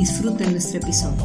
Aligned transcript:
disfruten 0.00 0.52
nuestro 0.52 0.80
episodio. 0.80 1.22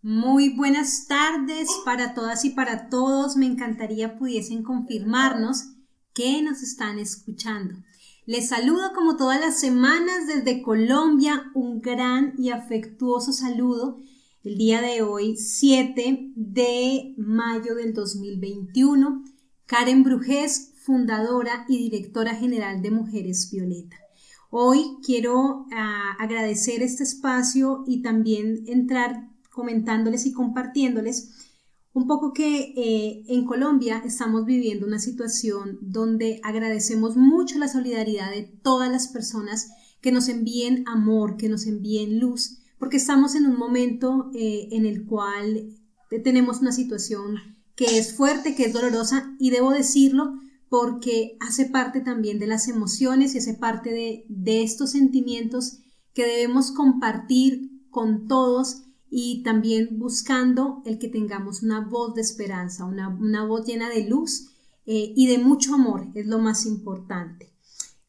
Muy 0.00 0.50
buenas 0.50 1.08
tardes 1.08 1.68
para 1.84 2.14
todas 2.14 2.44
y 2.44 2.50
para 2.50 2.88
todos. 2.88 3.36
Me 3.36 3.46
encantaría 3.46 4.16
pudiesen 4.16 4.62
confirmarnos 4.62 5.64
que 6.14 6.40
nos 6.40 6.62
están 6.62 7.00
escuchando. 7.00 7.74
Les 8.26 8.48
saludo 8.50 8.92
como 8.94 9.16
todas 9.16 9.40
las 9.40 9.58
semanas 9.58 10.28
desde 10.28 10.62
Colombia. 10.62 11.50
Un 11.52 11.80
gran 11.80 12.34
y 12.38 12.50
afectuoso 12.50 13.32
saludo. 13.32 13.98
El 14.44 14.58
día 14.58 14.80
de 14.80 15.02
hoy, 15.02 15.36
7 15.36 16.32
de 16.36 17.14
mayo 17.16 17.74
del 17.74 17.92
2021. 17.92 19.24
Karen 19.66 20.04
Brujés, 20.04 20.74
fundadora 20.76 21.64
y 21.68 21.78
directora 21.78 22.36
general 22.36 22.82
de 22.82 22.92
Mujeres 22.92 23.50
Violeta. 23.50 24.01
Hoy 24.54 24.98
quiero 25.02 25.64
ah, 25.72 26.14
agradecer 26.18 26.82
este 26.82 27.04
espacio 27.04 27.84
y 27.86 28.02
también 28.02 28.64
entrar 28.66 29.30
comentándoles 29.48 30.26
y 30.26 30.32
compartiéndoles 30.34 31.30
un 31.94 32.06
poco 32.06 32.34
que 32.34 32.74
eh, 32.76 33.24
en 33.28 33.46
Colombia 33.46 34.02
estamos 34.04 34.44
viviendo 34.44 34.86
una 34.86 34.98
situación 34.98 35.78
donde 35.80 36.38
agradecemos 36.42 37.16
mucho 37.16 37.58
la 37.58 37.66
solidaridad 37.66 38.30
de 38.30 38.42
todas 38.42 38.90
las 38.90 39.08
personas 39.08 39.70
que 40.02 40.12
nos 40.12 40.28
envíen 40.28 40.84
amor, 40.86 41.38
que 41.38 41.48
nos 41.48 41.64
envíen 41.64 42.20
luz, 42.20 42.58
porque 42.78 42.98
estamos 42.98 43.34
en 43.34 43.46
un 43.46 43.56
momento 43.56 44.30
eh, 44.34 44.68
en 44.72 44.84
el 44.84 45.06
cual 45.06 45.70
tenemos 46.22 46.60
una 46.60 46.72
situación 46.72 47.36
que 47.74 47.96
es 47.96 48.14
fuerte, 48.14 48.54
que 48.54 48.64
es 48.64 48.74
dolorosa 48.74 49.34
y 49.38 49.48
debo 49.48 49.70
decirlo, 49.70 50.34
porque 50.72 51.36
hace 51.38 51.66
parte 51.66 52.00
también 52.00 52.38
de 52.38 52.46
las 52.46 52.66
emociones 52.66 53.34
y 53.34 53.38
hace 53.38 53.52
parte 53.52 53.90
de, 53.90 54.62
estos 54.62 54.92
sentimientos 54.92 55.80
que 56.14 56.24
debemos 56.24 56.72
compartir 56.72 57.82
con 57.90 58.26
todos 58.26 58.84
y 59.10 59.42
también 59.42 59.98
buscando 59.98 60.80
el 60.86 60.98
que 60.98 61.08
tengamos 61.08 61.62
una 61.62 61.80
voz 61.82 62.14
de 62.14 62.22
esperanza, 62.22 62.86
una, 62.86 63.44
voz 63.44 63.66
llena 63.66 63.90
de 63.90 64.08
luz 64.08 64.48
eh, 64.86 65.12
y 65.14 65.26
de 65.26 65.36
mucho 65.36 65.74
amor, 65.74 66.06
es 66.14 66.26
lo 66.26 66.38
más 66.38 66.64
importante. 66.64 67.52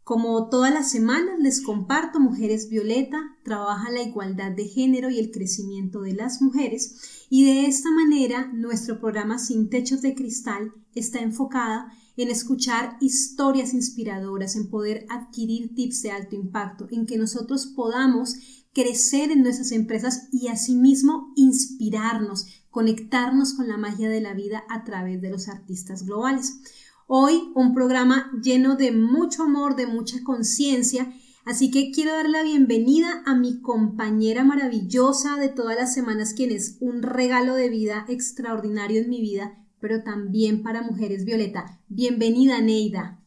Como 0.05 0.47
todas 0.47 0.73
las 0.73 0.89
semanas 0.89 1.39
les 1.39 1.59
comparto, 1.59 2.21
Mujeres 2.21 2.69
Violeta 2.69 3.19
trabaja 3.43 3.91
la 3.91 4.03
igualdad 4.03 4.53
de 4.53 4.69
género 4.69 5.09
y 5.09 5.19
el 5.19 5.31
crecimiento 5.31 6.03
de 6.03 6.13
las 6.13 6.41
mujeres 6.41 7.27
y 7.29 7.43
de 7.43 7.65
esta 7.65 7.91
manera 7.91 8.49
nuestro 8.53 9.01
programa 9.01 9.37
Sin 9.37 9.69
Techos 9.69 10.01
de 10.01 10.15
Cristal 10.15 10.71
está 10.95 11.19
enfocada 11.19 11.91
en 12.15 12.29
escuchar 12.29 12.97
historias 13.01 13.73
inspiradoras, 13.73 14.55
en 14.55 14.69
poder 14.69 15.05
adquirir 15.09 15.73
tips 15.73 16.03
de 16.03 16.11
alto 16.11 16.35
impacto, 16.35 16.87
en 16.91 17.05
que 17.05 17.17
nosotros 17.17 17.65
podamos 17.67 18.35
crecer 18.73 19.31
en 19.31 19.43
nuestras 19.43 19.71
empresas 19.71 20.27
y 20.31 20.47
asimismo 20.47 21.31
inspirarnos, 21.35 22.47
conectarnos 22.69 23.53
con 23.53 23.67
la 23.67 23.77
magia 23.77 24.09
de 24.09 24.21
la 24.21 24.33
vida 24.33 24.63
a 24.69 24.83
través 24.83 25.21
de 25.21 25.29
los 25.29 25.47
artistas 25.47 26.05
globales. 26.05 26.59
Hoy 27.07 27.51
un 27.55 27.73
programa 27.73 28.31
lleno 28.41 28.75
de 28.75 28.91
mucho 28.91 29.43
amor, 29.43 29.75
de 29.75 29.87
mucha 29.87 30.23
conciencia, 30.23 31.13
así 31.45 31.69
que 31.69 31.91
quiero 31.91 32.13
dar 32.13 32.29
la 32.29 32.41
bienvenida 32.41 33.21
a 33.25 33.35
mi 33.35 33.61
compañera 33.61 34.43
maravillosa 34.43 35.35
de 35.37 35.49
todas 35.49 35.75
las 35.75 35.93
semanas, 35.93 36.33
quien 36.33 36.51
es 36.51 36.77
un 36.79 37.03
regalo 37.03 37.55
de 37.55 37.69
vida 37.69 38.05
extraordinario 38.07 39.01
en 39.01 39.09
mi 39.09 39.21
vida, 39.21 39.62
pero 39.83 40.01
también 40.01 40.63
para 40.63 40.81
Mujeres 40.81 41.25
Violeta. 41.25 41.65
Bienvenida, 41.89 42.61
Neida. 42.61 43.17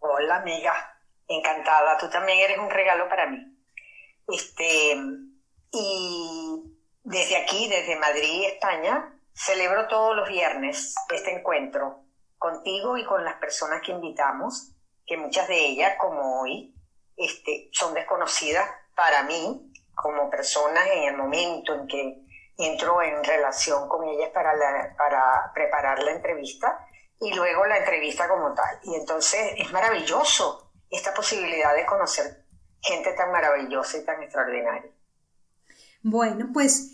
Hola, 0.00 0.38
amiga. 0.38 0.98
Encantada. 1.28 1.96
Tú 1.98 2.10
también 2.10 2.40
eres 2.40 2.58
un 2.58 2.68
regalo 2.68 3.08
para 3.08 3.30
mí. 3.30 3.38
Este, 4.26 4.96
y 5.70 6.62
desde 7.04 7.36
aquí, 7.36 7.68
desde 7.68 7.94
Madrid, 7.94 8.42
España, 8.52 9.16
celebro 9.32 9.86
todos 9.86 10.16
los 10.16 10.28
viernes 10.28 10.96
este 11.14 11.38
encuentro 11.38 12.06
contigo 12.38 12.98
y 12.98 13.04
con 13.04 13.24
las 13.24 13.36
personas 13.36 13.82
que 13.82 13.92
invitamos, 13.92 14.72
que 15.06 15.16
muchas 15.16 15.46
de 15.46 15.64
ellas, 15.64 15.94
como 15.96 16.40
hoy, 16.40 16.74
este, 17.16 17.68
son 17.70 17.94
desconocidas 17.94 18.68
para 18.96 19.22
mí 19.22 19.72
como 19.94 20.28
personas 20.28 20.88
en 20.92 21.04
el 21.04 21.16
momento 21.16 21.72
en 21.72 21.86
que 21.86 22.31
entro 22.56 23.02
en 23.02 23.22
relación 23.24 23.88
con 23.88 24.06
ellas 24.08 24.30
para, 24.32 24.52
para 24.96 25.52
preparar 25.54 26.02
la 26.02 26.12
entrevista 26.12 26.86
y 27.20 27.32
luego 27.34 27.64
la 27.66 27.78
entrevista 27.78 28.28
como 28.28 28.52
tal. 28.52 28.78
Y 28.84 28.94
entonces 28.94 29.40
es 29.56 29.72
maravilloso 29.72 30.72
esta 30.90 31.14
posibilidad 31.14 31.74
de 31.74 31.86
conocer 31.86 32.44
gente 32.80 33.12
tan 33.16 33.30
maravillosa 33.30 33.98
y 33.98 34.04
tan 34.04 34.22
extraordinaria. 34.22 34.90
Bueno, 36.02 36.50
pues 36.52 36.92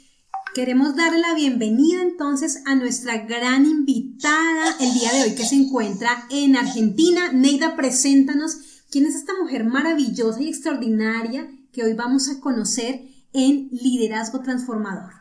queremos 0.54 0.94
darle 0.96 1.18
la 1.18 1.34
bienvenida 1.34 2.02
entonces 2.02 2.62
a 2.66 2.74
nuestra 2.74 3.16
gran 3.18 3.64
invitada 3.64 4.76
el 4.80 4.92
día 4.92 5.12
de 5.12 5.22
hoy 5.22 5.34
que 5.34 5.44
se 5.44 5.54
encuentra 5.54 6.26
en 6.30 6.56
Argentina. 6.56 7.32
Neida, 7.32 7.74
preséntanos 7.74 8.84
quién 8.90 9.06
es 9.06 9.14
esta 9.14 9.32
mujer 9.40 9.64
maravillosa 9.64 10.40
y 10.42 10.48
extraordinaria 10.48 11.48
que 11.72 11.82
hoy 11.82 11.94
vamos 11.94 12.28
a 12.28 12.40
conocer 12.40 13.00
en 13.32 13.68
Liderazgo 13.70 14.42
Transformador 14.42 15.17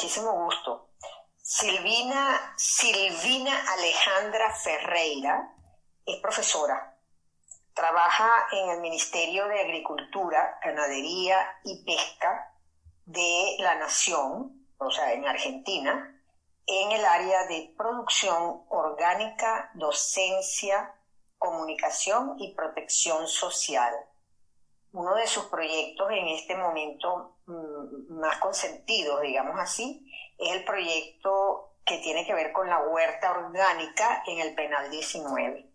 muchísimo 0.00 0.32
gusto. 0.32 0.88
Silvina, 1.42 2.54
Silvina 2.56 3.52
Alejandra 3.72 4.54
Ferreira 4.54 5.54
es 6.06 6.16
profesora. 6.20 6.96
Trabaja 7.74 8.48
en 8.52 8.70
el 8.70 8.80
Ministerio 8.80 9.46
de 9.46 9.60
Agricultura, 9.60 10.58
Ganadería 10.64 11.38
y 11.64 11.84
Pesca 11.84 12.54
de 13.04 13.56
la 13.58 13.74
Nación, 13.74 14.66
o 14.78 14.90
sea, 14.90 15.12
en 15.12 15.26
Argentina, 15.26 16.18
en 16.66 16.92
el 16.92 17.04
área 17.04 17.46
de 17.46 17.74
producción 17.76 18.64
orgánica, 18.68 19.70
docencia, 19.74 20.94
comunicación 21.38 22.36
y 22.38 22.54
protección 22.54 23.26
social 23.26 23.94
uno 24.92 25.14
de 25.14 25.26
sus 25.26 25.44
proyectos 25.44 26.10
en 26.10 26.28
este 26.28 26.56
momento 26.56 27.36
mm, 27.46 27.69
más 28.08 28.38
consentidos, 28.38 29.22
digamos 29.22 29.58
así, 29.58 30.10
es 30.38 30.52
el 30.52 30.64
proyecto 30.64 31.74
que 31.84 31.98
tiene 31.98 32.26
que 32.26 32.34
ver 32.34 32.52
con 32.52 32.68
la 32.68 32.78
huerta 32.78 33.32
orgánica 33.32 34.22
en 34.26 34.40
el 34.40 34.54
Penal 34.54 34.90
19. 34.90 35.66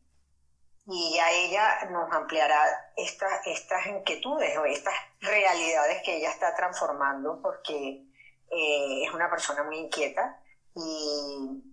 Y 0.87 1.15
ya 1.15 1.31
ella 1.31 1.85
nos 1.89 2.11
ampliará 2.11 2.63
estas, 2.95 3.45
estas 3.45 3.85
inquietudes 3.87 4.55
o 4.57 4.65
estas 4.65 4.93
realidades 5.19 6.03
que 6.03 6.17
ella 6.17 6.29
está 6.29 6.55
transformando 6.55 7.41
porque 7.41 8.03
eh, 8.51 9.03
es 9.03 9.13
una 9.13 9.29
persona 9.29 9.63
muy 9.63 9.77
inquieta 9.77 10.39
y 10.75 11.63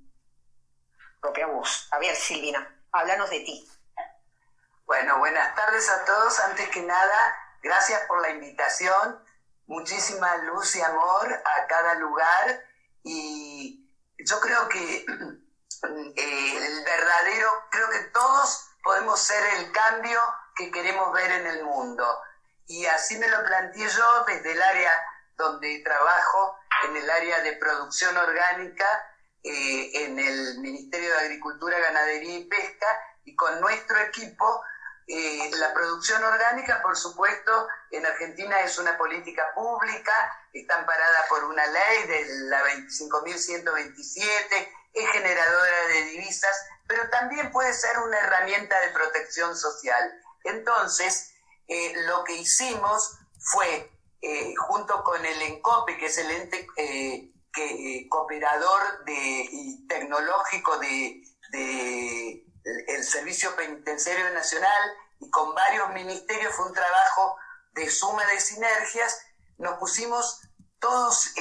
propia 1.21 1.47
voz. 1.47 1.89
A 1.93 1.99
ver, 1.99 2.17
Silvina, 2.17 2.83
háblanos 2.91 3.31
de 3.31 3.41
ti. 3.41 3.69
Bueno, 4.87 5.19
buenas 5.19 5.55
tardes 5.55 5.89
a 5.89 6.05
todos. 6.05 6.41
Antes 6.41 6.69
que 6.71 6.83
nada, 6.83 7.35
gracias 7.63 8.03
por 8.07 8.21
la 8.21 8.31
invitación. 8.31 9.23
Muchísima 9.67 10.37
luz 10.39 10.77
y 10.77 10.83
amor 10.83 11.33
a 11.33 11.67
cada 11.67 11.95
lugar. 11.95 12.65
Y 13.03 13.89
yo 14.19 14.41
creo 14.41 14.69
que 14.69 14.97
eh, 16.17 16.57
el 16.57 16.85
verdadero, 16.85 17.49
creo 17.71 17.91
que 17.91 18.05
todos 18.13 18.69
podemos 18.83 19.21
ser 19.21 19.43
el 19.59 19.73
cambio 19.73 20.21
que 20.57 20.71
queremos 20.71 21.13
ver 21.13 21.31
en 21.31 21.47
el 21.47 21.65
mundo. 21.65 22.05
Y 22.67 22.87
así 22.87 23.19
me 23.19 23.29
lo 23.29 23.43
planteé 23.45 23.89
yo 23.89 24.25
desde 24.27 24.53
el 24.53 24.63
área 24.63 24.93
donde 25.37 25.83
trabajo, 25.85 26.57
en 26.89 26.97
el 26.97 27.11
área 27.11 27.41
de 27.41 27.53
producción 27.55 28.17
orgánica, 28.17 28.87
eh, 29.43 30.05
en 30.05 30.19
el 30.19 30.59
Ministerio 30.59 31.11
de 31.11 31.21
Agricultura, 31.21 31.79
Ganadería 31.79 32.39
y 32.39 32.45
Pesca, 32.45 32.87
y 33.25 33.35
con 33.35 33.61
nuestro 33.61 33.99
equipo 34.01 34.63
eh, 35.15 35.51
la 35.59 35.75
producción 35.75 36.25
orgánica, 36.25 36.81
por 36.81 36.97
supuesto, 36.97 37.69
en 37.91 38.07
Argentina 38.07 38.63
es 38.63 38.79
una 38.79 38.97
política 38.97 39.53
pública, 39.55 40.15
está 40.55 40.79
amparada 40.79 41.27
por 41.29 41.45
una 41.45 41.67
ley 41.67 42.07
de 42.07 42.25
la 42.49 42.65
25.127, 42.65 44.73
es 44.95 45.11
generadora 45.11 45.87
de 45.89 46.05
divisas, 46.05 46.57
pero 46.89 47.11
también 47.11 47.53
puede 47.53 47.75
ser 47.75 47.99
una 47.99 48.21
herramienta 48.21 48.81
de 48.81 48.89
protección 48.89 49.55
social. 49.55 50.19
Entonces, 50.45 51.35
eh, 51.69 51.93
lo 52.07 52.25
que 52.25 52.37
hicimos 52.37 53.19
fue, 53.39 53.93
eh, 54.23 54.55
junto 54.57 55.05
con 55.05 55.23
el 55.23 55.43
ENCOPE, 55.43 55.99
que 55.99 56.07
es 56.07 56.17
el 56.17 56.31
ente 56.31 56.67
cooperador 58.09 59.05
de, 59.05 59.13
y 59.13 59.87
tecnológico 59.89 60.79
de 60.79 61.23
el 62.65 63.05
Servicio 63.05 63.55
Penitenciario 63.57 64.31
Nacional, 64.31 64.93
y 65.21 65.31
con 65.31 65.55
varios 65.55 65.91
ministerios, 65.91 66.55
fue 66.55 66.67
un 66.67 66.75
trabajo 66.75 67.37
de 67.73 67.89
suma 67.91 68.25
de 68.27 68.41
sinergias, 68.41 69.25
nos 69.59 69.79
pusimos 69.79 70.41
todos, 70.81 71.33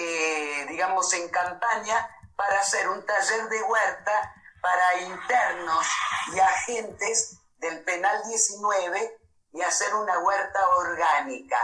digamos, 0.68 1.14
en 1.14 1.30
campaña 1.30 2.10
para 2.36 2.60
hacer 2.60 2.88
un 2.90 3.06
taller 3.06 3.50
de 3.50 3.64
huerta 3.64 4.36
para 4.62 5.02
internos 5.02 5.88
y 6.34 6.40
agentes 6.40 7.40
del 7.58 7.84
penal 7.84 8.22
19 8.28 9.20
y 9.54 9.62
hacer 9.62 9.96
una 9.96 10.20
huerta 10.20 10.60
orgánica. 10.78 11.58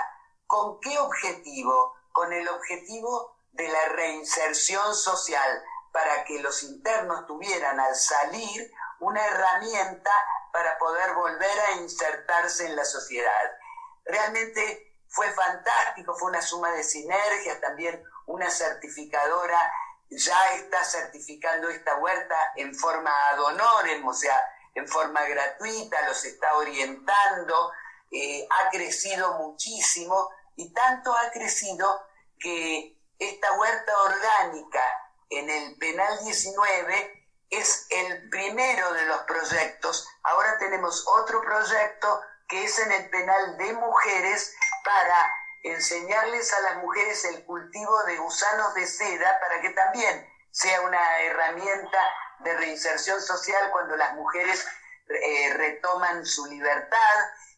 ¿Con 0.48 0.80
qué 0.80 0.98
objetivo? 0.98 1.96
Con 2.12 2.34
el 2.34 2.48
objetivo 2.50 3.38
de 3.52 3.68
la 3.70 3.90
reinserción 3.90 4.96
social, 4.96 5.64
para 5.92 6.24
que 6.26 6.40
los 6.40 6.64
internos 6.64 7.28
tuvieran 7.28 7.80
al 7.80 7.96
salir 7.96 8.72
una 9.00 9.26
herramienta 9.26 10.12
para 10.52 10.78
poder 10.78 11.14
volver 11.14 11.60
a 11.60 11.72
insertarse 11.74 12.66
en 12.66 12.76
la 12.76 12.86
sociedad. 12.86 13.58
Realmente 14.06 14.96
fue 15.08 15.30
fantástico, 15.32 16.16
fue 16.16 16.30
una 16.30 16.42
suma 16.42 16.72
de 16.72 16.84
sinergias, 16.84 17.62
también 17.62 18.04
una 18.26 18.50
certificadora 18.50 19.72
ya 20.10 20.56
está 20.56 20.84
certificando 20.84 21.70
esta 21.70 21.96
huerta 21.98 22.36
en 22.56 22.74
forma 22.74 23.12
ad 23.30 23.40
honorem, 23.42 24.08
o 24.08 24.14
sea, 24.14 24.42
en 24.74 24.88
forma 24.88 25.24
gratuita, 25.26 26.08
los 26.08 26.24
está 26.24 26.56
orientando, 26.56 27.72
eh, 28.12 28.48
ha 28.50 28.70
crecido 28.70 29.34
muchísimo 29.40 30.30
y 30.56 30.72
tanto 30.74 31.16
ha 31.16 31.30
crecido 31.32 32.08
que 32.40 32.96
esta 33.20 33.52
huerta 33.54 33.92
orgánica 34.04 34.84
en 35.30 35.50
el 35.50 35.78
Penal 35.78 36.24
19 36.24 37.17
es 37.50 37.88
el 37.90 38.30
primero 38.30 38.94
de 38.94 39.06
los 39.06 39.22
proyectos. 39.24 40.08
Ahora 40.24 40.58
tenemos 40.58 41.06
otro 41.08 41.42
proyecto 41.42 42.22
que 42.48 42.64
es 42.64 42.80
en 42.80 42.92
el 42.92 43.10
Penal 43.10 43.58
de 43.58 43.74
Mujeres 43.74 44.54
para 44.84 45.34
enseñarles 45.64 46.54
a 46.54 46.62
las 46.62 46.78
mujeres 46.78 47.26
el 47.26 47.46
cultivo 47.46 48.04
de 48.04 48.18
gusanos 48.18 48.74
de 48.74 48.88
seda 48.88 49.40
para 49.42 49.62
que 49.62 49.70
también 49.72 50.28
sea 50.52 50.82
una 50.82 51.22
herramienta 51.22 52.00
de 52.40 52.56
reinserción 52.56 53.22
social 53.22 53.70
cuando 53.72 53.96
las 53.96 54.14
mujeres 54.16 54.66
eh, 55.10 55.54
retoman 55.54 56.26
su 56.26 56.46
libertad 56.46 57.16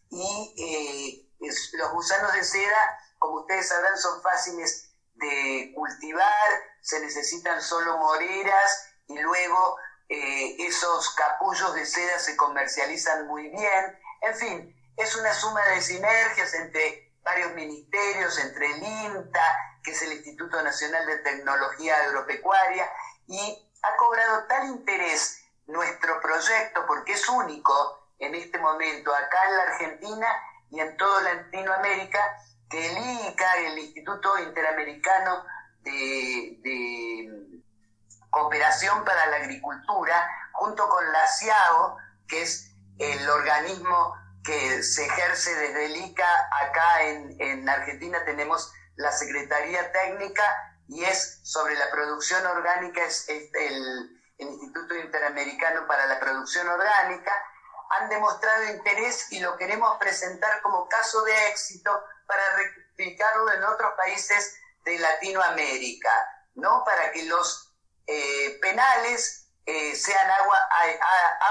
y 0.09 1.25
eh, 1.39 1.47
los 1.73 1.91
gusanos 1.91 2.33
de 2.33 2.43
seda, 2.43 2.99
como 3.17 3.41
ustedes 3.41 3.67
sabrán, 3.67 3.97
son 3.97 4.21
fáciles 4.21 4.91
de 5.15 5.71
cultivar, 5.75 6.63
se 6.81 6.99
necesitan 6.99 7.61
solo 7.61 7.97
moreras 7.97 8.88
y 9.09 9.17
luego 9.17 9.77
eh, 10.07 10.55
esos 10.59 11.13
capullos 11.15 11.73
de 11.73 11.85
seda 11.85 12.17
se 12.19 12.37
comercializan 12.37 13.27
muy 13.27 13.49
bien. 13.49 13.99
En 14.21 14.35
fin, 14.35 14.93
es 14.95 15.15
una 15.15 15.33
suma 15.33 15.65
de 15.65 15.81
sinergias 15.81 16.53
entre 16.53 17.11
varios 17.23 17.53
ministerios, 17.53 18.39
entre 18.39 18.71
el 18.71 18.83
INTA, 18.83 19.79
que 19.83 19.91
es 19.91 20.01
el 20.03 20.13
Instituto 20.13 20.61
Nacional 20.61 21.05
de 21.05 21.17
Tecnología 21.19 21.97
Agropecuaria, 22.03 22.89
y 23.27 23.71
ha 23.81 23.97
cobrado 23.97 24.45
tal 24.47 24.67
interés 24.67 25.43
nuestro 25.67 26.19
proyecto, 26.21 26.85
porque 26.87 27.13
es 27.13 27.27
único 27.29 28.09
en 28.19 28.35
este 28.35 28.57
momento 28.57 29.13
acá 29.13 29.37
en 29.49 29.57
la 29.57 29.63
Argentina 29.63 30.27
y 30.71 30.79
en 30.79 30.97
toda 30.97 31.21
Latinoamérica, 31.21 32.19
que 32.69 32.85
el 32.85 32.97
IICA, 32.97 33.57
el 33.57 33.79
Instituto 33.79 34.37
Interamericano 34.39 35.43
de 35.81 37.58
Cooperación 38.29 39.03
para 39.03 39.25
la 39.27 39.37
Agricultura, 39.37 40.29
junto 40.53 40.87
con 40.87 41.11
la 41.11 41.27
CIAO, 41.27 41.97
que 42.27 42.41
es 42.41 42.71
el 42.99 43.29
organismo 43.29 44.15
que 44.43 44.83
se 44.83 45.05
ejerce 45.05 45.53
desde 45.55 45.85
el 45.85 45.95
ICA. 45.95 46.49
Acá 46.61 47.03
en, 47.03 47.67
Argentina 47.67 48.23
tenemos 48.25 48.71
la 48.95 49.11
Secretaría 49.11 49.91
Técnica 49.91 50.43
y 50.87 51.03
es 51.03 51.39
sobre 51.43 51.75
la 51.75 51.89
producción 51.91 52.45
orgánica, 52.45 53.03
es, 53.03 53.27
el, 53.29 53.49
el 54.37 54.47
Instituto 54.47 54.95
Interamericano 54.95 55.87
para 55.87 56.05
la 56.07 56.19
Producción 56.19 56.67
Orgánica. 56.67 57.31
Han 57.99 58.09
demostrado 58.09 58.65
interés 58.65 59.31
y 59.31 59.39
lo 59.39 59.57
queremos 59.57 59.97
presentar 59.97 60.61
como 60.61 60.87
caso 60.87 61.23
de 61.23 61.49
éxito 61.49 61.91
para 62.27 62.43
replicarlo 62.55 63.51
en 63.53 63.63
otros 63.63 63.93
países 63.97 64.59
de 64.85 64.99
Latinoamérica, 64.99 66.11
¿no? 66.55 66.83
Para 66.83 67.11
que 67.11 67.23
los 67.23 67.68
eh, 68.11 68.57
penales 68.59 69.51
eh, 69.67 69.95
sean 69.95 70.27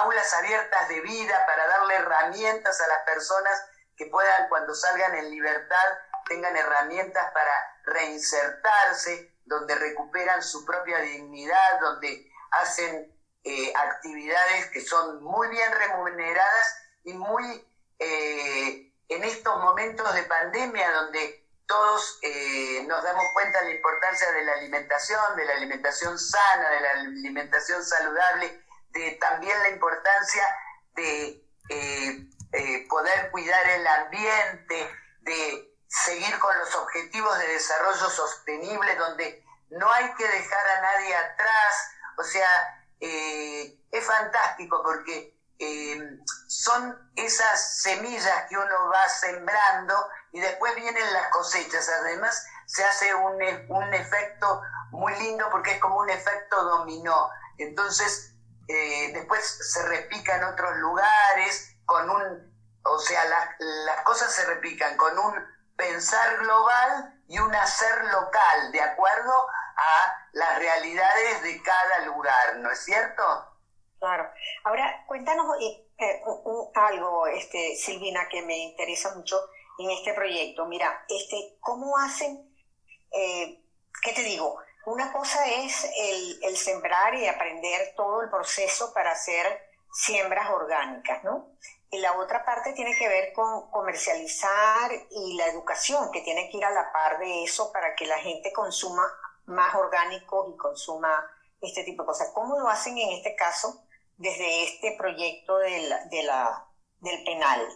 aulas 0.00 0.34
abiertas 0.34 0.88
de 0.88 1.00
vida 1.02 1.46
para 1.46 1.68
darle 1.68 1.94
herramientas 1.94 2.80
a 2.80 2.88
las 2.88 2.98
personas 3.06 3.64
que 3.96 4.06
puedan 4.06 4.48
cuando 4.48 4.74
salgan 4.74 5.14
en 5.14 5.30
libertad 5.30 5.98
tengan 6.28 6.56
herramientas 6.56 7.32
para 7.32 7.52
reinsertarse, 7.84 9.34
donde 9.44 9.76
recuperan 9.76 10.42
su 10.42 10.64
propia 10.64 10.98
dignidad, 10.98 11.80
donde 11.80 12.28
hacen 12.50 13.16
eh, 13.44 13.72
actividades 13.74 14.66
que 14.70 14.80
son 14.80 15.22
muy 15.22 15.48
bien 15.48 15.70
remuneradas 15.72 16.82
y 17.04 17.12
muy 17.14 17.64
en 18.00 19.24
estos 19.24 19.56
momentos 19.58 20.12
de 20.14 20.22
pandemia 20.24 20.92
donde 20.92 21.37
todos 21.68 22.18
eh, 22.22 22.82
nos 22.88 23.04
damos 23.04 23.24
cuenta 23.34 23.60
de 23.60 23.66
la 23.66 23.74
importancia 23.76 24.32
de 24.32 24.42
la 24.42 24.54
alimentación, 24.54 25.36
de 25.36 25.44
la 25.44 25.52
alimentación 25.52 26.18
sana, 26.18 26.70
de 26.70 26.80
la 26.80 26.90
alimentación 26.92 27.84
saludable, 27.84 28.64
de 28.88 29.12
también 29.20 29.56
la 29.62 29.68
importancia 29.68 30.42
de 30.94 31.44
eh, 31.68 32.26
eh, 32.52 32.86
poder 32.88 33.30
cuidar 33.30 33.68
el 33.68 33.86
ambiente, 33.86 34.90
de 35.20 35.76
seguir 35.86 36.38
con 36.38 36.58
los 36.58 36.74
objetivos 36.74 37.38
de 37.38 37.48
desarrollo 37.48 38.08
sostenible, 38.08 38.96
donde 38.96 39.44
no 39.68 39.92
hay 39.92 40.14
que 40.14 40.26
dejar 40.26 40.66
a 40.68 40.80
nadie 40.80 41.14
atrás. 41.14 41.90
O 42.16 42.24
sea, 42.24 42.48
es 43.00 44.04
fantástico 44.04 44.82
porque 44.82 45.34
son 46.46 47.12
esas 47.14 47.82
semillas 47.82 48.46
que 48.48 48.56
uno 48.56 48.88
va 48.88 49.08
sembrando 49.08 49.94
y 50.32 50.40
después 50.40 50.74
vienen 50.76 51.12
las 51.12 51.28
cosechas. 51.28 51.88
Además, 51.88 52.46
se 52.66 52.84
hace 52.84 53.14
un, 53.14 53.34
un 53.68 53.94
efecto 53.94 54.60
muy 54.90 55.14
lindo 55.16 55.48
porque 55.50 55.72
es 55.72 55.80
como 55.80 55.98
un 55.98 56.10
efecto 56.10 56.62
dominó. 56.64 57.30
Entonces, 57.58 58.34
eh, 58.68 59.12
después 59.14 59.44
se 59.44 59.86
repica 59.88 60.36
en 60.36 60.44
otros 60.44 60.76
lugares 60.76 61.76
con 61.86 62.10
un, 62.10 62.54
o 62.84 62.98
sea, 62.98 63.24
las 63.58 64.02
cosas 64.02 64.32
se 64.32 64.44
repican 64.44 64.96
con 64.96 65.18
un 65.18 65.34
pensar 65.76 66.36
global 66.38 67.14
y 67.28 67.38
un 67.38 67.54
hacer 67.54 68.04
local, 68.06 68.72
de 68.72 68.80
acuerdo 68.80 69.32
a 69.76 70.28
las 70.32 70.58
realidades 70.58 71.42
de 71.42 71.62
cada 71.62 72.00
lugar, 72.06 72.56
¿no 72.56 72.70
es 72.70 72.84
cierto? 72.84 73.22
Claro. 73.98 74.30
Ahora, 74.64 75.04
cuéntanos 75.06 75.46
eh, 75.60 75.88
eh, 75.98 76.22
algo, 76.74 77.26
este, 77.28 77.74
Silvina, 77.76 78.28
que 78.28 78.42
me 78.42 78.56
interesa 78.58 79.14
mucho 79.14 79.40
en 79.78 79.90
este 79.90 80.12
proyecto. 80.12 80.66
Mira, 80.66 81.04
este, 81.08 81.56
¿cómo 81.60 81.96
hacen? 81.98 82.52
Eh, 83.12 83.62
¿Qué 84.02 84.12
te 84.12 84.22
digo? 84.22 84.58
Una 84.86 85.12
cosa 85.12 85.46
es 85.46 85.86
el, 86.42 86.56
sembrar 86.56 87.14
y 87.14 87.26
aprender 87.26 87.94
todo 87.96 88.22
el 88.22 88.30
proceso 88.30 88.92
para 88.94 89.12
hacer 89.12 89.46
siembras 89.92 90.50
orgánicas, 90.50 91.22
¿no? 91.24 91.52
Y 91.90 91.98
la 91.98 92.18
otra 92.18 92.44
parte 92.44 92.72
tiene 92.72 92.96
que 92.96 93.08
ver 93.08 93.32
con 93.32 93.70
comercializar 93.70 94.90
y 95.10 95.36
la 95.36 95.46
educación, 95.46 96.10
que 96.10 96.22
tiene 96.22 96.48
que 96.50 96.58
ir 96.58 96.64
a 96.64 96.70
la 96.70 96.92
par 96.92 97.18
de 97.18 97.44
eso 97.44 97.72
para 97.72 97.94
que 97.94 98.06
la 98.06 98.18
gente 98.18 98.52
consuma 98.52 99.02
más 99.46 99.74
orgánico 99.74 100.50
y 100.52 100.56
consuma 100.56 101.30
este 101.60 101.84
tipo 101.84 102.02
de 102.02 102.06
cosas. 102.06 102.30
¿Cómo 102.34 102.58
lo 102.58 102.68
hacen 102.68 102.96
en 102.98 103.12
este 103.12 103.34
caso 103.34 103.84
desde 104.16 104.64
este 104.64 104.96
proyecto 104.96 105.58
de 105.58 105.70
del 107.00 107.24
penal? 107.24 107.68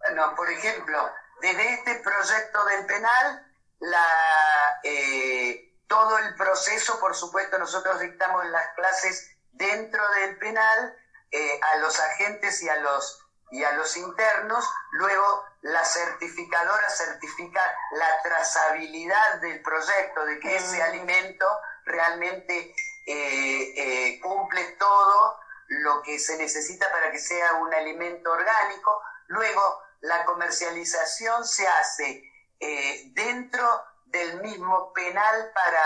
Bueno, 0.00 0.34
por 0.34 0.50
ejemplo, 0.50 1.12
desde 1.40 1.74
este 1.74 1.94
proyecto 1.96 2.64
del 2.64 2.86
penal, 2.86 3.46
la, 3.80 4.80
eh, 4.82 5.74
todo 5.86 6.18
el 6.18 6.34
proceso, 6.36 6.98
por 7.00 7.14
supuesto, 7.14 7.58
nosotros 7.58 8.00
dictamos 8.00 8.44
las 8.46 8.74
clases 8.74 9.36
dentro 9.52 10.02
del 10.12 10.38
penal 10.38 10.96
eh, 11.30 11.60
a 11.62 11.76
los 11.78 11.98
agentes 12.00 12.62
y 12.62 12.68
a 12.68 12.76
los, 12.76 13.26
y 13.50 13.64
a 13.64 13.72
los 13.72 13.96
internos, 13.96 14.68
luego 14.92 15.44
la 15.62 15.84
certificadora 15.84 16.88
certifica 16.88 17.62
la 17.92 18.22
trazabilidad 18.22 19.40
del 19.40 19.62
proyecto, 19.62 20.24
de 20.24 20.40
que 20.40 20.56
ese 20.56 20.78
mm. 20.78 20.82
alimento 20.82 21.46
realmente 21.84 22.74
eh, 23.06 24.18
cumple 24.22 24.64
todo 24.78 25.40
lo 25.68 26.02
que 26.02 26.18
se 26.18 26.36
necesita 26.36 26.90
para 26.90 27.10
que 27.10 27.18
sea 27.18 27.54
un 27.54 27.72
alimento 27.72 28.32
orgánico. 28.32 29.02
Luego 29.28 29.82
la 30.00 30.24
comercialización 30.24 31.46
se 31.46 31.66
hace 31.68 32.22
eh, 32.58 33.10
dentro 33.12 33.66
del 34.06 34.40
mismo 34.42 34.92
penal 34.92 35.52
para 35.54 35.82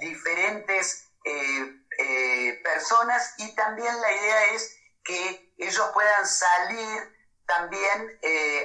diferentes 0.00 1.08
eh, 1.24 1.80
eh, 1.98 2.60
personas 2.62 3.34
y 3.38 3.54
también 3.54 4.00
la 4.00 4.12
idea 4.12 4.44
es 4.52 4.76
que 5.02 5.54
ellos 5.58 5.90
puedan 5.92 6.26
salir 6.26 7.14
también 7.46 8.18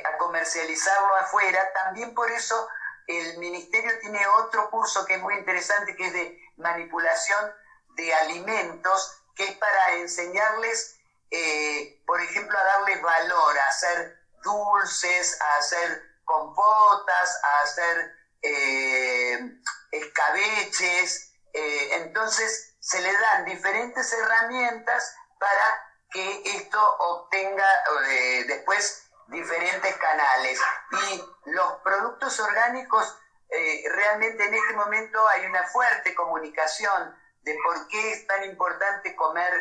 a 0.05 0.17
comercializarlo 0.17 1.15
afuera. 1.17 1.69
También 1.73 2.15
por 2.15 2.31
eso 2.31 2.69
el 3.07 3.37
ministerio 3.37 3.91
tiene 3.99 4.25
otro 4.27 4.69
curso 4.69 5.05
que 5.05 5.15
es 5.15 5.21
muy 5.21 5.35
interesante, 5.35 5.97
que 5.97 6.07
es 6.07 6.13
de 6.13 6.39
manipulación 6.55 7.53
de 7.95 8.13
alimentos, 8.13 9.21
que 9.35 9.43
es 9.43 9.57
para 9.57 9.95
enseñarles, 9.95 10.97
por 12.05 12.21
ejemplo, 12.21 12.57
a 12.57 12.63
darles 12.63 13.01
valor, 13.01 13.59
a 13.59 13.67
hacer 13.67 14.18
dulces, 14.41 15.39
a 15.41 15.57
hacer 15.57 16.09
compotas, 16.29 17.41
a 17.43 17.63
hacer 17.63 18.11
eh, 18.41 19.39
escabeches. 19.91 21.33
Eh, 21.53 21.95
entonces 21.95 22.75
se 22.79 23.01
le 23.01 23.11
dan 23.11 23.45
diferentes 23.45 24.13
herramientas 24.13 25.15
para 25.39 25.95
que 26.11 26.41
esto 26.57 26.97
obtenga 26.99 27.67
eh, 28.07 28.43
después 28.47 29.09
diferentes 29.27 29.95
canales. 29.97 30.59
Y 30.91 31.23
los 31.51 31.73
productos 31.83 32.39
orgánicos, 32.39 33.17
realmente 33.95 34.45
en 34.45 34.53
este 34.53 34.73
momento 34.73 35.27
hay 35.29 35.45
una 35.45 35.63
fuerte 35.67 36.13
comunicación 36.13 37.15
de 37.41 37.57
por 37.63 37.87
qué 37.87 38.11
es 38.11 38.27
tan 38.27 38.43
importante 38.43 39.15
comer 39.15 39.51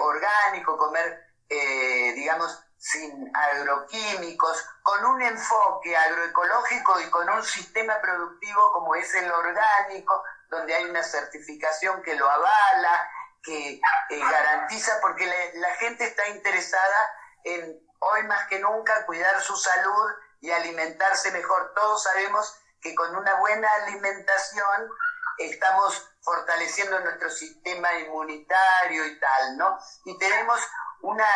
orgánico, 0.00 0.78
comer, 0.78 1.22
digamos, 1.48 2.62
sin 2.82 3.30
agroquímicos, 3.32 4.66
con 4.82 5.04
un 5.04 5.22
enfoque 5.22 5.96
agroecológico 5.96 7.00
y 7.00 7.10
con 7.10 7.30
un 7.30 7.44
sistema 7.44 8.00
productivo 8.00 8.72
como 8.72 8.96
es 8.96 9.14
el 9.14 9.30
orgánico, 9.30 10.20
donde 10.50 10.74
hay 10.74 10.86
una 10.86 11.04
certificación 11.04 12.02
que 12.02 12.16
lo 12.16 12.28
avala, 12.28 13.08
que 13.40 13.74
eh, 13.74 14.18
garantiza, 14.18 14.98
porque 15.00 15.26
la, 15.54 15.74
gente 15.76 16.06
está 16.06 16.26
interesada 16.30 17.14
en 17.44 17.88
hoy 18.00 18.24
más 18.24 18.48
que 18.48 18.58
nunca 18.58 19.06
cuidar 19.06 19.40
su 19.42 19.56
salud 19.56 20.10
y 20.40 20.50
alimentarse 20.50 21.30
mejor. 21.30 21.72
Todos 21.76 22.02
sabemos 22.02 22.52
que 22.80 22.96
con 22.96 23.14
una 23.14 23.34
buena 23.36 23.68
alimentación 23.84 24.90
estamos 25.38 26.10
fortaleciendo 26.20 26.98
nuestro 26.98 27.30
sistema 27.30 27.94
inmunitario 27.94 29.06
y 29.06 29.20
tal, 29.20 29.56
¿no? 29.56 29.78
Y 30.04 30.18
tenemos 30.18 30.60
una 31.02 31.26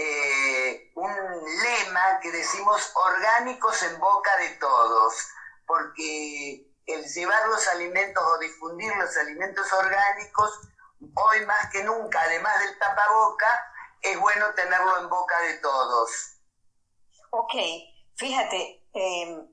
eh, 0.00 0.92
un 0.94 1.10
lema 1.10 2.20
que 2.22 2.30
decimos 2.30 2.92
orgánicos 2.94 3.82
en 3.82 3.98
boca 3.98 4.30
de 4.36 4.50
todos, 4.50 5.28
porque 5.66 6.64
el 6.86 7.04
llevar 7.04 7.48
los 7.48 7.66
alimentos 7.66 8.22
o 8.22 8.38
difundir 8.38 8.94
los 8.96 9.16
alimentos 9.16 9.72
orgánicos, 9.72 10.60
hoy 11.00 11.44
más 11.46 11.70
que 11.72 11.82
nunca, 11.82 12.22
además 12.22 12.60
del 12.60 12.78
tapaboca, 12.78 13.72
es 14.00 14.18
bueno 14.20 14.54
tenerlo 14.54 14.98
en 14.98 15.08
boca 15.08 15.40
de 15.40 15.54
todos. 15.54 16.10
Ok, 17.30 17.54
fíjate, 18.16 18.86
em, 18.92 19.48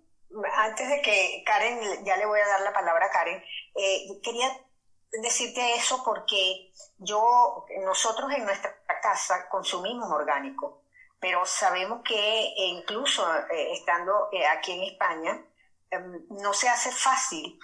antes 0.57 0.89
de 0.89 1.01
que 1.01 1.43
Karen, 1.43 2.05
ya 2.05 2.17
le 2.17 2.27
voy 2.27 2.39
a 2.39 2.47
dar 2.47 2.61
la 2.61 2.73
palabra 2.73 3.07
a 3.07 3.09
Karen, 3.09 3.43
eh, 3.75 4.21
quería 4.23 4.47
decirte 5.11 5.75
eso 5.75 6.03
porque 6.03 6.71
yo, 6.97 7.65
nosotros 7.83 8.31
en 8.31 8.45
nuestra 8.45 8.75
casa 9.01 9.47
consumimos 9.49 10.11
orgánico, 10.11 10.81
pero 11.19 11.45
sabemos 11.45 12.01
que 12.03 12.53
incluso 12.57 13.25
eh, 13.51 13.73
estando 13.73 14.29
eh, 14.31 14.45
aquí 14.45 14.73
en 14.73 14.83
España, 14.83 15.45
em, 15.89 16.25
no 16.29 16.53
se 16.53 16.69
hace 16.69 16.91
fácil. 16.91 17.59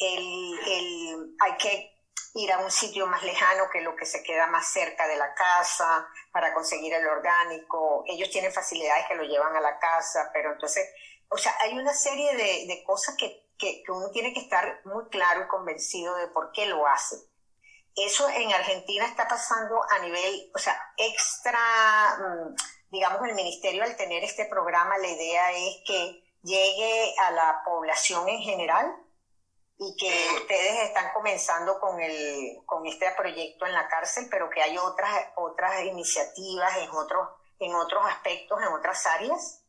El, 0.00 1.36
hay 1.40 1.56
que 1.58 1.92
ir 2.34 2.52
a 2.52 2.58
un 2.58 2.70
sitio 2.70 3.06
más 3.06 3.22
lejano 3.22 3.68
que 3.70 3.82
lo 3.82 3.94
que 3.94 4.06
se 4.06 4.22
queda 4.22 4.46
más 4.46 4.72
cerca 4.72 5.06
de 5.06 5.16
la 5.16 5.34
casa 5.34 6.06
para 6.32 6.54
conseguir 6.54 6.94
el 6.94 7.06
orgánico. 7.06 8.04
Ellos 8.06 8.30
tienen 8.30 8.52
facilidades 8.52 9.06
que 9.06 9.14
lo 9.14 9.24
llevan 9.24 9.54
a 9.54 9.60
la 9.60 9.78
casa, 9.78 10.30
pero 10.32 10.52
entonces, 10.52 10.88
o 11.28 11.36
sea, 11.36 11.54
hay 11.60 11.76
una 11.78 11.92
serie 11.92 12.34
de, 12.36 12.66
de 12.66 12.84
cosas 12.84 13.16
que, 13.16 13.41
que, 13.62 13.80
que 13.84 13.92
uno 13.92 14.10
tiene 14.10 14.34
que 14.34 14.40
estar 14.40 14.80
muy 14.84 15.08
claro 15.08 15.44
y 15.44 15.48
convencido 15.48 16.16
de 16.16 16.26
por 16.28 16.50
qué 16.50 16.66
lo 16.66 16.84
hace. 16.88 17.16
Eso 17.94 18.28
en 18.28 18.52
Argentina 18.52 19.06
está 19.06 19.28
pasando 19.28 19.80
a 19.88 20.00
nivel, 20.00 20.50
o 20.52 20.58
sea, 20.58 20.76
extra, 20.96 21.60
mm, 22.18 22.54
digamos, 22.90 23.28
el 23.28 23.36
ministerio 23.36 23.84
al 23.84 23.96
tener 23.96 24.24
este 24.24 24.46
programa, 24.46 24.98
la 24.98 25.08
idea 25.08 25.52
es 25.52 25.76
que 25.86 26.24
llegue 26.42 27.14
a 27.18 27.30
la 27.30 27.62
población 27.64 28.28
en 28.28 28.40
general 28.40 28.96
y 29.78 29.96
que 29.96 30.40
ustedes 30.40 30.88
están 30.88 31.12
comenzando 31.12 31.78
con, 31.78 32.00
el, 32.00 32.58
con 32.66 32.84
este 32.86 33.12
proyecto 33.16 33.66
en 33.66 33.74
la 33.74 33.86
cárcel, 33.86 34.26
pero 34.28 34.50
que 34.50 34.60
hay 34.60 34.76
otras, 34.76 35.12
otras 35.36 35.84
iniciativas 35.84 36.78
en 36.78 36.90
otros, 36.90 37.28
en 37.60 37.74
otros 37.76 38.04
aspectos, 38.06 38.60
en 38.60 38.72
otras 38.72 39.06
áreas. 39.06 39.61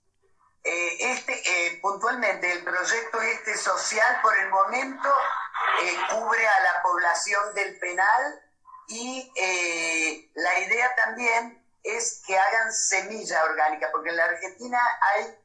Eh, 0.65 1.11
este, 1.11 1.33
eh, 1.33 1.79
puntualmente, 1.81 2.49
el 2.49 2.63
proyecto 2.63 3.21
este 3.21 3.57
social 3.57 4.21
por 4.21 4.33
el 4.37 4.49
momento 4.49 5.09
eh, 5.81 5.97
cubre 6.09 6.47
a 6.47 6.59
la 6.61 6.81
población 6.81 7.53
del 7.53 7.77
penal 7.79 8.41
y 8.87 9.31
la 10.35 10.59
idea 10.59 10.95
también 10.95 11.61
es 11.83 12.21
que 12.25 12.37
hagan 12.37 12.71
semilla 12.71 13.43
orgánica, 13.43 13.89
porque 13.91 14.09
en 14.09 14.17
la 14.17 14.25
Argentina 14.25 14.79
hay 15.13 15.37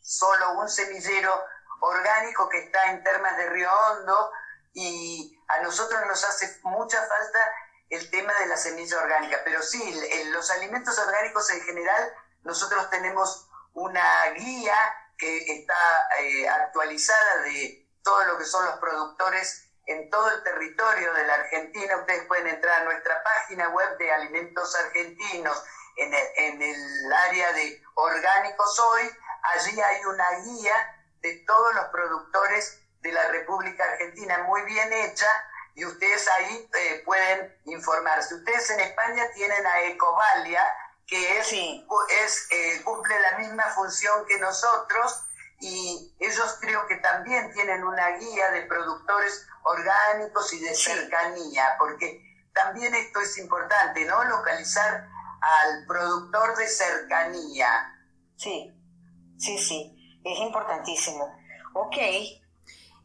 solo 0.00 0.52
un 0.60 0.68
semillero 0.68 1.32
orgánico 1.80 2.48
que 2.48 2.58
está 2.58 2.90
en 2.90 3.02
Termas 3.02 3.36
de 3.38 3.48
Río 3.48 3.70
Hondo 3.72 4.32
y 4.72 5.36
a 5.48 5.62
nosotros 5.62 6.00
nos 6.06 6.22
hace 6.24 6.60
mucha 6.62 6.98
falta 6.98 7.52
el 7.88 8.08
tema 8.10 8.32
de 8.34 8.46
la 8.46 8.56
semilla 8.56 8.98
orgánica, 8.98 9.40
pero 9.44 9.62
sí, 9.62 10.00
los 10.26 10.50
alimentos 10.50 10.96
orgánicos 10.98 11.50
en 11.50 11.60
general, 11.62 12.12
nosotros 12.42 12.88
tenemos 12.90 13.49
una 13.74 14.30
guía 14.30 14.76
que 15.16 15.38
está 15.38 16.08
eh, 16.20 16.48
actualizada 16.48 17.42
de 17.42 17.86
todo 18.02 18.24
lo 18.24 18.38
que 18.38 18.44
son 18.44 18.64
los 18.64 18.78
productores 18.78 19.70
en 19.86 20.08
todo 20.08 20.30
el 20.30 20.42
territorio 20.42 21.12
de 21.12 21.26
la 21.26 21.34
Argentina. 21.34 21.96
Ustedes 21.98 22.24
pueden 22.26 22.46
entrar 22.46 22.82
a 22.82 22.84
nuestra 22.84 23.22
página 23.22 23.68
web 23.68 23.98
de 23.98 24.10
Alimentos 24.12 24.74
Argentinos 24.76 25.62
en 25.96 26.62
el, 26.62 27.12
área 27.12 27.52
de 27.52 27.82
orgánicos 27.94 28.78
hoy. 28.78 29.02
Allí 29.42 29.80
hay 29.80 30.04
una 30.04 30.30
guía 30.44 31.04
de 31.20 31.44
todos 31.46 31.74
los 31.74 31.84
productores 31.86 32.80
de 33.00 33.12
la 33.12 33.28
República 33.28 33.84
Argentina 33.84 34.38
muy 34.44 34.62
bien 34.62 34.92
hecha 34.92 35.26
y 35.74 35.84
ustedes 35.84 36.28
ahí 36.28 36.68
eh, 36.78 37.02
pueden 37.04 37.56
informarse. 37.64 38.34
Ustedes 38.34 38.70
en 38.70 38.80
España 38.80 39.24
tienen 39.34 39.66
a 39.66 39.80
Ecovalia, 39.82 40.62
que 41.10 41.38
es, 41.38 41.52
es 41.52 42.46
eh, 42.52 42.82
cumple 42.84 43.20
la 43.20 43.38
misma 43.38 43.64
función 43.74 44.24
que 44.26 44.38
nosotros 44.38 45.24
y 45.58 46.14
ellos 46.20 46.56
creo 46.60 46.86
que 46.86 46.96
también 46.96 47.52
tienen 47.52 47.82
una 47.82 48.16
guía 48.16 48.50
de 48.52 48.62
productores 48.62 49.44
orgánicos 49.64 50.52
y 50.52 50.60
de 50.60 50.72
cercanía, 50.72 51.74
porque 51.78 52.22
también 52.54 52.94
esto 52.94 53.20
es 53.20 53.36
importante, 53.38 54.04
¿no? 54.04 54.22
Localizar 54.24 55.08
al 55.40 55.86
productor 55.86 56.56
de 56.56 56.68
cercanía. 56.68 57.68
Sí, 58.36 58.72
sí, 59.36 59.58
sí, 59.58 60.20
es 60.24 60.38
importantísimo. 60.38 61.36
Ok. 61.74 61.96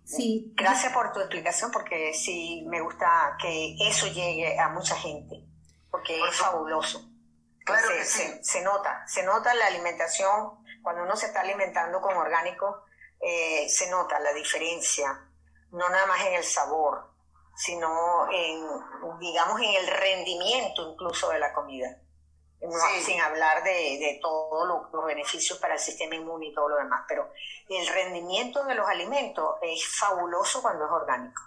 Sí. 0.06 0.54
Gracias 0.56 0.94
por 0.94 1.12
tu 1.12 1.20
explicación, 1.22 1.72
porque 1.72 2.14
sí 2.14 2.64
me 2.68 2.82
gusta 2.82 3.36
que 3.42 3.76
eso 3.82 4.06
llegue 4.06 4.60
a 4.60 4.70
mucha 4.70 4.96
gente, 4.96 5.44
porque 5.90 6.24
es 6.24 6.36
fabuloso. 6.36 7.15
Claro 7.66 7.88
se, 7.88 7.96
que 7.96 8.06
sí. 8.06 8.40
se, 8.44 8.62
nota, 8.62 9.04
se 9.08 9.24
nota 9.24 9.54
la 9.54 9.68
alimentación, 9.68 10.64
cuando 10.82 11.04
uno 11.04 11.16
se 11.16 11.26
está 11.26 11.42
alimentando 11.42 12.00
con 12.00 12.16
orgánico, 12.16 12.86
eh, 13.20 13.68
se 13.70 13.90
nota 13.90 14.20
la 14.20 14.34
diferencia, 14.34 15.28
no 15.72 15.90
nada 15.90 16.06
más 16.06 16.26
en 16.26 16.36
el 16.36 16.44
sabor, 16.44 17.12
sino 17.56 18.32
en, 18.32 18.68
digamos, 19.20 19.60
en 19.62 19.74
el 19.76 19.88
rendimiento 19.88 20.92
incluso 20.92 21.30
de 21.30 21.40
la 21.40 21.54
comida. 21.54 22.00
Sin 23.04 23.22
hablar 23.22 23.64
de, 23.64 23.72
de 23.72 24.20
todos 24.22 24.68
los 24.92 25.06
beneficios 25.06 25.60
para 25.60 25.76
el 25.76 25.80
sistema 25.80 26.16
inmune 26.16 26.48
y 26.48 26.54
todo 26.54 26.70
lo 26.70 26.78
demás, 26.78 27.04
pero 27.08 27.32
el 27.70 27.88
rendimiento 27.88 28.64
de 28.64 28.74
los 28.74 28.88
alimentos 28.88 29.58
es 29.62 29.86
fabuloso 30.00 30.62
cuando 30.64 30.86
es 30.86 30.92
orgánico. 30.92 31.42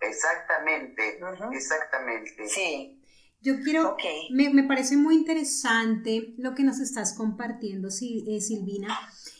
Exactamente, 0.00 1.20
exactamente. 1.52 2.48
Sí. 2.48 2.99
Yo 3.42 3.60
quiero, 3.62 3.96
me, 4.30 4.50
me, 4.50 4.64
parece 4.64 4.96
muy 4.96 5.14
interesante 5.14 6.34
lo 6.36 6.54
que 6.54 6.62
nos 6.62 6.78
estás 6.78 7.14
compartiendo, 7.14 7.88
eh, 7.88 8.40
Silvina. 8.40 8.88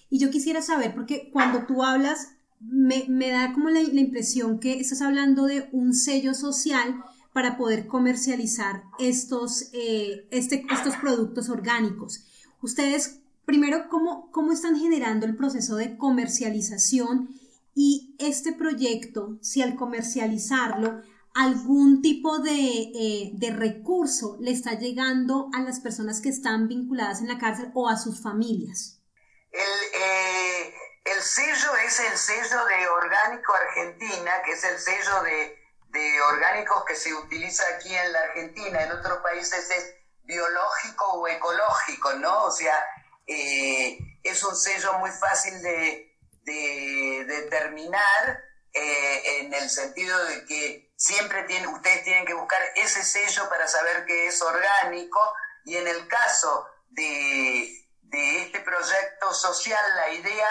Y 0.09 0.19
yo 0.19 0.31
quisiera 0.31 0.63
saber, 0.63 0.95
porque 0.95 1.31
cuando 1.33 1.67
tú 1.67 1.83
hablas, 1.83 2.29
me, 2.61 3.05
me 3.09 3.29
da 3.29 3.53
como 3.53 3.69
la, 3.69 3.81
la, 3.81 4.01
impresión 4.01 4.59
que 4.59 4.81
estás 4.81 5.03
hablando 5.03 5.47
de 5.47 5.69
un 5.73 5.95
sello 5.95 6.35
social 6.35 7.03
para 7.33 7.57
poder 7.57 7.87
comercializar 7.87 8.85
estos, 8.99 9.71
eh, 9.73 10.27
este, 10.31 10.65
estos 10.73 10.97
productos 10.97 11.49
orgánicos. 11.49 12.25
Ustedes 12.63 13.21
primero, 13.51 13.89
¿cómo, 13.89 14.31
¿cómo 14.31 14.53
están 14.53 14.79
generando 14.79 15.27
el 15.27 15.35
proceso 15.35 15.75
de 15.75 15.97
comercialización 15.97 17.31
y 17.75 18.15
este 18.19 18.53
proyecto, 18.53 19.39
si 19.41 19.61
al 19.61 19.75
comercializarlo, 19.75 21.03
algún 21.35 22.03
tipo 22.03 22.39
de, 22.39 22.53
eh, 22.53 23.31
de, 23.35 23.51
recurso 23.51 24.37
le 24.41 24.51
está 24.51 24.73
llegando 24.73 25.49
a 25.55 25.61
las 25.61 25.81
personas 25.81 26.21
que 26.21 26.29
están 26.29 26.69
vinculadas 26.69 27.21
en 27.21 27.29
la 27.29 27.39
cárcel 27.39 27.71
o 27.75 27.89
a 27.89 27.97
sus 27.97 28.23
familias? 28.23 29.01
El, 29.53 30.01
eh, 30.01 30.75
el 31.05 31.23
sello 31.23 31.77
es 31.87 32.01
el 32.01 32.17
sello 32.17 32.65
de 32.67 32.89
Orgánico 32.89 33.53
Argentina, 33.55 34.33
que 34.45 34.53
es 34.53 34.65
el 34.65 34.79
sello 34.79 35.23
de, 35.23 35.61
de 35.91 36.23
orgánicos 36.23 36.85
que 36.85 36.95
se 36.95 37.13
utiliza 37.15 37.65
aquí 37.75 37.95
en 37.95 38.13
la 38.13 38.19
Argentina, 38.21 38.83
en 38.83 38.93
otros 38.93 39.19
países 39.19 39.71
es 39.71 39.95
biológico 40.23 41.05
o 41.15 41.29
ecológico, 41.29 42.13
¿no? 42.15 42.45
O 42.45 42.51
sea, 42.51 42.75
eh, 43.27 43.99
es 44.23 44.43
un 44.45 44.57
sello 44.57 44.99
muy 44.99 45.11
fácil 45.11 45.61
de, 45.63 46.07
determinar 47.27 48.43
eh, 48.73 49.41
en 49.41 49.55
el 49.55 49.71
sentido 49.71 50.25
de 50.25 50.45
que 50.47 50.90
siempre 51.01 51.45
tiene, 51.45 51.67
ustedes 51.67 52.05
tienen 52.05 52.27
que 52.27 52.35
buscar 52.35 52.61
ese 52.77 53.03
sello 53.03 53.49
para 53.49 53.67
saber 53.67 54.05
que 54.05 54.27
es 54.27 54.41
orgánico. 54.43 55.19
Y 55.65 55.77
en 55.77 55.89
el 55.89 56.07
caso 56.07 56.67
de, 56.91 57.89
este 58.13 58.61
proyecto 58.61 59.33
social 59.33 59.83
la 59.97 60.11
idea 60.11 60.49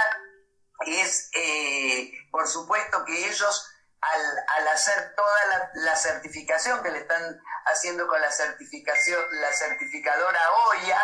es, 0.87 1.29
eh, 1.35 2.11
por 2.31 2.47
supuesto, 2.47 3.05
que 3.05 3.27
ellos 3.27 3.69
al, 4.01 4.67
hacer 4.69 5.13
toda 5.15 5.71
la, 5.75 5.95
certificación 5.95 6.81
que 6.81 6.91
le 6.91 6.99
están 6.99 7.39
haciendo 7.65 8.07
con 8.07 8.19
la 8.19 8.31
certificación, 8.31 9.23
la 9.41 9.53
certificadora 9.53 10.39
OIA, 10.69 11.01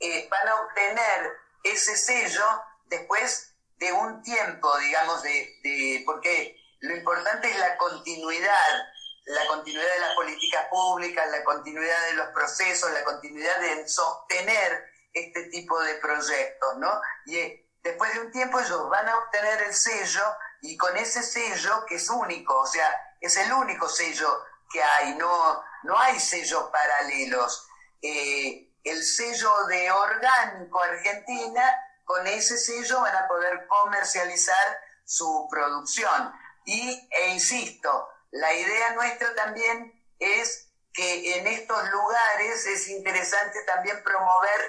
eh, 0.00 0.28
van 0.28 0.48
a 0.48 0.56
obtener 0.56 1.32
ese 1.62 1.96
sello 1.96 2.44
después 2.86 3.54
de 3.78 3.92
un 3.92 4.22
tiempo, 4.22 4.76
digamos, 4.78 5.22
de, 5.22 6.02
porque 6.04 6.61
lo 6.82 6.96
importante 6.96 7.48
es 7.48 7.58
la 7.58 7.76
continuidad, 7.76 8.88
la 9.26 9.46
continuidad 9.46 9.88
de 9.94 10.00
las 10.00 10.14
políticas 10.16 10.66
públicas, 10.68 11.30
la 11.30 11.44
continuidad 11.44 12.06
de 12.06 12.14
los 12.14 12.28
procesos, 12.28 12.90
la 12.90 13.04
continuidad 13.04 13.56
de 13.60 13.88
sostener 13.88 14.84
este 15.12 15.44
tipo 15.44 15.80
de 15.80 15.94
proyectos, 15.96 16.78
¿no? 16.78 17.00
Y 17.26 17.38
eh, 17.38 17.70
después 17.84 18.12
de 18.14 18.20
un 18.20 18.32
tiempo 18.32 18.58
ellos 18.58 18.88
van 18.90 19.08
a 19.08 19.16
obtener 19.18 19.62
el 19.62 19.74
sello 19.74 20.24
y 20.60 20.76
con 20.76 20.96
ese 20.96 21.22
sello 21.22 21.86
que 21.86 21.96
es 21.96 22.10
único, 22.10 22.58
o 22.58 22.66
sea, 22.66 23.16
es 23.20 23.36
el 23.36 23.52
único 23.52 23.88
sello 23.88 24.44
que 24.68 24.82
hay, 24.82 25.14
no, 25.14 25.62
no 25.84 25.96
hay 25.98 26.18
sellos 26.18 26.68
paralelos. 26.70 27.68
Eh, 28.00 28.72
el 28.82 29.04
sello 29.04 29.66
de 29.68 29.92
Orgánico 29.92 30.80
Argentina, 30.80 31.62
con 32.04 32.26
ese 32.26 32.58
sello 32.58 33.02
van 33.02 33.14
a 33.14 33.28
poder 33.28 33.68
comercializar 33.68 34.80
su 35.04 35.46
producción. 35.48 36.41
Y, 36.64 37.08
e 37.10 37.28
insisto, 37.30 38.08
la 38.30 38.52
idea 38.52 38.92
nuestra 38.92 39.34
también 39.34 39.92
es 40.18 40.68
que 40.92 41.38
en 41.38 41.46
estos 41.46 41.90
lugares 41.90 42.66
es 42.66 42.88
interesante 42.88 43.62
también 43.64 44.02
promover 44.02 44.60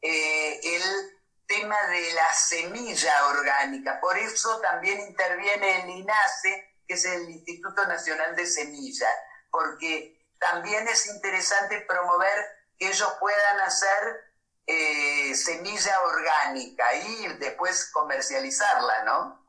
eh, 0.00 0.60
el 0.62 1.14
tema 1.46 1.76
de 1.88 2.12
la 2.12 2.32
semilla 2.32 3.26
orgánica. 3.28 4.00
Por 4.00 4.16
eso 4.18 4.60
también 4.60 5.00
interviene 5.00 5.82
el 5.82 5.90
INASE, 5.90 6.78
que 6.86 6.94
es 6.94 7.04
el 7.04 7.28
Instituto 7.28 7.86
Nacional 7.86 8.34
de 8.36 8.46
Semillas, 8.46 9.16
porque 9.50 10.28
también 10.38 10.86
es 10.88 11.06
interesante 11.06 11.80
promover 11.82 12.46
que 12.78 12.88
ellos 12.88 13.12
puedan 13.20 13.60
hacer 13.60 14.34
eh, 14.66 15.34
semilla 15.34 16.00
orgánica 16.02 16.94
y 16.94 17.28
después 17.38 17.90
comercializarla, 17.92 19.04
¿no? 19.04 19.46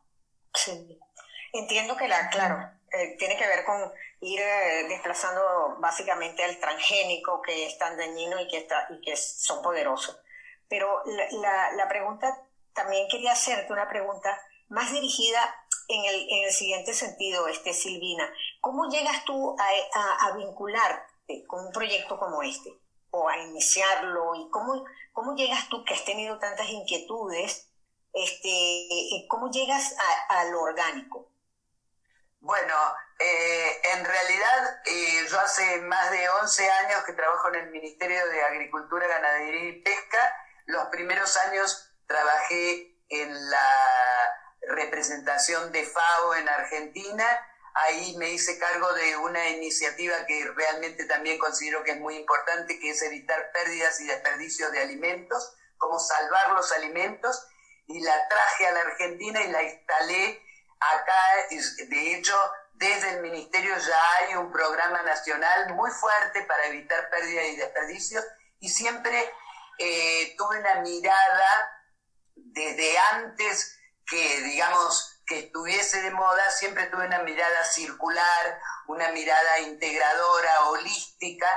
Sí. 0.54 1.00
Entiendo 1.58 1.96
que 1.96 2.10
la, 2.10 2.30
claro, 2.30 2.70
eh, 2.92 3.16
tiene 3.18 3.38
que 3.38 3.48
ver 3.48 3.64
con 3.64 3.80
ir 4.20 4.42
eh, 4.42 4.88
desplazando 4.90 5.78
básicamente 5.80 6.44
al 6.44 6.60
transgénico 6.60 7.42
que 7.42 7.66
es 7.66 7.78
tan 7.78 7.98
dañino 7.98 8.40
y 8.42 8.48
que, 8.50 8.58
está, 8.58 8.88
y 8.90 9.00
que 9.00 9.16
son 9.16 9.62
poderosos. 9.62 10.20
Pero 10.68 11.02
la, 11.06 11.72
la, 11.72 11.88
pregunta, 11.88 12.44
también 12.74 13.08
quería 13.10 13.32
hacerte 13.32 13.72
una 13.72 13.88
pregunta 13.88 14.38
más 14.68 14.92
dirigida 14.92 15.40
en 15.88 16.04
el, 16.04 16.28
en 16.30 16.44
el 16.44 16.52
siguiente 16.52 16.94
sentido, 16.94 17.48
este, 17.48 17.72
Silvina. 17.72 18.30
¿Cómo 18.60 18.90
llegas 18.90 19.24
tú 19.24 19.56
a, 19.58 20.28
a, 20.28 20.36
vincularte 20.36 21.46
con 21.48 21.68
un 21.68 21.72
proyecto 21.72 22.20
como 22.20 22.42
este? 22.44 22.70
O 23.12 23.30
a 23.30 23.38
iniciarlo, 23.38 24.36
y 24.36 24.50
cómo, 24.50 24.84
cómo 25.14 25.36
llegas 25.38 25.70
tú 25.70 25.86
que 25.86 25.94
has 25.94 26.04
tenido 26.04 26.38
tantas 26.38 26.68
inquietudes, 26.70 27.72
este, 28.12 29.26
cómo 29.30 29.50
llegas 29.52 29.96
a, 30.30 30.44
lo 30.46 30.62
orgánico? 30.62 31.30
Bueno, 32.46 32.76
eh, 33.18 33.82
en 33.96 34.06
realidad 34.06 34.82
eh, 34.86 35.26
yo 35.28 35.40
hace 35.40 35.82
más 35.82 36.12
de 36.12 36.30
11 36.30 36.70
años 36.70 37.04
que 37.04 37.14
trabajo 37.14 37.48
en 37.48 37.56
el 37.56 37.72
Ministerio 37.72 38.24
de 38.28 38.44
Agricultura, 38.44 39.08
Ganadería 39.08 39.70
y 39.70 39.82
Pesca 39.82 40.36
los 40.68 40.86
primeros 40.90 41.36
años 41.38 41.92
trabajé 42.06 42.96
en 43.10 43.50
la 43.50 44.40
representación 44.62 45.72
de 45.72 45.86
FAO 45.86 46.36
en 46.36 46.48
Argentina. 46.48 47.26
Ahí 47.74 48.16
me 48.18 48.30
hice 48.30 48.60
cargo 48.60 48.94
de 48.94 49.18
una 49.18 49.50
iniciativa 49.50 50.14
que 50.28 50.48
realmente 50.56 51.06
también 51.06 51.40
considero 51.40 51.84
que 51.84 51.94
es 51.94 52.00
muy 52.00 52.16
importante, 52.16 52.80
que 52.80 52.92
es 52.92 53.02
evitar 53.02 53.52
pérdidas 53.54 54.00
y 54.02 54.06
desperdicios 54.06 54.72
de 54.72 54.82
alimentos, 54.82 55.56
cómo 55.78 55.98
salvar 55.98 56.52
los 56.52 56.72
alimentos. 56.74 57.48
Y 57.88 58.02
la 58.02 58.28
traje 58.28 58.68
a 58.68 58.72
la 58.72 58.82
Argentina 58.82 59.42
y 59.42 59.52
la 59.52 59.64
instalé 59.64 60.45
acá. 60.80 61.48
De 61.90 62.16
hecho, 62.16 62.36
desde 62.74 63.12
el 63.12 63.22
Ministerio 63.22 63.76
ya 63.78 64.02
hay 64.18 64.36
un 64.36 64.52
programa 64.52 65.02
nacional 65.04 65.74
muy 65.76 65.92
fuerte 65.92 66.44
para 66.44 66.66
evitar 66.66 67.10
pérdidas 67.10 67.46
y 67.46 67.56
desperdicios 67.56 68.26
y 68.60 68.70
siempre 68.70 69.32
eh, 69.78 70.36
tuve 70.38 70.60
una 70.60 70.76
mirada 70.82 71.82
desde 72.36 72.98
antes 73.14 73.80
que, 74.06 74.42
digamos, 74.42 75.22
que 75.26 75.40
estuviese 75.40 76.02
de 76.02 76.12
moda, 76.12 76.50
siempre 76.52 76.88
tuve 76.88 77.08
una 77.08 77.24
mirada 77.24 77.64
circular, 77.64 78.62
una 78.88 79.10
mirada 79.10 79.60
integradora, 79.60 80.70
holística, 80.70 81.48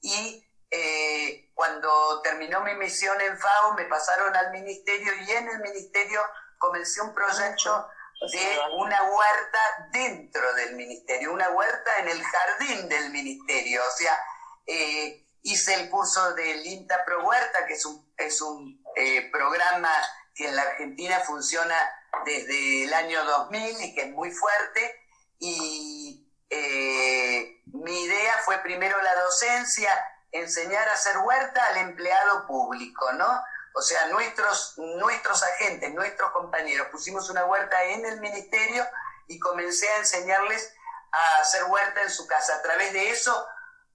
y 0.00 0.46
eh, 0.70 1.50
cuando 1.54 2.22
terminó 2.22 2.60
mi 2.60 2.74
misión 2.74 3.20
en 3.20 3.38
FAO 3.38 3.74
me 3.74 3.84
pasaron 3.84 4.34
al 4.36 4.52
ministerio 4.52 5.12
y 5.14 5.30
en 5.32 5.48
el 5.48 5.58
ministerio 5.60 6.20
comencé 6.58 7.00
un 7.00 7.14
proyecto 7.14 7.88
de 8.20 8.58
una 8.74 9.02
huerta 9.02 9.88
dentro 9.92 10.54
del 10.54 10.74
ministerio, 10.74 11.32
una 11.32 11.50
huerta 11.50 11.98
en 11.98 12.08
el 12.08 12.22
jardín 12.22 12.88
del 12.88 13.10
ministerio, 13.10 13.82
o 13.86 13.96
sea, 13.96 14.18
eh, 14.66 15.26
hice 15.42 15.74
el 15.74 15.90
curso 15.90 16.34
del 16.34 16.66
INTA 16.66 17.04
Pro 17.04 17.24
Huerta, 17.24 17.66
que 17.66 17.74
es 17.74 17.84
un, 17.86 18.12
es 18.16 18.40
un 18.40 18.82
eh, 18.96 19.30
programa 19.30 19.90
que 20.34 20.48
en 20.48 20.56
la 20.56 20.62
Argentina 20.62 21.20
funciona 21.20 21.76
desde 22.24 22.84
el 22.84 22.92
año 22.92 23.24
2000 23.24 23.84
y 23.84 23.94
que 23.94 24.02
es 24.02 24.10
muy 24.10 24.32
fuerte. 24.32 25.00
Y 25.38 26.26
eh, 26.50 27.62
mi 27.66 28.04
idea 28.04 28.34
fue 28.44 28.58
primero 28.58 29.00
la 29.02 29.14
docencia, 29.22 29.90
enseñar 30.32 30.88
a 30.88 30.94
hacer 30.94 31.16
huerta 31.18 31.64
al 31.66 31.76
empleado 31.78 32.46
público, 32.46 33.12
¿no? 33.12 33.40
O 33.78 33.82
sea, 33.82 34.06
nuestros, 34.06 34.78
nuestros 34.78 35.42
agentes, 35.42 35.92
nuestros 35.92 36.32
compañeros, 36.32 36.88
pusimos 36.90 37.28
una 37.28 37.44
huerta 37.44 37.84
en 37.84 38.06
el 38.06 38.20
ministerio 38.20 38.86
y 39.28 39.38
comencé 39.38 39.86
a 39.90 39.98
enseñarles 39.98 40.72
a 41.12 41.42
hacer 41.42 41.64
huerta 41.64 42.00
en 42.00 42.08
su 42.08 42.26
casa. 42.26 42.56
A 42.56 42.62
través 42.62 42.94
de 42.94 43.10
eso, 43.10 43.46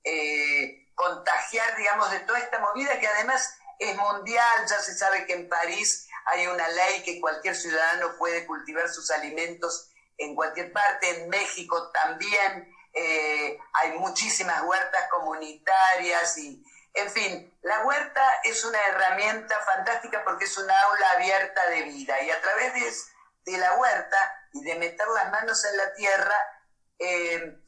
eh, 0.04 0.88
contagiar, 0.94 1.76
digamos, 1.78 2.12
de 2.12 2.20
toda 2.20 2.38
esta 2.38 2.60
movida 2.60 3.00
que 3.00 3.08
además 3.08 3.58
es 3.80 3.96
mundial, 3.98 4.68
ya 4.70 4.80
se 4.82 4.94
sabe 4.94 5.26
que 5.26 5.34
en 5.34 5.50
París 5.50 6.08
hay 6.26 6.46
una 6.46 6.68
ley 6.68 7.02
que 7.02 7.20
cualquier 7.20 7.56
ciudadano 7.56 8.16
puede 8.20 8.46
cultivar 8.46 8.88
sus 8.88 9.10
alimentos 9.10 9.90
en 10.20 10.36
cualquier 10.36 10.72
parte, 10.72 11.24
en 11.24 11.30
México 11.30 11.90
también 11.92 12.72
eh, 12.94 13.58
hay 13.74 13.98
muchísimas 13.98 14.62
huertas 14.64 15.10
comunitarias 15.10 16.38
y, 16.38 16.64
en 16.94 17.10
fin, 17.10 17.60
la 17.62 17.86
huerta 17.86 18.22
es 18.44 18.66
una 18.66 18.80
herramienta 18.88 19.58
fantástica 19.60 20.24
porque 20.24 20.46
es 20.46 20.58
una 20.58 20.78
aula 20.82 21.12
abierta 21.12 21.70
de 21.70 21.84
vida. 21.84 22.22
Y 22.22 22.32
a 22.32 22.42
través 22.42 22.74
de, 23.46 23.58
la 23.58 23.76
huerta 23.76 24.18
y 24.54 24.64
de 24.64 24.76
meter 24.76 25.08
las 25.08 25.32
manos 25.32 25.64
en 25.66 25.78
la 25.78 25.94
tierra, 25.94 26.36
eh, 27.00 27.64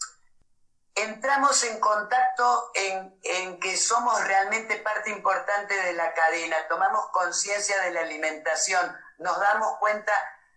entramos 0.95 1.63
en 1.63 1.79
contacto 1.79 2.71
en, 2.75 3.59
que 3.59 3.77
somos 3.77 4.23
realmente 4.25 4.77
parte 4.77 5.09
importante 5.09 5.73
de 5.73 5.93
la 5.93 6.13
cadena, 6.13 6.67
tomamos 6.67 7.07
conciencia 7.12 7.81
de 7.81 7.91
la 7.91 8.01
alimentación, 8.01 8.95
nos 9.19 9.39
damos 9.39 9.77
cuenta 9.79 10.13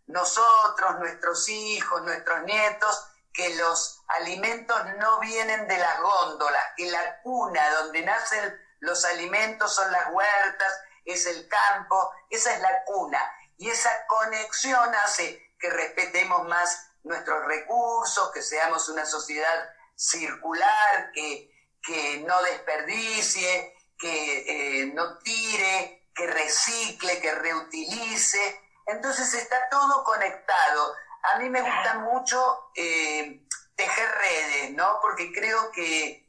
nosotros, 0.07 0.98
nuestros 0.98 1.48
hijos, 1.48 2.02
nuestros 2.02 2.42
nietos, 2.42 3.12
que 3.33 3.55
los 3.57 3.95
alimentos 4.09 4.79
no 4.99 5.21
vienen 5.21 5.66
de 5.66 5.79
las 5.79 6.01
góndolas, 6.01 6.64
que 6.77 6.90
la 6.90 7.21
cuna 7.23 7.71
donde 7.71 8.03
nacen 8.03 8.61
los 8.81 9.05
alimentos 9.05 9.75
son 9.75 9.90
las 9.90 10.09
huertas, 10.12 10.81
es 11.05 11.27
el 11.27 11.49
campo, 11.49 12.12
esa 12.31 12.55
es 12.55 12.61
la 12.61 12.85
cuna. 12.85 13.21
Y 13.59 13.71
esa 13.71 13.90
conexión 14.07 14.95
hace 14.97 15.55
que 15.59 15.71
respetemos 15.71 16.47
más 16.47 16.90
nuestros 17.05 17.45
recursos, 17.47 18.31
que 18.33 18.42
seamos 18.42 18.88
una 18.88 19.07
sociedad 19.07 19.71
circular, 19.95 21.11
que, 21.14 21.51
que 21.83 22.25
no 22.27 22.42
desperdicie, 22.42 23.75
que 23.99 24.83
eh, 24.83 24.87
no 24.92 25.19
tire, 25.19 26.09
que 26.14 26.27
recicle, 26.27 27.21
que 27.21 27.35
reutilice. 27.35 28.61
Entonces 28.87 29.33
está 29.35 29.69
todo 29.71 30.05
conectado. 30.05 30.95
A 31.35 31.38
mí 31.38 31.49
me 31.49 31.62
gusta 31.62 31.99
mucho 32.01 32.71
eh, 32.75 33.47
tejer 33.76 34.08
redes, 34.10 34.70
¿no? 34.72 34.98
Porque 35.00 35.32
creo 35.32 35.70
que, 35.72 36.22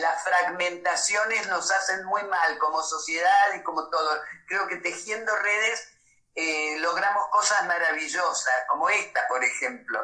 las 0.00 0.24
fragmentaciones 0.24 1.46
nos 1.48 1.70
hacen 1.70 2.06
muy 2.06 2.22
mal 2.22 2.58
como 2.58 2.82
sociedad 2.82 3.54
y 3.54 3.62
como 3.62 3.90
todo. 3.90 4.18
Creo 4.48 4.66
que 4.66 4.76
tejiendo 4.76 5.36
redes 5.36 5.92
eh, 6.34 6.78
logramos 6.78 7.28
cosas 7.28 7.66
maravillosas, 7.66 8.54
como 8.66 8.88
esta, 8.88 9.28
por 9.28 9.44
ejemplo. 9.44 10.00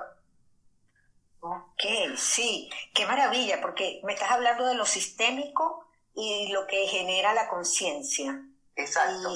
Ok, 1.40 2.16
sí, 2.18 2.70
qué 2.94 3.06
maravilla, 3.06 3.62
porque 3.62 4.00
me 4.04 4.12
estás 4.12 4.32
hablando 4.32 4.66
de 4.66 4.74
lo 4.74 4.84
sistémico 4.84 5.88
y 6.14 6.48
lo 6.48 6.66
que 6.66 6.86
genera 6.86 7.32
la 7.32 7.48
conciencia. 7.48 8.42
Exacto. 8.74 9.30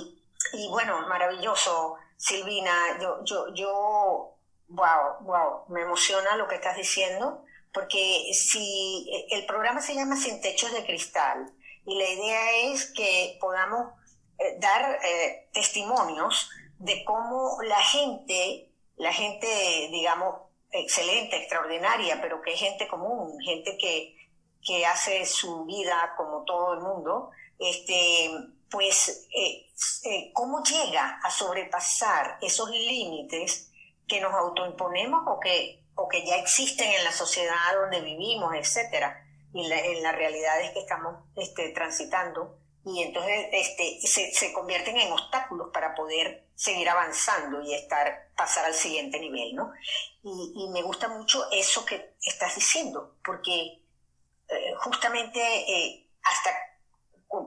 Y, 0.53 0.69
bueno, 0.69 1.07
maravilloso, 1.09 1.97
Silvina. 2.17 2.99
Yo, 3.01 3.25
yo, 3.25 3.55
yo, 3.55 4.37
wow, 4.71 5.21
wow, 5.23 5.65
me 5.69 5.83
emociona 5.83 6.37
lo 6.37 6.49
que 6.49 6.57
estás 6.57 6.77
diciendo, 6.77 7.45
porque 7.73 8.33
si 8.33 9.09
el 9.31 9.47
programa 9.47 9.81
se 9.81 9.95
llama 9.95 10.17
Sin 10.17 10.41
Techos 10.41 10.73
de 10.73 10.85
Cristal, 10.85 11.53
y 11.87 11.99
la 11.99 12.09
idea 12.09 12.73
es 12.73 12.93
que 12.93 13.37
podamos 13.41 13.93
eh, 14.39 14.57
dar 14.59 14.99
eh, 15.05 15.49
testimonios 15.53 16.51
de 16.79 17.05
cómo 17.05 17.59
la 17.63 17.81
gente, 17.83 18.71
la 18.97 19.13
gente, 19.13 19.47
digamos, 19.91 20.51
excelente, 20.71 21.37
extraordinaria, 21.37 22.21
pero 22.21 22.41
que 22.43 22.53
es 22.55 22.61
gente 22.61 22.87
común, 22.89 23.39
gente 23.41 23.77
que, 23.77 24.17
que 24.63 24.87
hace 24.87 25.27
su 25.27 25.65
vida 25.65 26.15
como 26.17 26.45
todo 26.45 26.75
el 26.75 26.81
mundo, 26.81 27.31
este, 27.59 28.31
pues, 28.71 29.27
eh, 29.35 29.67
eh, 30.05 30.31
¿cómo 30.33 30.63
llega 30.63 31.21
a 31.23 31.31
sobrepasar 31.31 32.39
esos 32.41 32.71
límites 32.71 33.70
que 34.11 34.21
nos 34.21 34.35
autoimponemos 34.35 35.23
o 35.27 35.39
que, 35.41 35.85
o 35.95 36.09
que 36.09 36.27
ya 36.27 36.37
existen 36.37 36.91
en 36.91 37.05
la 37.05 37.13
sociedad 37.13 37.55
donde 37.75 38.01
vivimos, 38.01 38.55
etcétera, 38.55 39.25
y 39.55 39.71
en 39.73 40.03
las 40.03 40.15
realidades 40.15 40.73
que 40.73 40.81
estamos 40.81 41.25
este, 41.37 41.71
transitando? 41.71 42.59
Y 42.85 43.03
entonces 43.03 43.47
este, 43.53 44.01
se, 44.07 44.33
se 44.33 44.53
convierten 44.53 44.97
en 44.97 45.13
obstáculos 45.13 45.69
para 45.73 45.95
poder 45.95 46.51
seguir 46.61 46.91
avanzando 46.91 47.63
y 47.63 47.73
estar, 47.73 48.29
pasar 48.37 48.67
al 48.67 48.75
siguiente 48.75 49.19
nivel, 49.19 49.55
¿no? 49.55 49.73
Y, 50.23 50.69
me 50.75 50.83
gusta 50.83 51.09
mucho 51.09 51.51
eso 51.51 51.87
que 51.87 52.17
estás 52.21 52.55
diciendo, 52.55 53.17
porque 53.25 53.83
eh, 54.47 54.75
justamente 54.77 55.41
eh, 55.41 56.11
hasta, 56.23 56.51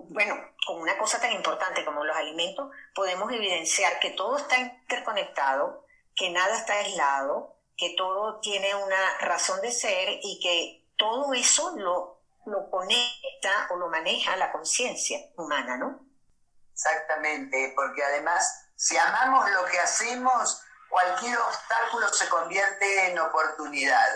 bueno, 0.09 0.35
con 0.65 0.81
una 0.81 0.97
cosa 0.97 1.21
tan 1.21 1.31
importante 1.31 1.85
como 1.85 2.03
los 2.03 2.17
alimentos, 2.17 2.71
podemos 2.95 3.31
evidenciar 3.31 3.99
que 3.99 4.09
todo 4.09 4.37
está 4.37 4.57
interconectado, 4.57 5.82
que 6.15 6.29
nada 6.29 6.57
está 6.57 6.73
aislado, 6.73 7.57
que 7.75 7.95
todo 7.97 8.39
tiene 8.39 8.73
una 8.75 9.17
razón 9.19 9.61
de 9.61 9.71
ser 9.71 10.19
y 10.21 10.39
que 10.41 10.93
todo 10.97 11.33
eso 11.33 11.73
lo, 11.77 12.21
lo 12.45 12.69
conecta 12.69 13.67
o 13.71 13.77
lo 13.77 13.89
maneja 13.89 14.35
la 14.35 14.51
conciencia 14.51 15.19
humana, 15.37 15.77
¿no? 15.77 16.05
Exactamente, 16.73 17.73
porque 17.75 18.03
además 18.03 18.63
si 18.75 18.97
amamos 18.97 19.49
lo 19.51 19.65
que 19.65 19.79
hacemos, 19.79 20.61
cualquier 20.89 21.37
obstáculo 21.37 22.07
se 22.09 22.27
convierte 22.27 23.07
en 23.07 23.19
oportunidad. 23.19 24.09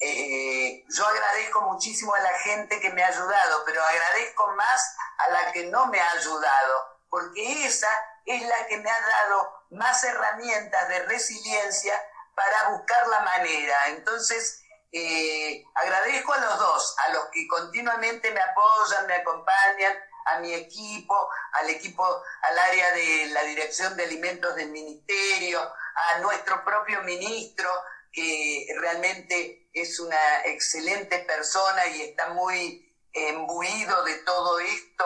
Eh, 0.00 0.84
yo 0.88 1.06
agradezco 1.06 1.60
muchísimo 1.62 2.14
a 2.14 2.20
la 2.20 2.38
gente 2.38 2.80
que 2.80 2.90
me 2.90 3.04
ha 3.04 3.08
ayudado, 3.08 3.62
pero 3.66 3.82
agradezco 3.84 4.46
más 4.54 4.96
a 5.18 5.30
la 5.30 5.52
que 5.52 5.66
no 5.66 5.86
me 5.86 6.00
ha 6.00 6.10
ayudado, 6.12 7.00
porque 7.08 7.66
esa 7.66 7.88
es 8.24 8.42
la 8.42 8.66
que 8.66 8.78
me 8.78 8.90
ha 8.90 9.00
dado 9.00 9.61
más 9.72 10.02
herramientas 10.04 10.88
de 10.88 11.00
resiliencia 11.06 11.94
para 12.34 12.70
buscar 12.70 13.06
la 13.08 13.20
manera. 13.20 13.88
Entonces, 13.88 14.62
eh, 14.92 15.64
agradezco 15.74 16.32
a 16.32 16.38
los 16.38 16.58
dos, 16.58 16.96
a 17.06 17.12
los 17.12 17.24
que 17.32 17.46
continuamente 17.48 18.30
me 18.30 18.40
apoyan, 18.40 19.06
me 19.06 19.14
acompañan, 19.14 19.94
a 20.26 20.38
mi 20.38 20.54
equipo, 20.54 21.28
al 21.54 21.70
equipo, 21.70 22.04
al 22.42 22.58
área 22.58 22.92
de 22.92 23.26
la 23.32 23.42
Dirección 23.42 23.96
de 23.96 24.04
Alimentos 24.04 24.54
del 24.54 24.70
Ministerio, 24.70 25.60
a 25.60 26.18
nuestro 26.18 26.64
propio 26.64 27.02
ministro, 27.02 27.68
que 28.12 28.66
realmente 28.78 29.68
es 29.72 29.98
una 29.98 30.44
excelente 30.44 31.20
persona 31.20 31.86
y 31.86 32.02
está 32.02 32.28
muy 32.28 32.94
embuido 33.12 34.04
de 34.04 34.14
todo 34.16 34.60
esto. 34.60 35.04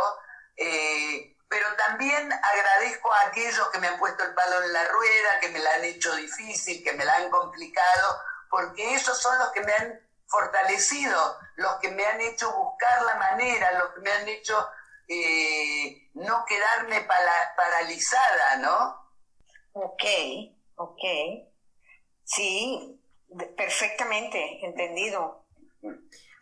Eh, 0.56 1.35
pero 1.48 1.66
también 1.76 2.32
agradezco 2.32 3.12
a 3.12 3.28
aquellos 3.28 3.68
que 3.70 3.78
me 3.78 3.88
han 3.88 3.98
puesto 3.98 4.24
el 4.24 4.34
palo 4.34 4.62
en 4.64 4.72
la 4.72 4.84
rueda, 4.88 5.40
que 5.40 5.48
me 5.48 5.58
la 5.60 5.74
han 5.74 5.84
hecho 5.84 6.14
difícil, 6.16 6.82
que 6.82 6.92
me 6.92 7.04
la 7.04 7.14
han 7.14 7.30
complicado, 7.30 8.20
porque 8.50 8.94
esos 8.94 9.20
son 9.20 9.38
los 9.38 9.50
que 9.50 9.60
me 9.60 9.72
han 9.72 10.00
fortalecido, 10.26 11.38
los 11.56 11.76
que 11.76 11.90
me 11.90 12.04
han 12.04 12.20
hecho 12.20 12.52
buscar 12.52 13.02
la 13.02 13.14
manera, 13.14 13.78
los 13.78 13.94
que 13.94 14.00
me 14.00 14.12
han 14.12 14.28
hecho 14.28 14.68
eh, 15.08 16.10
no 16.14 16.44
quedarme 16.44 17.06
paralizada, 17.56 18.56
¿no? 18.56 19.06
Ok, 19.72 20.02
ok. 20.76 21.02
Sí, 22.24 23.00
perfectamente, 23.56 24.64
entendido. 24.64 25.46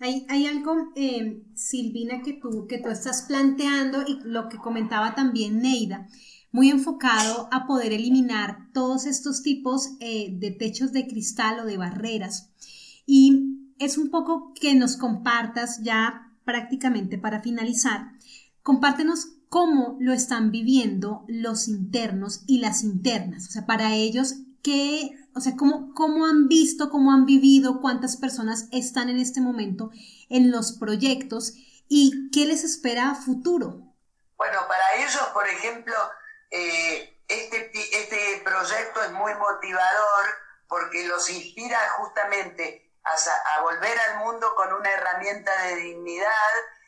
Hay, 0.01 0.47
algo, 0.47 0.93
eh, 0.97 1.43
Silvina, 1.55 2.21
que 2.23 2.35
tú, 2.35 2.67
que 2.69 2.79
tú 2.79 2.89
estás 2.89 3.23
planteando 3.23 4.03
y 4.07 4.19
lo 4.25 4.49
que 4.49 4.59
comentaba 4.59 5.15
también 5.15 5.63
Neida, 5.63 6.09
muy 6.53 6.71
enfocado 6.71 7.49
a 7.51 7.67
poder 7.67 7.93
eliminar 7.93 8.71
todos 8.73 9.07
estos 9.07 9.43
tipos 9.43 9.97
eh, 10.01 10.29
de 10.33 10.51
techos 10.51 10.93
de 10.93 11.07
cristal 11.07 11.61
o 11.61 11.65
de 11.65 11.77
barreras. 11.77 12.51
Y 13.07 13.73
es 13.79 13.97
un 13.97 14.11
poco 14.11 14.53
que 14.55 14.75
nos 14.75 14.97
compartas 14.97 15.81
ya 15.83 16.33
prácticamente 16.45 17.17
para 17.17 17.41
finalizar 17.41 18.15
Compártenos 18.65 19.29
cómo 19.51 19.99
lo 20.01 20.15
están 20.15 20.51
viviendo 20.51 21.27
los 21.29 21.69
internos 21.69 22.45
y 22.47 22.61
las 22.61 22.83
internas. 22.83 23.47
O 23.47 23.51
sea, 23.51 23.67
para 23.67 23.95
ellos, 23.95 24.37
¿qué, 24.63 25.11
o 25.35 25.41
sea, 25.41 25.55
cómo, 25.57 25.93
cómo 25.95 26.27
han 26.27 26.49
visto, 26.49 26.91
cómo 26.91 27.13
han 27.13 27.27
vivido, 27.27 27.81
cuántas 27.81 28.17
personas 28.17 28.69
están 28.73 29.09
en 29.09 29.19
este 29.19 29.41
momento 29.41 29.91
en 30.29 30.51
los 30.51 30.73
proyectos 30.73 31.55
y 31.89 32.31
qué 32.33 32.47
les 32.47 32.65
espera 32.65 33.11
a 33.11 33.15
futuro? 33.15 33.95
Bueno, 34.37 34.61
para 34.69 34.95
ellos, 34.97 35.29
por 35.33 35.47
ejemplo, 35.49 35.95
eh, 36.51 37.23
este, 37.29 37.71
este 37.75 38.43
proyecto 38.45 39.03
es 39.03 39.13
muy 39.13 39.35
motivador 39.35 40.25
porque 40.69 41.07
los 41.07 41.31
inspira 41.31 41.79
justamente 41.99 42.93
a, 43.05 43.59
a 43.59 43.63
volver 43.63 43.99
al 44.11 44.25
mundo 44.25 44.55
con 44.57 44.73
una 44.73 44.91
herramienta 44.91 45.51
de 45.67 45.77
dignidad 45.77 46.31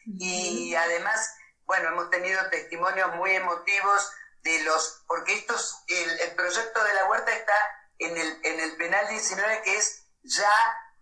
y 0.06 0.74
además 0.74 1.30
bueno, 1.66 1.88
hemos 1.88 2.10
tenido 2.10 2.40
testimonios 2.48 3.14
muy 3.16 3.32
emotivos 3.32 4.12
de 4.42 4.62
los, 4.62 5.04
porque 5.08 5.34
estos, 5.34 5.82
el, 5.88 6.36
proyecto 6.36 6.82
de 6.84 6.94
la 6.94 7.04
huerta 7.06 7.32
está 7.32 7.52
en 7.98 8.16
el, 8.16 8.40
en 8.44 8.60
el 8.60 8.76
penal 8.76 9.08
19 9.08 9.62
que 9.62 9.76
es 9.76 10.06
ya 10.22 10.50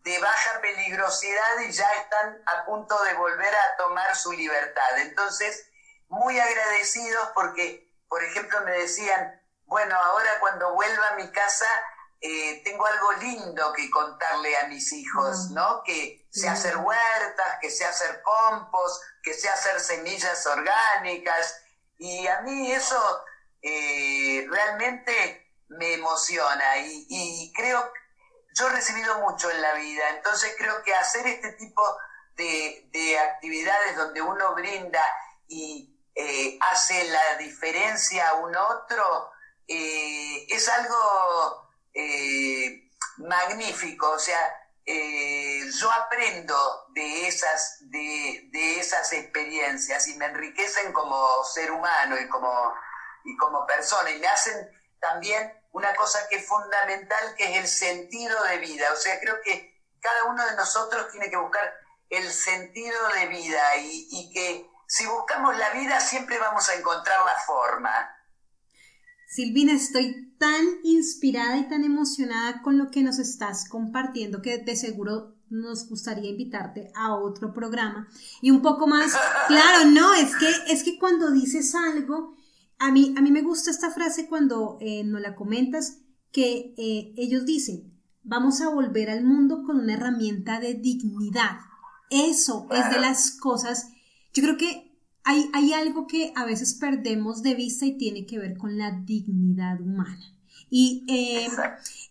de 0.04 0.18
baja 0.18 0.60
peligrosidad 0.60 1.60
y 1.66 1.72
ya 1.72 1.90
están 1.94 2.42
a 2.46 2.64
punto 2.66 3.02
de 3.04 3.14
volver 3.14 3.54
a 3.54 3.76
tomar 3.78 4.14
su 4.14 4.32
libertad. 4.32 4.98
Entonces, 4.98 5.66
muy 6.08 6.38
agradecidos 6.38 7.30
porque, 7.34 7.90
por 8.08 8.22
ejemplo, 8.22 8.60
me 8.62 8.72
decían, 8.72 9.40
bueno, 9.64 9.96
ahora 9.96 10.38
cuando 10.40 10.74
vuelva 10.74 11.08
a 11.08 11.14
mi 11.16 11.30
casa 11.32 11.66
eh, 12.20 12.62
tengo 12.64 12.86
algo 12.86 13.12
lindo 13.14 13.72
que 13.72 13.90
contarle 13.90 14.56
a 14.58 14.68
mis 14.68 14.92
hijos, 14.92 15.50
mm. 15.50 15.54
¿no? 15.54 15.82
Que 15.84 16.26
sé 16.30 16.48
hacer 16.48 16.76
huertas, 16.76 17.58
que 17.60 17.70
sé 17.70 17.84
hacer 17.84 18.22
compost, 18.22 19.02
que 19.22 19.34
sé 19.34 19.48
hacer 19.48 19.80
semillas 19.80 20.46
orgánicas. 20.46 21.60
Y 21.98 22.26
a 22.26 22.40
mí 22.42 22.72
eso 22.72 23.24
eh, 23.62 24.46
realmente 24.50 25.43
me 25.68 25.94
emociona 25.94 26.78
y, 26.78 27.06
y, 27.08 27.52
creo, 27.52 27.92
yo 28.54 28.68
he 28.68 28.70
recibido 28.70 29.18
mucho 29.20 29.50
en 29.50 29.60
la 29.60 29.74
vida, 29.74 30.10
entonces 30.10 30.54
creo 30.56 30.82
que 30.82 30.94
hacer 30.94 31.26
este 31.26 31.52
tipo 31.52 31.82
de, 32.36 32.88
de 32.92 33.18
actividades 33.18 33.96
donde 33.96 34.22
uno 34.22 34.54
brinda 34.54 35.02
y 35.48 35.94
eh, 36.14 36.58
hace 36.60 37.04
la 37.08 37.36
diferencia 37.38 38.28
a 38.28 38.34
un 38.34 38.54
otro, 38.54 39.30
es 39.66 40.68
algo 40.68 41.70
eh, 41.92 42.90
magnífico, 43.18 44.10
o 44.10 44.18
sea, 44.18 44.38
eh, 44.86 45.62
yo 45.80 45.90
aprendo 45.90 46.56
de 46.90 47.26
esas, 47.26 47.78
de, 47.90 48.50
esas 48.78 49.12
experiencias 49.12 50.06
y 50.08 50.16
me 50.16 50.26
enriquecen 50.26 50.92
como 50.92 51.42
ser 51.44 51.70
humano 51.70 52.20
y 52.20 52.28
como, 52.28 52.74
y 53.24 53.36
como 53.36 53.66
persona 53.66 54.10
y 54.10 54.18
me 54.18 54.26
hacen 54.26 54.68
también 55.10 55.52
una 55.72 55.94
cosa 55.94 56.20
que 56.28 56.36
es 56.36 56.46
fundamental, 56.46 57.34
que 57.36 57.44
es 57.44 57.56
el 57.58 57.66
sentido 57.66 58.42
de 58.44 58.58
vida. 58.58 58.92
O 58.92 58.96
sea, 58.96 59.18
creo 59.20 59.36
que 59.44 59.82
cada 60.00 60.24
uno 60.24 60.44
de 60.46 60.56
nosotros 60.56 61.10
tiene 61.10 61.30
que 61.30 61.36
buscar 61.36 61.72
el 62.10 62.30
sentido 62.30 62.96
de 63.14 63.26
vida 63.26 63.76
y, 63.78 64.06
y 64.10 64.32
que 64.32 64.70
si 64.86 65.06
buscamos 65.06 65.56
la 65.58 65.70
vida 65.70 66.00
siempre 66.00 66.38
vamos 66.38 66.68
a 66.68 66.74
encontrar 66.74 67.18
la 67.24 67.40
forma. 67.46 67.90
Silvina, 69.26 69.72
estoy 69.72 70.36
tan 70.38 70.64
inspirada 70.84 71.56
y 71.56 71.68
tan 71.68 71.84
emocionada 71.84 72.62
con 72.62 72.78
lo 72.78 72.90
que 72.90 73.02
nos 73.02 73.18
estás 73.18 73.68
compartiendo 73.68 74.42
que 74.42 74.58
de 74.58 74.76
seguro 74.76 75.34
nos 75.50 75.88
gustaría 75.88 76.30
invitarte 76.30 76.92
a 76.94 77.14
otro 77.14 77.52
programa 77.52 78.08
y 78.40 78.50
un 78.50 78.62
poco 78.62 78.86
más, 78.86 79.12
claro, 79.48 79.86
no, 79.90 80.14
es 80.14 80.36
que 80.36 80.48
es 80.68 80.84
que 80.84 80.98
cuando 80.98 81.30
dices 81.30 81.74
algo, 81.74 82.36
a 82.78 82.90
mí 82.92 83.14
a 83.16 83.20
mí 83.20 83.30
me 83.30 83.42
gusta 83.42 83.70
esta 83.70 83.90
frase 83.90 84.28
cuando 84.28 84.78
eh, 84.80 85.04
nos 85.04 85.20
la 85.20 85.34
comentas 85.34 85.98
que 86.32 86.74
eh, 86.76 87.14
ellos 87.16 87.46
dicen, 87.46 87.94
vamos 88.22 88.60
a 88.60 88.68
volver 88.68 89.10
al 89.10 89.24
mundo 89.24 89.62
con 89.64 89.78
una 89.78 89.94
herramienta 89.94 90.58
de 90.58 90.74
dignidad. 90.74 91.58
Eso 92.10 92.66
es 92.70 92.90
de 92.90 93.00
las 93.00 93.32
cosas, 93.32 93.88
yo 94.32 94.42
creo 94.42 94.56
que 94.56 94.94
hay, 95.24 95.72
algo 95.72 96.06
que 96.06 96.32
a 96.36 96.44
veces 96.44 96.74
perdemos 96.74 97.42
de 97.42 97.54
vista 97.54 97.86
y 97.86 97.96
tiene 97.96 98.26
que 98.26 98.38
ver 98.38 98.58
con 98.58 98.76
la 98.76 98.90
dignidad 98.90 99.80
humana. 99.80 100.32
Y, 100.68 101.04
eh, 101.08 101.48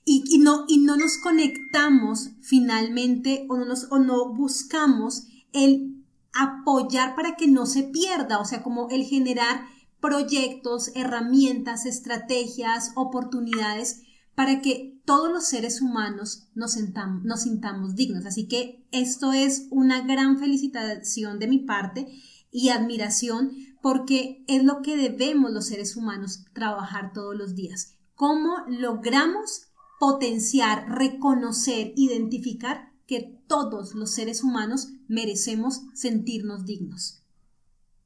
y, 0.06 0.40
no, 0.40 0.66
y 0.68 0.80
no 0.80 0.98
nos 0.98 1.18
conectamos 1.18 2.32
finalmente 2.42 3.46
o 3.50 3.58
no, 3.58 3.66
nos, 3.66 3.92
o 3.92 4.00
no 4.00 4.34
buscamos 4.34 5.28
el 5.52 6.04
apoyar 6.34 7.16
para 7.16 7.36
que 7.36 7.48
no 7.48 7.66
se 7.66 7.84
pierda, 7.84 8.40
o 8.40 8.46
sea, 8.46 8.64
como 8.64 8.90
el 8.90 9.04
generar 9.04 9.68
proyectos, 10.04 10.92
herramientas, 10.96 11.86
estrategias, 11.86 12.92
oportunidades 12.96 14.02
para 14.36 14.60
que 14.60 15.00
todos 15.06 15.32
los 15.32 15.48
seres 15.48 15.82
humanos 15.82 16.50
nos, 16.56 16.78
nos 17.24 17.42
sintamos 17.42 17.96
dignos. 17.96 18.26
Así 18.26 18.50
que 18.50 18.86
esto 18.92 19.32
es 19.32 19.68
una 19.72 20.02
gran 20.02 20.40
felicitación 20.40 21.40
de 21.40 21.48
mi 21.48 21.60
parte 21.60 22.22
y 22.52 22.68
admiración 22.68 23.54
porque 23.82 24.44
es 24.50 24.66
lo 24.66 24.82
que 24.82 24.98
debemos 24.98 25.52
los 25.52 25.68
seres 25.68 25.96
humanos 25.96 26.44
trabajar 26.54 27.14
todos 27.14 27.38
los 27.38 27.56
días. 27.56 27.96
¿Cómo 28.14 28.58
logramos 28.68 29.70
potenciar, 30.02 30.90
reconocer, 30.90 31.94
identificar 31.96 32.92
que 33.08 33.40
todos 33.48 33.96
los 33.96 34.14
seres 34.14 34.44
humanos 34.44 34.90
merecemos 35.08 35.84
sentirnos 35.94 36.66
dignos? 36.66 37.24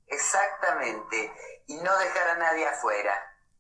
Exactamente, 0.06 1.32
y 1.68 1.76
no 1.76 1.98
dejar 1.98 2.30
a 2.30 2.38
nadie 2.38 2.68
afuera. 2.68 3.14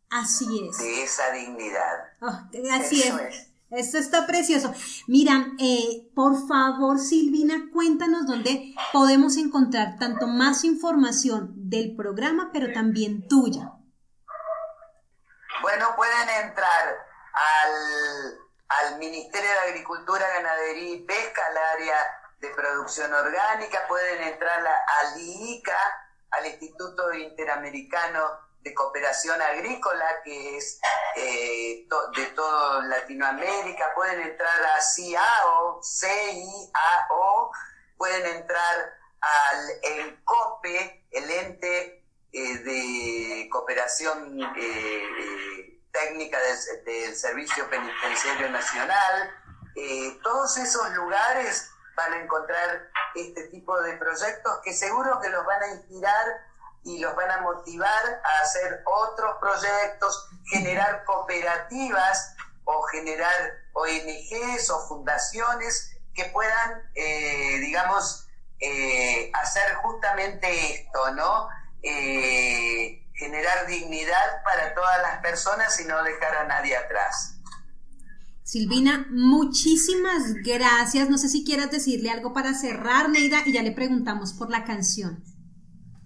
Así 0.09 0.67
es. 0.67 0.77
De 0.77 1.03
esa 1.03 1.31
dignidad. 1.31 2.13
Oh, 2.21 2.41
así 2.71 3.03
es. 3.03 3.47
Esto 3.69 3.97
está 3.97 4.25
precioso. 4.25 4.73
Mira, 5.07 5.47
eh, 5.59 6.09
por 6.15 6.47
favor, 6.47 6.99
Silvina, 6.99 7.69
cuéntanos 7.73 8.25
dónde 8.25 8.73
podemos 8.93 9.35
encontrar 9.35 9.97
tanto 9.99 10.25
más 10.27 10.63
información 10.63 11.51
del 11.69 11.93
programa, 11.97 12.49
pero 12.53 12.71
también 12.71 13.27
tuya. 13.27 13.73
Bueno, 15.61 15.95
pueden 15.97 16.29
entrar 16.45 16.97
al, 17.33 18.99
Ministerio 18.99 19.49
de 19.49 19.69
Agricultura, 19.69 20.25
Ganadería 20.35 20.95
y 20.95 21.03
Pesca, 21.03 21.41
al 21.49 21.57
área 21.57 21.97
de 22.39 22.49
producción 22.49 23.13
orgánica, 23.13 23.85
pueden 23.87 24.23
entrar 24.23 24.65
al 24.65 25.19
IICA, 25.19 25.77
al 26.31 26.45
Instituto 26.45 27.13
Interamericano 27.13 28.47
de 28.61 28.73
cooperación 28.73 29.41
agrícola, 29.41 30.21
que 30.23 30.57
es 30.57 30.79
eh, 31.15 31.87
de 32.15 32.25
toda 32.35 32.83
Latinoamérica, 32.83 33.93
pueden 33.95 34.21
entrar 34.21 34.65
a 34.75 34.81
CIAO, 34.81 35.81
CIAO, 35.81 37.51
pueden 37.97 38.25
entrar 38.35 38.93
al 39.21 39.69
ENCOPE, 39.83 41.07
el 41.11 41.31
ente 41.31 42.05
eh, 42.31 42.57
de 42.59 43.49
cooperación 43.49 44.39
eh, 44.57 45.79
técnica 45.91 46.37
del, 46.39 46.83
del, 46.85 47.15
Servicio 47.15 47.69
Penitenciario 47.69 48.49
Nacional. 48.49 49.31
todos 50.23 50.57
esos 50.57 50.89
lugares 50.91 51.71
van 51.97 52.13
a 52.13 52.21
encontrar 52.21 52.89
este 53.15 53.47
tipo 53.47 53.77
de 53.81 53.97
proyectos 53.97 54.59
que 54.63 54.71
seguro 54.71 55.19
que 55.19 55.29
los 55.29 55.45
van 55.45 55.63
a 55.63 55.67
inspirar 55.69 56.25
y 56.83 56.99
los 56.99 57.15
van 57.15 57.31
a 57.31 57.41
motivar 57.41 58.21
a 58.23 58.43
hacer 58.43 58.81
otros 58.85 59.35
proyectos, 59.41 60.29
generar 60.45 61.03
cooperativas 61.03 62.35
o 62.63 62.83
generar 62.83 63.33
ONGs 63.73 64.69
o 64.69 64.87
fundaciones 64.87 65.97
que 66.13 66.25
puedan, 66.25 66.89
eh, 66.95 67.57
digamos, 67.59 68.27
eh, 68.59 69.31
hacer 69.33 69.75
justamente 69.75 70.75
esto, 70.75 71.11
¿no? 71.11 71.49
Eh, 71.81 73.03
generar 73.15 73.65
dignidad 73.65 74.43
para 74.43 74.73
todas 74.75 75.01
las 75.01 75.19
personas 75.21 75.79
y 75.79 75.85
no 75.85 76.01
dejar 76.03 76.35
a 76.35 76.43
nadie 76.45 76.77
atrás. 76.77 77.36
Silvina, 78.47 79.07
muchísimas 79.09 80.35
gracias. 80.35 81.09
No 81.09 81.17
sé 81.17 81.27
si 81.27 81.43
quieras 81.43 81.69
decirle 81.69 82.09
algo 82.09 82.31
para 82.31 82.53
cerrar, 82.53 83.09
Neida, 83.09 83.43
y 83.45 83.51
ya 83.51 83.61
le 83.61 83.73
preguntamos 83.73 84.31
por 84.31 84.49
la 84.49 84.63
canción. 84.63 85.21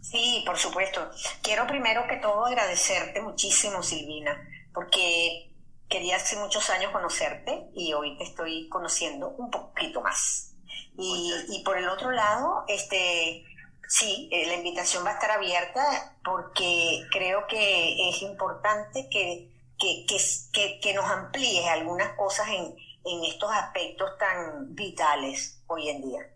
Sí, 0.01 0.41
por 0.43 0.57
supuesto. 0.57 1.07
Quiero 1.43 1.67
primero 1.67 2.07
que 2.09 2.17
todo 2.17 2.43
agradecerte 2.47 3.21
muchísimo, 3.21 3.83
Silvina, 3.83 4.35
porque 4.73 5.53
quería 5.87 6.15
hace 6.15 6.35
muchos 6.37 6.67
años 6.71 6.91
conocerte 6.91 7.69
y 7.75 7.93
hoy 7.93 8.17
te 8.17 8.23
estoy 8.23 8.67
conociendo 8.69 9.29
un 9.37 9.51
poquito 9.51 10.01
más. 10.01 10.55
Y, 10.97 11.61
por 11.63 11.77
el 11.77 11.87
otro 11.89 12.09
lado, 12.09 12.63
este, 12.67 13.45
sí, 13.87 14.29
eh, 14.31 14.47
la 14.47 14.55
invitación 14.55 15.05
va 15.05 15.11
a 15.11 15.13
estar 15.13 15.29
abierta 15.29 16.17
porque 16.23 17.03
creo 17.11 17.45
que 17.45 18.09
es 18.09 18.23
importante 18.23 19.07
que, 19.11 19.51
que, 19.81 20.79
que 20.81 20.93
nos 20.93 21.09
amplíes 21.09 21.67
algunas 21.67 22.15
cosas 22.15 22.47
en, 22.49 22.75
en 23.05 23.23
estos 23.25 23.51
aspectos 23.51 24.17
tan 24.17 24.75
vitales 24.75 25.61
hoy 25.67 25.89
en 25.89 26.01
día. 26.01 26.31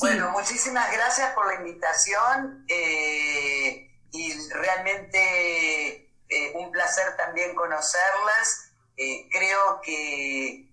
Bueno, 0.00 0.30
muchísimas 0.30 0.92
gracias 0.92 1.32
por 1.34 1.46
la 1.46 1.54
invitación 1.54 2.66
eh, 2.68 3.90
y 4.12 4.48
realmente 4.50 6.10
eh, 6.28 6.52
un 6.54 6.70
placer 6.70 7.16
también 7.16 7.54
conocerlas. 7.54 8.72
Eh, 8.96 9.28
creo 9.30 9.80
que 9.82 10.70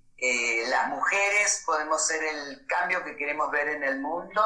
las 0.67 0.87
mujeres 0.89 1.63
podemos 1.65 2.05
ser 2.05 2.23
el 2.23 2.67
cambio 2.67 3.03
que 3.03 3.15
queremos 3.15 3.49
ver 3.49 3.69
en 3.69 3.83
el 3.83 3.99
mundo 3.99 4.43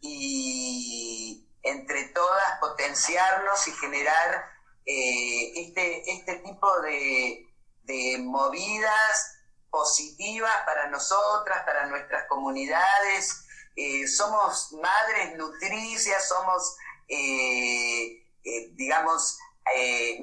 y 0.00 1.46
entre 1.62 2.04
todas 2.04 2.58
potenciarnos 2.58 3.68
y 3.68 3.72
generar 3.72 4.50
este, 4.90 6.10
este 6.12 6.36
tipo 6.36 6.80
de, 6.80 7.46
de 7.84 8.18
movidas 8.18 9.36
positivas 9.70 10.54
para 10.66 10.88
nosotras, 10.88 11.64
para 11.64 11.86
nuestras 11.86 12.26
comunidades 12.28 13.46
eh, 13.76 14.06
somos 14.06 14.72
madres 14.72 15.36
nutricias, 15.36 16.28
somos, 16.28 16.76
eh, 17.08 18.26
eh, 18.44 18.70
digamos, 18.72 19.38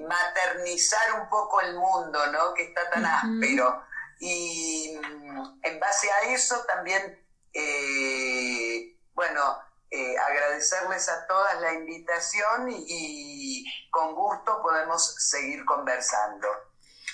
maternizar 0.07 1.21
un 1.21 1.29
poco 1.29 1.61
el 1.61 1.75
mundo, 1.75 2.27
¿no? 2.27 2.53
Que 2.53 2.63
está 2.63 2.89
tan 2.89 3.05
áspero. 3.05 3.81
Y 4.19 4.99
mm, 5.01 5.59
en 5.63 5.79
base 5.79 6.11
a 6.11 6.33
eso 6.33 6.63
también, 6.65 7.25
bueno, 9.13 9.57
agradecerles 9.91 11.09
a 11.09 11.25
todas 11.27 11.61
la 11.61 11.73
invitación 11.73 12.69
y, 12.69 13.65
con 13.89 14.15
gusto 14.15 14.61
podemos 14.61 15.15
seguir 15.17 15.63
conversando. 15.65 16.47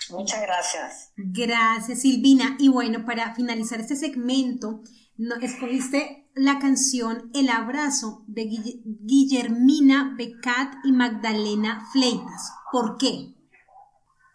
Muchas 0.09 0.41
gracias. 0.41 1.12
Gracias, 1.15 2.01
Silvina. 2.01 2.55
Y 2.59 2.69
bueno, 2.69 3.05
para 3.05 3.33
finalizar 3.36 3.79
este 3.79 3.95
segmento, 3.95 4.81
no, 5.17 5.36
escogiste 5.41 6.29
la 6.36 6.59
canción 6.59 7.29
El 7.33 7.49
abrazo 7.49 8.23
de 8.27 8.43
Guillermina 8.45 10.15
Becat 10.17 10.73
y 10.83 10.91
Magdalena 10.91 11.88
Fleitas. 11.91 12.51
¿Por 12.71 12.97
qué? 12.97 13.33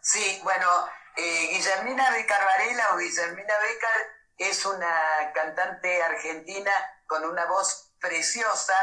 Sí, 0.01 0.41
bueno, 0.43 0.67
eh, 1.17 1.49
Guillermina 1.53 2.11
Becar 2.13 2.41
Varela 2.45 2.95
o 2.95 2.99
Guillermina 2.99 3.55
Becar 3.61 4.19
es 4.39 4.65
una 4.65 5.33
cantante 5.35 6.01
argentina 6.03 6.71
con 7.07 7.25
una 7.25 7.45
voz 7.47 7.88
preciosa 8.01 8.75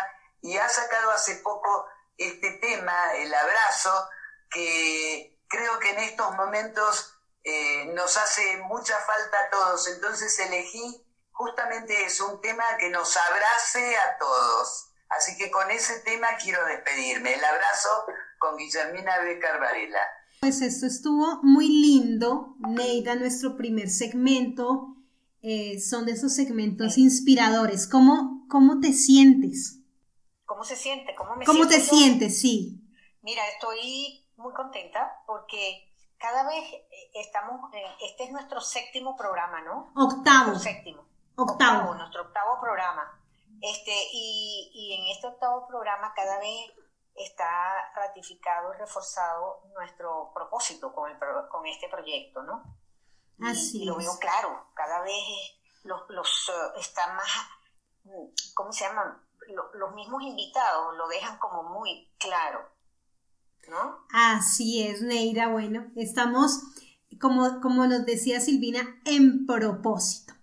y 0.42 0.58
ha 0.58 0.70
sacado 0.70 1.12
hace 1.12 1.36
poco 1.38 1.86
este 2.18 2.52
tema, 2.62 3.16
El 3.16 3.34
abrazo, 3.34 3.92
que 4.50 5.40
creo 5.48 5.80
que 5.80 5.92
en 5.92 6.00
estos 6.00 6.36
momentos 6.36 7.16
eh, 7.44 7.92
nos 7.94 8.18
hace 8.18 8.58
mucha 8.68 8.96
falta 9.00 9.38
a 9.38 9.50
todos. 9.50 9.88
Entonces 9.88 10.38
elegí 10.40 11.06
justamente 11.32 12.06
eso, 12.06 12.32
un 12.32 12.42
tema 12.42 12.64
que 12.80 12.90
nos 12.90 13.16
abrace 13.18 13.96
a 13.98 14.18
todos. 14.18 14.92
Así 15.10 15.38
que 15.38 15.52
con 15.52 15.70
ese 15.72 16.00
tema 16.00 16.28
quiero 16.42 16.66
despedirme. 16.66 17.34
El 17.34 17.44
abrazo 17.44 17.90
con 18.40 18.58
Guillermina 18.58 19.20
Becar 19.20 19.60
Varela. 19.60 20.00
Pues 20.42 20.62
esto 20.62 20.86
estuvo 20.86 21.42
muy 21.44 21.68
lindo, 21.68 22.56
Neida, 22.60 23.16
nuestro 23.16 23.56
primer 23.56 23.90
segmento. 23.90 24.96
Eh, 25.42 25.80
son 25.80 26.06
de 26.06 26.14
esos 26.14 26.34
segmentos 26.34 26.98
inspiradores. 26.98 27.88
¿Cómo, 27.88 28.35
¿Cómo 28.50 28.80
te 28.80 28.94
sientes? 28.94 29.80
¿Cómo 30.46 30.64
se 30.64 30.76
siente? 30.76 31.16
¿Cómo 31.16 31.36
me 31.36 31.46
¿Cómo 31.46 31.68
te 31.68 31.80
sientes? 31.80 32.40
Sí. 32.40 32.82
Mira, 33.22 33.42
estoy 33.50 34.28
muy 34.38 34.54
contenta 34.54 35.24
porque 35.26 35.92
cada 36.18 36.48
vez 36.48 36.64
eh, 36.74 36.88
estamos, 37.16 37.72
este 38.02 38.26
es 38.26 38.32
nuestro 38.32 38.62
séptimo 38.62 39.16
programa, 39.16 39.62
¿no? 39.62 39.92
Octavo. 39.96 40.58
séptimo. 40.60 41.06
Octavo. 41.36 41.96
Nuestro 41.96 42.24
octavo 42.24 42.60
programa. 42.62 43.22
Este, 43.62 43.94
y, 44.14 44.72
y 44.74 44.94
en 44.94 45.16
este 45.16 45.28
octavo 45.28 45.68
programa 45.68 46.14
cada 46.16 46.40
vez 46.40 46.72
está 47.16 47.92
ratificado 47.96 48.74
y 48.74 48.78
reforzado 48.78 49.62
nuestro 49.74 50.32
propósito 50.34 50.94
con, 50.94 51.10
el, 51.10 51.18
con 51.50 51.66
este 51.66 51.88
proyecto, 51.90 52.44
¿no? 52.44 52.64
Así 53.42 53.84
y, 53.84 53.86
lo 53.86 53.96
veo 53.96 54.12
claro, 54.20 54.68
cada 54.74 55.02
vez 55.02 55.24
los, 55.84 56.02
los 56.10 56.50
uh, 56.50 56.80
están 56.80 57.16
más, 57.16 57.30
¿cómo 58.54 58.72
se 58.72 58.86
llaman? 58.86 59.18
Los, 59.76 59.94
mismos 59.94 60.24
invitados 60.24 60.98
lo 60.98 61.08
dejan 61.08 61.38
como 61.38 61.64
muy 61.64 62.08
claro, 62.18 62.60
¿no? 63.70 64.00
Así 64.12 64.82
es, 64.82 65.02
Neira, 65.02 65.50
bueno, 65.50 65.92
estamos, 65.96 66.62
como, 67.22 67.62
como 67.62 67.86
nos 67.86 68.06
decía 68.06 68.42
Silvina, 68.42 69.00
en 69.06 69.46
propósito. 69.46 70.34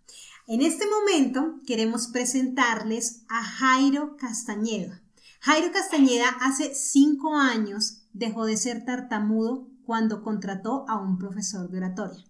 En 0.46 0.62
este 0.62 0.86
momento 0.86 1.60
queremos 1.66 2.08
presentarles 2.08 3.24
a 3.28 3.42
Jairo 3.42 4.16
Castañeda. 4.16 5.02
Jairo 5.40 5.72
Castañeda 5.72 6.28
hace 6.40 6.74
cinco 6.74 7.36
años 7.36 8.02
dejó 8.12 8.44
de 8.44 8.56
ser 8.56 8.84
tartamudo 8.84 9.66
cuando 9.84 10.22
contrató 10.22 10.84
a 10.88 10.98
un 10.98 11.18
profesor 11.18 11.68
de 11.68 11.78
oratoria. 11.78 12.24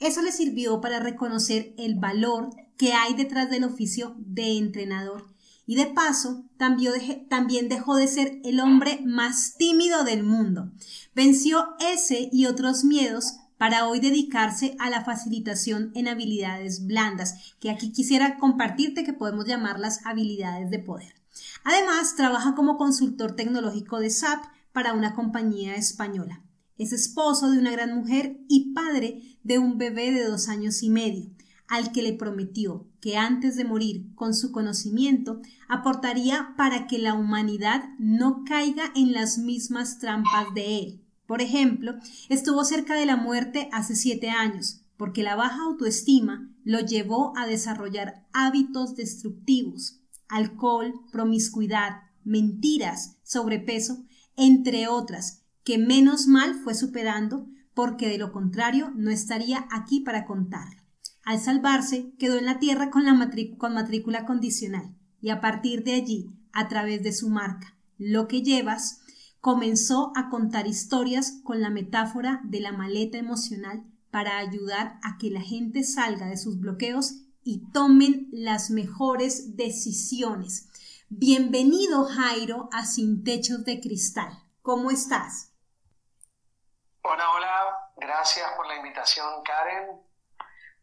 Eso 0.00 0.22
le 0.22 0.32
sirvió 0.32 0.80
para 0.80 1.00
reconocer 1.00 1.74
el 1.76 1.96
valor 1.96 2.50
que 2.76 2.92
hay 2.92 3.14
detrás 3.14 3.50
del 3.50 3.64
oficio 3.64 4.14
de 4.18 4.56
entrenador 4.56 5.26
y 5.66 5.74
de 5.74 5.86
paso 5.86 6.44
también 6.56 7.68
dejó 7.68 7.96
de 7.96 8.08
ser 8.08 8.40
el 8.42 8.58
hombre 8.60 9.00
más 9.04 9.56
tímido 9.58 10.02
del 10.02 10.22
mundo. 10.22 10.70
Venció 11.14 11.76
ese 11.78 12.30
y 12.32 12.46
otros 12.46 12.84
miedos 12.84 13.34
para 13.58 13.86
hoy 13.86 14.00
dedicarse 14.00 14.76
a 14.78 14.88
la 14.88 15.04
facilitación 15.04 15.90
en 15.94 16.08
habilidades 16.08 16.86
blandas, 16.86 17.54
que 17.60 17.70
aquí 17.70 17.92
quisiera 17.92 18.38
compartirte 18.38 19.04
que 19.04 19.12
podemos 19.12 19.44
llamarlas 19.44 20.00
habilidades 20.06 20.70
de 20.70 20.78
poder. 20.78 21.12
Además, 21.64 22.16
trabaja 22.16 22.54
como 22.54 22.78
consultor 22.78 23.36
tecnológico 23.36 23.98
de 23.98 24.08
SAP 24.10 24.44
para 24.72 24.94
una 24.94 25.14
compañía 25.14 25.74
española. 25.74 26.40
Es 26.78 26.92
esposo 26.92 27.50
de 27.50 27.58
una 27.58 27.72
gran 27.72 27.94
mujer 27.94 28.38
y 28.48 28.72
padre 28.72 29.38
de 29.42 29.58
un 29.58 29.76
bebé 29.76 30.12
de 30.12 30.24
dos 30.24 30.48
años 30.48 30.82
y 30.82 30.90
medio, 30.90 31.30
al 31.66 31.92
que 31.92 32.02
le 32.02 32.14
prometió 32.14 32.86
que 33.00 33.16
antes 33.16 33.56
de 33.56 33.64
morir 33.64 34.14
con 34.14 34.34
su 34.34 34.52
conocimiento 34.52 35.42
aportaría 35.68 36.54
para 36.56 36.86
que 36.86 36.98
la 36.98 37.14
humanidad 37.14 37.90
no 37.98 38.44
caiga 38.44 38.84
en 38.94 39.12
las 39.12 39.38
mismas 39.38 39.98
trampas 39.98 40.54
de 40.54 40.78
él. 40.78 41.04
Por 41.26 41.42
ejemplo, 41.42 41.96
estuvo 42.30 42.64
cerca 42.64 42.94
de 42.94 43.04
la 43.04 43.16
muerte 43.16 43.68
hace 43.72 43.94
siete 43.94 44.30
años, 44.30 44.82
porque 44.96 45.22
la 45.22 45.36
baja 45.36 45.62
autoestima 45.64 46.50
lo 46.64 46.80
llevó 46.80 47.36
a 47.36 47.46
desarrollar 47.46 48.26
hábitos 48.32 48.96
destructivos 48.96 49.98
alcohol, 50.28 50.94
promiscuidad, 51.10 52.02
mentiras, 52.24 53.16
sobrepeso, 53.22 54.04
entre 54.36 54.88
otras, 54.88 55.42
que 55.68 55.76
menos 55.76 56.28
mal 56.28 56.54
fue 56.54 56.74
superando 56.74 57.46
porque 57.74 58.08
de 58.08 58.16
lo 58.16 58.32
contrario 58.32 58.90
no 58.96 59.10
estaría 59.10 59.68
aquí 59.70 60.00
para 60.00 60.24
contarlo. 60.24 60.80
Al 61.26 61.40
salvarse, 61.40 62.10
quedó 62.18 62.38
en 62.38 62.46
la 62.46 62.58
tierra 62.58 62.88
con, 62.88 63.04
la 63.04 63.12
con 63.58 63.74
matrícula 63.74 64.24
condicional 64.24 64.96
y 65.20 65.28
a 65.28 65.42
partir 65.42 65.84
de 65.84 65.92
allí, 65.92 66.30
a 66.54 66.68
través 66.68 67.02
de 67.02 67.12
su 67.12 67.28
marca, 67.28 67.76
lo 67.98 68.28
que 68.28 68.40
llevas, 68.40 69.00
comenzó 69.42 70.10
a 70.16 70.30
contar 70.30 70.66
historias 70.66 71.40
con 71.44 71.60
la 71.60 71.68
metáfora 71.68 72.40
de 72.44 72.60
la 72.60 72.72
maleta 72.72 73.18
emocional 73.18 73.84
para 74.10 74.38
ayudar 74.38 74.98
a 75.02 75.18
que 75.18 75.30
la 75.30 75.42
gente 75.42 75.84
salga 75.84 76.28
de 76.28 76.38
sus 76.38 76.58
bloqueos 76.58 77.16
y 77.44 77.70
tomen 77.74 78.30
las 78.32 78.70
mejores 78.70 79.54
decisiones. 79.58 80.70
Bienvenido 81.10 82.04
Jairo 82.04 82.70
a 82.72 82.86
Sin 82.86 83.22
Techos 83.22 83.66
de 83.66 83.80
Cristal. 83.80 84.32
¿Cómo 84.62 84.90
estás? 84.90 85.47
Hola, 87.02 87.30
hola, 87.30 87.90
gracias 87.96 88.50
por 88.52 88.66
la 88.66 88.74
invitación 88.74 89.42
Karen. 89.44 90.02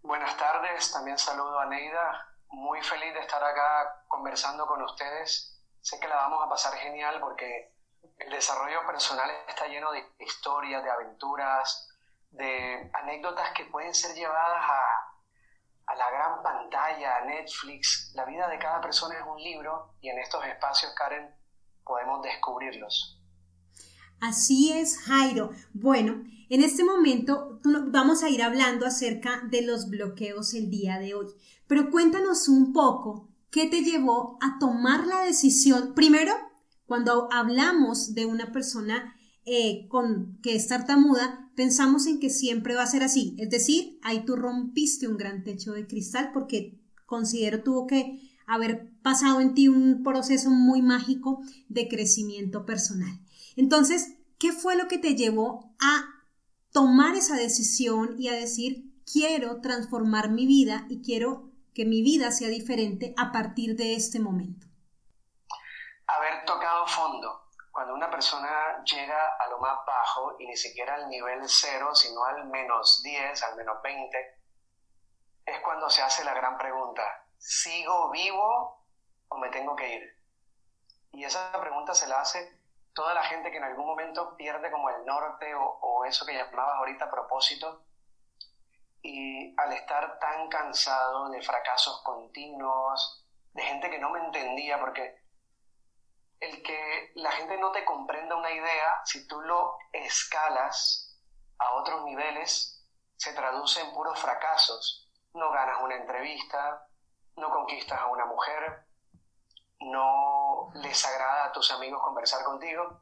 Buenas 0.01 0.35
tardes, 0.37 0.91
también 0.91 1.17
saludo 1.17 1.59
a 1.59 1.65
Neida. 1.65 2.29
Muy 2.47 2.81
feliz 2.81 3.13
de 3.13 3.19
estar 3.19 3.43
acá 3.43 4.05
conversando 4.07 4.65
con 4.65 4.81
ustedes. 4.81 5.61
Sé 5.81 5.99
que 5.99 6.07
la 6.07 6.15
vamos 6.15 6.41
a 6.43 6.49
pasar 6.49 6.73
genial 6.75 7.19
porque 7.19 7.73
el 8.17 8.29
desarrollo 8.31 8.85
personal 8.87 9.29
está 9.47 9.67
lleno 9.67 9.91
de 9.91 10.09
historias, 10.19 10.83
de 10.83 10.89
aventuras, 10.89 11.89
de 12.31 12.89
anécdotas 12.93 13.51
que 13.51 13.65
pueden 13.65 13.93
ser 13.93 14.15
llevadas 14.15 14.63
a, 14.69 15.91
a 15.91 15.95
la 15.95 16.09
gran 16.09 16.41
pantalla, 16.41 17.17
a 17.17 17.21
Netflix. 17.25 18.13
La 18.15 18.23
vida 18.23 18.47
de 18.47 18.57
cada 18.57 18.79
persona 18.79 19.15
es 19.15 19.25
un 19.25 19.41
libro 19.41 19.95
y 19.99 20.09
en 20.09 20.17
estos 20.19 20.43
espacios, 20.45 20.93
Karen, 20.95 21.35
podemos 21.83 22.21
descubrirlos. 22.23 23.21
Así 24.19 24.71
es, 24.71 24.97
Jairo. 24.97 25.51
Bueno, 25.73 26.23
en 26.49 26.61
este 26.61 26.83
momento 26.83 27.59
vamos 27.87 28.23
a 28.23 28.29
ir 28.29 28.41
hablando 28.43 28.85
acerca 28.85 29.41
de 29.49 29.61
los 29.61 29.89
bloqueos 29.89 30.53
el 30.53 30.69
día 30.69 30.99
de 30.99 31.13
hoy. 31.15 31.27
Pero 31.67 31.89
cuéntanos 31.89 32.47
un 32.47 32.73
poco 32.73 33.29
qué 33.49 33.67
te 33.67 33.83
llevó 33.83 34.37
a 34.41 34.59
tomar 34.59 35.07
la 35.07 35.23
decisión. 35.23 35.93
Primero, 35.95 36.33
cuando 36.85 37.29
hablamos 37.31 38.13
de 38.13 38.25
una 38.25 38.51
persona 38.51 39.15
eh, 39.45 39.87
con, 39.89 40.39
que 40.41 40.55
es 40.55 40.67
tartamuda, 40.67 41.51
pensamos 41.55 42.05
en 42.05 42.19
que 42.19 42.29
siempre 42.29 42.75
va 42.75 42.83
a 42.83 42.87
ser 42.87 43.03
así. 43.03 43.35
Es 43.39 43.49
decir, 43.49 43.99
ahí 44.03 44.25
tú 44.25 44.35
rompiste 44.35 45.07
un 45.07 45.17
gran 45.17 45.43
techo 45.43 45.73
de 45.73 45.87
cristal 45.87 46.31
porque 46.33 46.79
considero 47.05 47.63
tuvo 47.63 47.87
que 47.87 48.21
haber 48.47 48.91
pasado 49.01 49.41
en 49.41 49.53
ti 49.53 49.67
un 49.67 50.03
proceso 50.03 50.49
muy 50.49 50.81
mágico 50.81 51.41
de 51.69 51.87
crecimiento 51.87 52.65
personal. 52.65 53.19
Entonces, 53.55 54.17
¿qué 54.39 54.51
fue 54.51 54.75
lo 54.75 54.87
que 54.87 54.97
te 54.97 55.15
llevó 55.15 55.75
a 55.79 56.05
tomar 56.71 57.15
esa 57.15 57.35
decisión 57.35 58.15
y 58.17 58.27
a 58.27 58.33
decir, 58.33 58.83
quiero 59.05 59.61
transformar 59.61 60.29
mi 60.29 60.45
vida 60.45 60.85
y 60.89 61.01
quiero 61.01 61.51
que 61.73 61.85
mi 61.85 62.01
vida 62.01 62.31
sea 62.31 62.49
diferente 62.49 63.13
a 63.17 63.31
partir 63.31 63.75
de 63.75 63.95
este 63.95 64.19
momento? 64.19 64.67
Haber 66.07 66.45
tocado 66.45 66.85
fondo 66.87 67.45
cuando 67.71 67.93
una 67.93 68.09
persona 68.09 68.83
llega 68.85 69.35
a 69.37 69.49
lo 69.49 69.59
más 69.59 69.77
bajo 69.85 70.35
y 70.39 70.47
ni 70.47 70.55
siquiera 70.55 70.95
al 70.95 71.09
nivel 71.09 71.41
cero, 71.45 71.93
sino 71.93 72.23
al 72.23 72.45
menos 72.47 73.01
10, 73.03 73.43
al 73.43 73.57
menos 73.57 73.81
20, 73.83 74.17
es 75.45 75.59
cuando 75.59 75.89
se 75.89 76.01
hace 76.01 76.23
la 76.23 76.33
gran 76.33 76.57
pregunta, 76.57 77.03
¿sigo 77.37 78.11
vivo 78.11 78.85
o 79.27 79.37
me 79.37 79.49
tengo 79.49 79.75
que 79.75 79.95
ir? 79.95 80.03
Y 81.11 81.25
esa 81.25 81.51
pregunta 81.59 81.93
se 81.93 82.07
la 82.07 82.21
hace 82.21 82.54
toda 82.95 83.13
la 83.13 83.23
gente 83.25 83.51
que 83.51 83.57
en 83.57 83.65
algún 83.65 83.85
momento 83.85 84.35
pierde 84.37 84.71
como 84.71 84.89
el 84.89 85.05
norte 85.05 85.53
o, 85.53 86.05
eso 86.05 86.25
que 86.25 86.33
llamabas 86.33 86.77
ahorita 86.77 87.11
propósito. 87.11 87.83
Y 89.01 89.53
al 89.59 89.73
estar 89.73 90.17
tan 90.17 90.47
cansado 90.47 91.29
de 91.29 91.41
fracasos 91.41 92.01
continuos, 92.03 93.23
de 93.53 93.61
gente 93.63 93.89
que 93.89 93.99
no 93.99 94.09
me 94.09 94.19
entendía, 94.19 94.79
porque 94.79 95.19
el 96.39 96.63
que 96.63 97.11
la 97.15 97.31
gente 97.31 97.57
no 97.57 97.71
te 97.71 97.83
comprenda 97.83 98.35
una 98.35 98.51
idea, 98.51 99.01
si 99.03 99.27
tú 99.27 99.41
lo 99.41 99.77
escalas 99.91 101.19
a 101.59 101.73
otros 101.75 102.03
niveles, 102.05 102.87
se 103.17 103.33
traduce 103.33 103.81
en 103.81 103.93
puros 103.93 104.19
fracasos. 104.19 105.11
No 105.33 105.51
ganas 105.51 105.81
una 105.83 105.95
entrevista, 105.95 106.87
no 107.35 107.49
conquistas 107.49 107.99
a 107.99 108.07
una 108.07 108.25
mujer, 108.25 108.85
no 109.81 110.44
les 110.75 111.05
agrada 111.05 111.45
a 111.45 111.51
tus 111.51 111.71
amigos 111.71 112.01
conversar 112.01 112.43
contigo. 112.43 113.01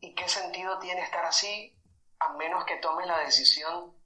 ¿Y 0.00 0.14
qué 0.14 0.28
sentido 0.28 0.78
tiene 0.78 1.02
estar 1.02 1.24
así 1.24 1.76
a 2.20 2.34
menos 2.34 2.64
que 2.64 2.76
tomes 2.76 3.06
la 3.06 3.18
decisión 3.18 3.96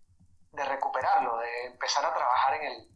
de 0.52 0.64
recuperarlo, 0.64 1.38
de 1.38 1.66
empezar 1.66 2.04
a 2.04 2.14
trabajar 2.14 2.54
en, 2.54 2.62
el, 2.62 2.88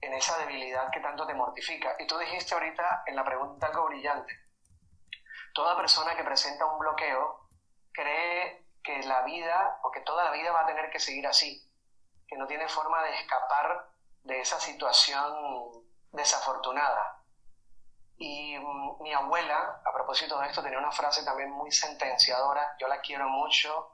en 0.00 0.14
esa 0.14 0.38
debilidad 0.38 0.90
que 0.90 1.00
tanto 1.00 1.26
te 1.26 1.34
mortifica? 1.34 1.96
Y 1.98 2.06
tú 2.06 2.18
dijiste 2.18 2.54
ahorita 2.54 3.04
en 3.06 3.16
la 3.16 3.24
pregunta 3.24 3.66
algo 3.66 3.86
brillante 3.86 4.44
toda 5.54 5.76
persona 5.76 6.14
que 6.16 6.24
presenta 6.24 6.66
un 6.66 6.78
bloqueo 6.78 7.48
cree 7.92 8.66
que 8.82 8.98
la 9.04 9.22
vida 9.22 9.78
o 9.82 9.90
que 9.90 10.00
toda 10.00 10.24
la 10.24 10.32
vida 10.32 10.52
va 10.52 10.62
a 10.62 10.66
tener 10.66 10.90
que 10.90 10.98
seguir 10.98 11.26
así. 11.26 11.62
que 12.26 12.36
no 12.36 12.46
tiene 12.46 12.66
forma 12.68 13.02
de 13.02 13.14
escapar 13.14 13.90
de 14.22 14.40
esa 14.40 14.58
situación 14.58 15.86
desafortunada. 16.10 17.13
Y 18.16 18.56
mm, 18.58 19.02
mi 19.02 19.12
abuela, 19.12 19.82
a 19.84 19.92
propósito 19.92 20.38
de 20.38 20.48
esto, 20.48 20.62
tenía 20.62 20.78
una 20.78 20.92
frase 20.92 21.24
también 21.24 21.50
muy 21.50 21.70
sentenciadora, 21.70 22.76
yo 22.78 22.88
la 22.88 23.00
quiero 23.00 23.28
mucho, 23.28 23.92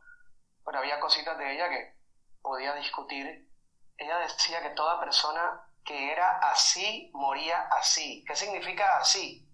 pero 0.64 0.78
había 0.78 1.00
cositas 1.00 1.38
de 1.38 1.54
ella 1.54 1.68
que 1.68 1.94
podía 2.42 2.74
discutir. 2.74 3.48
Ella 3.96 4.18
decía 4.18 4.62
que 4.62 4.70
toda 4.70 5.00
persona 5.00 5.62
que 5.84 6.12
era 6.12 6.38
así 6.38 7.10
moría 7.14 7.68
así. 7.78 8.24
¿Qué 8.26 8.36
significa 8.36 8.98
así? 8.98 9.46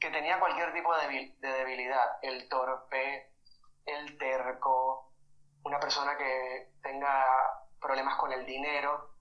Que 0.00 0.10
tenía 0.10 0.38
cualquier 0.38 0.72
tipo 0.72 0.94
de 0.96 1.34
debilidad, 1.40 2.18
el 2.22 2.48
torpe, 2.48 3.32
el 3.84 4.18
terco, 4.18 5.12
una 5.64 5.80
persona 5.80 6.16
que 6.16 6.72
tenga 6.82 7.24
problemas 7.80 8.16
con 8.16 8.32
el 8.32 8.44
dinero, 8.44 9.17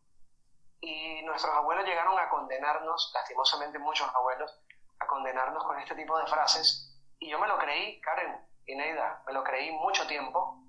y 0.80 1.22
nuestros 1.24 1.54
abuelos 1.56 1.86
llegaron 1.86 2.18
a 2.18 2.30
condenarnos, 2.30 3.12
lastimosamente 3.14 3.80
muchos 3.80 4.10
abuelos, 4.14 4.60
a 5.00 5.08
condenarnos 5.08 5.64
con 5.64 5.80
este 5.80 5.96
tipo 5.96 6.18
de 6.20 6.28
frases. 6.28 6.98
Y 7.20 7.30
yo 7.30 7.40
me 7.40 7.48
lo 7.48 7.58
creí, 7.58 8.00
Karen 8.02 8.48
y 8.66 8.76
Neida, 8.76 9.24
me 9.26 9.34
lo 9.34 9.44
creí 9.44 9.72
mucho 9.72 10.06
tiempo, 10.08 10.64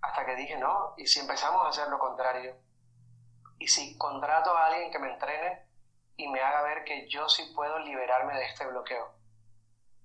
hasta 0.00 0.24
que 0.24 0.36
dije, 0.36 0.56
no, 0.56 0.94
y 0.96 1.06
si 1.06 1.20
empezamos 1.20 1.64
a 1.64 1.68
hacer 1.68 1.88
lo 1.88 1.98
contrario, 1.98 2.56
y 3.58 3.68
si 3.68 3.96
contrato 3.98 4.56
a 4.56 4.66
alguien 4.66 4.90
que 4.90 4.98
me 4.98 5.12
entrene 5.12 5.66
y 6.16 6.28
me 6.28 6.40
haga 6.40 6.62
ver 6.62 6.84
que 6.84 7.08
yo 7.08 7.28
sí 7.28 7.52
puedo 7.54 7.78
liberarme 7.80 8.34
de 8.34 8.44
este 8.46 8.66
bloqueo. 8.66 9.14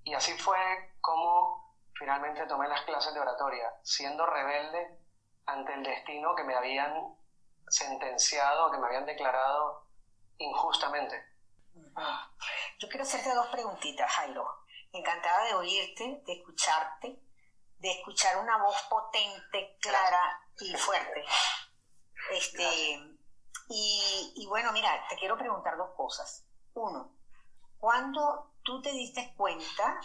Y 0.04 0.14
así 0.14 0.34
fue 0.38 0.58
como 1.02 1.76
finalmente 1.94 2.46
tomé 2.48 2.68
las 2.68 2.82
clases 2.84 3.14
de 3.14 3.20
oratoria, 3.20 3.72
siendo 3.84 4.26
rebelde 4.26 4.98
ante 5.46 5.74
el 5.74 5.84
destino 5.84 6.34
que 6.36 6.44
me 6.44 6.56
habían 6.56 6.94
sentenciado, 7.70 8.72
que 8.72 8.78
me 8.78 8.88
habían 8.88 9.06
declarado 9.06 9.86
injustamente. 10.38 11.16
Yo 12.80 12.88
quiero 12.88 13.04
hacerte 13.04 13.34
dos 13.34 13.48
preguntitas, 13.48 14.12
Jairo. 14.12 14.48
Encantada 14.92 15.46
de 15.46 15.54
oírte, 15.54 16.24
de 16.26 16.34
escucharte, 16.34 17.22
de 17.78 17.92
escuchar 17.92 18.38
una 18.38 18.58
voz 18.58 18.82
potente, 18.90 19.78
clara 19.80 20.42
y 20.60 20.74
fuerte. 20.76 21.24
Este, 22.32 23.00
y, 23.70 24.46
bueno, 24.48 24.72
mira, 24.72 25.06
te 25.08 25.16
quiero 25.16 25.38
preguntar 25.38 25.78
dos 25.78 25.92
cosas. 25.96 26.46
Uno, 26.74 27.16
¿cuándo 27.78 28.54
tú 28.64 28.82
te 28.82 28.92
diste 28.92 29.34
cuenta 29.36 30.00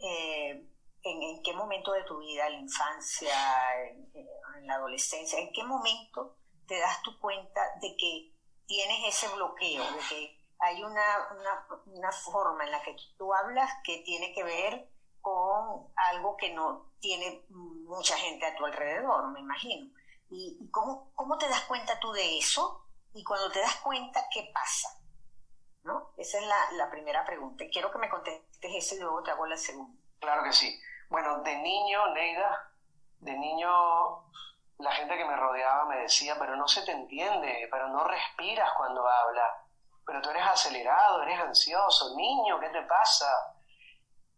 eh, 0.00 0.64
en, 1.02 1.42
qué 1.42 1.52
momento 1.54 1.92
de 1.92 2.04
tu 2.04 2.18
vida, 2.18 2.46
en 2.46 2.52
la 2.52 2.60
infancia, 2.60 3.34
en, 3.82 4.66
la 4.66 4.76
adolescencia, 4.76 5.38
en 5.38 5.52
qué 5.52 5.64
momento 5.64 6.36
te 6.66 6.78
das 6.78 7.02
tu 7.02 7.18
cuenta 7.18 7.60
de 7.80 7.96
que 7.96 8.32
tienes 8.66 8.98
ese 9.06 9.28
bloqueo, 9.34 9.82
de 9.82 10.00
que 10.08 10.38
hay 10.60 10.82
una, 10.82 11.28
una, 11.86 12.12
forma 12.12 12.64
en 12.64 12.70
la 12.70 12.82
que 12.82 12.96
tú 13.18 13.32
hablas 13.34 13.70
que 13.84 13.98
tiene 13.98 14.32
que 14.32 14.44
ver 14.44 14.88
con 15.20 15.92
algo 15.96 16.36
que 16.36 16.52
no 16.52 16.92
tiene 17.00 17.44
mucha 17.48 18.16
gente 18.16 18.46
a 18.46 18.56
tu 18.56 18.64
alrededor, 18.64 19.28
me 19.30 19.40
imagino. 19.40 19.90
¿Y, 20.30 20.68
cómo, 20.70 21.12
cómo, 21.14 21.36
te 21.38 21.48
das 21.48 21.62
cuenta 21.62 21.98
tú 22.00 22.12
de 22.12 22.38
eso? 22.38 22.86
Y 23.12 23.22
cuando 23.24 23.50
te 23.50 23.60
das 23.60 23.76
cuenta, 23.76 24.26
¿qué 24.32 24.50
pasa? 24.52 24.88
¿No? 25.82 26.12
Esa 26.16 26.38
es 26.38 26.46
la, 26.46 26.72
la 26.72 26.90
primera 26.90 27.24
pregunta. 27.24 27.64
Quiero 27.70 27.90
que 27.90 27.98
me 27.98 28.08
contestes 28.08 28.72
eso 28.74 28.94
y 28.94 29.00
luego 29.00 29.22
te 29.22 29.30
hago 29.30 29.46
la 29.46 29.56
segunda. 29.56 30.00
Claro 30.18 30.42
que 30.44 30.52
sí. 30.52 30.80
Bueno, 31.10 31.42
de 31.42 31.56
niño, 31.58 32.06
Neida, 32.14 32.72
de 33.18 33.36
niño 33.36 33.70
la 34.78 34.90
gente 34.92 35.16
que 35.16 35.24
me 35.24 35.36
rodeaba 35.36 35.84
me 35.86 36.00
decía, 36.00 36.36
pero 36.38 36.56
no 36.56 36.66
se 36.66 36.82
te 36.82 36.92
entiende, 36.92 37.68
pero 37.70 37.88
no 37.88 38.04
respiras 38.04 38.72
cuando 38.76 39.06
habla, 39.06 39.64
pero 40.04 40.20
tú 40.20 40.30
eres 40.30 40.46
acelerado, 40.46 41.22
eres 41.22 41.40
ansioso, 41.40 42.16
niño, 42.16 42.58
¿qué 42.60 42.68
te 42.70 42.82
pasa? 42.82 43.30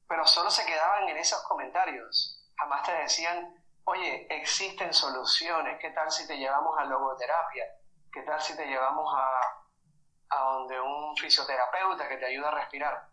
Pero 0.06 0.26
solo 0.26 0.50
se 0.50 0.66
quedaban 0.66 1.08
en 1.08 1.16
esos 1.16 1.42
comentarios. 1.44 2.44
Jamás 2.56 2.82
te 2.84 2.92
decían, 2.92 3.54
oye, 3.84 4.26
existen 4.30 4.92
soluciones, 4.92 5.78
¿qué 5.80 5.90
tal 5.90 6.10
si 6.10 6.26
te 6.26 6.36
llevamos 6.36 6.78
a 6.78 6.84
logoterapia? 6.84 7.64
¿Qué 8.12 8.22
tal 8.22 8.40
si 8.40 8.56
te 8.56 8.66
llevamos 8.66 9.12
a, 9.16 10.36
a 10.36 10.42
donde 10.44 10.80
un 10.80 11.16
fisioterapeuta 11.16 12.08
que 12.08 12.18
te 12.18 12.26
ayuda 12.26 12.48
a 12.48 12.54
respirar? 12.54 13.08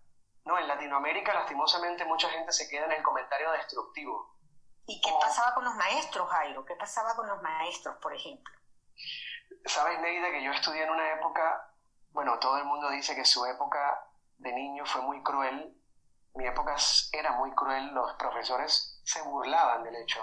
No, 0.46 0.58
en 0.60 0.68
Latinoamérica 0.68 1.34
lastimosamente 1.34 2.06
mucha 2.06 2.30
gente 2.30 2.52
se 2.52 2.70
queda 2.70 2.86
en 2.86 2.92
el 2.92 3.04
comentario 3.04 3.52
destructivo 3.52 4.34
¿Y 4.86 5.00
qué 5.00 5.12
pasaba 5.20 5.54
con 5.54 5.64
los 5.64 5.76
maestros, 5.76 6.30
Jairo? 6.30 6.66
¿Qué 6.66 6.76
pasaba 6.76 7.16
con 7.16 7.28
los 7.28 7.42
maestros, 7.42 7.96
por 8.02 8.14
ejemplo? 8.14 8.54
Sabes, 9.66 10.00
Neida, 10.02 10.30
que 10.32 10.44
yo 10.44 10.52
estudié 10.52 10.84
en 10.84 10.90
una 10.90 11.14
época, 11.14 11.74
bueno, 12.12 12.38
todo 12.40 12.58
el 12.58 12.66
mundo 12.66 12.90
dice 12.90 13.16
que 13.16 13.24
su 13.24 13.46
época 13.46 14.08
de 14.38 14.52
niño 14.52 14.86
fue 14.86 15.02
muy 15.02 15.24
cruel. 15.24 15.78
Mi 16.36 16.48
época 16.48 16.76
era 17.14 17.34
muy 17.34 17.52
cruel, 17.56 17.94
los 17.94 18.14
profesores 18.16 19.02
se 19.06 19.22
burlaban 19.22 19.84
del 19.84 19.96
hecho. 19.96 20.20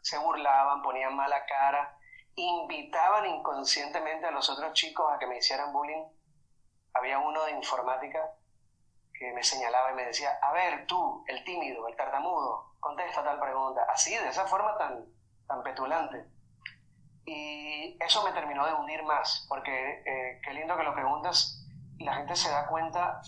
Se 0.00 0.16
burlaban, 0.16 0.80
ponían 0.80 1.14
mala 1.14 1.44
cara, 1.44 1.98
invitaban 2.36 3.26
inconscientemente 3.26 4.26
a 4.26 4.30
los 4.30 4.48
otros 4.48 4.72
chicos 4.72 5.12
a 5.12 5.18
que 5.18 5.26
me 5.26 5.36
hicieran 5.36 5.72
bullying. 5.72 6.04
Había 6.94 7.18
uno 7.18 7.44
de 7.44 7.52
informática 7.52 8.20
que 9.20 9.32
me 9.34 9.42
señalaba 9.42 9.92
y 9.92 9.94
me 9.94 10.06
decía, 10.06 10.38
a 10.40 10.50
ver, 10.52 10.86
tú, 10.86 11.22
el 11.28 11.44
tímido, 11.44 11.86
el 11.86 11.94
tartamudo, 11.94 12.72
contesta 12.80 13.22
tal 13.22 13.38
pregunta, 13.38 13.84
así, 13.92 14.16
de 14.16 14.26
esa 14.26 14.46
forma 14.46 14.78
tan, 14.78 15.04
tan 15.46 15.62
petulante. 15.62 16.24
Y 17.26 17.98
eso 18.00 18.24
me 18.24 18.32
terminó 18.32 18.64
de 18.66 18.72
hundir 18.72 19.02
más, 19.02 19.44
porque 19.46 20.02
eh, 20.06 20.40
qué 20.42 20.54
lindo 20.54 20.74
que 20.74 20.84
lo 20.84 20.94
preguntas 20.94 21.62
y 21.98 22.04
la 22.04 22.14
gente 22.14 22.34
se 22.34 22.50
da 22.50 22.66
cuenta, 22.66 23.20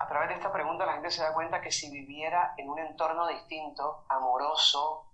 a 0.00 0.08
través 0.08 0.30
de 0.30 0.34
esta 0.34 0.52
pregunta 0.52 0.86
la 0.86 0.94
gente 0.94 1.12
se 1.12 1.22
da 1.22 1.32
cuenta 1.32 1.60
que 1.60 1.70
si 1.70 1.88
viviera 1.88 2.54
en 2.56 2.68
un 2.68 2.80
entorno 2.80 3.28
distinto, 3.28 4.04
amoroso, 4.08 5.06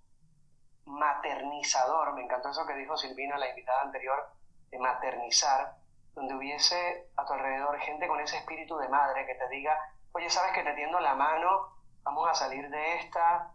maternizador, 0.86 2.14
me 2.14 2.24
encantó 2.24 2.48
eso 2.48 2.66
que 2.66 2.76
dijo 2.76 2.96
Silvina, 2.96 3.36
la 3.36 3.50
invitada 3.50 3.82
anterior, 3.82 4.30
de 4.70 4.78
maternizar, 4.78 5.76
donde 6.14 6.34
hubiese 6.34 7.10
a 7.14 7.26
tu 7.26 7.34
alrededor 7.34 7.78
gente 7.80 8.08
con 8.08 8.18
ese 8.20 8.38
espíritu 8.38 8.78
de 8.78 8.88
madre 8.88 9.26
que 9.26 9.34
te 9.34 9.48
diga, 9.50 9.78
oye, 10.12 10.30
sabes 10.30 10.52
que 10.52 10.62
te 10.62 10.74
tiendo 10.74 11.00
la 11.00 11.14
mano, 11.14 11.76
vamos 12.02 12.28
a 12.28 12.34
salir 12.34 12.68
de 12.68 12.96
esta, 12.96 13.52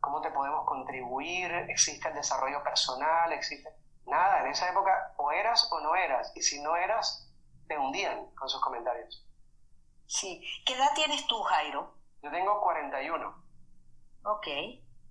cómo 0.00 0.20
te 0.20 0.30
podemos 0.30 0.66
contribuir, 0.66 1.50
existe 1.68 2.08
el 2.08 2.14
desarrollo 2.14 2.62
personal, 2.62 3.32
existe... 3.32 3.70
Nada, 4.06 4.42
en 4.42 4.48
esa 4.48 4.68
época 4.68 5.14
o 5.16 5.32
eras 5.32 5.66
o 5.72 5.80
no 5.80 5.94
eras, 5.96 6.30
y 6.34 6.42
si 6.42 6.60
no 6.60 6.76
eras, 6.76 7.26
te 7.66 7.78
hundían 7.78 8.30
con 8.34 8.50
sus 8.50 8.60
comentarios. 8.60 9.26
Sí. 10.06 10.42
¿Qué 10.66 10.74
edad 10.74 10.90
tienes 10.94 11.26
tú, 11.26 11.40
Jairo? 11.42 11.94
Yo 12.22 12.30
tengo 12.30 12.60
41. 12.60 13.44
Ok. 14.24 14.46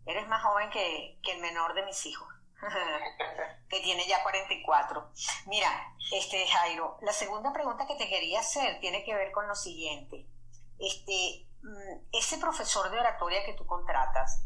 Eres 0.06 0.28
más 0.28 0.44
joven 0.44 0.70
que, 0.70 1.20
que 1.24 1.32
el 1.34 1.42
menor 1.42 1.74
de 1.74 1.86
mis 1.86 2.06
hijos, 2.06 2.28
que 3.70 3.80
tiene 3.82 4.06
ya 4.08 4.22
44. 4.22 5.12
Mira, 5.48 5.70
este 6.12 6.46
Jairo, 6.48 6.98
la 7.02 7.14
segunda 7.14 7.54
pregunta 7.54 7.88
que 7.88 7.96
te 7.96 8.10
quería 8.10 8.42
hacer 8.42 8.80
tiene 8.80 9.04
que 9.04 9.16
ver 9.16 9.32
con 9.32 9.48
lo 9.48 9.56
siguiente. 9.56 10.28
Este, 10.80 11.48
mm, 11.62 12.08
ese 12.12 12.38
profesor 12.38 12.90
de 12.90 13.00
oratoria 13.00 13.46
que 13.46 13.54
tú 13.54 13.66
contratas, 13.66 14.46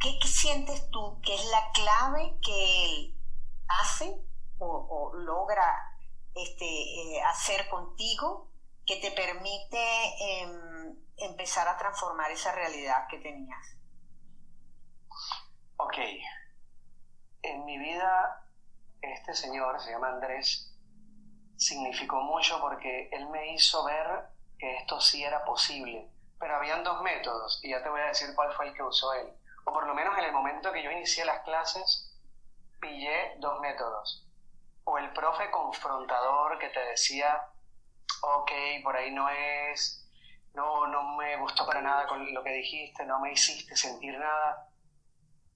¿qué, 0.00 0.18
sientes 0.26 0.88
tú 0.90 1.20
que 1.22 1.34
es 1.34 1.44
la 1.50 1.70
clave 1.72 2.38
que 2.42 2.84
él 2.84 3.20
hace 3.68 4.20
o, 4.58 5.12
logra 5.14 5.98
este, 6.34 6.64
eh, 6.64 7.22
hacer 7.22 7.68
contigo 7.68 8.50
que 8.86 8.96
te 8.96 9.10
permite 9.10 9.78
em, 10.20 10.96
empezar 11.16 11.66
a 11.68 11.76
transformar 11.76 12.30
esa 12.30 12.52
realidad 12.52 13.06
que 13.10 13.18
tenías? 13.18 13.76
Ok. 15.76 15.98
En 17.42 17.64
mi 17.64 17.78
vida, 17.78 18.48
este 19.00 19.34
señor, 19.34 19.80
se 19.80 19.90
llama 19.90 20.08
Andrés, 20.08 20.72
significó 21.56 22.20
mucho 22.22 22.60
porque 22.60 23.08
él 23.12 23.28
me 23.28 23.54
hizo 23.54 23.84
ver 23.84 24.28
que 24.58 24.76
esto 24.76 25.00
sí 25.00 25.24
era 25.24 25.44
posible. 25.44 26.10
Pero 26.38 26.56
habían 26.56 26.84
dos 26.84 27.02
métodos 27.02 27.60
y 27.62 27.70
ya 27.70 27.82
te 27.82 27.88
voy 27.88 28.00
a 28.00 28.06
decir 28.06 28.34
cuál 28.34 28.52
fue 28.52 28.68
el 28.68 28.74
que 28.74 28.82
usó 28.82 29.12
él 29.14 29.32
o 29.66 29.72
por 29.72 29.86
lo 29.86 29.94
menos 29.94 30.16
en 30.16 30.24
el 30.24 30.32
momento 30.32 30.72
que 30.72 30.82
yo 30.82 30.90
inicié 30.92 31.24
las 31.24 31.40
clases, 31.40 32.16
pillé 32.80 33.34
dos 33.38 33.60
métodos. 33.60 34.24
O 34.84 34.96
el 34.96 35.12
profe 35.12 35.50
confrontador 35.50 36.56
que 36.58 36.68
te 36.68 36.80
decía, 36.86 37.48
ok, 38.22 38.52
por 38.84 38.96
ahí 38.96 39.10
no 39.10 39.28
es, 39.28 40.08
no, 40.54 40.86
no 40.86 41.16
me 41.16 41.36
gustó 41.38 41.66
para 41.66 41.82
nada 41.82 42.06
con 42.06 42.32
lo 42.32 42.44
que 42.44 42.52
dijiste, 42.52 43.04
no 43.04 43.18
me 43.18 43.32
hiciste 43.32 43.76
sentir 43.76 44.16
nada. 44.16 44.68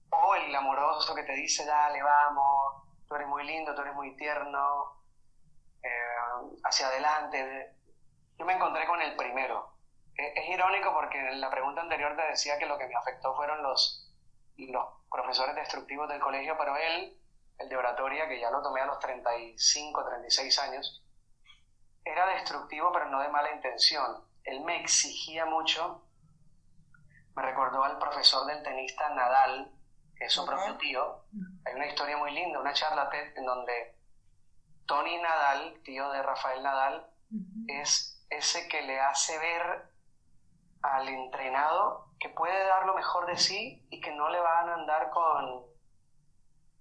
O 0.09 0.35
el 0.35 0.53
amoroso 0.53 1.15
que 1.15 1.23
te 1.23 1.33
dice, 1.33 1.65
dale, 1.65 2.03
vamos, 2.03 2.83
tú 3.07 3.15
eres 3.15 3.29
muy 3.29 3.45
lindo, 3.45 3.73
tú 3.73 3.81
eres 3.81 3.95
muy 3.95 4.13
tierno, 4.17 5.03
eh, 5.81 6.57
hacia 6.65 6.87
adelante. 6.87 7.77
Yo 8.41 8.47
me 8.47 8.53
encontré 8.53 8.87
con 8.87 8.99
el 8.99 9.15
primero. 9.15 9.71
Es, 10.15 10.35
es 10.35 10.49
irónico 10.49 10.91
porque 10.95 11.19
en 11.19 11.39
la 11.39 11.51
pregunta 11.51 11.81
anterior 11.81 12.15
te 12.15 12.23
decía 12.23 12.57
que 12.57 12.65
lo 12.65 12.75
que 12.75 12.87
me 12.87 12.95
afectó 12.95 13.35
fueron 13.35 13.61
los, 13.61 14.11
los 14.57 14.85
profesores 15.11 15.53
destructivos 15.53 16.09
del 16.09 16.19
colegio, 16.19 16.55
pero 16.57 16.75
él 16.75 17.21
el 17.59 17.69
de 17.69 17.77
oratoria, 17.77 18.27
que 18.27 18.39
ya 18.39 18.49
lo 18.49 18.63
tomé 18.63 18.81
a 18.81 18.87
los 18.87 18.97
35, 18.97 20.05
36 20.05 20.57
años, 20.57 21.05
era 22.03 22.25
destructivo, 22.33 22.91
pero 22.91 23.09
no 23.09 23.21
de 23.21 23.29
mala 23.29 23.51
intención. 23.51 24.25
Él 24.43 24.61
me 24.61 24.81
exigía 24.81 25.45
mucho. 25.45 26.03
Me 27.35 27.43
recordó 27.43 27.83
al 27.83 27.99
profesor 27.99 28.47
del 28.47 28.63
tenista 28.63 29.07
Nadal, 29.13 29.71
que 30.15 30.25
es 30.25 30.33
su 30.33 30.43
propio 30.47 30.77
tío. 30.77 31.25
Hay 31.63 31.75
una 31.75 31.85
historia 31.85 32.17
muy 32.17 32.31
linda, 32.31 32.59
una 32.59 32.73
charla 32.73 33.07
TED 33.11 33.37
en 33.37 33.45
donde 33.45 33.95
Tony 34.87 35.21
Nadal, 35.21 35.79
tío 35.83 36.09
de 36.09 36.23
Rafael 36.23 36.63
Nadal, 36.63 37.07
es 37.67 38.17
ese 38.31 38.67
que 38.67 38.81
le 38.81 38.99
hace 38.99 39.37
ver 39.37 39.83
al 40.81 41.07
entrenado 41.07 42.07
que 42.19 42.29
puede 42.29 42.65
dar 42.65 42.85
lo 42.85 42.95
mejor 42.95 43.27
de 43.27 43.37
sí 43.37 43.85
y 43.89 44.01
que 44.01 44.11
no 44.11 44.29
le 44.29 44.39
van 44.39 44.69
a 44.69 44.73
andar 44.75 45.09
con 45.11 45.65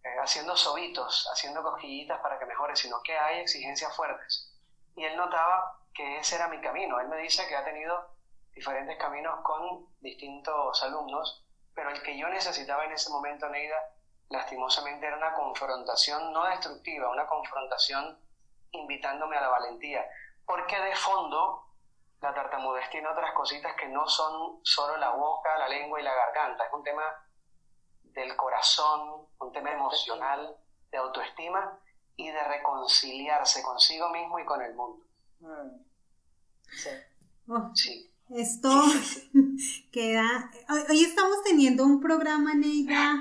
eh, 0.03 0.17
haciendo 0.23 0.57
sobitos, 0.57 1.29
haciendo 1.33 1.63
cosquillitas 1.63 2.21
para 2.21 2.39
que 2.39 2.47
mejore, 2.47 2.75
sino 2.77 3.03
que 3.03 3.19
hay 3.19 3.41
exigencias 3.41 3.95
fuertes. 3.95 4.55
Y 4.97 5.05
él 5.05 5.17
notaba 5.17 5.79
que 5.93 6.19
ese 6.19 6.37
era 6.37 6.49
mi 6.49 6.61
camino. 6.61 7.01
Él 7.01 7.09
me 7.09 7.19
dice 7.19 7.47
que 7.49 7.57
ha 7.57 7.65
tenido 7.65 8.15
diferentes 8.53 8.97
caminos 8.97 9.41
con 9.43 9.87
distintos 10.01 10.83
alumnos, 10.83 11.45
pero 11.75 11.91
el 11.91 12.03
que 12.03 12.17
yo 12.17 12.29
necesitaba 12.29 12.85
en 12.85 12.93
ese 12.93 13.11
momento, 13.11 13.49
Neida, 13.49 13.77
lastimosamente 14.31 15.07
era 15.07 15.17
una 15.17 15.35
confrontación 15.35 16.33
no 16.33 16.45
destructiva, 16.47 17.11
una 17.11 17.27
confrontación 17.27 18.19
invitándome 18.73 19.37
a 19.37 19.41
la 19.43 19.49
valentía, 19.49 20.07
porque 20.51 20.75
de 20.75 20.97
fondo 20.97 21.65
la 22.21 22.35
tartamudez 22.35 22.91
tiene 22.91 23.07
otras 23.07 23.33
cositas 23.35 23.73
que 23.81 23.87
no 23.87 24.05
son 24.09 24.59
solo 24.65 24.97
la 24.97 25.11
boca, 25.11 25.57
la 25.57 25.69
lengua 25.69 26.01
y 26.01 26.03
la 26.03 26.13
garganta, 26.13 26.65
es 26.65 26.73
un 26.73 26.83
tema 26.83 27.05
del 28.03 28.35
corazón, 28.35 29.29
un 29.39 29.53
tema 29.53 29.71
emocional, 29.71 30.57
de 30.91 30.99
autoestima 30.99 31.79
y 32.17 32.31
de 32.31 32.43
reconciliarse 32.43 33.63
consigo 33.63 34.11
mismo 34.11 34.41
y 34.41 34.45
con 34.45 34.61
el 34.61 34.75
mundo. 34.75 35.05
Mm. 35.39 35.83
Oh, 37.53 37.71
sí. 37.75 38.13
Esto 38.31 38.71
queda. 39.93 40.51
Hoy, 40.89 41.05
estamos 41.05 41.45
teniendo 41.45 41.85
un 41.85 42.01
programa, 42.01 42.55
Neida, 42.55 43.21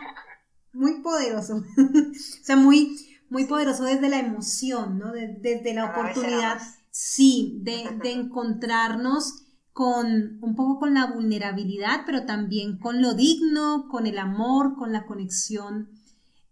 muy 0.74 1.02
poderoso. 1.02 1.58
o 1.78 2.44
sea, 2.44 2.56
muy, 2.56 3.22
muy 3.30 3.46
poderoso 3.46 3.84
desde 3.84 4.10
la 4.10 4.18
emoción, 4.18 4.98
¿no? 4.98 5.12
desde 5.12 5.76
la 5.76 5.92
oportunidad, 5.92 6.60
sí, 6.92 7.60
de, 7.62 7.98
de 8.02 8.12
encontrarnos 8.12 9.46
con 9.74 10.40
un 10.42 10.56
poco 10.56 10.80
con 10.80 10.94
la 10.94 11.06
vulnerabilidad, 11.06 12.02
pero 12.06 12.26
también 12.26 12.78
con 12.80 13.02
lo 13.02 13.14
digno, 13.14 13.88
con 13.90 14.08
el 14.08 14.18
amor, 14.18 14.76
con 14.76 14.92
la 14.92 15.06
conexión 15.06 15.90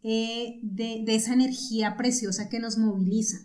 eh, 0.10 0.60
de, 0.62 1.04
esa 1.08 1.34
energía 1.34 1.98
preciosa 1.98 2.48
que 2.48 2.60
nos 2.60 2.78
moviliza. 2.78 3.40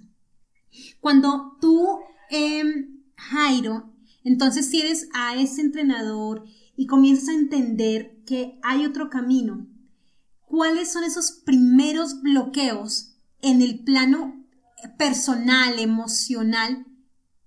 Cuando 1.00 1.56
tú, 1.60 1.98
em, 2.30 3.02
Jairo, 3.16 3.92
entonces 4.22 4.70
tienes 4.70 5.08
a 5.12 5.34
ese 5.34 5.62
entrenador 5.62 6.44
y 6.76 6.86
comienzas 6.86 7.30
a 7.30 7.34
entender 7.40 8.22
que 8.24 8.60
hay 8.62 8.86
otro 8.86 9.10
camino, 9.10 9.66
¿cuáles 10.46 10.92
son 10.92 11.02
esos 11.02 11.32
primeros 11.32 12.22
bloqueos 12.22 13.16
en 13.40 13.62
el 13.62 13.82
plano 13.82 14.41
personal, 14.98 15.78
emocional, 15.78 16.86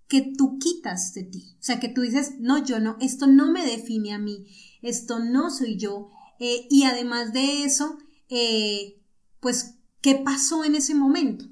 que 0.08 0.34
tú 0.38 0.60
quitas 0.60 1.14
de 1.14 1.24
ti. 1.24 1.56
O 1.60 1.64
sea, 1.64 1.80
que 1.80 1.90
tú 1.90 2.02
dices, 2.02 2.40
no, 2.40 2.64
yo 2.64 2.80
no, 2.80 2.98
esto 3.02 3.28
no 3.28 3.52
me 3.52 3.66
define 3.66 4.14
a 4.14 4.20
mí, 4.20 4.46
esto 4.82 5.20
no 5.20 5.50
soy 5.50 5.78
yo. 5.78 6.10
Eh, 6.40 6.68
y 6.70 6.86
además 6.86 7.34
de 7.34 7.64
eso, 7.64 7.98
eh, 8.30 9.02
pues, 9.40 9.80
¿qué 10.02 10.16
pasó 10.16 10.64
en 10.64 10.76
ese 10.76 10.94
momento? 10.94 11.46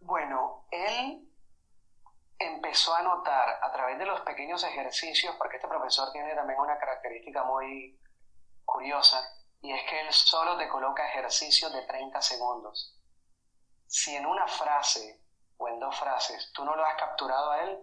Bueno, 0.00 0.66
él 0.70 1.28
empezó 2.38 2.94
a 2.94 3.02
notar 3.02 3.58
a 3.62 3.72
través 3.72 3.98
de 3.98 4.06
los 4.06 4.20
pequeños 4.20 4.62
ejercicios, 4.62 5.34
porque 5.36 5.56
este 5.56 5.68
profesor 5.68 6.12
tiene 6.12 6.34
también 6.34 6.60
una 6.60 6.78
característica 6.78 7.44
muy 7.44 7.98
curiosa, 8.64 9.20
y 9.62 9.72
es 9.72 9.82
que 9.88 10.00
él 10.00 10.12
solo 10.12 10.56
te 10.58 10.68
coloca 10.68 11.08
ejercicios 11.08 11.72
de 11.72 11.82
30 11.82 12.20
segundos. 12.20 12.95
Si 13.86 14.14
en 14.14 14.26
una 14.26 14.46
frase 14.46 15.22
o 15.56 15.68
en 15.68 15.78
dos 15.78 15.98
frases, 15.98 16.52
tú 16.52 16.64
no 16.64 16.74
lo 16.74 16.84
has 16.84 16.96
capturado 16.96 17.52
a 17.52 17.60
él, 17.62 17.78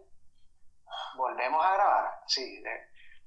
volvemos 1.15 1.65
a 1.65 1.73
grabar. 1.73 2.21
Sí, 2.27 2.63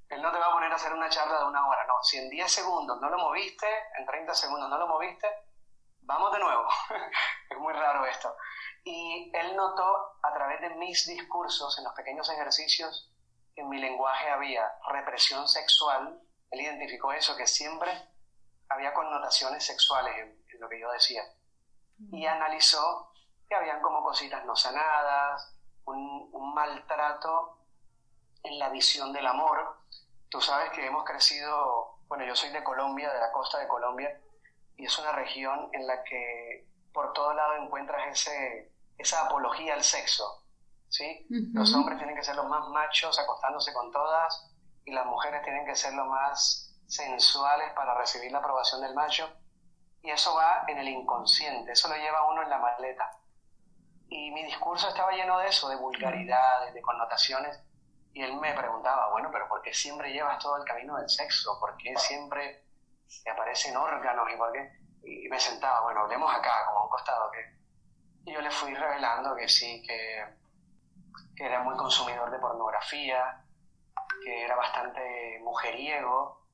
él 0.09 0.21
no 0.21 0.31
te 0.31 0.39
va 0.39 0.47
a 0.47 0.51
poner 0.51 0.71
a 0.71 0.75
hacer 0.75 0.93
una 0.93 1.09
charla 1.09 1.39
de 1.39 1.45
una 1.45 1.67
hora, 1.67 1.85
no. 1.85 2.01
Si 2.03 2.17
en 2.17 2.29
10 2.29 2.51
segundos 2.51 2.99
no 3.01 3.09
lo 3.09 3.17
moviste, 3.17 3.67
en 3.97 4.05
30 4.05 4.33
segundos 4.33 4.69
no 4.69 4.77
lo 4.77 4.87
moviste, 4.87 5.27
vamos 6.01 6.31
de 6.31 6.39
nuevo. 6.39 6.67
es 7.49 7.57
muy 7.57 7.73
raro 7.73 8.05
esto. 8.05 8.35
Y 8.83 9.31
él 9.33 9.55
notó 9.55 10.17
a 10.23 10.33
través 10.33 10.61
de 10.61 10.69
mis 10.75 11.05
discursos, 11.07 11.77
en 11.77 11.83
los 11.83 11.93
pequeños 11.93 12.29
ejercicios, 12.29 13.11
en 13.55 13.67
mi 13.69 13.79
lenguaje 13.79 14.29
había 14.29 14.71
represión 14.89 15.47
sexual. 15.47 16.21
Él 16.51 16.61
identificó 16.61 17.11
eso, 17.11 17.35
que 17.35 17.47
siempre 17.47 17.91
había 18.69 18.93
connotaciones 18.93 19.65
sexuales 19.65 20.15
en 20.17 20.59
lo 20.59 20.69
que 20.69 20.79
yo 20.79 20.89
decía. 20.91 21.23
Y 22.11 22.25
analizó 22.25 23.11
que 23.47 23.55
habían 23.55 23.81
como 23.81 24.03
cositas 24.03 24.45
no 24.45 24.55
sanadas, 24.55 25.55
un, 25.85 26.53
maltrato 26.53 27.59
en 28.43 28.59
la 28.59 28.69
visión 28.69 29.13
del 29.13 29.27
amor. 29.27 29.77
Tú 30.29 30.41
sabes 30.41 30.71
que 30.71 30.85
hemos 30.85 31.03
crecido, 31.03 31.99
bueno, 32.07 32.25
yo 32.25 32.35
soy 32.35 32.49
de 32.49 32.63
Colombia, 32.63 33.13
de 33.13 33.19
la 33.19 33.31
costa 33.31 33.59
de 33.59 33.67
Colombia, 33.67 34.19
y 34.75 34.85
es 34.85 34.99
una 34.99 35.11
región 35.11 35.69
en 35.73 35.85
la 35.85 36.03
que 36.03 36.67
por 36.91 37.13
todo 37.13 37.33
lado 37.33 37.55
encuentras 37.55 38.07
ese, 38.07 38.71
esa 38.97 39.25
apología 39.25 39.75
al 39.75 39.83
sexo. 39.83 40.43
¿sí? 40.89 41.25
Los 41.53 41.73
hombres 41.75 41.97
tienen 41.97 42.15
que 42.15 42.23
ser 42.23 42.35
los 42.35 42.47
más 42.47 42.67
machos 42.69 43.19
acostándose 43.19 43.73
con 43.73 43.91
todas 43.91 44.51
y 44.85 44.91
las 44.91 45.05
mujeres 45.05 45.43
tienen 45.43 45.65
que 45.65 45.75
ser 45.75 45.93
los 45.93 46.07
más 46.07 46.75
sensuales 46.87 47.71
para 47.73 47.95
recibir 47.95 48.31
la 48.31 48.39
aprobación 48.39 48.81
del 48.81 48.95
macho. 48.95 49.29
Y 50.01 50.09
eso 50.11 50.35
va 50.35 50.63
en 50.67 50.77
el 50.77 50.87
inconsciente, 50.87 51.71
eso 51.71 51.89
lo 51.89 51.95
lleva 51.95 52.29
uno 52.31 52.43
en 52.43 52.49
la 52.49 52.59
maleta. 52.59 53.11
Y 54.09 54.31
mi 54.31 54.43
discurso 54.43 54.87
estaba 54.87 55.11
lleno 55.11 55.37
de 55.39 55.47
eso, 55.47 55.67
de 55.69 55.75
vulgaridades, 55.75 56.73
de 56.73 56.81
connotaciones. 56.81 57.59
Y 58.13 58.23
él 58.23 58.35
me 58.37 58.53
preguntaba, 58.53 59.09
bueno, 59.11 59.29
pero 59.31 59.47
¿por 59.47 59.61
qué 59.61 59.73
siempre 59.73 60.11
llevas 60.11 60.39
todo 60.39 60.57
el 60.57 60.63
camino 60.63 60.97
del 60.97 61.09
sexo? 61.09 61.59
¿Por 61.59 61.75
qué 61.77 61.95
siempre 61.97 62.63
te 63.23 63.29
aparecen 63.29 63.75
órganos? 63.75 64.27
¿Y 64.33 64.37
por? 64.37 64.53
Y 65.03 65.27
me 65.29 65.39
sentaba, 65.39 65.81
bueno, 65.81 66.01
hablemos 66.01 66.33
acá, 66.33 66.65
como 66.67 66.79
a 66.79 66.83
un 66.83 66.89
costado. 66.89 67.29
que 67.31 67.55
Y 68.25 68.33
yo 68.33 68.41
le 68.41 68.49
fui 68.49 68.73
revelando 68.73 69.35
que 69.35 69.47
sí, 69.47 69.83
que, 69.85 70.25
que 71.35 71.45
era 71.45 71.61
muy 71.61 71.75
consumidor 71.75 72.31
de 72.31 72.39
pornografía, 72.39 73.43
que 74.23 74.45
era 74.45 74.55
bastante 74.55 75.39
mujeriego. 75.43 76.46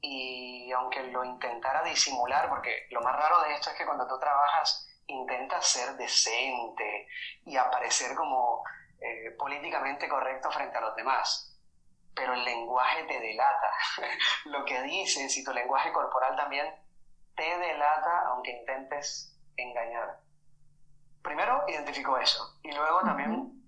Y 0.00 0.70
aunque 0.72 1.02
lo 1.04 1.24
intentara 1.24 1.82
disimular, 1.82 2.48
porque 2.48 2.86
lo 2.90 3.00
más 3.00 3.16
raro 3.16 3.40
de 3.42 3.54
esto 3.54 3.70
es 3.70 3.76
que 3.76 3.84
cuando 3.84 4.06
tú 4.06 4.18
trabajas 4.18 4.86
intenta 5.06 5.60
ser 5.60 5.96
decente 5.96 7.08
y 7.44 7.56
aparecer 7.56 8.14
como 8.14 8.62
eh, 9.00 9.30
políticamente 9.38 10.08
correcto 10.08 10.50
frente 10.50 10.76
a 10.76 10.82
los 10.82 10.94
demás. 10.94 11.56
Pero 12.14 12.34
el 12.34 12.44
lenguaje 12.44 13.04
te 13.04 13.20
delata. 13.20 13.72
Lo 14.46 14.64
que 14.64 14.82
dices 14.82 15.36
y 15.36 15.44
tu 15.44 15.52
lenguaje 15.52 15.92
corporal 15.92 16.36
también 16.36 16.66
te 17.34 17.58
delata 17.58 18.26
aunque 18.28 18.50
intentes 18.50 19.36
engañar. 19.56 20.18
Primero 21.22 21.64
identificó 21.68 22.18
eso 22.18 22.58
y 22.62 22.72
luego 22.72 23.00
también 23.02 23.62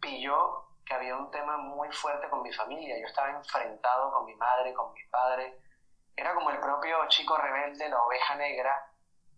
pilló 0.00 0.61
que 0.84 0.94
había 0.94 1.16
un 1.16 1.30
tema 1.30 1.56
muy 1.56 1.90
fuerte 1.92 2.28
con 2.28 2.42
mi 2.42 2.52
familia. 2.52 2.98
Yo 2.98 3.06
estaba 3.06 3.30
enfrentado 3.30 4.12
con 4.12 4.24
mi 4.24 4.34
madre, 4.34 4.74
con 4.74 4.92
mi 4.92 5.04
padre. 5.04 5.58
Era 6.16 6.34
como 6.34 6.50
el 6.50 6.60
propio 6.60 7.06
chico 7.08 7.36
rebelde, 7.36 7.88
la 7.88 8.02
oveja 8.02 8.34
negra, 8.34 8.92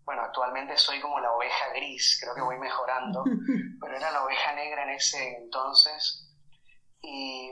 bueno, 0.05 0.21
actualmente 0.21 0.77
soy 0.77 1.01
como 1.01 1.19
la 1.19 1.31
oveja 1.33 1.69
gris, 1.69 2.19
creo 2.21 2.35
que 2.35 2.41
voy 2.41 2.57
mejorando, 2.59 3.23
pero 3.81 3.97
era 3.97 4.11
la 4.11 4.23
oveja 4.23 4.53
negra 4.53 4.83
en 4.83 4.91
ese 4.91 5.35
entonces. 5.37 6.29
Y, 7.01 7.51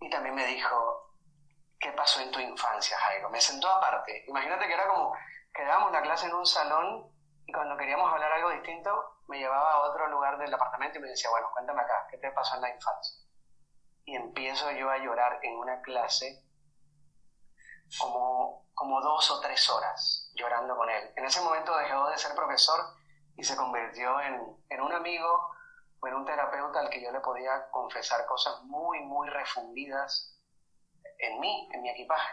y 0.00 0.10
también 0.10 0.34
me 0.34 0.46
dijo, 0.46 1.14
¿qué 1.78 1.92
pasó 1.92 2.20
en 2.20 2.30
tu 2.30 2.40
infancia, 2.40 2.96
Jairo? 2.98 3.30
Me 3.30 3.40
sentó 3.40 3.68
aparte. 3.70 4.24
Imagínate 4.28 4.66
que 4.66 4.74
era 4.74 4.86
como, 4.86 5.14
quedábamos 5.52 5.92
la 5.92 6.02
clase 6.02 6.26
en 6.26 6.34
un 6.34 6.46
salón 6.46 7.06
y 7.46 7.52
cuando 7.52 7.76
queríamos 7.76 8.12
hablar 8.12 8.32
algo 8.32 8.50
distinto, 8.50 8.90
me 9.30 9.38
llevaba 9.38 9.72
a 9.72 9.88
otro 9.88 10.08
lugar 10.08 10.36
del 10.38 10.52
apartamento 10.52 10.98
y 10.98 11.02
me 11.02 11.08
decía, 11.08 11.30
bueno, 11.30 11.48
cuéntame 11.52 11.80
acá, 11.80 12.06
¿qué 12.10 12.18
te 12.18 12.32
pasó 12.32 12.56
en 12.56 12.62
la 12.62 12.74
infancia? 12.74 13.24
Y 14.04 14.16
empiezo 14.16 14.70
yo 14.72 14.90
a 14.90 14.98
llorar 14.98 15.38
en 15.42 15.56
una 15.56 15.80
clase 15.82 16.44
como, 18.00 18.66
como 18.74 19.00
dos 19.00 19.30
o 19.30 19.40
tres 19.40 19.70
horas 19.70 20.32
llorando 20.34 20.76
con 20.76 20.90
él. 20.90 21.12
En 21.16 21.24
ese 21.24 21.40
momento 21.42 21.76
dejó 21.76 22.08
de 22.10 22.18
ser 22.18 22.34
profesor 22.34 22.80
y 23.36 23.44
se 23.44 23.56
convirtió 23.56 24.20
en, 24.20 24.64
en 24.68 24.80
un 24.80 24.92
amigo 24.92 25.52
o 26.00 26.08
en 26.08 26.14
un 26.14 26.24
terapeuta 26.24 26.80
al 26.80 26.90
que 26.90 27.00
yo 27.00 27.12
le 27.12 27.20
podía 27.20 27.70
confesar 27.70 28.26
cosas 28.26 28.60
muy, 28.64 29.00
muy 29.00 29.28
refundidas 29.28 30.36
en 31.18 31.38
mí, 31.38 31.68
en 31.72 31.82
mi 31.82 31.90
equipaje. 31.90 32.32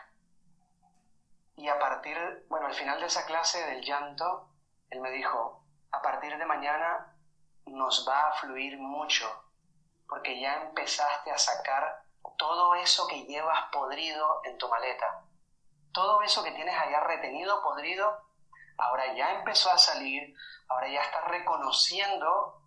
Y 1.57 1.69
a 1.69 1.77
partir, 1.77 2.17
bueno, 2.49 2.67
al 2.67 2.73
final 2.73 2.99
de 2.99 3.05
esa 3.05 3.25
clase 3.25 3.63
del 3.67 3.83
llanto, 3.83 4.49
él 4.89 4.99
me 5.01 5.11
dijo, 5.11 5.66
a 5.91 6.01
partir 6.01 6.37
de 6.37 6.45
mañana 6.45 7.13
nos 7.65 8.07
va 8.07 8.27
a 8.27 8.33
fluir 8.33 8.77
mucho, 8.77 9.25
porque 10.07 10.39
ya 10.39 10.63
empezaste 10.63 11.31
a 11.31 11.37
sacar 11.37 12.03
todo 12.37 12.75
eso 12.75 13.07
que 13.07 13.25
llevas 13.25 13.69
podrido 13.71 14.41
en 14.45 14.57
tu 14.57 14.67
maleta. 14.69 15.23
Todo 15.91 16.21
eso 16.21 16.43
que 16.43 16.51
tienes 16.51 16.77
allá 16.77 16.99
retenido, 17.01 17.61
podrido, 17.63 18.25
ahora 18.77 19.13
ya 19.15 19.33
empezó 19.33 19.71
a 19.71 19.77
salir, 19.77 20.35
ahora 20.69 20.87
ya 20.87 21.01
estás 21.01 21.25
reconociendo 21.25 22.61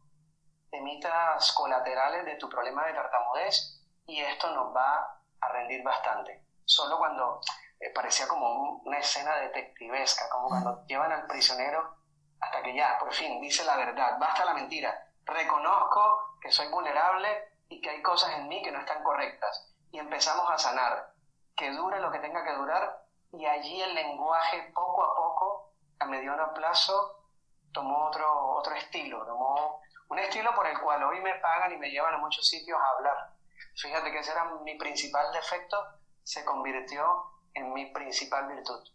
temitas 0.70 1.52
colaterales 1.52 2.24
de 2.24 2.36
tu 2.36 2.48
problema 2.48 2.86
de 2.86 2.94
tartamudez 2.94 3.80
y 4.06 4.20
esto 4.20 4.50
nos 4.52 4.74
va 4.74 5.20
a 5.40 5.48
rendir 5.48 5.82
bastante. 5.82 6.44
Solo 6.64 6.98
cuando 6.98 7.40
eh, 7.78 7.90
parecía 7.90 8.28
como 8.28 8.80
una 8.84 8.98
escena 8.98 9.36
detectivesca, 9.36 10.28
como 10.30 10.48
cuando 10.48 10.84
llevan 10.86 11.12
al 11.12 11.26
prisionero 11.26 11.99
hasta 12.40 12.62
que 12.62 12.74
ya, 12.74 12.98
por 12.98 13.12
fin, 13.12 13.40
dice 13.40 13.64
la 13.64 13.76
verdad, 13.76 14.18
basta 14.18 14.44
la 14.44 14.54
mentira, 14.54 15.06
reconozco 15.24 16.36
que 16.40 16.50
soy 16.50 16.68
vulnerable 16.68 17.52
y 17.68 17.80
que 17.80 17.90
hay 17.90 18.02
cosas 18.02 18.32
en 18.38 18.48
mí 18.48 18.62
que 18.62 18.72
no 18.72 18.80
están 18.80 19.02
correctas. 19.02 19.72
Y 19.92 19.98
empezamos 19.98 20.48
a 20.50 20.58
sanar, 20.58 21.12
que 21.56 21.70
dure 21.72 22.00
lo 22.00 22.10
que 22.10 22.18
tenga 22.18 22.44
que 22.44 22.54
durar, 22.54 23.04
y 23.32 23.46
allí 23.46 23.80
el 23.82 23.94
lenguaje 23.94 24.72
poco 24.74 25.04
a 25.04 25.14
poco, 25.14 25.72
a 25.98 26.06
mediano 26.06 26.52
plazo, 26.54 27.24
tomó 27.72 28.06
otro, 28.06 28.56
otro 28.56 28.74
estilo, 28.74 29.24
tomó 29.24 29.80
un 30.08 30.18
estilo 30.18 30.54
por 30.54 30.66
el 30.66 30.78
cual 30.80 31.02
hoy 31.04 31.20
me 31.20 31.34
pagan 31.36 31.72
y 31.72 31.76
me 31.76 31.90
llevan 31.90 32.14
a 32.14 32.18
muchos 32.18 32.46
sitios 32.46 32.80
a 32.80 32.96
hablar. 32.96 33.34
Fíjate 33.76 34.10
que 34.10 34.18
ese 34.18 34.32
era 34.32 34.44
mi 34.64 34.76
principal 34.76 35.32
defecto, 35.32 35.76
se 36.24 36.44
convirtió 36.44 37.30
en 37.54 37.72
mi 37.72 37.86
principal 37.92 38.48
virtud. 38.48 38.88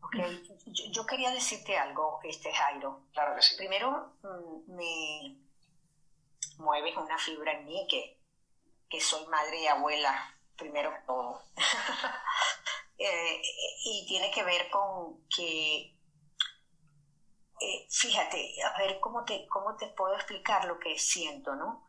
Ok, 0.00 0.16
yo, 0.66 1.06
quería 1.06 1.30
decirte 1.30 1.76
algo, 1.76 2.20
este 2.24 2.52
Jairo. 2.52 3.06
Claro 3.12 3.34
que 3.36 3.42
sí. 3.42 3.56
Primero, 3.56 4.14
mm, 4.22 4.74
me 4.74 5.36
mueves 6.58 6.96
una 6.96 7.18
fibra 7.18 7.52
en 7.52 7.66
mí 7.66 7.86
que, 7.90 8.20
que 8.88 9.00
soy 9.00 9.26
madre 9.26 9.62
y 9.62 9.66
abuela, 9.66 10.34
primero 10.56 10.92
que 10.92 11.00
todo. 11.06 11.42
Eh, 13.00 13.40
y 13.84 14.04
tiene 14.08 14.28
que 14.32 14.42
ver 14.42 14.68
con 14.70 15.24
que, 15.28 15.94
eh, 17.60 17.86
fíjate, 17.88 18.60
a 18.60 18.76
ver 18.76 18.98
cómo 18.98 19.24
te, 19.24 19.46
cómo 19.46 19.76
te 19.76 19.86
puedo 19.90 20.16
explicar 20.16 20.64
lo 20.64 20.80
que 20.80 20.98
siento, 20.98 21.54
¿no? 21.54 21.86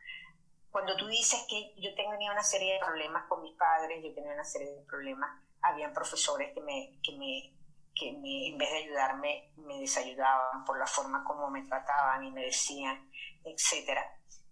Cuando 0.70 0.96
tú 0.96 1.08
dices 1.08 1.48
que 1.50 1.74
yo 1.78 1.96
tenía 1.96 2.32
una 2.32 2.44
serie 2.44 2.74
de 2.74 2.80
problemas 2.80 3.28
con 3.28 3.42
mis 3.42 3.56
padres, 3.58 4.04
yo 4.04 4.14
tenía 4.14 4.34
una 4.34 4.46
serie 4.46 4.72
de 4.72 4.86
problemas, 4.86 5.32
habían 5.64 5.94
profesores 5.94 6.54
que 6.54 6.62
me, 6.62 7.00
que 7.02 7.18
me 7.18 7.59
que 8.00 8.10
en 8.10 8.58
vez 8.58 8.72
de 8.72 8.78
ayudarme 8.78 9.52
me 9.58 9.78
desayudaban 9.80 10.64
por 10.64 10.80
la 10.80 10.88
forma 10.88 11.24
como 11.24 11.50
me 11.50 11.64
trataban 11.64 12.24
y 12.24 12.32
me 12.32 12.46
decían, 12.46 13.12
etcétera. 13.44 14.02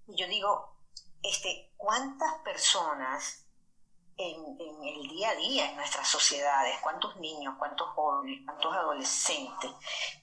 Y 0.07 0.15
yo 0.17 0.27
digo, 0.27 0.75
este, 1.23 1.71
¿cuántas 1.77 2.33
personas 2.39 3.45
en, 4.17 4.57
el 4.59 5.07
día 5.07 5.29
a 5.29 5.35
día 5.35 5.69
en 5.69 5.77
nuestras 5.77 6.07
sociedades, 6.07 6.79
cuántos 6.81 7.15
niños, 7.17 7.55
cuántos 7.57 7.87
jóvenes, 7.89 8.41
cuántos 8.45 8.75
adolescentes, 8.75 9.71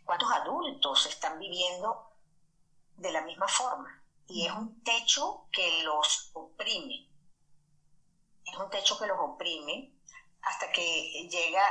cuántos 0.05 0.31
adultos 0.31 1.07
están 1.07 1.39
viviendo 1.39 2.11
de 2.97 3.11
la 3.11 3.22
misma 3.22 3.49
forma? 3.49 4.03
Y 4.27 4.47
es 4.47 4.53
un 4.53 4.83
techo 4.83 5.49
que 5.51 5.83
los 5.83 6.31
oprime. 6.35 7.09
Es 8.45 8.57
un 8.59 8.68
techo 8.70 8.99
que 8.99 9.07
los 9.07 9.18
oprime 9.18 9.95
hasta 10.43 10.70
que 10.72 11.29
llega 11.31 11.62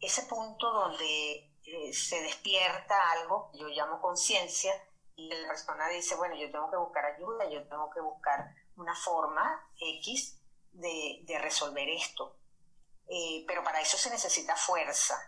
ese 0.00 0.22
punto 0.22 0.70
donde 0.70 1.50
eh, 1.64 1.92
se 1.92 2.22
despierta 2.22 2.94
algo, 3.12 3.50
yo 3.54 3.68
llamo 3.68 4.00
conciencia, 4.00 4.72
y 5.16 5.28
la 5.28 5.48
persona 5.48 5.88
dice, 5.88 6.16
bueno, 6.16 6.34
yo 6.34 6.50
tengo 6.50 6.70
que 6.70 6.76
buscar 6.76 7.04
ayuda, 7.04 7.48
yo 7.50 7.66
tengo 7.68 7.90
que 7.90 8.00
buscar 8.00 8.54
una 8.76 8.94
forma 8.94 9.68
X 9.78 10.40
de, 10.72 11.38
resolver 11.40 11.88
esto. 11.90 12.36
Eh, 13.06 13.44
pero 13.46 13.62
para 13.62 13.80
eso 13.80 13.98
se 13.98 14.08
necesita 14.08 14.56
fuerza. 14.56 15.18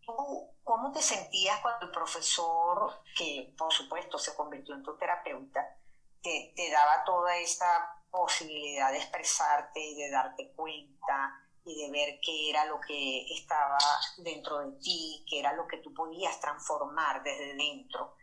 ¿Tú 0.00 0.54
cómo 0.62 0.92
te 0.92 1.02
sentías 1.02 1.60
cuando 1.60 1.86
el 1.86 1.92
profesor, 1.92 3.02
que 3.16 3.52
por 3.58 3.72
supuesto 3.72 4.18
se 4.18 4.34
convirtió 4.34 4.74
en 4.74 4.82
tu 4.82 4.96
terapeuta, 4.96 5.76
te, 6.22 6.52
te 6.56 6.70
daba 6.70 7.04
toda 7.04 7.36
esta 7.36 8.02
posibilidad 8.10 8.92
de 8.92 8.98
expresarte 8.98 9.80
y 9.80 9.96
de 9.96 10.10
darte 10.10 10.52
cuenta? 10.54 11.45
Y 11.66 11.82
de 11.82 11.90
ver 11.90 12.20
qué 12.22 12.50
era 12.50 12.64
lo 12.66 12.80
que 12.80 13.26
estaba 13.34 13.76
dentro 14.18 14.60
de 14.60 14.78
ti, 14.78 15.24
qué 15.28 15.40
era 15.40 15.52
lo 15.52 15.66
que 15.66 15.78
tú 15.78 15.92
podías 15.92 16.40
transformar 16.40 17.22
desde 17.22 17.54
dentro. 17.54 18.14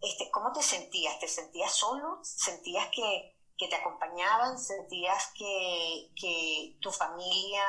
Este, 0.00 0.30
¿Cómo 0.30 0.52
te 0.52 0.62
sentías? 0.62 1.18
¿Te 1.18 1.26
sentías 1.26 1.72
solo? 1.72 2.20
¿Sentías 2.22 2.88
que, 2.94 3.34
te 3.58 3.74
acompañaban? 3.74 4.58
¿Sentías 4.58 5.32
que, 5.36 6.76
tu 6.80 6.92
familia 6.92 7.64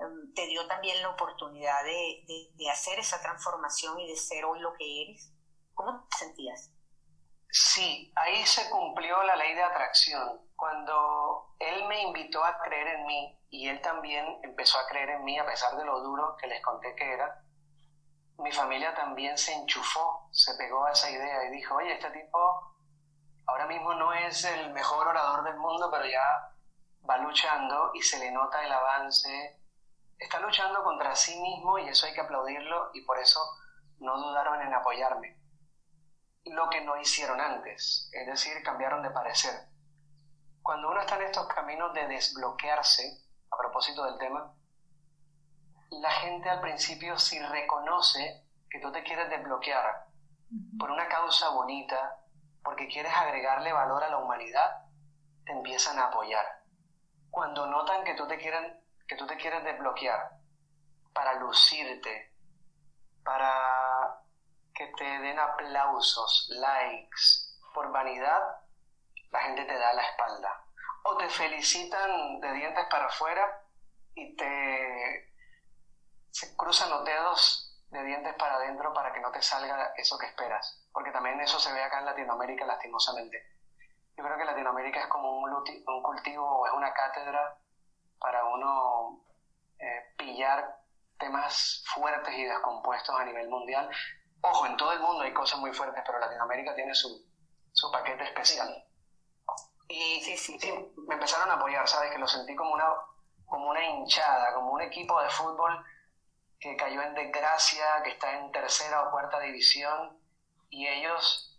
em, 0.00 0.34
te 0.34 0.46
dio 0.46 0.66
también 0.66 1.00
la 1.02 1.10
oportunidad 1.10 1.84
de, 1.84 2.50
de 2.54 2.70
hacer 2.70 2.98
esa 2.98 3.20
transformación 3.20 4.00
y 4.00 4.08
de 4.08 4.16
ser 4.16 4.44
hoy 4.44 4.58
lo 4.58 4.74
que 4.74 5.02
eres? 5.02 5.30
¿Cómo 5.74 6.06
te 6.10 6.16
sentías? 6.18 6.72
Sí, 7.50 8.12
ahí 8.16 8.44
se 8.44 8.68
cumplió 8.70 9.22
la 9.22 9.36
ley 9.36 9.54
de 9.54 9.62
atracción. 9.62 10.47
Cuando 10.58 11.54
él 11.60 11.86
me 11.86 12.02
invitó 12.02 12.44
a 12.44 12.58
creer 12.58 12.88
en 12.88 13.06
mí, 13.06 13.38
y 13.48 13.68
él 13.68 13.80
también 13.80 14.40
empezó 14.42 14.76
a 14.80 14.88
creer 14.88 15.10
en 15.10 15.22
mí 15.22 15.38
a 15.38 15.46
pesar 15.46 15.76
de 15.76 15.84
lo 15.84 16.00
duro 16.00 16.36
que 16.36 16.48
les 16.48 16.60
conté 16.64 16.96
que 16.96 17.12
era. 17.12 17.44
Mi 18.38 18.50
familia 18.50 18.92
también 18.92 19.38
se 19.38 19.54
enchufó, 19.54 20.28
se 20.32 20.56
pegó 20.56 20.84
a 20.84 20.90
esa 20.90 21.12
idea 21.12 21.44
y 21.44 21.52
dijo, 21.52 21.76
oye, 21.76 21.92
este 21.92 22.10
tipo 22.10 22.74
ahora 23.46 23.66
mismo 23.66 23.94
no 23.94 24.12
es 24.12 24.44
el 24.46 24.72
mejor 24.72 25.06
orador 25.06 25.44
del 25.44 25.58
mundo, 25.58 25.92
pero 25.92 26.06
ya 26.06 26.52
va 27.08 27.18
luchando 27.18 27.92
y 27.94 28.02
se 28.02 28.18
le 28.18 28.32
nota 28.32 28.60
el 28.64 28.72
avance. 28.72 29.60
Está 30.18 30.40
luchando 30.40 30.82
contra 30.82 31.14
sí 31.14 31.40
mismo 31.40 31.78
y 31.78 31.88
eso 31.88 32.04
hay 32.04 32.14
que 32.14 32.22
aplaudirlo 32.22 32.90
y 32.94 33.02
por 33.02 33.16
eso 33.20 33.40
no 34.00 34.18
dudaron 34.18 34.60
en 34.60 34.74
apoyarme. 34.74 35.40
Lo 36.46 36.68
que 36.68 36.80
no 36.80 37.00
hicieron 37.00 37.40
antes, 37.40 38.10
es 38.12 38.26
decir, 38.26 38.60
cambiaron 38.64 39.04
de 39.04 39.10
parecer. 39.10 39.67
Cuando 40.68 40.90
uno 40.90 41.00
está 41.00 41.16
en 41.16 41.22
estos 41.22 41.48
caminos 41.48 41.94
de 41.94 42.06
desbloquearse, 42.08 43.22
a 43.50 43.56
propósito 43.56 44.04
del 44.04 44.18
tema, 44.18 44.52
la 45.88 46.10
gente 46.10 46.50
al 46.50 46.60
principio 46.60 47.18
si 47.18 47.40
reconoce 47.40 48.44
que 48.68 48.78
tú 48.78 48.92
te 48.92 49.02
quieres 49.02 49.30
desbloquear 49.30 50.04
por 50.78 50.90
una 50.90 51.08
causa 51.08 51.48
bonita, 51.48 52.18
porque 52.62 52.86
quieres 52.86 53.16
agregarle 53.16 53.72
valor 53.72 54.04
a 54.04 54.10
la 54.10 54.18
humanidad, 54.18 54.84
te 55.46 55.52
empiezan 55.52 55.98
a 55.98 56.08
apoyar. 56.08 56.44
Cuando 57.30 57.66
notan 57.66 58.04
que 58.04 58.12
tú 58.12 58.28
te, 58.28 58.36
quieren, 58.36 58.78
que 59.06 59.16
tú 59.16 59.26
te 59.26 59.38
quieres 59.38 59.64
desbloquear 59.64 60.32
para 61.14 61.32
lucirte, 61.40 62.34
para 63.24 64.20
que 64.74 64.86
te 64.98 65.18
den 65.20 65.38
aplausos, 65.38 66.46
likes, 66.50 67.56
por 67.72 67.90
vanidad, 67.90 68.67
la 69.30 69.40
gente 69.40 69.64
te 69.64 69.78
da 69.78 69.92
la 69.92 70.02
espalda 70.02 70.64
o 71.04 71.16
te 71.16 71.28
felicitan 71.28 72.40
de 72.40 72.52
dientes 72.52 72.86
para 72.90 73.06
afuera 73.06 73.62
y 74.14 74.36
te 74.36 75.32
se 76.30 76.56
cruzan 76.56 76.90
los 76.90 77.04
dedos 77.04 77.68
de 77.90 78.02
dientes 78.04 78.34
para 78.34 78.56
adentro 78.56 78.92
para 78.92 79.12
que 79.12 79.20
no 79.20 79.30
te 79.30 79.42
salga 79.42 79.92
eso 79.96 80.18
que 80.18 80.26
esperas, 80.26 80.84
porque 80.92 81.10
también 81.10 81.40
eso 81.40 81.58
se 81.58 81.72
ve 81.72 81.82
acá 81.82 82.00
en 82.00 82.04
Latinoamérica 82.04 82.66
lastimosamente. 82.66 83.42
Yo 84.16 84.24
creo 84.24 84.36
que 84.36 84.44
Latinoamérica 84.44 85.00
es 85.00 85.06
como 85.06 85.38
un, 85.40 85.52
un 85.52 86.02
cultivo, 86.02 86.66
es 86.66 86.72
una 86.72 86.92
cátedra 86.92 87.56
para 88.18 88.44
uno 88.44 89.24
eh, 89.78 90.14
pillar 90.16 90.76
temas 91.18 91.84
fuertes 91.94 92.34
y 92.36 92.44
descompuestos 92.44 93.18
a 93.18 93.24
nivel 93.24 93.48
mundial. 93.48 93.88
Ojo, 94.40 94.66
en 94.66 94.76
todo 94.76 94.92
el 94.92 95.00
mundo 95.00 95.22
hay 95.22 95.32
cosas 95.32 95.58
muy 95.58 95.72
fuertes, 95.72 96.02
pero 96.06 96.18
Latinoamérica 96.18 96.74
tiene 96.74 96.94
su, 96.94 97.24
su 97.72 97.90
paquete 97.90 98.24
especial. 98.24 98.87
Y 99.88 100.20
sí, 100.20 100.36
sí, 100.36 100.58
sí, 100.58 100.72
me 101.06 101.14
empezaron 101.14 101.50
a 101.50 101.54
apoyar, 101.54 101.88
¿sabes? 101.88 102.10
Que 102.10 102.18
lo 102.18 102.26
sentí 102.26 102.54
como 102.54 102.74
una, 102.74 102.86
como 103.46 103.70
una 103.70 103.82
hinchada, 103.82 104.52
como 104.54 104.72
un 104.72 104.82
equipo 104.82 105.20
de 105.22 105.30
fútbol 105.30 105.84
que 106.60 106.76
cayó 106.76 107.00
en 107.02 107.14
desgracia, 107.14 108.02
que 108.02 108.10
está 108.10 108.38
en 108.38 108.52
tercera 108.52 109.02
o 109.02 109.10
cuarta 109.10 109.40
división, 109.40 110.20
y 110.70 110.86
ellos 110.86 111.58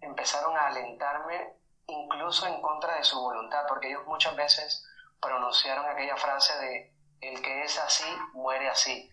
empezaron 0.00 0.56
a 0.56 0.66
alentarme 0.66 1.54
incluso 1.86 2.46
en 2.46 2.60
contra 2.60 2.96
de 2.96 3.04
su 3.04 3.18
voluntad, 3.20 3.64
porque 3.68 3.88
ellos 3.88 4.06
muchas 4.06 4.34
veces 4.36 4.84
pronunciaron 5.20 5.86
aquella 5.86 6.16
frase 6.16 6.56
de 6.58 6.92
el 7.20 7.42
que 7.42 7.62
es 7.62 7.78
así, 7.78 8.04
muere 8.32 8.68
así. 8.68 9.10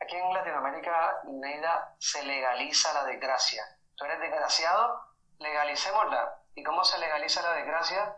Aquí 0.00 0.16
en 0.16 0.32
Latinoamérica, 0.32 1.20
Neida, 1.24 1.94
se 1.98 2.24
legaliza 2.24 2.92
la 2.92 3.04
desgracia. 3.04 3.62
Tú 3.96 4.04
eres 4.04 4.20
desgraciado, 4.20 5.02
legalicémosla. 5.38 6.39
¿Y 6.60 6.62
cómo 6.62 6.84
se 6.84 6.98
legaliza 6.98 7.40
la 7.40 7.54
desgracia? 7.54 8.16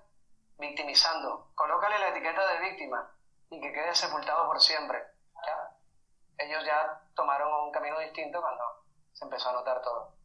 Victimizando. 0.58 1.52
Colócale 1.54 1.96
la 2.00 2.08
etiqueta 2.08 2.40
de 2.52 2.70
víctima 2.70 3.08
y 3.48 3.60
que 3.60 3.72
quede 3.72 3.94
sepultado 3.94 4.48
por 4.48 4.60
siempre. 4.60 4.98
ellos 6.38 6.64
ya 6.66 7.08
tomaron 7.14 7.66
un 7.66 7.70
camino 7.70 8.00
distinto 8.00 8.40
cuando 8.40 8.64
se 9.12 9.24
empezó 9.24 9.50
a 9.50 9.52
notar 9.52 9.80
todo. 9.80 10.16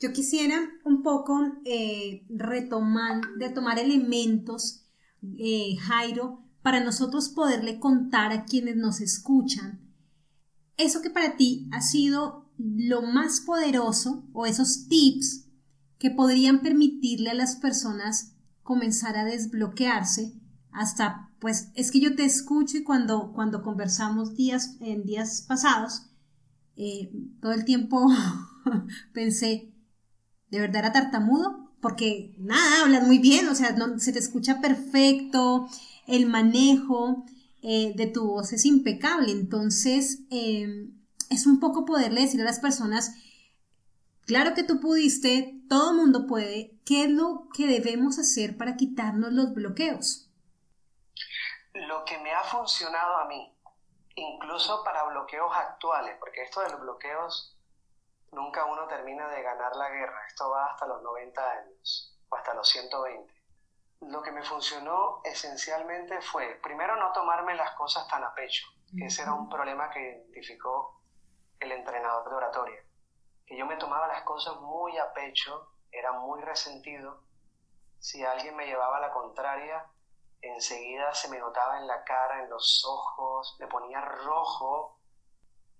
Yo 0.00 0.12
quisiera 0.12 0.56
un 0.84 1.04
poco 1.04 1.38
eh, 1.64 2.26
retomar, 2.28 3.20
tomar 3.54 3.78
elementos, 3.78 4.84
eh, 5.38 5.76
Jairo, 5.86 6.40
para 6.60 6.80
nosotros 6.80 7.28
poderle 7.28 7.78
contar 7.78 8.32
a 8.32 8.46
quienes 8.46 8.74
nos 8.74 9.00
escuchan 9.00 9.92
eso 10.76 11.02
que 11.02 11.10
para 11.10 11.36
ti 11.36 11.68
ha 11.70 11.80
sido 11.80 12.50
lo 12.58 13.02
más 13.02 13.42
poderoso 13.42 14.24
o 14.32 14.46
esos 14.46 14.88
tips 14.88 15.51
que 16.02 16.10
podrían 16.10 16.62
permitirle 16.62 17.30
a 17.30 17.34
las 17.34 17.54
personas 17.54 18.32
comenzar 18.64 19.16
a 19.16 19.24
desbloquearse 19.24 20.34
hasta 20.72 21.30
pues 21.38 21.68
es 21.76 21.92
que 21.92 22.00
yo 22.00 22.16
te 22.16 22.24
escucho 22.24 22.76
y 22.76 22.82
cuando, 22.82 23.32
cuando 23.32 23.62
conversamos 23.62 24.34
días 24.34 24.78
en 24.80 25.04
días 25.04 25.44
pasados 25.46 26.08
eh, 26.76 27.12
todo 27.40 27.52
el 27.52 27.64
tiempo 27.64 28.10
pensé 29.12 29.72
de 30.50 30.58
verdad 30.58 30.80
era 30.80 30.92
tartamudo 30.92 31.72
porque 31.80 32.34
nada 32.36 32.82
hablas 32.82 33.06
muy 33.06 33.18
bien 33.20 33.46
o 33.46 33.54
sea 33.54 33.70
no, 33.70 34.00
se 34.00 34.12
te 34.12 34.18
escucha 34.18 34.60
perfecto 34.60 35.68
el 36.08 36.26
manejo 36.26 37.24
eh, 37.62 37.92
de 37.94 38.08
tu 38.08 38.26
voz 38.26 38.52
es 38.52 38.66
impecable. 38.66 39.30
Entonces, 39.30 40.22
em, 40.30 40.90
es 41.30 41.46
un 41.46 41.60
poco 41.60 41.84
poderle 41.84 42.22
decir 42.22 42.40
a 42.40 42.44
las 42.44 42.58
personas, 42.58 43.14
claro 44.26 44.54
que 44.54 44.62
tú 44.64 44.80
pudiste, 44.80 45.54
todo 45.68 45.92
mundo 45.92 46.26
puede, 46.26 46.72
¿qué 46.84 47.04
es 47.04 47.10
lo 47.10 47.48
que 47.54 47.66
debemos 47.66 48.18
hacer 48.18 48.56
para 48.56 48.76
quitarnos 48.76 49.32
los 49.32 49.54
bloqueos? 49.54 50.30
Lo 51.74 52.04
que 52.04 52.18
me 52.18 52.32
ha 52.32 52.44
funcionado 52.44 53.16
a 53.16 53.26
mí, 53.26 53.56
incluso 54.16 54.84
para 54.84 55.04
bloqueos 55.04 55.54
actuales, 55.54 56.16
porque 56.18 56.42
esto 56.42 56.60
de 56.60 56.70
los 56.70 56.80
bloqueos 56.80 57.56
nunca 58.32 58.64
uno 58.64 58.86
termina 58.88 59.28
de 59.28 59.42
ganar 59.42 59.74
la 59.76 59.88
guerra, 59.90 60.26
esto 60.26 60.50
va 60.50 60.66
hasta 60.66 60.86
los 60.86 61.02
90 61.02 61.50
años 61.50 62.18
o 62.28 62.36
hasta 62.36 62.54
los 62.54 62.68
120 62.68 63.42
lo 64.08 64.22
que 64.22 64.32
me 64.32 64.42
funcionó 64.42 65.20
esencialmente 65.24 66.20
fue, 66.20 66.58
primero, 66.62 66.96
no 66.96 67.12
tomarme 67.12 67.54
las 67.54 67.72
cosas 67.74 68.06
tan 68.08 68.24
a 68.24 68.34
pecho, 68.34 68.66
que 68.96 69.06
ese 69.06 69.22
era 69.22 69.32
un 69.32 69.48
problema 69.48 69.90
que 69.90 70.00
identificó 70.00 71.00
el 71.60 71.72
entrenador 71.72 72.28
de 72.28 72.34
oratoria, 72.34 72.84
que 73.52 73.58
yo 73.58 73.66
me 73.66 73.76
tomaba 73.76 74.06
las 74.06 74.22
cosas 74.22 74.56
muy 74.62 74.96
a 74.96 75.12
pecho, 75.12 75.74
era 75.90 76.12
muy 76.12 76.40
resentido, 76.40 77.22
si 77.98 78.24
alguien 78.24 78.56
me 78.56 78.64
llevaba 78.64 78.98
la 78.98 79.12
contraria, 79.12 79.84
enseguida 80.40 81.12
se 81.12 81.28
me 81.28 81.38
notaba 81.38 81.76
en 81.76 81.86
la 81.86 82.02
cara, 82.02 82.42
en 82.42 82.48
los 82.48 82.82
ojos, 82.86 83.54
me 83.60 83.66
ponía 83.66 84.00
rojo 84.00 84.98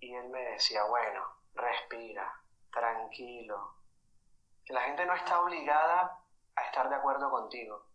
y 0.00 0.14
él 0.14 0.28
me 0.28 0.42
decía, 0.50 0.84
bueno, 0.84 1.24
respira, 1.54 2.30
tranquilo, 2.70 3.78
que 4.66 4.74
la 4.74 4.82
gente 4.82 5.06
no 5.06 5.14
está 5.14 5.40
obligada 5.40 6.22
a 6.54 6.62
estar 6.66 6.90
de 6.90 6.96
acuerdo 6.96 7.30
contigo 7.30 7.86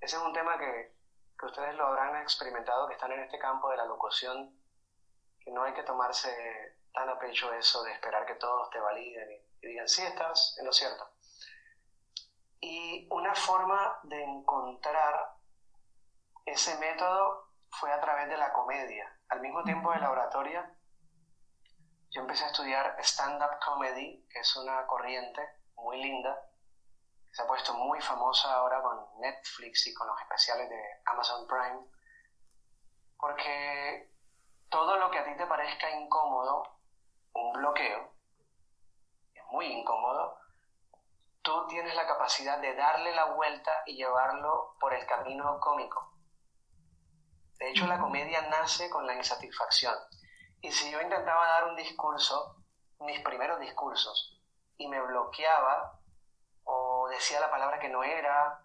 ese 0.00 0.16
es 0.16 0.22
un 0.22 0.32
tema 0.32 0.56
que, 0.56 0.94
ustedes 1.42 1.74
lo 1.74 1.88
habrán 1.88 2.16
experimentado, 2.22 2.88
que 2.88 2.94
están 2.94 3.12
en 3.12 3.20
este 3.20 3.38
campo 3.38 3.68
de 3.68 3.76
la 3.76 3.84
locución, 3.84 4.58
que 5.38 5.50
no 5.50 5.62
hay 5.62 5.74
que 5.74 5.82
tomarse 5.82 6.79
tan 6.92 7.08
a 7.08 7.18
pecho 7.18 7.52
eso 7.52 7.82
de 7.82 7.92
esperar 7.92 8.26
que 8.26 8.34
todos 8.34 8.70
te 8.70 8.80
validen 8.80 9.30
y, 9.62 9.66
digan, 9.66 9.88
sí, 9.88 10.02
estás 10.02 10.56
en 10.58 10.66
lo 10.66 10.72
cierto. 10.72 11.08
Y 12.60 13.08
una 13.10 13.34
forma 13.34 14.00
de 14.04 14.22
encontrar 14.22 15.36
ese 16.44 16.78
método 16.78 17.50
fue 17.70 17.92
a 17.92 18.00
través 18.00 18.28
de 18.28 18.36
la 18.36 18.52
comedia. 18.52 19.18
Al 19.28 19.40
mismo 19.40 19.62
tiempo 19.62 19.92
de 19.92 20.00
la 20.00 20.10
oratoria, 20.10 20.74
yo 22.10 22.22
empecé 22.22 22.44
a 22.44 22.48
estudiar 22.48 22.96
stand-up 23.00 23.58
comedy, 23.64 24.26
que 24.28 24.40
es 24.40 24.56
una 24.56 24.86
corriente 24.86 25.40
muy 25.76 26.02
linda, 26.02 26.36
se 27.32 27.42
ha 27.42 27.46
puesto 27.46 27.72
muy 27.74 28.00
famosa 28.00 28.52
ahora 28.52 28.82
con 28.82 29.20
Netflix 29.20 29.86
y 29.86 29.94
con 29.94 30.08
los 30.08 30.20
especiales 30.20 30.68
de 30.68 30.82
Amazon 31.06 31.46
Prime, 31.46 31.86
porque 33.16 34.12
todo 34.68 34.96
lo 34.96 35.10
que 35.10 35.18
a 35.18 35.24
ti 35.24 35.36
te 35.36 35.46
parezca 35.46 35.90
incómodo, 35.90 36.79
un 37.32 37.52
bloqueo, 37.52 38.12
es 39.34 39.44
muy 39.50 39.66
incómodo, 39.66 40.38
tú 41.42 41.66
tienes 41.68 41.94
la 41.94 42.06
capacidad 42.06 42.58
de 42.58 42.74
darle 42.74 43.14
la 43.14 43.26
vuelta 43.34 43.82
y 43.86 43.96
llevarlo 43.96 44.76
por 44.80 44.94
el 44.94 45.06
camino 45.06 45.58
cómico. 45.60 46.14
De 47.58 47.70
hecho, 47.70 47.86
la 47.86 47.98
comedia 47.98 48.42
nace 48.48 48.88
con 48.88 49.06
la 49.06 49.14
insatisfacción. 49.14 49.94
Y 50.62 50.70
si 50.72 50.90
yo 50.90 51.00
intentaba 51.00 51.46
dar 51.46 51.64
un 51.68 51.76
discurso, 51.76 52.56
mis 53.00 53.20
primeros 53.20 53.60
discursos, 53.60 54.40
y 54.76 54.88
me 54.88 55.00
bloqueaba 55.00 56.00
o 56.64 57.08
decía 57.08 57.40
la 57.40 57.50
palabra 57.50 57.78
que 57.78 57.88
no 57.88 58.02
era, 58.02 58.64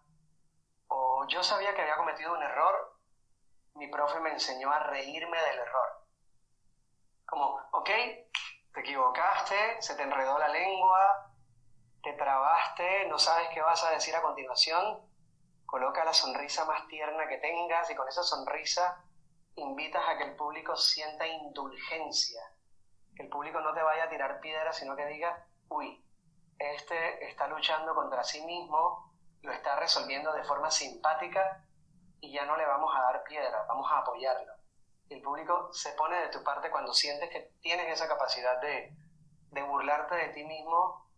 o 0.88 1.26
yo 1.28 1.44
sabía 1.44 1.74
que 1.74 1.82
había 1.82 1.98
cometido 1.98 2.34
un 2.34 2.44
error, 2.44 2.98
mi 3.76 3.88
profe 3.88 4.20
me 4.20 4.32
enseñó 4.32 4.72
a 4.72 4.80
reírme 4.80 5.42
del 5.42 5.60
error. 5.60 6.06
Como, 7.26 7.60
ok, 7.72 7.90
te 8.76 8.82
equivocaste, 8.82 9.82
se 9.82 9.96
te 9.96 10.04
enredó 10.04 10.38
la 10.38 10.50
lengua, 10.50 11.32
te 12.04 12.12
trabaste, 12.14 13.08
no 13.08 13.18
sabes 13.18 13.48
qué 13.54 13.62
vas 13.62 13.82
a 13.86 13.92
decir 13.92 14.14
a 14.14 14.22
continuación, 14.22 15.00
coloca 15.66 16.04
la 16.04 16.14
sonrisa 16.14 16.66
más 16.66 16.86
tierna 16.88 17.26
que 17.28 17.38
tengas 17.38 17.90
y 17.90 17.96
con 17.96 18.08
esa 18.08 18.22
sonrisa 18.22 19.02
invitas 19.56 20.04
a 20.08 20.18
que 20.18 20.26
el 20.26 20.36
público 20.36 20.76
sienta 20.76 21.26
indulgencia, 21.26 22.42
que 23.16 23.24
el 23.24 23.30
público 23.30 23.62
no 23.62 23.74
te 23.74 23.82
vaya 23.82 24.04
a 24.04 24.10
tirar 24.10 24.42
piedras, 24.42 24.76
sino 24.76 24.94
que 24.98 25.06
diga, 25.06 25.48
uy, 25.70 26.06
este 26.60 27.30
está 27.30 27.48
luchando 27.48 27.96
contra 27.96 28.26
sí 28.26 28.46
mismo, 28.46 29.14
lo 29.42 29.54
está 29.54 29.78
resolviendo 29.78 30.34
de 30.34 30.44
forma 30.44 30.70
simpática 30.70 31.64
y 32.20 32.34
ya 32.34 32.46
no 32.46 32.58
le 32.58 32.66
vamos 32.66 32.94
a 32.94 33.02
dar 33.02 33.24
piedra, 33.24 33.66
vamos 33.70 33.90
a 33.90 34.00
apoyarlo. 34.00 34.55
El 35.10 35.22
público 35.22 35.70
se 35.72 35.92
pone 35.94 36.18
de 36.20 36.30
tu 36.30 36.44
parte 36.44 36.72
cuando 36.72 36.94
sientes 36.94 37.30
que 37.30 37.52
tienes 37.62 37.92
esa 37.94 38.08
capacidad 38.08 38.60
de, 38.62 38.96
de 39.52 39.62
burlarte 39.64 40.16
de 40.16 40.30
ti 40.30 40.44
mismo 40.44 41.10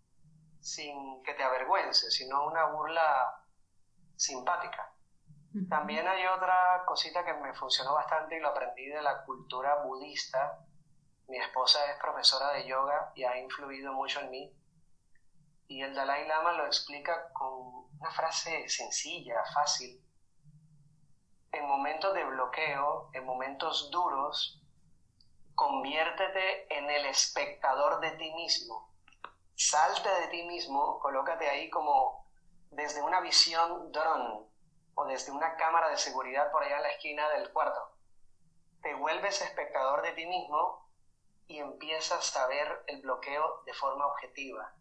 sin 0.60 1.24
que 1.24 1.34
te 1.34 1.44
avergüences, 1.44 2.14
sino 2.14 2.46
una 2.46 2.66
burla 2.66 3.44
simpática. 4.16 4.94
También 5.70 6.08
hay 6.08 6.26
otra 6.28 6.84
cosita 6.86 7.26
que 7.26 7.34
me 7.34 7.54
funcionó 7.54 7.94
bastante 7.94 8.38
y 8.38 8.40
lo 8.40 8.50
aprendí 8.50 8.86
de 8.86 9.02
la 9.02 9.24
cultura 9.24 9.84
budista. 9.84 10.60
Mi 11.28 11.38
esposa 11.38 11.80
es 11.92 12.00
profesora 12.00 12.52
de 12.54 12.68
yoga 12.68 13.12
y 13.16 13.24
ha 13.24 13.40
influido 13.40 13.94
mucho 13.94 14.20
en 14.20 14.30
mí 14.30 14.58
y 15.68 15.82
el 15.82 15.94
Dalai 15.94 16.28
Lama 16.28 16.54
lo 16.54 16.66
explica 16.66 17.30
con 17.34 17.90
una 18.00 18.12
frase 18.12 18.68
sencilla, 18.70 19.44
fácil. 19.54 20.02
En 21.52 21.68
momentos 21.68 22.14
de 22.14 22.24
bloqueo, 22.26 23.10
en 23.14 23.26
momentos 23.26 23.90
duros, 23.92 24.62
conviértete 25.56 26.78
en 26.78 26.90
el 26.90 27.06
espectador 27.06 28.00
de 28.00 28.12
ti 28.12 28.32
mismo. 28.34 28.94
Salte 29.56 30.10
de 30.10 30.28
ti 30.28 30.44
mismo, 30.44 31.00
colócate 31.00 31.50
ahí 31.50 31.70
como 31.70 32.26
desde 32.72 33.02
una 33.02 33.22
visión 33.22 33.92
drone 33.92 34.46
o 34.96 35.06
desde 35.06 35.32
una 35.32 35.56
cámara 35.56 35.90
de 35.90 35.98
seguridad 35.98 36.52
por 36.52 36.64
allá 36.64 36.78
en 36.78 36.84
la 36.84 36.90
esquina 36.90 37.30
del 37.30 37.52
cuarto. 37.52 37.94
Te 38.82 38.94
vuelves 38.94 39.42
espectador 39.42 40.02
de 40.04 40.12
ti 40.12 40.26
mismo 40.26 40.88
y 41.48 41.60
empiezas 41.60 42.36
a 42.36 42.48
ver 42.48 42.84
el 42.88 43.02
bloqueo 43.02 43.64
de 43.66 43.74
forma 43.74 44.06
objetiva 44.06 44.78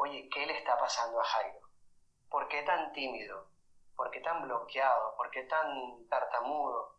oye, 0.00 0.28
¿qué 0.30 0.46
le 0.46 0.56
está 0.56 0.78
pasando 0.78 1.20
a 1.20 1.24
Jairo? 1.24 1.60
¿Por 2.30 2.48
qué 2.48 2.62
tan 2.62 2.92
tímido? 2.92 3.48
¿Por 4.00 4.10
qué 4.10 4.20
tan 4.20 4.40
bloqueado? 4.40 5.14
¿Por 5.14 5.30
qué 5.30 5.42
tan 5.42 6.08
tartamudo? 6.08 6.96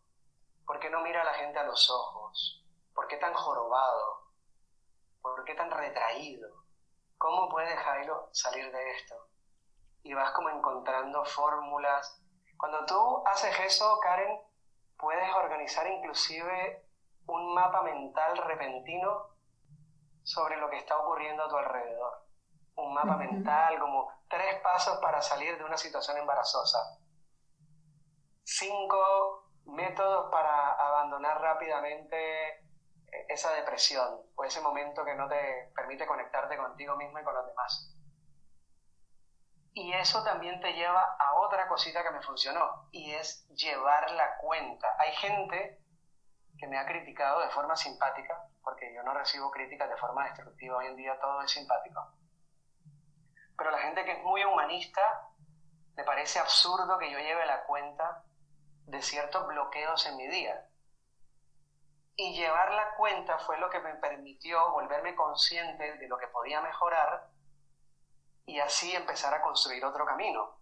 ¿Por 0.64 0.78
qué 0.78 0.88
no 0.88 1.00
mira 1.00 1.22
a 1.22 1.24
la 1.24 1.34
gente 1.34 1.58
a 1.58 1.64
los 1.64 1.90
ojos? 1.90 2.64
¿Por 2.94 3.08
qué 3.08 3.16
tan 3.16 3.34
jorobado? 3.34 4.28
¿Por 5.20 5.42
qué 5.42 5.56
tan 5.56 5.68
retraído? 5.72 6.48
¿Cómo 7.18 7.48
puede 7.48 7.76
Jairo 7.76 8.28
salir 8.30 8.70
de 8.70 8.92
esto? 8.92 9.16
Y 10.04 10.14
vas 10.14 10.30
como 10.30 10.50
encontrando 10.50 11.24
fórmulas. 11.24 12.22
Cuando 12.56 12.86
tú 12.86 13.24
haces 13.26 13.58
eso, 13.58 13.98
Karen, 14.00 14.40
puedes 14.96 15.28
organizar 15.34 15.84
inclusive 15.88 16.86
un 17.26 17.52
mapa 17.52 17.82
mental 17.82 18.36
repentino 18.36 19.26
sobre 20.22 20.56
lo 20.56 20.70
que 20.70 20.76
está 20.76 20.96
ocurriendo 20.98 21.42
a 21.42 21.48
tu 21.48 21.56
alrededor 21.56 22.21
un 22.76 22.94
mapa 22.94 23.16
mental, 23.16 23.78
como 23.78 24.10
tres 24.28 24.60
pasos 24.62 24.98
para 25.00 25.20
salir 25.20 25.56
de 25.58 25.64
una 25.64 25.76
situación 25.76 26.16
embarazosa, 26.18 26.78
cinco 28.44 29.50
métodos 29.66 30.30
para 30.30 30.72
abandonar 30.72 31.40
rápidamente 31.40 32.48
eh, 32.50 33.26
esa 33.28 33.52
depresión 33.52 34.20
o 34.34 34.44
ese 34.44 34.60
momento 34.60 35.04
que 35.04 35.14
no 35.14 35.28
te 35.28 35.70
permite 35.74 36.06
conectarte 36.06 36.56
contigo 36.56 36.96
mismo 36.96 37.18
y 37.18 37.24
con 37.24 37.34
los 37.34 37.46
demás. 37.46 37.94
Y 39.74 39.92
eso 39.94 40.22
también 40.22 40.60
te 40.60 40.74
lleva 40.74 41.16
a 41.18 41.34
otra 41.40 41.66
cosita 41.66 42.02
que 42.02 42.10
me 42.10 42.22
funcionó 42.22 42.88
y 42.90 43.12
es 43.12 43.46
llevar 43.54 44.10
la 44.10 44.36
cuenta. 44.36 44.86
Hay 44.98 45.12
gente 45.12 45.78
que 46.58 46.66
me 46.66 46.78
ha 46.78 46.84
criticado 46.84 47.40
de 47.40 47.48
forma 47.48 47.74
simpática, 47.74 48.48
porque 48.62 48.92
yo 48.94 49.02
no 49.02 49.14
recibo 49.14 49.50
críticas 49.50 49.88
de 49.88 49.96
forma 49.96 50.24
destructiva, 50.26 50.76
hoy 50.76 50.86
en 50.86 50.96
día 50.96 51.18
todo 51.20 51.40
es 51.42 51.50
simpático. 51.50 52.00
Pero 53.56 53.70
la 53.70 53.78
gente 53.78 54.04
que 54.04 54.12
es 54.12 54.22
muy 54.22 54.44
humanista, 54.44 55.28
le 55.96 56.04
parece 56.04 56.38
absurdo 56.38 56.98
que 56.98 57.10
yo 57.10 57.18
lleve 57.18 57.44
la 57.46 57.64
cuenta 57.64 58.24
de 58.86 59.02
ciertos 59.02 59.46
bloqueos 59.46 60.06
en 60.06 60.16
mi 60.16 60.26
día. 60.28 60.68
Y 62.16 62.34
llevar 62.34 62.72
la 62.72 62.94
cuenta 62.96 63.38
fue 63.38 63.58
lo 63.58 63.70
que 63.70 63.80
me 63.80 63.94
permitió 63.94 64.70
volverme 64.72 65.14
consciente 65.14 65.96
de 65.96 66.08
lo 66.08 66.18
que 66.18 66.28
podía 66.28 66.60
mejorar 66.60 67.30
y 68.44 68.58
así 68.60 68.94
empezar 68.94 69.32
a 69.34 69.42
construir 69.42 69.84
otro 69.84 70.04
camino. 70.04 70.58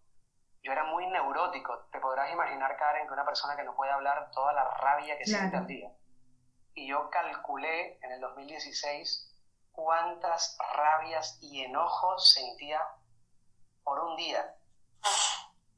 Yo 0.63 0.73
era 0.73 0.85
muy 0.85 1.07
neurótico. 1.07 1.87
Te 1.91 2.01
podrás 2.01 2.31
imaginar, 2.31 2.77
Karen, 2.77 3.07
que 3.07 3.13
una 3.13 3.25
persona 3.25 3.57
que 3.57 3.65
no 3.65 3.75
puede 3.75 3.93
hablar 3.93 4.31
toda 4.31 4.53
la 4.53 4.65
rabia 4.75 5.17
que 5.17 5.25
siente 5.25 5.57
al 5.57 5.67
día. 5.67 5.91
Y 6.75 6.89
yo 6.89 7.09
calculé 7.11 7.99
en 8.03 8.13
el 8.13 8.21
2016 8.21 9.30
cuántas 9.73 10.57
rabias 10.75 11.39
y 11.41 11.65
enojos 11.65 12.33
sentía 12.33 12.81
por 13.83 13.99
un 14.01 14.17
día. 14.17 14.55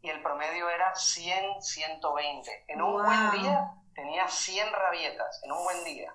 Y 0.00 0.10
el 0.10 0.22
promedio 0.22 0.68
era 0.68 0.94
100, 0.94 1.62
120. 1.62 2.64
En 2.68 2.82
un 2.82 3.02
buen 3.02 3.30
día 3.32 3.74
tenía 3.94 4.26
100 4.28 4.72
rabietas, 4.72 5.40
en 5.44 5.52
un 5.52 5.62
buen 5.64 5.84
día. 5.84 6.14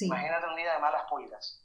Imagínate 0.00 0.46
un 0.46 0.56
día 0.56 0.74
de 0.74 0.78
malas 0.78 1.04
pulgas. 1.08 1.64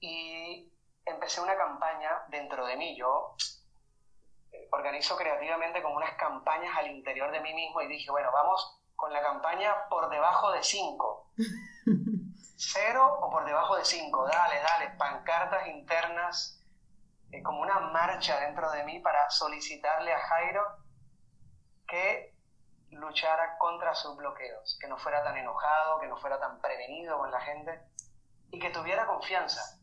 Y 0.00 0.72
empecé 1.04 1.40
una 1.40 1.56
campaña 1.56 2.24
dentro 2.28 2.66
de 2.66 2.76
mí. 2.76 2.96
Yo 2.96 3.36
organizo 4.70 5.16
creativamente 5.16 5.82
como 5.82 5.96
unas 5.96 6.14
campañas 6.14 6.76
al 6.76 6.90
interior 6.90 7.30
de 7.30 7.40
mí 7.40 7.54
mismo 7.54 7.80
y 7.82 7.88
dije, 7.88 8.10
bueno, 8.10 8.30
vamos 8.32 8.80
con 8.94 9.12
la 9.12 9.22
campaña 9.22 9.88
por 9.88 10.08
debajo 10.08 10.52
de 10.52 10.62
5. 10.62 11.32
Cero 12.56 13.18
o 13.20 13.30
por 13.30 13.44
debajo 13.44 13.76
de 13.76 13.84
5. 13.84 14.26
Dale, 14.26 14.60
dale, 14.60 14.90
pancartas 14.96 15.66
internas, 15.68 16.62
eh, 17.30 17.42
como 17.42 17.60
una 17.60 17.78
marcha 17.80 18.40
dentro 18.40 18.70
de 18.70 18.84
mí 18.84 19.00
para 19.00 19.30
solicitarle 19.30 20.12
a 20.12 20.18
Jairo 20.18 20.64
que 21.86 22.34
luchara 22.90 23.58
contra 23.58 23.94
sus 23.94 24.16
bloqueos, 24.16 24.78
que 24.80 24.88
no 24.88 24.98
fuera 24.98 25.22
tan 25.22 25.36
enojado, 25.36 26.00
que 26.00 26.08
no 26.08 26.16
fuera 26.16 26.40
tan 26.40 26.60
prevenido 26.60 27.18
con 27.18 27.30
la 27.30 27.40
gente 27.40 27.82
y 28.50 28.58
que 28.58 28.70
tuviera 28.70 29.06
confianza 29.06 29.76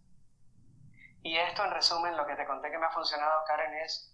y 1.24 1.38
esto, 1.38 1.64
en 1.64 1.72
resumen, 1.72 2.18
lo 2.18 2.28
que 2.28 2.36
te 2.36 2.46
conté 2.46 2.70
que 2.70 2.78
me 2.78 2.86
ha 2.86 2.92
funcionado, 2.92 3.46
Karen, 3.48 3.74
es 3.76 4.14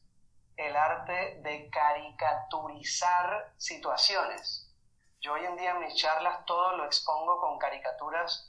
el 0.57 0.75
arte 0.75 1.39
de 1.41 1.67
caricaturizar 1.71 3.51
situaciones. 3.57 4.71
Yo 5.19 5.33
hoy 5.33 5.43
en 5.43 5.57
día 5.57 5.71
en 5.71 5.79
mis 5.79 5.95
charlas 5.95 6.45
todo 6.45 6.77
lo 6.77 6.85
expongo 6.85 7.41
con 7.41 7.57
caricaturas 7.57 8.48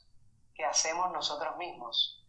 que 0.61 0.67
hacemos 0.67 1.11
nosotros 1.11 1.57
mismos. 1.57 2.23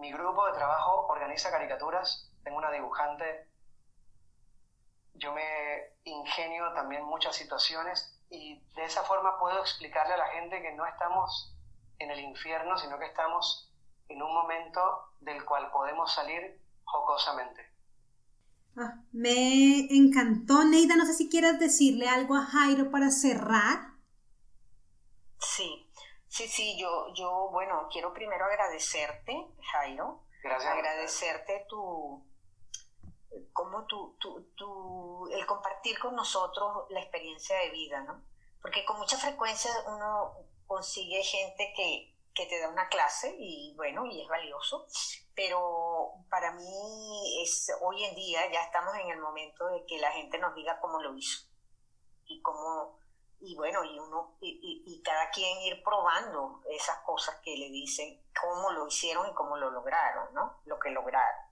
Mi 0.00 0.12
grupo 0.12 0.44
de 0.46 0.54
trabajo 0.54 1.06
organiza 1.06 1.50
caricaturas, 1.50 2.28
tengo 2.42 2.58
una 2.58 2.72
dibujante, 2.72 3.46
yo 5.14 5.32
me 5.32 5.42
ingenio 6.02 6.72
también 6.72 7.04
muchas 7.04 7.36
situaciones 7.36 8.18
y 8.28 8.60
de 8.74 8.84
esa 8.84 9.04
forma 9.04 9.38
puedo 9.38 9.60
explicarle 9.60 10.14
a 10.14 10.16
la 10.16 10.26
gente 10.28 10.60
que 10.60 10.72
no 10.72 10.84
estamos 10.84 11.54
en 12.00 12.10
el 12.10 12.18
infierno, 12.18 12.76
sino 12.76 12.98
que 12.98 13.06
estamos 13.06 13.70
en 14.08 14.20
un 14.20 14.34
momento 14.34 14.80
del 15.20 15.44
cual 15.44 15.70
podemos 15.70 16.12
salir 16.12 16.60
jocosamente. 16.82 17.70
Ah, 18.76 18.94
me 19.12 19.86
encantó, 19.94 20.64
Neida. 20.64 20.96
No 20.96 21.06
sé 21.06 21.14
si 21.14 21.28
quieras 21.28 21.60
decirle 21.60 22.08
algo 22.08 22.34
a 22.34 22.46
Jairo 22.46 22.90
para 22.90 23.10
cerrar. 23.10 23.90
Sí, 25.38 25.89
sí, 26.30 26.48
sí, 26.48 26.78
yo, 26.78 27.12
yo, 27.12 27.48
bueno, 27.50 27.88
quiero 27.92 28.14
primero 28.14 28.46
agradecerte, 28.46 29.46
Jairo. 29.72 30.22
Gracias. 30.42 30.72
Agradecerte 30.72 31.66
tu, 31.68 32.24
como 33.52 33.84
tu, 33.84 34.16
tu, 34.18 34.42
tu, 34.54 35.28
el 35.32 35.44
compartir 35.44 35.98
con 35.98 36.14
nosotros 36.14 36.86
la 36.90 37.00
experiencia 37.00 37.58
de 37.58 37.70
vida, 37.70 38.00
¿no? 38.02 38.22
Porque 38.62 38.84
con 38.84 38.98
mucha 38.98 39.18
frecuencia 39.18 39.70
uno 39.86 40.32
consigue 40.66 41.22
gente 41.22 41.72
que, 41.76 42.16
que 42.34 42.46
te 42.46 42.60
da 42.60 42.68
una 42.68 42.88
clase 42.88 43.34
y 43.38 43.74
bueno, 43.76 44.06
y 44.06 44.22
es 44.22 44.28
valioso, 44.28 44.86
pero 45.34 46.12
para 46.30 46.52
mí 46.52 47.42
es 47.42 47.72
hoy 47.80 48.04
en 48.04 48.14
día 48.14 48.50
ya 48.52 48.62
estamos 48.62 48.94
en 48.96 49.10
el 49.10 49.20
momento 49.20 49.66
de 49.66 49.84
que 49.84 49.98
la 49.98 50.12
gente 50.12 50.38
nos 50.38 50.54
diga 50.54 50.78
cómo 50.80 51.02
lo 51.02 51.16
hizo 51.16 51.46
y 52.26 52.40
cómo 52.42 52.99
y 53.40 53.56
bueno, 53.56 53.82
y 53.84 53.98
uno 53.98 54.36
y, 54.40 54.82
y, 54.86 55.02
cada 55.02 55.30
quien 55.30 55.58
ir 55.62 55.82
probando 55.82 56.60
esas 56.70 56.98
cosas 57.04 57.36
que 57.42 57.56
le 57.56 57.70
dicen 57.70 58.22
cómo 58.38 58.70
lo 58.72 58.86
hicieron 58.86 59.28
y 59.28 59.34
cómo 59.34 59.56
lo 59.56 59.70
lograron, 59.70 60.32
¿no? 60.34 60.60
Lo 60.66 60.78
que 60.78 60.90
lograron. 60.90 61.46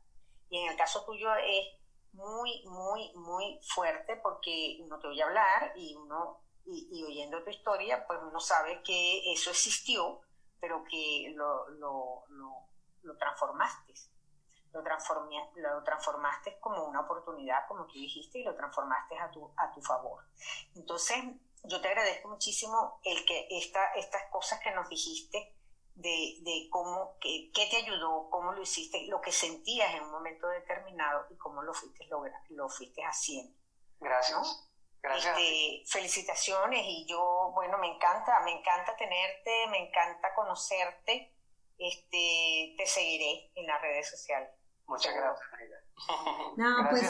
Y 0.51 0.59
en 0.59 0.71
el 0.71 0.77
caso 0.77 1.05
tuyo 1.05 1.35
es 1.37 1.67
muy, 2.13 2.63
muy, 2.67 3.13
muy 3.15 3.61
fuerte 3.63 4.17
porque 4.17 4.79
uno 4.81 4.99
te 4.99 5.09
oye 5.09 5.23
hablar 5.23 5.73
y 5.77 5.95
uno, 5.95 6.43
y, 6.67 6.89
y 6.93 7.05
oyendo 7.05 7.43
tu 7.43 7.51
historia, 7.51 8.07
pues 8.07 8.19
uno 8.23 8.41
sabe 8.41 8.83
que 8.83 9.33
eso 9.33 9.51
existió, 9.51 10.21
pero 10.61 10.85
que 10.85 11.33
lo, 11.35 11.69
lo, 11.71 12.25
lo, 12.29 13.17
transformaste. 13.17 13.95
Lo, 14.73 14.83
lo 14.83 15.83
transformaste 15.85 16.61
como 16.61 16.85
una 16.85 17.01
oportunidad, 17.01 17.67
como 17.67 17.87
tú 17.87 17.95
dijiste, 17.95 18.41
y 18.41 18.45
lo 18.45 18.55
transformaste 18.55 19.19
a 19.19 19.31
tu, 19.31 19.51
a 19.57 19.73
tu 19.73 19.81
favor. 19.81 20.25
Entonces, 20.75 21.25
yo 21.65 21.81
te 21.81 21.89
agradezco 21.89 22.29
muchísimo 22.29 23.01
el 23.05 23.25
que 23.25 23.47
esta, 23.51 23.93
estas 23.95 24.23
cosas 24.31 24.61
que 24.61 24.71
nos 24.73 24.89
dijiste 24.89 25.55
de, 25.95 26.39
de 26.43 26.69
cómo, 26.71 27.17
qué 27.21 27.51
te 27.53 27.77
ayudó, 27.77 28.29
cómo 28.31 28.53
lo 28.53 28.63
hiciste, 28.63 29.07
lo 29.09 29.21
que 29.21 29.33
sentías 29.33 29.95
en 29.95 30.05
un 30.05 30.13
momento 30.13 30.49
determinado 30.49 31.27
y 31.31 31.37
cómo 31.37 31.63
lo 31.63 31.75
fuiste, 31.75 32.07
lo 32.51 32.69
fuiste 32.69 33.03
haciendo. 33.03 33.59
Gracias. 34.01 34.69
Este, 35.03 35.85
felicitaciones 35.87 36.85
y 36.85 37.07
yo, 37.09 37.53
bueno, 37.55 37.79
me 37.79 37.95
encanta, 37.95 38.41
me 38.45 38.53
encanta 38.53 38.97
tenerte, 38.97 39.67
me 39.71 39.89
encanta 39.89 40.35
conocerte. 40.35 41.35
Este, 41.79 42.75
te 42.77 42.87
seguiré 42.87 43.53
en 43.55 43.67
las 43.67 43.81
redes 43.81 44.11
sociales. 44.11 44.51
Muchas 44.87 45.15
gracias. 45.15 45.49
No, 46.57 46.89
pues 46.91 47.03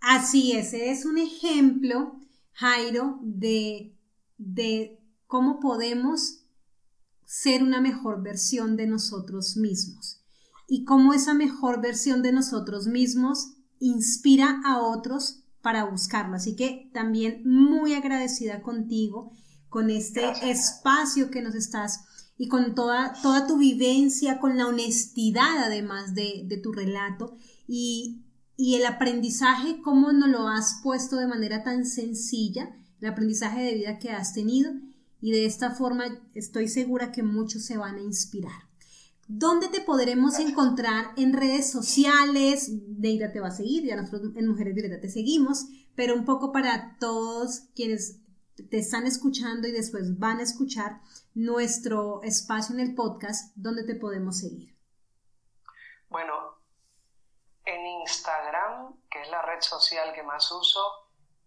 así 0.00 0.56
es, 0.56 0.72
es 0.72 1.04
un 1.04 1.18
ejemplo, 1.18 2.12
Jairo, 2.56 3.18
de, 3.22 3.96
de 4.38 5.00
cómo 5.26 5.60
podemos 5.60 6.44
ser 7.24 7.62
una 7.62 7.80
mejor 7.80 8.22
versión 8.22 8.76
de 8.76 8.86
nosotros 8.86 9.56
mismos. 9.56 10.22
Y 10.68 10.84
cómo 10.84 11.12
esa 11.12 11.34
mejor 11.34 11.80
versión 11.80 12.22
de 12.22 12.32
nosotros 12.32 12.86
mismos 12.86 13.54
inspira 13.78 14.60
a 14.64 14.80
otros 14.80 15.44
para 15.62 15.84
buscarlo. 15.84 16.36
Así 16.36 16.56
que 16.56 16.90
también 16.92 17.42
muy 17.44 17.94
agradecida 17.94 18.62
contigo 18.62 19.32
con 19.68 19.90
este 19.90 20.22
espacio 20.48 21.30
que 21.30 21.42
nos 21.42 21.54
estás 21.54 22.04
y 22.38 22.48
con 22.48 22.74
toda, 22.74 23.14
toda 23.22 23.46
tu 23.46 23.58
vivencia, 23.58 24.38
con 24.38 24.56
la 24.56 24.66
honestidad 24.66 25.58
además 25.64 26.14
de, 26.14 26.60
tu 26.62 26.72
relato. 26.72 27.36
Y, 27.66 28.25
y, 28.56 28.74
el 28.76 28.86
aprendizaje, 28.86 29.80
cómo 29.82 30.12
nos 30.12 30.28
lo 30.28 30.48
has 30.48 30.80
puesto 30.82 31.16
de 31.16 31.26
manera 31.26 31.62
tan 31.62 31.84
sencilla, 31.84 32.76
el 33.00 33.08
aprendizaje 33.08 33.62
de 33.62 33.74
vida 33.74 33.98
que 33.98 34.10
has 34.10 34.32
tenido 34.32 34.72
y 35.20 35.32
de 35.32 35.46
esta 35.46 35.70
forma 35.70 36.04
estoy 36.34 36.68
segura 36.68 37.12
que 37.12 37.22
muchos 37.22 37.64
se 37.64 37.76
van 37.76 37.96
a 37.96 38.02
inspirar. 38.02 38.66
¿Dónde 39.28 39.68
te 39.68 39.80
podremos 39.80 40.38
encontrar 40.38 41.06
en 41.16 41.32
redes 41.32 41.70
sociales? 41.70 42.70
Neida 42.70 43.32
te 43.32 43.40
va 43.40 43.48
a 43.48 43.50
seguir, 43.50 43.84
ya 43.84 43.96
nosotros 43.96 44.32
en 44.36 44.46
Mujeres 44.46 44.74
Violetas 44.74 45.00
te 45.00 45.08
seguimos, 45.08 45.66
pero 45.96 46.14
un 46.14 46.24
poco 46.24 46.52
para 46.52 46.96
todos 46.98 47.64
quienes 47.74 48.20
te 48.70 48.78
están 48.78 49.06
escuchando 49.06 49.66
y 49.66 49.72
después 49.72 50.18
van 50.18 50.38
a 50.38 50.42
escuchar 50.42 51.00
nuestro 51.34 52.22
espacio 52.22 52.74
en 52.74 52.80
el 52.80 52.94
podcast, 52.94 53.52
¿dónde 53.56 53.82
te 53.82 53.96
podemos 53.96 54.38
seguir? 54.38 54.76
Bueno, 56.08 56.32
en 57.66 57.86
Instagram, 57.86 59.00
que 59.10 59.22
es 59.22 59.30
la 59.30 59.42
red 59.42 59.60
social 59.60 60.14
que 60.14 60.22
más 60.22 60.50
uso, 60.50 60.80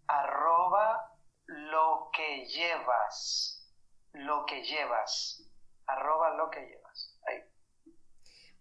arroba 0.06 1.10
lo 1.46 2.10
que 2.12 2.46
llevas, 2.46 3.74
lo 4.12 4.44
que 4.46 4.62
llevas, 4.62 5.42
arroba 5.86 6.36
lo 6.36 6.50
que 6.50 6.60
llevas. 6.60 6.80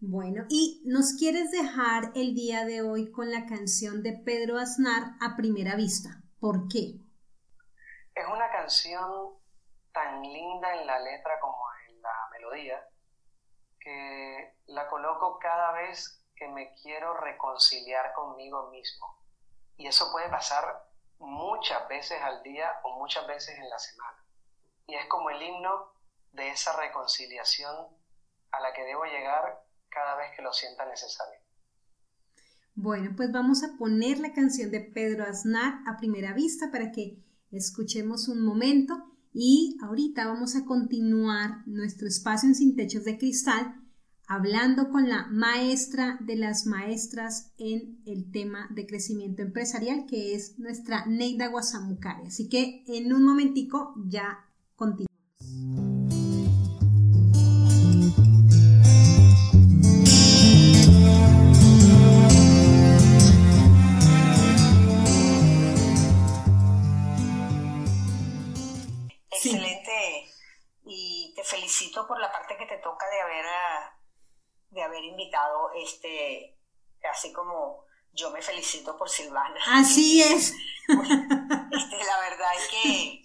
Bueno, 0.02 0.46
y 0.48 0.82
nos 0.86 1.18
quieres 1.20 1.52
dejar 1.52 2.14
el 2.16 2.34
día 2.34 2.64
de 2.64 2.82
hoy 2.82 3.12
con 3.12 3.32
la 3.32 3.46
canción 3.46 4.02
de 4.02 4.14
Pedro 4.14 4.58
Aznar 4.58 5.04
a 5.20 5.36
primera 5.36 5.76
vista. 5.76 6.24
¿Por 6.40 6.70
qué? 6.70 7.02
Es 8.16 8.26
una 8.34 8.50
canción 8.50 9.12
tan 9.92 10.22
linda 10.22 10.74
en 10.80 10.88
la 10.88 11.00
letra 11.00 11.38
como 11.42 11.58
en 11.90 12.02
la 12.02 12.14
melodía 12.32 12.82
que 13.82 14.56
la 14.68 14.88
coloco 14.88 15.38
cada 15.38 15.74
vez 15.74 16.26
que 16.40 16.48
me 16.48 16.74
quiero 16.82 17.14
reconciliar 17.16 18.14
conmigo 18.14 18.72
mismo. 18.72 19.06
Y 19.76 19.88
eso 19.88 20.10
puede 20.12 20.30
pasar 20.30 20.64
muchas 21.20 21.88
veces 21.90 22.20
al 22.22 22.42
día 22.44 22.72
o 22.84 22.98
muchas 22.98 23.28
veces 23.28 23.58
en 23.60 23.70
la 23.70 23.78
semana. 23.78 24.16
y 24.88 24.96
es 24.96 25.06
como 25.06 25.30
el 25.30 25.40
himno 25.40 25.94
de 26.32 26.50
esa 26.50 26.76
reconciliación 26.76 27.76
a 28.52 28.60
la 28.60 28.74
que 28.74 28.84
debo 28.84 29.04
llegar 29.04 29.64
cada 29.90 30.16
vez 30.16 30.36
que 30.36 30.42
lo 30.42 30.52
sienta 30.52 30.84
necesario. 30.86 31.40
Bueno, 32.74 33.12
pues 33.16 33.32
vamos 33.32 33.64
a 33.64 33.78
poner 33.78 34.20
la 34.20 34.34
canción 34.34 34.72
de 34.72 34.80
Pedro 34.80 35.26
Aznar 35.26 35.82
a 35.86 35.98
primera 35.98 36.34
vista 36.34 36.72
para 36.72 36.92
que 36.92 37.24
escuchemos 37.52 38.28
un 38.30 38.44
momento 38.44 38.96
y 39.32 39.78
ahorita 39.84 40.26
vamos 40.26 40.56
a 40.56 40.66
continuar 40.66 41.68
nuestro 41.68 42.08
espacio 42.08 42.50
en 42.50 42.56
Sin 42.56 42.76
Techos 42.76 43.04
de 43.04 43.18
Cristal 43.20 43.80
hablando 44.30 44.92
con 44.92 45.10
la 45.10 45.26
maestra 45.32 46.18
de 46.22 46.36
las 46.36 46.68
maestras 46.68 47.52
en 47.58 48.00
el 48.06 48.32
tema 48.32 48.68
de 48.70 48.86
crecimiento 48.86 49.42
empresarial, 49.42 50.06
que 50.08 50.36
es 50.36 50.60
nuestra 50.60 51.08
Neida 51.08 51.48
Guasamucari. 51.48 52.28
Así 52.28 52.48
que 52.48 52.84
en 52.88 53.12
un 53.12 53.26
momentico 53.26 53.96
ya 54.06 54.46
continuamos. 54.76 55.10
Excelente 69.32 70.30
y 70.86 71.34
te 71.36 71.44
felicito 71.44 72.06
por 72.08 72.20
la 72.20 72.32
parte 72.32 72.56
que 72.60 72.68
te 72.68 72.78
toca 72.78 73.06
de 73.10 73.22
haber 73.22 73.46
ah, 73.48 73.99
de 74.72 74.84
haber 74.84 75.04
invitado 75.04 75.72
este, 75.76 76.58
así 77.12 77.34
como 77.34 77.86
yo 78.14 78.32
me 78.32 78.42
felicito 78.42 78.98
por 78.98 79.10
Silvana. 79.10 79.60
Así 79.68 80.22
es. 80.22 80.54
Este, 80.90 81.98
la 81.98 82.20
verdad 82.20 82.50
es 82.58 82.68
que 82.72 83.22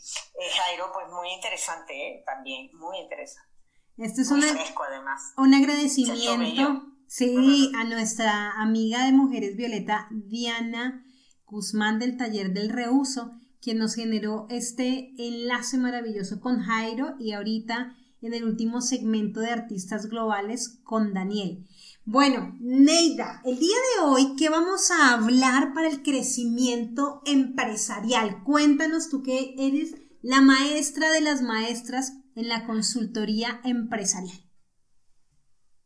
Jairo, 0.50 0.90
pues 0.92 1.06
muy 1.08 1.30
interesante, 1.30 1.94
¿eh? 1.94 2.22
también, 2.26 2.68
muy 2.74 2.98
interesante. 2.98 3.48
Esto 3.96 4.20
es 4.20 4.30
muy 4.30 4.42
fresco, 4.42 4.82
además. 4.82 5.32
un 5.38 5.54
agradecimiento, 5.54 6.82
sí, 7.06 7.72
a 7.74 7.84
nuestra 7.84 8.52
amiga 8.60 9.06
de 9.06 9.12
Mujeres 9.12 9.56
Violeta, 9.56 10.08
Diana 10.10 11.06
Guzmán 11.46 11.98
del 11.98 12.18
Taller 12.18 12.52
del 12.52 12.68
Reuso, 12.68 13.32
quien 13.62 13.78
nos 13.78 13.94
generó 13.94 14.46
este 14.50 15.12
enlace 15.16 15.78
maravilloso 15.78 16.40
con 16.40 16.60
Jairo 16.60 17.14
y 17.18 17.32
ahorita 17.32 17.96
en 18.24 18.32
el 18.32 18.44
último 18.44 18.80
segmento 18.80 19.40
de 19.40 19.50
Artistas 19.50 20.06
Globales 20.06 20.80
con 20.82 21.12
Daniel. 21.12 21.68
Bueno, 22.06 22.56
Neida, 22.58 23.42
el 23.44 23.58
día 23.58 23.76
de 23.76 24.04
hoy, 24.04 24.34
¿qué 24.36 24.48
vamos 24.48 24.90
a 24.90 25.12
hablar 25.12 25.74
para 25.74 25.88
el 25.88 26.02
crecimiento 26.02 27.20
empresarial? 27.26 28.42
Cuéntanos 28.42 29.10
tú 29.10 29.22
que 29.22 29.54
eres 29.58 29.94
la 30.22 30.40
maestra 30.40 31.10
de 31.10 31.20
las 31.20 31.42
maestras 31.42 32.14
en 32.34 32.48
la 32.48 32.66
consultoría 32.66 33.60
empresarial. 33.62 34.38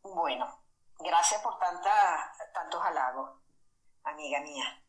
Bueno, 0.01 0.45
gracias 0.99 1.41
por 1.41 1.59
tanta, 1.59 1.91
tantos 2.53 2.81
halagos, 2.83 3.31
amiga 4.03 4.41
mía. 4.41 4.81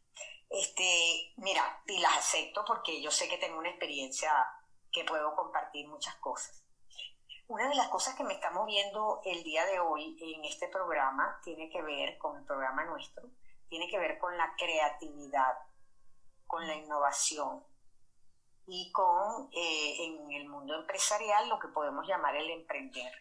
Este, 0.49 1.33
mira, 1.37 1.83
y 1.87 1.99
las 1.99 2.19
acepto 2.19 2.65
porque 2.65 3.03
yo 3.03 3.11
sé 3.11 3.29
que 3.29 3.39
tengo 3.39 3.59
una 3.59 3.71
experiencia 3.71 4.33
que 4.93 5.05
puedo 5.05 5.35
compartir 5.35 5.89
muchas 5.89 6.15
cosas. 6.17 6.65
Una 7.51 7.69
de 7.69 7.75
las 7.75 7.89
cosas 7.89 8.15
que 8.15 8.23
me 8.23 8.35
está 8.35 8.53
moviendo 8.53 9.21
el 9.25 9.43
día 9.43 9.67
de 9.67 9.81
hoy 9.81 10.17
en 10.21 10.45
este 10.45 10.69
programa 10.69 11.41
tiene 11.43 11.69
que 11.69 11.83
ver 11.83 12.17
con 12.17 12.37
el 12.39 12.45
programa 12.45 12.85
nuestro, 12.85 13.29
tiene 13.69 13.89
que 13.89 13.99
ver 13.99 14.21
con 14.21 14.39
la 14.39 14.55
creatividad, 14.57 15.59
con 16.47 16.65
la 16.65 16.77
innovación 16.77 17.67
y 18.69 18.93
con 18.93 19.51
eh, 19.53 19.97
en 19.99 20.31
el 20.31 20.49
mundo 20.49 20.77
empresarial 20.77 21.49
lo 21.49 21.59
que 21.59 21.67
podemos 21.67 22.07
llamar 22.07 22.37
el 22.37 22.51
emprender. 22.51 23.13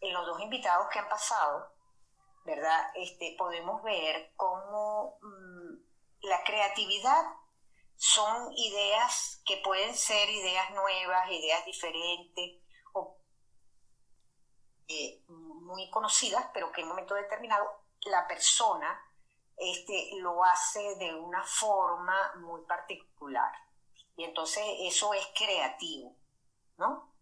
En 0.00 0.12
los 0.12 0.26
dos 0.26 0.40
invitados 0.40 0.88
que 0.92 0.98
han 0.98 1.08
pasado, 1.08 1.72
¿verdad? 2.44 2.90
Este, 2.96 3.36
podemos 3.38 3.84
ver 3.84 4.32
cómo 4.34 5.16
mm, 5.22 5.74
la 6.22 6.42
creatividad 6.42 7.24
son 7.94 8.52
ideas 8.56 9.42
que 9.46 9.58
pueden 9.58 9.94
ser 9.94 10.28
ideas 10.28 10.72
nuevas, 10.72 11.30
ideas 11.30 11.64
diferentes, 11.66 12.59
eh, 14.92 15.22
muy 15.28 15.88
conocidas, 15.88 16.46
pero 16.52 16.72
que 16.72 16.80
en 16.80 16.86
un 16.86 16.90
momento 16.90 17.14
determinado 17.14 17.64
la 18.06 18.26
persona 18.26 19.00
este, 19.56 20.10
lo 20.16 20.42
hace 20.42 20.96
de 20.96 21.14
una 21.14 21.44
forma 21.44 22.32
muy 22.40 22.62
particular. 22.62 23.52
Y 24.16 24.24
entonces 24.24 24.64
eso 24.80 25.14
es 25.14 25.24
creativo, 25.32 26.16
¿no? 26.76 27.14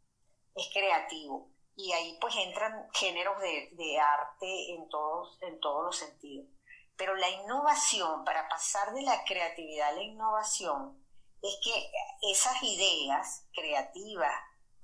Es 0.54 0.70
creativo. 0.72 1.50
Y 1.76 1.92
ahí 1.92 2.16
pues 2.18 2.36
entran 2.36 2.88
géneros 2.94 3.38
de, 3.40 4.00
arte 4.00 4.74
en 4.74 4.88
todos, 4.88 5.36
en 5.42 5.60
todos 5.60 5.84
los 5.84 5.96
sentidos. 5.96 6.48
Pero 6.96 7.16
la 7.16 7.28
innovación, 7.28 8.24
para 8.24 8.48
pasar 8.48 8.94
de 8.94 9.02
la 9.02 9.24
creatividad 9.24 9.90
a 9.90 9.92
la 9.92 10.02
innovación, 10.02 11.04
es 11.42 11.58
que 11.62 11.90
esas 12.30 12.62
ideas 12.62 13.46
creativas, 13.52 14.34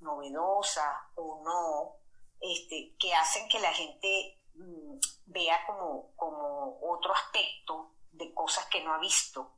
novedosas 0.00 0.94
o 1.14 1.42
no, 1.42 2.03
este, 2.44 2.94
que 2.98 3.14
hacen 3.14 3.48
que 3.48 3.58
la 3.58 3.72
gente 3.72 4.38
mm, 4.54 4.98
vea 5.26 5.64
como, 5.66 6.14
como 6.14 6.78
otro 6.82 7.14
aspecto 7.14 7.94
de 8.12 8.34
cosas 8.34 8.66
que 8.66 8.82
no 8.84 8.92
ha 8.92 8.98
visto 8.98 9.56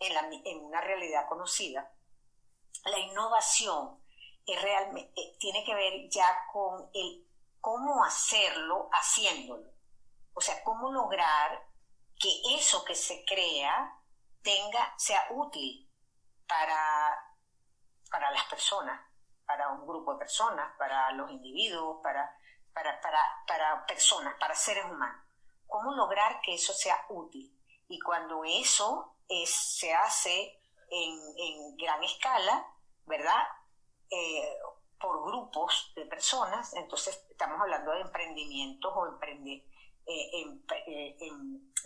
en, 0.00 0.14
la, 0.14 0.28
en 0.44 0.64
una 0.64 0.80
realidad 0.80 1.28
conocida. 1.28 1.92
La 2.84 2.98
innovación 2.98 4.02
es 4.46 4.60
realmente, 4.60 5.12
eh, 5.20 5.36
tiene 5.38 5.64
que 5.64 5.74
ver 5.74 6.08
ya 6.10 6.26
con 6.52 6.90
el 6.92 7.24
cómo 7.60 8.04
hacerlo 8.04 8.88
haciéndolo. 8.92 9.70
O 10.34 10.40
sea, 10.40 10.62
cómo 10.64 10.90
lograr 10.90 11.68
que 12.18 12.30
eso 12.56 12.84
que 12.84 12.96
se 12.96 13.24
crea 13.24 13.96
tenga, 14.42 14.94
sea 14.98 15.26
útil 15.30 15.88
para, 16.48 17.36
para 18.10 18.30
las 18.32 18.44
personas 18.44 19.07
para 19.48 19.70
un 19.70 19.86
grupo 19.86 20.12
de 20.12 20.18
personas, 20.18 20.76
para 20.76 21.10
los 21.12 21.30
individuos, 21.30 22.02
para, 22.02 22.36
para, 22.74 23.00
para, 23.46 23.86
personas, 23.86 24.34
para 24.38 24.54
seres 24.54 24.84
humanos. 24.84 25.24
¿Cómo 25.66 25.90
lograr 25.92 26.42
que 26.42 26.54
eso 26.54 26.74
sea 26.74 27.06
útil? 27.08 27.50
Y 27.88 27.98
cuando 27.98 28.44
eso 28.44 29.16
es, 29.26 29.50
se 29.50 29.94
hace 29.94 30.60
en, 30.90 31.76
gran 31.78 32.04
escala, 32.04 32.66
¿verdad? 33.06 33.42
Eh, 34.10 34.58
por 35.00 35.24
grupos 35.24 35.92
de 35.96 36.04
personas, 36.04 36.74
entonces 36.74 37.24
estamos 37.30 37.58
hablando 37.58 37.92
de 37.92 38.02
emprendimientos 38.02 38.92
o 38.94 39.06
emprender, 39.06 39.62
eh, 40.06 40.44
eh, 40.86 41.16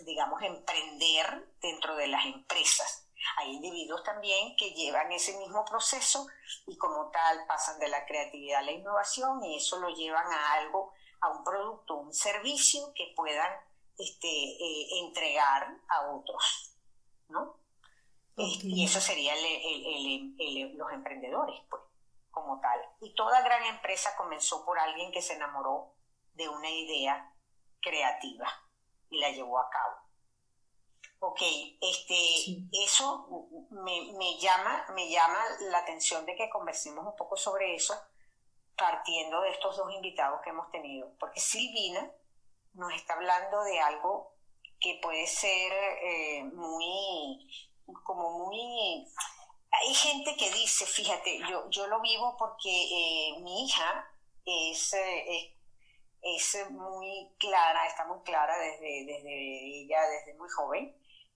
digamos, 0.05 0.41
emprender 0.41 1.47
dentro 1.61 1.95
de 1.95 2.07
las 2.07 2.25
empresas. 2.25 3.07
Hay 3.37 3.51
individuos 3.51 4.03
también 4.03 4.55
que 4.57 4.71
llevan 4.71 5.11
ese 5.11 5.37
mismo 5.37 5.63
proceso 5.65 6.27
y 6.67 6.77
como 6.77 7.09
tal 7.09 7.45
pasan 7.47 7.79
de 7.79 7.87
la 7.87 8.05
creatividad 8.05 8.59
a 8.59 8.63
la 8.63 8.71
innovación 8.71 9.43
y 9.43 9.57
eso 9.57 9.79
lo 9.79 9.89
llevan 9.89 10.31
a 10.31 10.53
algo, 10.53 10.93
a 11.21 11.29
un 11.29 11.43
producto, 11.43 11.95
un 11.95 12.13
servicio 12.13 12.93
que 12.93 13.13
puedan 13.15 13.51
este, 13.97 14.27
eh, 14.27 14.99
entregar 14.99 15.77
a 15.87 16.11
otros, 16.11 16.75
¿no? 17.29 17.59
Y 18.35 18.83
eso 18.83 18.99
sería 18.99 19.33
los 19.35 20.91
emprendedores, 20.91 21.61
pues, 21.69 21.83
como 22.31 22.59
tal. 22.59 22.79
Y 23.01 23.13
toda 23.13 23.41
gran 23.41 23.63
empresa 23.65 24.15
comenzó 24.17 24.65
por 24.65 24.79
alguien 24.79 25.11
que 25.11 25.21
se 25.21 25.33
enamoró 25.33 25.93
de 26.33 26.49
una 26.49 26.69
idea 26.69 27.31
creativa 27.79 28.47
y 29.09 29.19
la 29.19 29.29
llevó 29.29 29.59
a 29.59 29.69
cabo. 29.69 30.02
Ok, 31.25 31.41
este, 31.79 32.15
eso 32.83 33.25
me, 33.69 34.37
llama, 34.39 34.85
me 34.93 35.09
llama 35.09 35.39
la 35.71 35.77
atención 35.77 36.25
de 36.25 36.35
que 36.35 36.49
conversemos 36.49 37.05
un 37.05 37.15
poco 37.15 37.37
sobre 37.37 37.75
eso, 37.75 37.97
partiendo 38.75 39.39
de 39.39 39.51
estos 39.51 39.77
dos 39.77 39.89
invitados 39.93 40.41
que 40.43 40.49
hemos 40.49 40.69
tenido, 40.69 41.15
porque 41.17 41.39
Silvina 41.39 42.11
nos 42.73 42.93
está 42.93 43.13
hablando 43.13 43.63
de 43.63 43.79
algo 43.79 44.33
que 44.81 44.99
puede 45.01 45.25
ser 45.25 45.71
eh, 45.71 46.43
muy, 46.43 47.47
como 48.03 48.45
muy... 48.45 49.07
Hay 49.71 49.93
gente 49.93 50.35
que 50.35 50.51
dice, 50.51 50.85
fíjate, 50.85 51.39
yo, 51.49 51.69
yo 51.69 51.87
lo 51.87 52.01
vivo 52.01 52.35
porque 52.37 52.69
eh, 52.69 53.39
mi 53.39 53.63
hija 53.63 54.11
es, 54.45 54.93
eh, 54.93 55.57
es, 56.21 56.69
muy 56.69 57.33
clara, 57.39 57.87
está 57.87 58.03
muy 58.07 58.21
clara 58.23 58.57
desde, 58.57 59.05
desde 59.05 59.83
ella, 59.83 60.01
desde 60.09 60.33
muy 60.33 60.49
joven, 60.49 60.93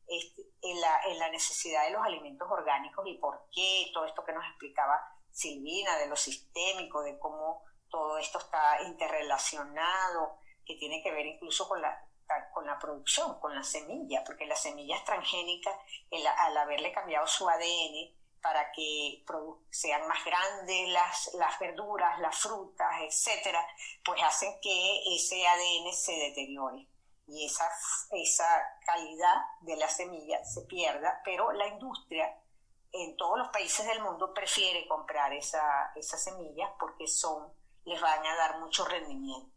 este, 0.07 0.41
en, 0.61 0.79
la, 0.79 1.01
en 1.05 1.19
la 1.19 1.29
necesidad 1.29 1.85
de 1.85 1.91
los 1.91 2.03
alimentos 2.03 2.47
orgánicos 2.49 3.05
y 3.07 3.17
por 3.17 3.47
qué 3.53 3.89
todo 3.93 4.05
esto 4.05 4.23
que 4.23 4.33
nos 4.33 4.45
explicaba 4.45 4.99
Silvina, 5.31 5.97
de 5.97 6.07
lo 6.07 6.15
sistémico, 6.15 7.03
de 7.03 7.19
cómo 7.19 7.63
todo 7.89 8.17
esto 8.17 8.39
está 8.39 8.81
interrelacionado, 8.83 10.39
que 10.65 10.75
tiene 10.75 11.01
que 11.03 11.11
ver 11.11 11.25
incluso 11.25 11.67
con 11.67 11.81
la, 11.81 12.07
con 12.53 12.65
la 12.65 12.79
producción, 12.79 13.39
con 13.39 13.53
la 13.53 13.63
semilla, 13.63 14.23
porque 14.25 14.45
la 14.45 14.55
semilla 14.55 14.97
es 14.97 15.05
transgénica, 15.05 15.71
al 16.39 16.57
haberle 16.57 16.91
cambiado 16.91 17.27
su 17.27 17.47
ADN, 17.47 18.15
para 18.41 18.71
que 18.71 19.23
sean 19.69 20.07
más 20.07 20.23
grandes 20.23 20.89
las, 20.89 21.33
las 21.33 21.59
verduras, 21.59 22.19
las 22.19 22.37
frutas, 22.37 23.01
etcétera, 23.01 23.65
pues 24.03 24.21
hacen 24.23 24.59
que 24.61 25.15
ese 25.15 25.45
ADN 25.45 25.93
se 25.93 26.13
deteriore 26.13 26.87
y 27.27 27.45
esa, 27.45 27.69
esa 28.11 28.47
calidad 28.85 29.35
de 29.61 29.75
la 29.75 29.89
semilla 29.89 30.43
se 30.45 30.61
pierda, 30.61 31.21
pero 31.25 31.51
la 31.51 31.67
industria 31.67 32.25
en 32.91 33.17
todos 33.17 33.37
los 33.37 33.49
países 33.49 33.85
del 33.85 34.01
mundo 34.01 34.33
prefiere 34.33 34.87
comprar 34.87 35.33
esa, 35.33 35.91
esas 35.95 36.23
semillas 36.23 36.71
porque 36.79 37.07
son, 37.07 37.51
les 37.85 37.99
van 37.99 38.25
a 38.25 38.35
dar 38.35 38.59
mucho 38.59 38.85
rendimiento 38.85 39.51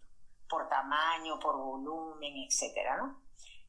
por 0.49 0.69
tamaño, 0.69 1.39
por 1.39 1.57
volumen, 1.57 2.35
etcétera, 2.49 2.97
¿no? 2.97 3.23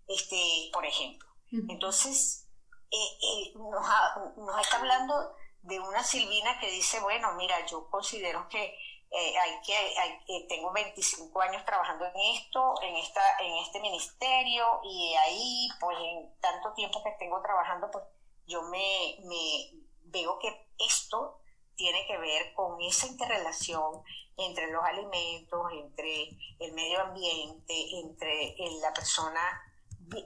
Este, 0.08 0.70
por 0.74 0.86
ejemplo. 0.86 1.30
Entonces, 1.70 2.48
eh, 2.90 2.98
eh, 2.98 3.54
nos, 3.56 4.62
está 4.62 4.78
hablando 4.78 5.36
de 5.62 5.80
una 5.80 6.04
Silvina 6.04 6.60
que 6.60 6.72
dice, 6.72 7.00
bueno, 7.02 7.34
mira, 7.34 7.66
yo 7.66 7.90
considero 7.90 8.48
que 8.50 8.78
eh, 9.12 9.38
hay 9.38 9.62
que, 9.62 9.76
hay, 9.76 10.48
tengo 10.48 10.72
25 10.72 11.42
años 11.42 11.66
trabajando 11.66 12.06
en 12.06 12.36
esto, 12.36 12.76
en, 12.82 12.96
esta, 12.96 13.22
en 13.40 13.58
este 13.58 13.80
ministerio, 13.80 14.80
y 14.84 15.14
ahí, 15.16 15.70
pues 15.80 15.98
en 16.00 16.34
tanto 16.40 16.74
tiempo 16.74 17.04
que 17.04 17.12
tengo 17.20 17.42
trabajando, 17.42 17.92
pues 17.92 18.06
yo 18.48 18.62
me, 18.64 19.18
me 19.24 19.72
veo 20.06 20.40
que 20.40 20.68
esto 20.80 21.42
tiene 21.76 22.06
que 22.08 22.18
ver 22.18 22.54
con 22.54 22.82
esa 22.82 23.08
interrelación 23.08 24.04
entre 24.38 24.72
los 24.72 24.84
alimentos, 24.84 25.72
entre 25.74 26.30
el 26.60 26.74
medio 26.74 27.02
ambiente, 27.02 27.74
entre 28.00 28.56
la 28.82 28.94
persona 28.94 29.42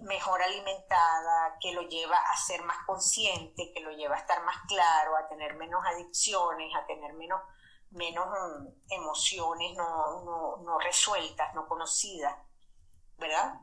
mejor 0.02 0.42
alimentada, 0.42 1.58
que 1.62 1.74
lo 1.74 1.84
lleva 1.84 2.18
a 2.18 2.38
ser 2.38 2.64
más 2.64 2.78
consciente, 2.86 3.72
que 3.74 3.82
lo 3.82 3.92
lleva 3.92 4.16
a 4.16 4.20
estar 4.20 4.44
más 4.44 4.58
claro, 4.68 5.16
a 5.16 5.28
tener 5.28 5.56
menos 5.56 5.84
adicciones, 5.86 6.74
a 6.76 6.86
tener 6.86 7.14
menos, 7.14 7.42
menos 7.96 8.28
mm, 8.28 8.94
emociones 8.94 9.76
no, 9.76 10.62
no, 10.62 10.80
resueltas, 10.80 11.54
no 11.56 11.68
conocidas, 11.68 12.36
¿verdad? 13.18 13.62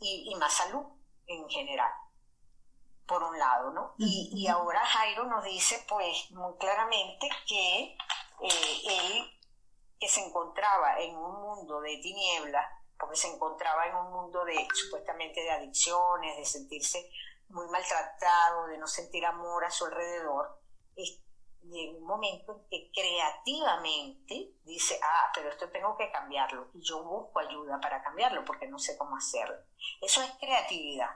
Y, 0.00 0.34
más 0.36 0.52
salud 0.52 0.84
en 1.26 1.48
general, 1.48 1.90
por 3.06 3.22
un 3.22 3.38
lado, 3.38 3.70
¿no? 3.70 3.94
Y, 3.98 4.46
ahora 4.48 4.84
Jairo 4.84 5.24
nos 5.24 5.44
dice, 5.44 5.84
pues, 5.88 6.30
muy 6.32 6.56
claramente 6.58 7.28
que 7.46 7.96
eh, 8.40 8.82
él, 8.86 9.40
que 9.98 10.08
se 10.08 10.20
encontraba 10.20 11.00
en 11.00 11.16
un 11.16 11.40
mundo 11.40 11.80
de 11.80 11.96
tinieblas, 12.02 12.66
porque 12.98 13.16
se 13.16 13.32
encontraba 13.32 13.86
en 13.86 13.96
un 13.96 14.12
mundo 14.12 14.44
de 14.44 14.68
supuestamente 14.74 15.40
de 15.40 15.50
adicciones, 15.50 16.36
de 16.36 16.44
sentirse 16.44 17.10
muy 17.48 17.66
maltratado, 17.68 18.66
de 18.66 18.78
no 18.78 18.86
sentir 18.86 19.24
amor 19.24 19.64
a 19.64 19.70
su 19.70 19.86
alrededor, 19.86 20.60
llega 21.70 21.98
un 21.98 22.04
momento 22.04 22.52
en 22.52 22.68
que 22.68 22.90
creativamente 22.92 24.52
dice, 24.64 24.98
ah, 25.02 25.30
pero 25.34 25.50
esto 25.50 25.70
tengo 25.70 25.96
que 25.96 26.10
cambiarlo, 26.10 26.68
y 26.74 26.82
yo 26.82 27.02
busco 27.02 27.38
ayuda 27.38 27.80
para 27.80 28.02
cambiarlo 28.02 28.44
porque 28.44 28.68
no 28.68 28.78
sé 28.78 28.96
cómo 28.96 29.16
hacerlo. 29.16 29.56
Eso 30.00 30.22
es 30.22 30.30
creatividad, 30.38 31.10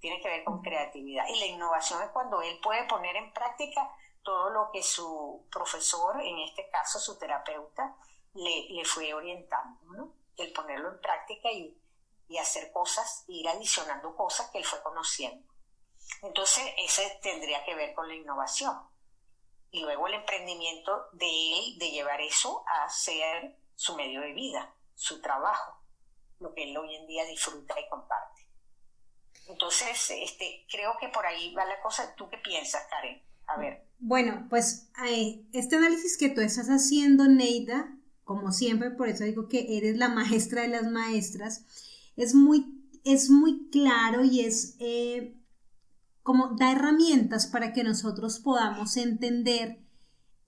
tiene 0.00 0.20
que 0.20 0.28
ver 0.28 0.44
con 0.44 0.62
creatividad. 0.62 1.26
Y 1.28 1.38
la 1.38 1.46
innovación 1.46 2.02
es 2.02 2.10
cuando 2.10 2.42
él 2.42 2.58
puede 2.62 2.84
poner 2.84 3.16
en 3.16 3.32
práctica 3.32 3.90
todo 4.22 4.50
lo 4.50 4.70
que 4.72 4.82
su 4.82 5.46
profesor, 5.50 6.20
en 6.20 6.38
este 6.40 6.68
caso 6.70 6.98
su 6.98 7.18
terapeuta, 7.18 7.96
le, 8.34 8.68
le 8.70 8.84
fue 8.84 9.12
orientando, 9.12 9.80
¿no? 9.92 10.20
el 10.42 10.52
ponerlo 10.52 10.90
en 10.90 11.00
práctica 11.00 11.50
y, 11.50 11.76
hacer 12.40 12.70
cosas, 12.72 13.24
ir 13.26 13.48
adicionando 13.48 14.14
cosas 14.14 14.50
que 14.50 14.58
él 14.58 14.64
fue 14.64 14.80
conociendo. 14.82 15.52
Entonces, 16.22 16.64
ese 16.78 17.18
tendría 17.20 17.64
que 17.64 17.74
ver 17.74 17.92
con 17.92 18.06
la 18.06 18.14
innovación. 18.14 18.80
Y 19.70 19.82
luego 19.82 20.08
el 20.08 20.14
emprendimiento 20.14 21.08
de 21.12 21.26
él, 21.26 21.78
de 21.78 21.90
llevar 21.90 22.20
eso 22.20 22.64
a 22.66 22.88
ser 22.88 23.56
su 23.74 23.96
medio 23.96 24.20
de 24.20 24.32
vida, 24.32 24.74
su 24.94 25.20
trabajo, 25.20 25.80
lo 26.40 26.52
que 26.54 26.64
él 26.64 26.76
hoy 26.76 26.94
en 26.96 27.06
día 27.06 27.24
disfruta 27.24 27.78
y 27.78 27.88
comparte. 27.88 28.48
Entonces, 29.46 30.10
este, 30.10 30.66
creo 30.70 30.96
que 31.00 31.08
por 31.08 31.26
ahí 31.26 31.54
va 31.54 31.64
la 31.64 31.80
cosa. 31.82 32.14
¿Tú 32.16 32.28
qué 32.28 32.38
piensas, 32.38 32.86
Karen? 32.88 33.22
A 33.46 33.58
ver. 33.58 33.84
Bueno, 33.98 34.46
pues 34.48 34.90
este 35.52 35.76
análisis 35.76 36.16
que 36.16 36.30
tú 36.30 36.40
estás 36.40 36.68
haciendo, 36.68 37.26
Neida, 37.26 37.96
como 38.24 38.52
siempre, 38.52 38.90
por 38.90 39.08
eso 39.08 39.24
digo 39.24 39.48
que 39.48 39.76
eres 39.76 39.96
la 39.96 40.08
maestra 40.08 40.62
de 40.62 40.68
las 40.68 40.84
maestras, 40.84 41.64
es 42.16 42.34
muy, 42.34 42.88
es 43.04 43.28
muy 43.28 43.68
claro 43.70 44.24
y 44.24 44.40
es 44.40 44.76
eh, 44.78 45.34
como 46.22 46.56
da 46.56 46.72
herramientas 46.72 47.46
para 47.46 47.72
que 47.72 47.84
nosotros 47.84 48.38
podamos 48.38 48.96
entender 48.96 49.80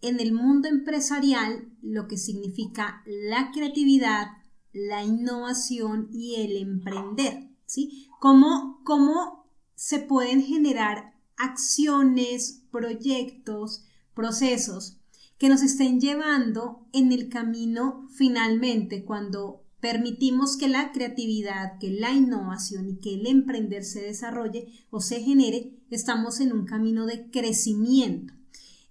en 0.01 0.21
el 0.21 0.33
mundo 0.33 0.69
empresarial 0.69 1.69
lo 1.81 2.09
que 2.09 2.17
significa 2.17 3.03
la 3.07 3.51
creatividad, 3.53 4.27
la 4.73 5.05
innovación 5.05 6.09
y 6.13 6.37
el 6.37 6.57
emprender, 6.57 7.49
¿sí? 7.67 8.09
Cómo, 8.21 8.81
cómo 8.85 9.47
se 9.75 9.99
pueden 9.99 10.43
generar 10.43 11.15
acciones, 11.37 12.63
proyectos, 12.71 13.85
procesos 14.15 14.99
que 15.39 15.49
nos 15.49 15.63
estén 15.63 16.01
llevando 16.01 16.87
en 16.93 17.11
el 17.11 17.29
camino 17.29 18.09
finalmente 18.11 19.05
cuando 19.05 19.62
permitimos 19.83 20.57
que 20.57 20.69
la 20.69 20.93
creatividad, 20.93 21.79
que 21.81 21.91
la 21.91 22.13
innovación 22.13 22.89
y 22.89 23.01
que 23.01 23.15
el 23.15 23.27
emprender 23.27 23.85
se 23.85 24.01
desarrolle 24.01 24.69
o 24.91 25.01
se 25.01 25.21
genere, 25.21 25.77
estamos 25.91 26.39
en 26.39 26.53
un 26.53 26.65
camino 26.65 27.05
de 27.05 27.29
crecimiento. 27.31 28.33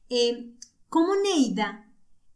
Eh, 0.10 0.54
como 0.89 1.16
Neida, 1.16 1.89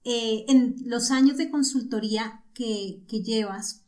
eh, 0.06 0.46
en 0.48 0.78
los 0.86 1.12
años 1.12 1.36
de 1.36 1.52
consultoría 1.52 2.46
que, 2.54 3.04
que 3.10 3.22
llevas, 3.22 3.84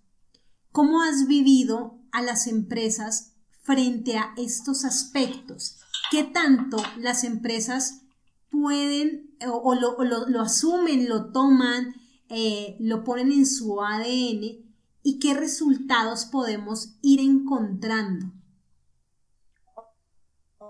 ¿cómo 0.73 1.01
has 1.01 1.27
vivido 1.27 2.01
a 2.11 2.21
las 2.21 2.45
empresas 2.45 3.35
frente 3.61 4.17
a 4.17 4.33
estos 4.35 4.83
aspectos? 4.83 5.77
¿Qué 6.11 6.25
tanto 6.25 6.77
las 6.99 7.23
empresas 7.23 8.01
pueden 8.49 9.35
o, 9.49 9.75
lo, 9.75 10.41
asumen, 10.41 11.07
lo 11.07 11.31
toman, 11.31 11.95
eh, 12.29 12.75
lo 12.79 13.03
ponen 13.03 13.31
en 13.31 13.45
su 13.45 13.81
ADN 13.81 14.65
y 15.03 15.19
qué 15.19 15.33
resultados 15.33 16.25
podemos 16.25 16.97
ir 17.01 17.19
encontrando. 17.21 18.27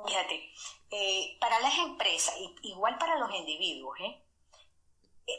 Fíjate, 0.05 0.51
eh, 0.91 1.37
para 1.39 1.59
las 1.59 1.77
empresas, 1.79 2.35
igual 2.61 2.97
para 2.97 3.17
los 3.17 3.33
individuos, 3.33 3.97
¿eh? 3.99 4.23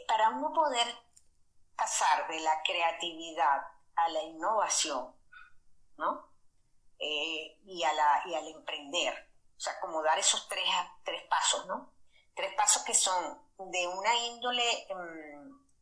para 0.07 0.29
uno 0.29 0.53
poder 0.53 0.87
pasar 1.75 2.27
de 2.27 2.39
la 2.41 2.61
creatividad 2.63 3.61
a 3.95 4.09
la 4.09 4.23
innovación, 4.23 5.15
¿no? 5.97 6.29
y, 6.99 7.83
a 7.83 7.93
la, 7.93 8.21
y 8.25 8.33
al 8.33 8.47
emprender, 8.47 9.31
o 9.57 9.59
sea, 9.59 9.79
como 9.79 10.03
dar 10.03 10.19
esos 10.19 10.47
tres, 10.47 10.65
tres 11.03 11.23
pasos, 11.29 11.65
¿no? 11.67 11.93
tres 12.39 12.53
pasos 12.55 12.83
que 12.83 12.93
son 12.93 13.37
de 13.57 13.87
una 13.87 14.15
índole 14.15 14.87
em, 14.87 15.38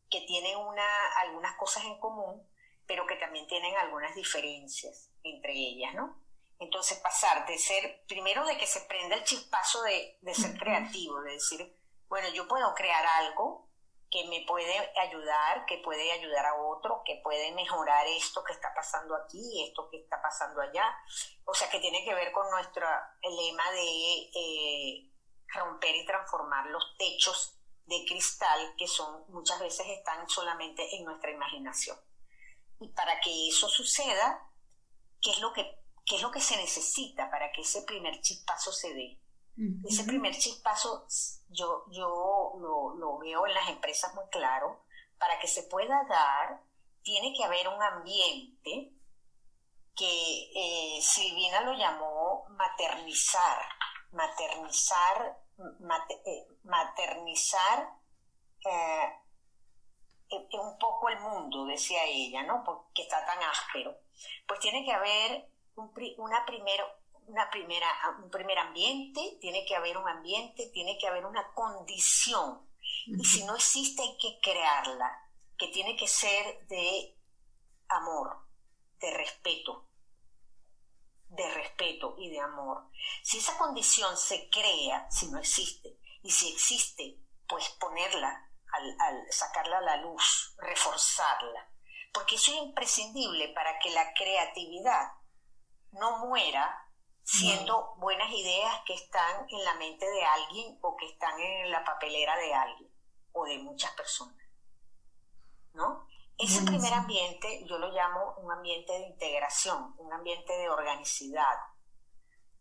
que 0.09 0.21
tienen 0.21 0.57
una, 0.57 0.87
algunas 1.21 1.55
cosas 1.57 1.83
en 1.85 1.99
común, 1.99 2.47
pero 2.85 3.05
que 3.05 3.15
también 3.15 3.47
tienen 3.47 3.75
algunas 3.77 4.15
diferencias 4.15 5.11
entre 5.23 5.53
ellas, 5.53 5.93
¿no? 5.93 6.21
Entonces 6.59 6.97
pasar 6.99 7.45
de 7.45 7.57
ser, 7.57 8.03
primero 8.07 8.45
de 8.45 8.57
que 8.57 8.65
se 8.65 8.81
prenda 8.81 9.15
el 9.15 9.23
chispazo 9.23 9.83
de, 9.83 10.17
de 10.21 10.33
ser 10.33 10.57
creativo, 10.57 11.21
de 11.21 11.33
decir, 11.33 11.75
bueno, 12.07 12.29
yo 12.29 12.47
puedo 12.47 12.73
crear 12.73 13.05
algo 13.05 13.67
que 14.09 14.25
me 14.27 14.45
puede 14.47 14.73
ayudar, 14.97 15.65
que 15.65 15.79
puede 15.79 16.11
ayudar 16.11 16.45
a 16.45 16.55
otro, 16.55 17.01
que 17.05 17.19
puede 17.23 17.51
mejorar 17.51 18.07
esto 18.07 18.43
que 18.43 18.53
está 18.53 18.73
pasando 18.73 19.15
aquí, 19.15 19.65
esto 19.67 19.89
que 19.89 19.97
está 19.97 20.21
pasando 20.21 20.61
allá. 20.61 20.95
O 21.45 21.53
sea, 21.53 21.69
que 21.69 21.79
tiene 21.79 22.03
que 22.05 22.13
ver 22.13 22.31
con 22.31 22.49
nuestro 22.49 22.87
lema 23.21 23.71
de 23.71 24.29
eh, 24.33 25.11
romper 25.53 25.95
y 25.95 26.05
transformar 26.05 26.67
los 26.67 26.95
techos 26.97 27.56
de 27.87 28.05
cristal 28.05 28.75
que 28.77 28.87
son 28.87 29.23
muchas 29.29 29.59
veces 29.59 29.87
están 29.87 30.27
solamente 30.29 30.95
en 30.95 31.05
nuestra 31.05 31.31
imaginación. 31.31 31.97
Y 32.79 32.89
para 32.89 33.19
que 33.21 33.47
eso 33.47 33.67
suceda, 33.67 34.51
¿qué 35.21 35.31
es 35.31 35.39
lo 35.39 35.53
que, 35.53 35.61
es 36.05 36.21
lo 36.21 36.31
que 36.31 36.41
se 36.41 36.57
necesita 36.57 37.31
para 37.31 37.51
que 37.51 37.61
ese 37.61 37.81
primer 37.83 38.21
chispazo 38.21 38.71
se 38.71 38.93
dé? 38.93 39.21
Ese 39.85 40.03
primer 40.03 40.37
chispazo 40.37 41.07
yo, 41.49 41.85
yo 41.89 42.53
lo, 42.59 43.17
veo 43.17 43.47
en 43.47 43.53
las 43.55 43.69
empresas 43.69 44.13
muy 44.13 44.25
claro. 44.29 44.83
Para 45.17 45.39
que 45.39 45.47
se 45.47 45.63
pueda 45.63 46.03
dar, 46.07 46.61
tiene 47.01 47.33
que 47.35 47.43
haber 47.43 47.67
un 47.67 47.81
ambiente 47.81 48.93
que 49.95 50.51
eh, 50.53 51.01
Silvina 51.01 51.61
lo 51.61 51.73
llamó 51.73 52.45
maternizar, 52.49 53.57
maternizar, 54.11 55.39
eh, 55.59 56.47
maternizar 56.63 57.89
eh, 58.65 59.13
un 60.29 60.77
poco 60.77 61.09
el 61.09 61.19
mundo, 61.19 61.65
decía 61.65 62.03
ella, 62.05 62.43
¿no? 62.43 62.63
Porque 62.63 63.03
está 63.03 63.25
tan 63.25 63.41
áspero. 63.43 63.97
Pues 64.47 64.59
tiene 64.59 64.85
que 64.85 64.91
haber 64.91 65.49
una 66.17 66.45
primero, 66.45 66.85
una 67.27 67.49
primera, 67.49 67.87
un 68.23 68.29
primer 68.29 68.57
ambiente, 68.59 69.37
tiene 69.39 69.65
que 69.65 69.75
haber 69.75 69.97
un 69.97 70.07
ambiente, 70.07 70.69
tiene 70.73 70.97
que 70.97 71.07
haber 71.07 71.25
una 71.25 71.51
condición. 71.53 72.67
Y 73.05 73.23
si 73.23 73.45
no 73.45 73.55
existe 73.55 74.01
hay 74.01 74.17
que 74.17 74.39
crearla, 74.41 75.11
que 75.57 75.67
tiene 75.69 75.95
que 75.95 76.07
ser 76.07 76.67
de 76.67 77.17
amor, 77.89 78.45
de 78.99 79.11
respeto, 79.15 79.86
de 81.29 81.53
respeto 81.53 82.15
y 82.17 82.29
de 82.29 82.39
amor. 82.39 82.89
Si 83.23 83.37
esa 83.37 83.57
condición 83.57 84.17
se 84.17 84.49
crea, 84.49 85.09
si 85.09 85.29
no 85.29 85.39
existe, 85.39 85.97
y 86.23 86.31
si 86.31 86.53
existe, 86.53 87.19
pues 87.47 87.69
ponerla, 87.79 88.49
al, 88.71 89.31
sacarla 89.31 89.79
a 89.79 89.81
la 89.81 89.97
luz, 89.97 90.55
reforzarla, 90.57 91.69
porque 92.13 92.35
eso 92.35 92.51
es 92.51 92.57
imprescindible 92.57 93.49
para 93.49 93.77
que 93.79 93.91
la 93.91 94.13
creatividad 94.13 95.11
no 95.91 96.25
muera 96.25 96.83
siendo 97.23 97.93
buenas 97.97 98.31
ideas 98.31 98.81
que 98.85 98.93
están 98.93 99.45
en 99.49 99.63
la 99.65 99.73
mente 99.75 100.09
de 100.09 100.23
alguien 100.23 100.77
o 100.81 100.95
que 100.95 101.07
están 101.07 101.37
en 101.39 101.71
la 101.71 101.83
papelera 101.83 102.37
de 102.37 102.53
alguien 102.53 102.89
o 103.33 103.45
de 103.45 103.57
muchas 103.59 103.91
personas. 103.91 104.37
¿No? 105.73 106.07
Ese 106.37 106.61
primer 106.61 106.93
ambiente 106.93 107.65
yo 107.65 107.79
lo 107.79 107.89
llamo 107.89 108.35
un 108.37 108.51
ambiente 108.51 108.93
de 108.93 109.07
integración, 109.07 109.95
un 109.97 110.13
ambiente 110.13 110.53
de 110.53 110.69
organicidad. 110.69 111.57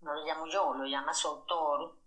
No 0.01 0.15
lo 0.15 0.24
llamo 0.24 0.47
yo, 0.47 0.73
lo 0.73 0.86
llama 0.86 1.12
su 1.12 1.28
autor, 1.28 1.98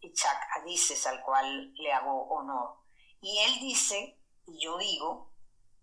Ichak 0.00 0.56
Adises, 0.58 1.06
al 1.06 1.22
cual 1.22 1.72
le 1.72 1.92
hago 1.92 2.28
honor. 2.28 2.80
Y 3.22 3.38
él 3.38 3.60
dice, 3.60 4.20
y 4.46 4.58
yo 4.62 4.76
digo, 4.76 5.32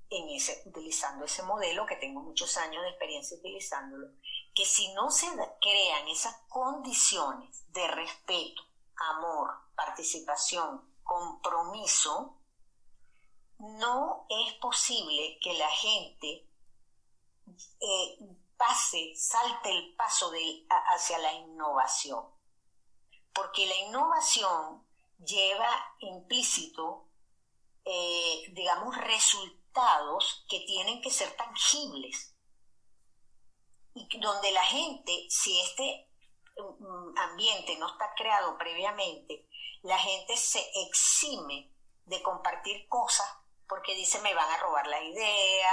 en 0.10 0.30
ese, 0.30 0.62
utilizando 0.68 1.26
ese 1.26 1.42
modelo, 1.42 1.88
que 1.88 1.96
tengo 1.96 2.22
muchos 2.22 2.56
años 2.58 2.84
de 2.84 2.90
experiencia 2.90 3.38
utilizándolo, 3.38 4.10
que 4.54 4.66
si 4.66 4.94
no 4.94 5.10
se 5.10 5.28
crean 5.62 6.08
esas 6.10 6.36
condiciones 6.48 7.66
de 7.72 7.88
respeto, 7.88 8.62
amor, 8.96 9.50
participación, 9.76 10.96
compromiso, 11.04 12.37
no 13.60 14.26
es 14.30 14.54
posible 14.56 15.40
que 15.42 15.54
la 15.54 15.70
gente 15.70 16.48
eh, 17.80 18.18
pase, 18.58 19.14
salte 19.16 19.72
el 19.72 19.96
paso 19.96 20.30
de, 20.32 20.66
hacia 20.70 21.18
la 21.20 21.34
innovación. 21.34 22.26
Porque 23.34 23.66
la 23.66 23.76
innovación 23.76 24.86
lleva 25.26 25.70
implícito, 26.00 27.08
eh, 27.86 28.46
digamos, 28.52 28.96
resultados 28.98 30.46
que 30.50 30.60
tienen 30.62 31.02
que 31.02 31.12
ser 31.12 31.36
tangibles. 31.36 32.36
Y 33.94 34.20
donde 34.20 34.52
la 34.52 34.64
gente, 34.64 35.26
si 35.30 35.60
este 35.60 36.12
mm, 36.58 37.18
ambiente 37.18 37.78
no 37.78 37.88
está 37.88 38.14
creado 38.16 38.58
previamente, 38.58 39.48
la 39.82 39.98
gente 39.98 40.38
se 40.38 40.64
exime 40.88 41.72
de 42.06 42.22
compartir 42.22 42.88
cosas 42.88 43.28
porque 43.68 43.96
dice 43.96 44.22
me 44.22 44.34
van 44.34 44.50
a 44.50 44.58
robar 44.58 44.88
la 44.88 45.02
idea, 45.02 45.70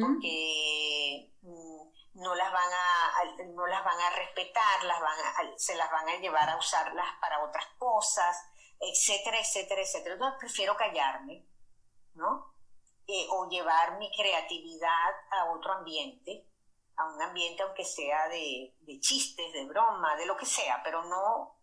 porque 0.00 1.32
mm, 1.42 2.20
no 2.20 2.34
las 2.34 2.52
van 2.52 2.72
a 2.72 3.44
no 3.54 3.66
las 3.66 3.84
van 3.84 4.00
a 4.00 4.10
respetar, 4.10 4.84
las 4.84 5.00
van 5.00 5.18
se 5.56 5.76
las 5.76 5.90
van 5.90 6.08
a 6.08 6.16
llevar 6.16 6.48
a 6.48 6.56
usarlas 6.56 7.06
para 7.20 7.42
otras 7.44 7.66
cosas, 7.78 8.36
etcétera, 8.80 9.38
etcétera, 9.38 9.82
etcétera. 9.82 10.14
Entonces 10.14 10.38
prefiero 10.38 10.76
callarme, 10.76 11.46
¿no? 12.14 12.54
Eh, 13.06 13.26
o 13.30 13.48
llevar 13.48 13.96
mi 13.98 14.10
creatividad 14.14 15.14
a 15.30 15.50
otro 15.52 15.72
ambiente, 15.72 16.46
a 16.96 17.06
un 17.06 17.22
ambiente 17.22 17.62
aunque 17.62 17.84
sea 17.84 18.28
de, 18.28 18.74
chistes, 19.00 19.52
de 19.52 19.64
broma, 19.64 20.14
de 20.16 20.26
lo 20.26 20.36
que 20.36 20.44
sea, 20.44 20.82
pero 20.84 21.02
no 21.04 21.56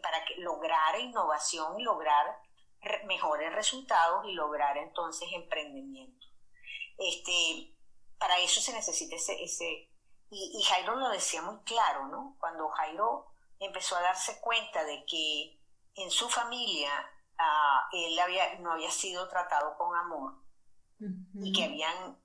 para 0.00 0.24
que, 0.24 0.36
lograr 0.36 1.00
innovación 1.00 1.80
y 1.80 1.82
lograr 1.82 2.38
mejores 3.06 3.52
resultados 3.52 4.24
y 4.26 4.32
lograr 4.32 4.76
entonces 4.78 5.28
emprendimiento. 5.32 6.26
Este, 6.98 7.74
para 8.18 8.38
eso 8.38 8.60
se 8.60 8.72
necesita 8.72 9.16
ese, 9.16 9.42
ese 9.42 9.90
y, 10.30 10.62
Jairo 10.62 10.94
lo 10.94 11.08
decía 11.08 11.42
muy 11.42 11.58
claro, 11.64 12.06
¿no? 12.06 12.36
Cuando 12.38 12.68
Jairo 12.68 13.26
empezó 13.58 13.96
a 13.96 14.00
darse 14.00 14.40
cuenta 14.40 14.84
de 14.84 15.04
que 15.04 15.58
en 15.96 16.10
su 16.10 16.28
familia 16.28 16.90
ah, 17.36 17.88
él 17.92 18.18
había, 18.18 18.54
no 18.60 18.72
había 18.72 18.90
sido 18.90 19.28
tratado 19.28 19.76
con 19.76 19.94
amor 19.96 20.34
y 21.42 21.52
que 21.52 21.64
habían 21.64 22.20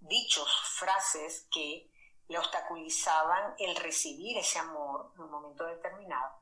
dichos, 0.00 0.48
frases 0.78 1.46
que 1.52 1.90
le 2.28 2.38
obstaculizaban 2.38 3.54
el 3.58 3.76
recibir 3.76 4.38
ese 4.38 4.58
amor 4.58 5.12
en 5.14 5.22
un 5.22 5.30
momento 5.30 5.64
determinado. 5.64 6.40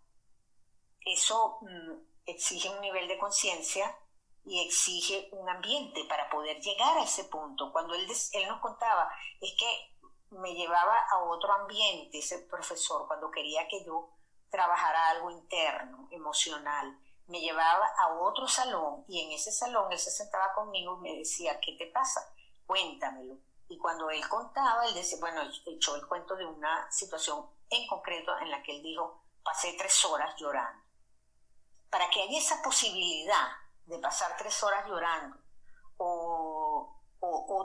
Eso 1.01 1.59
mm, 1.63 2.12
exige 2.27 2.71
un 2.71 2.81
nivel 2.81 3.09
de 3.09 3.19
conciencia 3.19 3.97
y 4.45 4.61
exige 4.67 5.29
un 5.33 5.49
ambiente 5.49 6.05
para 6.09 6.29
poder 6.31 6.61
llegar 6.61 6.97
a 6.99 7.05
ese 7.05 7.25
punto. 7.25 7.71
Cuando 7.73 7.95
él, 7.95 8.07
él 8.33 8.49
nos 8.49 8.61
contaba, 8.61 9.11
es 9.41 9.55
que 9.59 9.93
me 10.31 10.55
llevaba 10.55 10.97
a 11.11 11.19
otro 11.25 11.53
ambiente 11.53 12.19
ese 12.19 12.39
profesor 12.41 13.07
cuando 13.07 13.31
quería 13.31 13.69
que 13.69 13.85
yo 13.85 14.11
trabajara 14.51 15.11
algo 15.11 15.31
interno, 15.31 16.09
emocional. 16.11 16.99
Me 17.27 17.41
llevaba 17.41 17.87
a 17.99 18.15
otro 18.19 18.49
salón 18.49 19.05
y 19.09 19.21
en 19.21 19.33
ese 19.33 19.53
salón 19.53 19.93
él 19.93 19.99
se 19.99 20.11
sentaba 20.11 20.53
conmigo 20.55 20.99
y 20.99 21.03
me 21.03 21.19
decía, 21.19 21.59
¿qué 21.61 21.77
te 21.79 21.87
pasa? 21.87 22.21
Cuéntamelo. 22.67 23.39
Y 23.69 23.79
cuando 23.79 24.11
él 24.11 24.29
contaba, 24.29 24.85
él 24.87 24.95
decía, 24.95 25.19
bueno, 25.21 25.41
echó 25.67 25.97
el 25.97 26.07
cuento 26.07 26.35
de 26.37 26.45
una 26.45 26.91
situación 26.91 27.47
en 27.71 27.87
concreto 27.87 28.37
en 28.39 28.51
la 28.51 28.63
que 28.63 28.77
él 28.77 28.83
dijo, 28.83 29.23
pasé 29.43 29.75
tres 29.79 30.05
horas 30.05 30.35
llorando 30.37 30.82
para 31.93 32.09
que 32.09 32.23
haya 32.23 32.39
esa 32.39 32.63
posibilidad 32.63 33.49
de 33.85 33.99
pasar 33.99 34.35
tres 34.39 34.63
horas 34.63 34.87
llorando 34.89 35.37
o, 35.99 36.99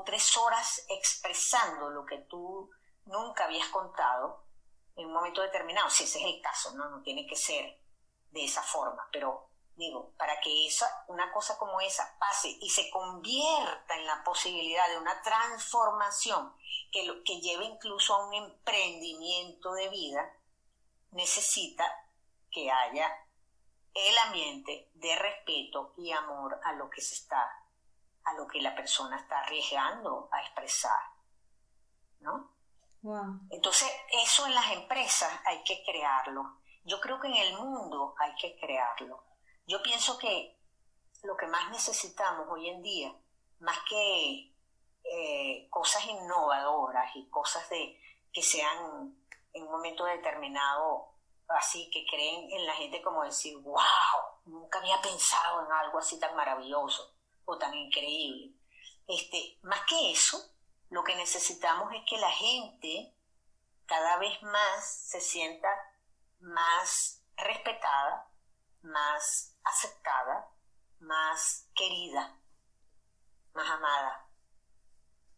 tres 0.05 0.37
horas 0.37 0.85
expresando 0.89 1.89
lo 1.89 2.05
que 2.05 2.17
tú 2.29 2.69
nunca 3.05 3.45
habías 3.45 3.67
contado 3.69 4.45
en 4.95 5.05
un 5.07 5.13
momento 5.13 5.41
determinado, 5.41 5.89
si 5.89 6.03
ese 6.03 6.19
es 6.19 6.25
el 6.25 6.41
caso, 6.41 6.71
no, 6.73 6.89
no 6.89 7.01
tiene 7.01 7.25
que 7.25 7.35
ser 7.35 7.81
de 8.31 8.45
esa 8.45 8.61
forma, 8.61 9.07
pero 9.11 9.49
digo, 9.75 10.13
para 10.17 10.39
que 10.41 10.67
esa, 10.67 11.05
una 11.07 11.31
cosa 11.31 11.57
como 11.57 11.79
esa 11.81 12.17
pase 12.19 12.49
y 12.61 12.69
se 12.69 12.89
convierta 12.89 13.95
en 13.95 14.05
la 14.05 14.23
posibilidad 14.23 14.87
de 14.89 14.97
una 14.97 15.21
transformación 15.21 16.53
que, 16.91 17.23
que 17.25 17.39
lleve 17.41 17.65
incluso 17.65 18.13
a 18.13 18.27
un 18.27 18.33
emprendimiento 18.33 19.73
de 19.73 19.89
vida, 19.89 20.33
necesita 21.11 21.85
que 22.51 22.71
haya 22.71 23.26
el 24.05 24.17
ambiente 24.27 24.91
de 24.93 25.15
respeto 25.15 25.93
y 25.97 26.11
amor 26.11 26.59
a 26.63 26.73
lo 26.73 26.89
que 26.89 27.01
se 27.01 27.15
está, 27.15 27.49
a 28.23 28.33
lo 28.33 28.47
que 28.47 28.61
la 28.61 28.75
persona 28.75 29.17
está 29.17 29.39
arriesgando 29.39 30.29
a 30.31 30.41
expresar, 30.41 30.99
¿no? 32.19 32.55
Entonces, 33.49 33.89
eso 34.23 34.45
en 34.45 34.53
las 34.53 34.71
empresas 34.71 35.31
hay 35.45 35.63
que 35.63 35.81
crearlo. 35.83 36.59
Yo 36.83 36.99
creo 36.99 37.19
que 37.19 37.27
en 37.27 37.35
el 37.35 37.57
mundo 37.57 38.15
hay 38.19 38.35
que 38.35 38.57
crearlo. 38.59 39.23
Yo 39.65 39.81
pienso 39.81 40.17
que 40.17 40.59
lo 41.23 41.37
que 41.37 41.47
más 41.47 41.71
necesitamos 41.71 42.47
hoy 42.49 42.69
en 42.69 42.81
día, 42.81 43.15
más 43.59 43.77
que 43.89 44.53
eh, 45.03 45.67
cosas 45.69 46.05
innovadoras 46.05 47.15
y 47.15 47.29
cosas 47.29 47.69
de 47.69 47.99
que 48.33 48.41
sean 48.41 49.15
en 49.53 49.63
un 49.63 49.71
momento 49.71 50.03
determinado 50.05 51.16
así 51.49 51.89
que 51.91 52.05
creen 52.05 52.51
en 52.51 52.65
la 52.65 52.73
gente 52.73 53.01
como 53.01 53.23
decir, 53.23 53.57
wow, 53.57 53.81
nunca 54.45 54.79
había 54.79 55.01
pensado 55.01 55.65
en 55.65 55.71
algo 55.71 55.99
así 55.99 56.19
tan 56.19 56.35
maravilloso 56.35 57.15
o 57.45 57.57
tan 57.57 57.73
increíble. 57.73 58.53
Este, 59.07 59.57
más 59.63 59.81
que 59.87 60.11
eso, 60.11 60.37
lo 60.89 61.03
que 61.03 61.15
necesitamos 61.15 61.93
es 61.93 62.01
que 62.07 62.17
la 62.17 62.31
gente 62.31 63.13
cada 63.85 64.17
vez 64.17 64.41
más 64.43 64.85
se 64.85 65.21
sienta 65.21 65.69
más 66.39 67.23
respetada, 67.37 68.29
más 68.81 69.57
aceptada, 69.63 70.49
más 70.99 71.69
querida, 71.73 72.39
más 73.53 73.69
amada. 73.69 74.29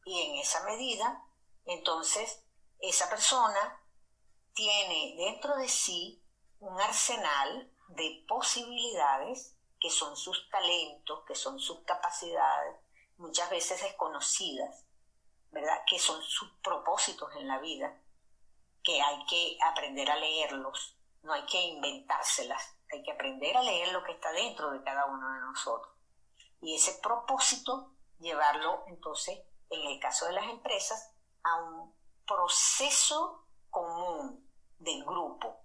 Y 0.05 0.21
en 0.21 0.35
esa 0.37 0.63
medida, 0.63 1.23
entonces, 1.65 2.43
esa 2.79 3.09
persona 3.09 3.78
tiene 4.53 5.15
dentro 5.17 5.55
de 5.57 5.67
sí 5.67 6.23
un 6.59 6.79
arsenal 6.79 7.71
de 7.89 8.25
posibilidades 8.27 9.55
que 9.79 9.89
son 9.89 10.15
sus 10.15 10.49
talentos, 10.49 11.23
que 11.25 11.35
son 11.35 11.59
sus 11.59 11.79
capacidades, 11.81 12.75
muchas 13.17 13.49
veces 13.49 13.81
desconocidas, 13.81 14.85
¿verdad? 15.51 15.81
Que 15.89 15.99
son 15.99 16.21
sus 16.21 16.51
propósitos 16.61 17.33
en 17.37 17.47
la 17.47 17.59
vida, 17.59 18.01
que 18.83 19.01
hay 19.01 19.25
que 19.25 19.57
aprender 19.61 20.09
a 20.11 20.17
leerlos, 20.17 20.97
no 21.23 21.33
hay 21.33 21.45
que 21.45 21.61
inventárselas, 21.61 22.75
hay 22.91 23.03
que 23.03 23.11
aprender 23.11 23.55
a 23.57 23.63
leer 23.63 23.91
lo 23.91 24.03
que 24.03 24.13
está 24.13 24.31
dentro 24.31 24.71
de 24.71 24.83
cada 24.83 25.05
uno 25.05 25.33
de 25.33 25.39
nosotros. 25.41 25.93
Y 26.61 26.75
ese 26.75 26.99
propósito, 27.01 27.93
llevarlo 28.19 28.83
entonces, 28.87 29.39
en 29.69 29.81
el 29.87 29.99
caso 29.99 30.25
de 30.25 30.33
las 30.33 30.49
empresas, 30.49 31.13
a 31.43 31.55
un 31.63 31.95
proceso 32.25 33.45
común 33.69 34.49
del 34.77 35.03
grupo, 35.03 35.63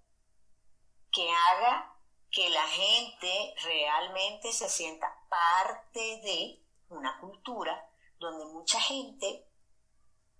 que 1.10 1.28
haga 1.30 1.94
que 2.30 2.48
la 2.50 2.66
gente 2.66 3.54
realmente 3.62 4.52
se 4.52 4.68
sienta 4.68 5.06
parte 5.28 6.20
de 6.22 6.60
una 6.88 7.18
cultura 7.20 7.88
donde 8.18 8.44
mucha 8.46 8.80
gente, 8.80 9.46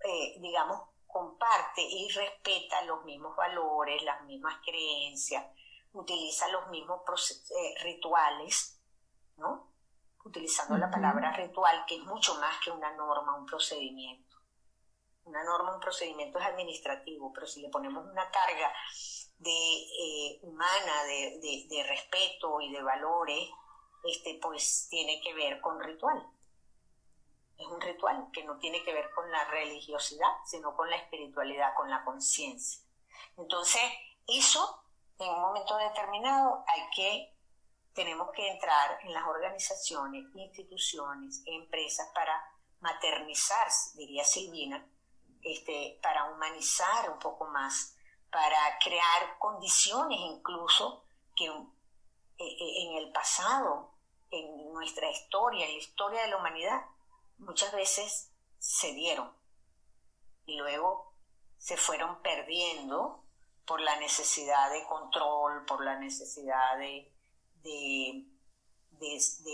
eh, 0.05 0.37
digamos, 0.41 0.83
comparte 1.07 1.83
y 1.83 2.09
respeta 2.09 2.83
los 2.83 3.05
mismos 3.05 3.37
valores, 3.37 4.03
las 4.03 4.25
mismas 4.25 4.57
creencias, 4.65 5.47
utiliza 5.93 6.49
los 6.49 6.69
mismos 6.71 7.03
eh, 7.51 7.85
rituales, 7.85 8.81
¿no? 9.37 9.73
Utilizando 10.25 10.77
la 10.77 10.91
palabra 10.91 11.33
ritual, 11.33 11.85
que 11.87 11.97
es 11.97 12.03
mucho 12.03 12.35
más 12.41 12.59
que 12.65 12.73
una 12.73 12.93
norma, 12.97 13.37
un 13.37 13.47
procedimiento. 13.47 14.24
Una 15.25 15.43
norma, 15.43 15.75
un 15.75 15.81
procedimiento 15.81 16.39
es 16.39 16.47
administrativo, 16.47 17.33
pero 17.33 17.47
si 17.47 17.63
le 17.63 17.71
ponemos 17.71 18.05
una 18.05 18.31
carga 18.31 18.73
de, 19.39 19.51
eh, 19.51 20.39
humana, 20.43 21.05
de, 21.05 21.67
de, 21.69 21.83
respeto 21.85 22.61
y 22.61 22.73
de 22.73 22.83
valores, 22.83 23.49
este, 24.05 24.39
pues 24.41 24.87
tiene 24.91 25.21
que 25.23 25.35
ver 25.35 25.61
con 25.61 25.81
ritual. 25.81 26.27
Es 27.57 27.67
un 27.67 27.81
ritual 27.81 28.29
que 28.33 28.45
no 28.45 28.59
tiene 28.59 28.83
que 28.83 28.93
ver 28.93 29.11
con 29.15 29.31
la 29.31 29.45
religiosidad, 29.47 30.33
sino 30.45 30.77
con 30.77 30.91
la 30.91 30.97
espiritualidad, 30.97 31.75
con 31.75 31.89
la 31.89 32.05
conciencia. 32.05 32.83
Entonces, 33.37 33.83
eso 34.27 34.85
en 35.19 35.29
un 35.29 35.41
momento 35.41 35.77
determinado 35.77 36.65
hay 36.67 36.83
que, 36.95 37.37
tenemos 37.95 38.31
que 38.33 38.49
entrar 38.49 38.99
en 39.03 39.13
las 39.13 39.27
organizaciones, 39.27 40.25
instituciones, 40.35 41.43
empresas 41.47 42.11
para 42.15 42.43
maternizar, 42.81 43.69
diría 43.95 44.25
Silvina, 44.25 44.87
este, 45.45 45.99
para 46.03 46.31
humanizar 46.31 47.11
un 47.11 47.19
poco 47.19 47.47
más, 47.47 47.97
para 48.31 48.79
crear 48.83 49.39
condiciones 49.39 50.19
incluso 50.21 51.05
que 51.37 51.47
eh, 51.47 51.53
eh, 52.39 52.87
en 52.89 52.97
el 52.97 53.13
pasado, 53.13 53.95
en 54.31 54.73
nuestra 54.73 55.11
historia, 55.11 55.67
en 55.67 55.73
la 55.73 55.79
historia 55.79 56.23
de 56.23 56.29
la 56.29 56.37
humanidad, 56.39 56.83
muchas 57.39 57.73
veces 57.73 58.33
se 58.59 58.93
dieron. 58.93 59.33
Y 60.47 60.57
luego 60.57 61.15
se 61.59 61.77
fueron 61.77 62.21
perdiendo 62.23 63.25
por 63.67 63.81
la 63.81 63.97
necesidad 63.97 64.71
de 64.71 64.85
control, 64.85 65.65
por 65.65 65.85
la 65.85 65.99
necesidad 65.99 66.77
de, 66.79 67.11
de, 67.63 68.27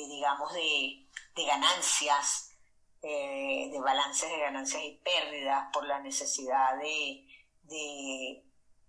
digamos, 0.08 0.52
de, 0.52 1.06
ganancias, 1.36 2.49
eh, 3.02 3.70
de 3.72 3.80
balances 3.80 4.30
de 4.30 4.38
ganancias 4.38 4.82
y 4.82 5.00
pérdidas, 5.02 5.68
por 5.72 5.86
la 5.86 6.00
necesidad 6.00 6.78
de, 6.78 7.26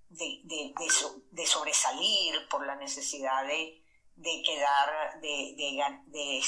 de, 0.10 1.46
sobresalir, 1.46 2.48
por 2.50 2.66
la 2.66 2.76
necesidad 2.76 3.46
de, 3.46 3.84
quedar, 4.44 5.22
de, 5.22 6.44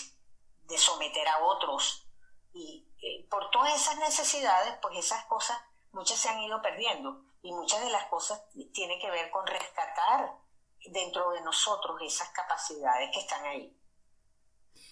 someter 0.77 1.27
a 1.27 1.45
otros. 1.45 2.07
Y 2.53 2.87
eh, 3.01 3.27
por 3.29 3.49
todas 3.51 3.73
esas 3.75 3.97
necesidades, 3.97 4.75
pues 4.81 4.97
esas 4.97 5.25
cosas, 5.25 5.57
muchas 5.91 6.19
se 6.19 6.29
han 6.29 6.41
ido 6.41 6.61
perdiendo 6.61 7.25
y 7.41 7.51
muchas 7.51 7.81
de 7.83 7.89
las 7.89 8.05
cosas 8.05 8.41
tienen 8.73 8.99
que 8.99 9.09
ver 9.09 9.31
con 9.31 9.45
rescatar 9.47 10.37
dentro 10.91 11.31
de 11.31 11.41
nosotros 11.41 11.97
esas 12.01 12.29
capacidades 12.29 13.09
que 13.13 13.19
están 13.19 13.45
ahí. 13.45 13.77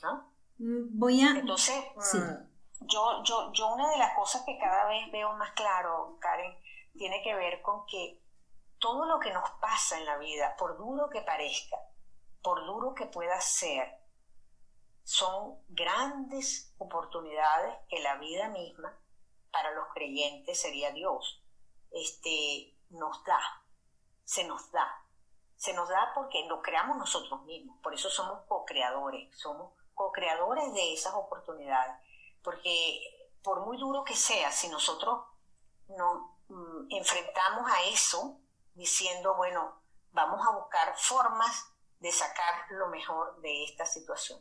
¿no? 0.02 0.34
Mm, 0.58 1.00
voy 1.00 1.22
a... 1.22 1.32
Entonces, 1.32 1.84
mm, 1.96 2.51
yo, 2.82 3.24
yo, 3.24 3.52
yo 3.54 3.68
una 3.74 3.90
de 3.90 3.98
las 3.98 4.16
cosas 4.16 4.44
que 4.46 4.58
cada 4.58 4.86
vez 4.86 5.12
veo 5.12 5.34
más 5.34 5.52
claro, 5.52 6.18
Karen, 6.20 6.58
tiene 6.98 7.22
que 7.24 7.36
ver 7.36 7.62
con 7.62 7.86
que 7.86 8.22
todo 8.80 9.06
lo 9.06 9.20
que 9.20 9.32
nos 9.32 9.50
pasa 9.62 9.98
en 9.98 10.06
la 10.06 10.18
vida, 10.18 10.56
por 10.58 10.78
duro 10.78 11.10
que 11.10 11.22
parezca, 11.22 11.78
por 12.42 12.66
duro 12.66 12.94
que 12.96 13.06
pueda 13.06 13.40
ser, 13.40 14.00
son 15.04 15.64
grandes 15.70 16.74
oportunidades 16.78 17.76
que 17.90 18.00
la 18.00 18.16
vida 18.16 18.50
misma 18.50 18.98
para 19.52 19.72
los 19.72 19.88
creyentes 19.94 20.60
sería 20.60 20.92
Dios. 20.92 21.44
Este, 21.92 22.76
nos 22.90 23.24
da, 23.24 23.40
se 24.24 24.46
nos 24.46 24.72
da. 24.72 24.88
Se 25.56 25.74
nos 25.74 25.88
da 25.90 26.12
porque 26.16 26.44
lo 26.48 26.62
creamos 26.62 26.98
nosotros 26.98 27.44
mismos, 27.44 27.78
por 27.84 27.94
eso 27.94 28.10
somos 28.10 28.44
co-creadores, 28.48 29.38
somos 29.38 29.74
co-creadores 29.94 30.74
de 30.74 30.94
esas 30.94 31.14
oportunidades, 31.14 31.96
porque 32.44 33.30
por 33.44 33.66
muy 33.66 33.78
duro 33.78 34.04
que 34.04 34.16
sea, 34.16 34.52
si 34.52 34.68
nosotros 34.70 35.26
nos 35.88 36.22
mm, 36.48 36.88
enfrentamos 36.90 37.72
a 37.72 37.84
eso 37.84 38.40
diciendo, 38.74 39.36
bueno, 39.36 39.82
vamos 40.12 40.46
a 40.46 40.52
buscar 40.52 40.98
formas 40.98 41.74
de 42.00 42.12
sacar 42.12 42.66
lo 42.72 42.88
mejor 42.90 43.40
de 43.42 43.64
esta 43.64 43.86
situación 43.86 44.40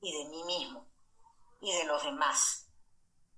y 0.00 0.16
de 0.16 0.30
mí 0.30 0.44
mismo 0.44 0.86
y 1.60 1.76
de 1.76 1.84
los 1.84 2.02
demás 2.04 2.70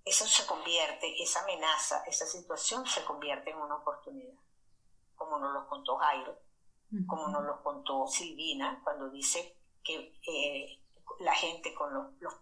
eso 0.05 0.27
se 0.27 0.47
convierte, 0.47 1.23
esa 1.23 1.43
amenaza, 1.43 2.03
esa 2.07 2.27
situación 2.27 2.87
se 2.87 3.05
convierte 3.05 3.51
en 3.51 3.59
una 3.59 3.77
oportunidad, 3.77 4.35
como 5.15 5.39
nos 5.39 5.53
lo 5.55 5.69
contó 5.69 5.97
Jairo, 5.97 6.37
como 7.07 7.29
nos 7.29 7.45
lo 7.45 7.63
contó 7.63 8.07
Silvina, 8.09 8.81
cuando 8.83 9.09
dice 9.11 9.57
que 9.83 10.19
eh, 10.27 10.83
la 11.21 11.35
gente 11.35 11.73
con 11.75 11.93
los, 12.19 12.35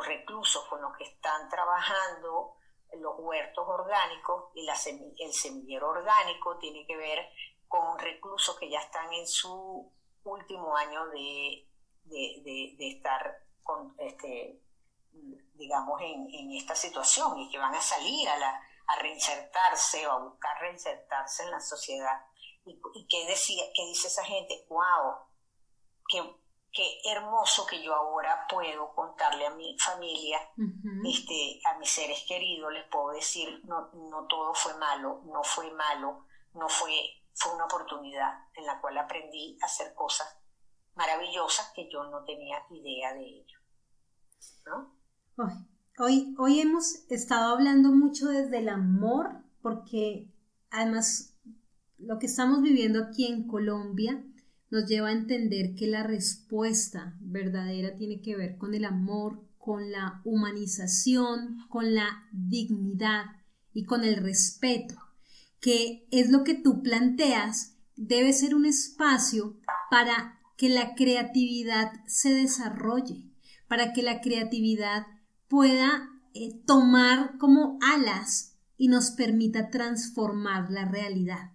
reclusos 0.00 0.64
con 0.68 0.80
los 0.80 0.96
que 0.96 1.04
están 1.04 1.48
trabajando, 1.48 2.56
los 2.94 3.14
huertos 3.18 3.66
orgánicos 3.66 4.50
y 4.54 4.68
el 5.18 5.32
semillero 5.32 5.88
orgánico 5.90 6.58
tiene 6.58 6.86
que 6.86 6.96
ver 6.96 7.18
con 7.68 7.98
reclusos 7.98 8.58
que 8.58 8.70
ya 8.70 8.80
están 8.80 9.12
en 9.12 9.26
su 9.26 9.90
último 10.24 10.76
año 10.76 11.06
de, 11.08 11.68
de, 12.04 12.74
de 12.76 12.88
estar 12.88 13.34
con, 13.62 13.94
este, 13.98 14.62
digamos, 15.54 16.00
en, 16.02 16.52
esta 16.52 16.74
situación 16.74 17.38
y 17.38 17.50
que 17.50 17.58
van 17.58 17.74
a 17.74 17.80
salir 17.80 18.28
a, 18.28 18.62
a 18.88 18.96
reinsertarse 19.00 20.06
o 20.06 20.12
a 20.12 20.18
buscar 20.18 20.60
reinsertarse 20.60 21.44
en 21.44 21.50
la 21.50 21.60
sociedad. 21.60 22.26
¿Y, 22.64 22.80
y 22.94 23.26
decía, 23.26 23.64
qué 23.74 23.86
dice 23.86 24.08
esa 24.08 24.24
gente? 24.24 24.66
¡Wow! 24.68 25.26
Qué, 26.08 26.22
qué, 26.72 27.00
hermoso 27.04 27.66
que 27.66 27.82
yo 27.82 27.94
ahora 27.94 28.46
puedo 28.48 28.94
contarle 28.94 29.46
a 29.46 29.54
mi 29.54 29.76
familia, 29.78 30.38
este, 31.04 31.60
a 31.66 31.78
mis 31.78 31.90
seres 31.90 32.24
queridos, 32.26 32.72
les 32.72 32.84
puedo 32.88 33.10
decir, 33.10 33.60
no, 33.64 33.90
no 33.92 34.26
todo 34.26 34.54
fue 34.54 34.74
malo, 34.78 35.22
no 35.26 35.42
fue 35.42 35.70
malo, 35.72 36.26
no 36.54 36.68
fue, 36.68 36.92
fue 37.34 37.54
una 37.54 37.66
oportunidad 37.66 38.46
en 38.54 38.66
la 38.66 38.80
cual 38.80 38.98
aprendí 38.98 39.58
a 39.62 39.66
hacer 39.66 39.94
cosas 39.94 40.26
maravillosas 40.94 41.72
que 41.74 41.88
yo 41.90 42.04
no 42.04 42.24
tenía 42.24 42.58
idea 42.70 43.14
de 43.14 43.24
ello. 43.24 43.58
¿no? 44.66 44.96
Hoy, 45.98 46.34
hoy 46.38 46.60
hemos 46.60 47.10
estado 47.10 47.52
hablando 47.52 47.90
mucho 47.90 48.28
desde 48.28 48.58
el 48.58 48.68
amor, 48.68 49.44
porque 49.60 50.32
además 50.70 51.36
lo 51.98 52.18
que 52.18 52.26
estamos 52.26 52.62
viviendo 52.62 53.04
aquí 53.04 53.26
en 53.26 53.46
Colombia 53.46 54.24
nos 54.72 54.86
lleva 54.86 55.08
a 55.08 55.12
entender 55.12 55.74
que 55.74 55.86
la 55.86 56.02
respuesta 56.02 57.14
verdadera 57.20 57.94
tiene 57.94 58.22
que 58.22 58.36
ver 58.36 58.56
con 58.56 58.72
el 58.74 58.86
amor, 58.86 59.44
con 59.58 59.92
la 59.92 60.22
humanización, 60.24 61.58
con 61.68 61.94
la 61.94 62.26
dignidad 62.32 63.26
y 63.74 63.84
con 63.84 64.02
el 64.02 64.16
respeto, 64.16 64.94
que 65.60 66.08
es 66.10 66.30
lo 66.30 66.42
que 66.42 66.54
tú 66.54 66.82
planteas, 66.82 67.74
debe 67.96 68.32
ser 68.32 68.54
un 68.54 68.64
espacio 68.64 69.60
para 69.90 70.40
que 70.56 70.70
la 70.70 70.94
creatividad 70.94 71.92
se 72.06 72.32
desarrolle, 72.32 73.30
para 73.68 73.92
que 73.92 74.02
la 74.02 74.22
creatividad 74.22 75.06
pueda 75.48 76.08
eh, 76.32 76.62
tomar 76.64 77.36
como 77.36 77.78
alas 77.82 78.56
y 78.78 78.88
nos 78.88 79.10
permita 79.10 79.68
transformar 79.68 80.70
la 80.70 80.86
realidad. 80.86 81.52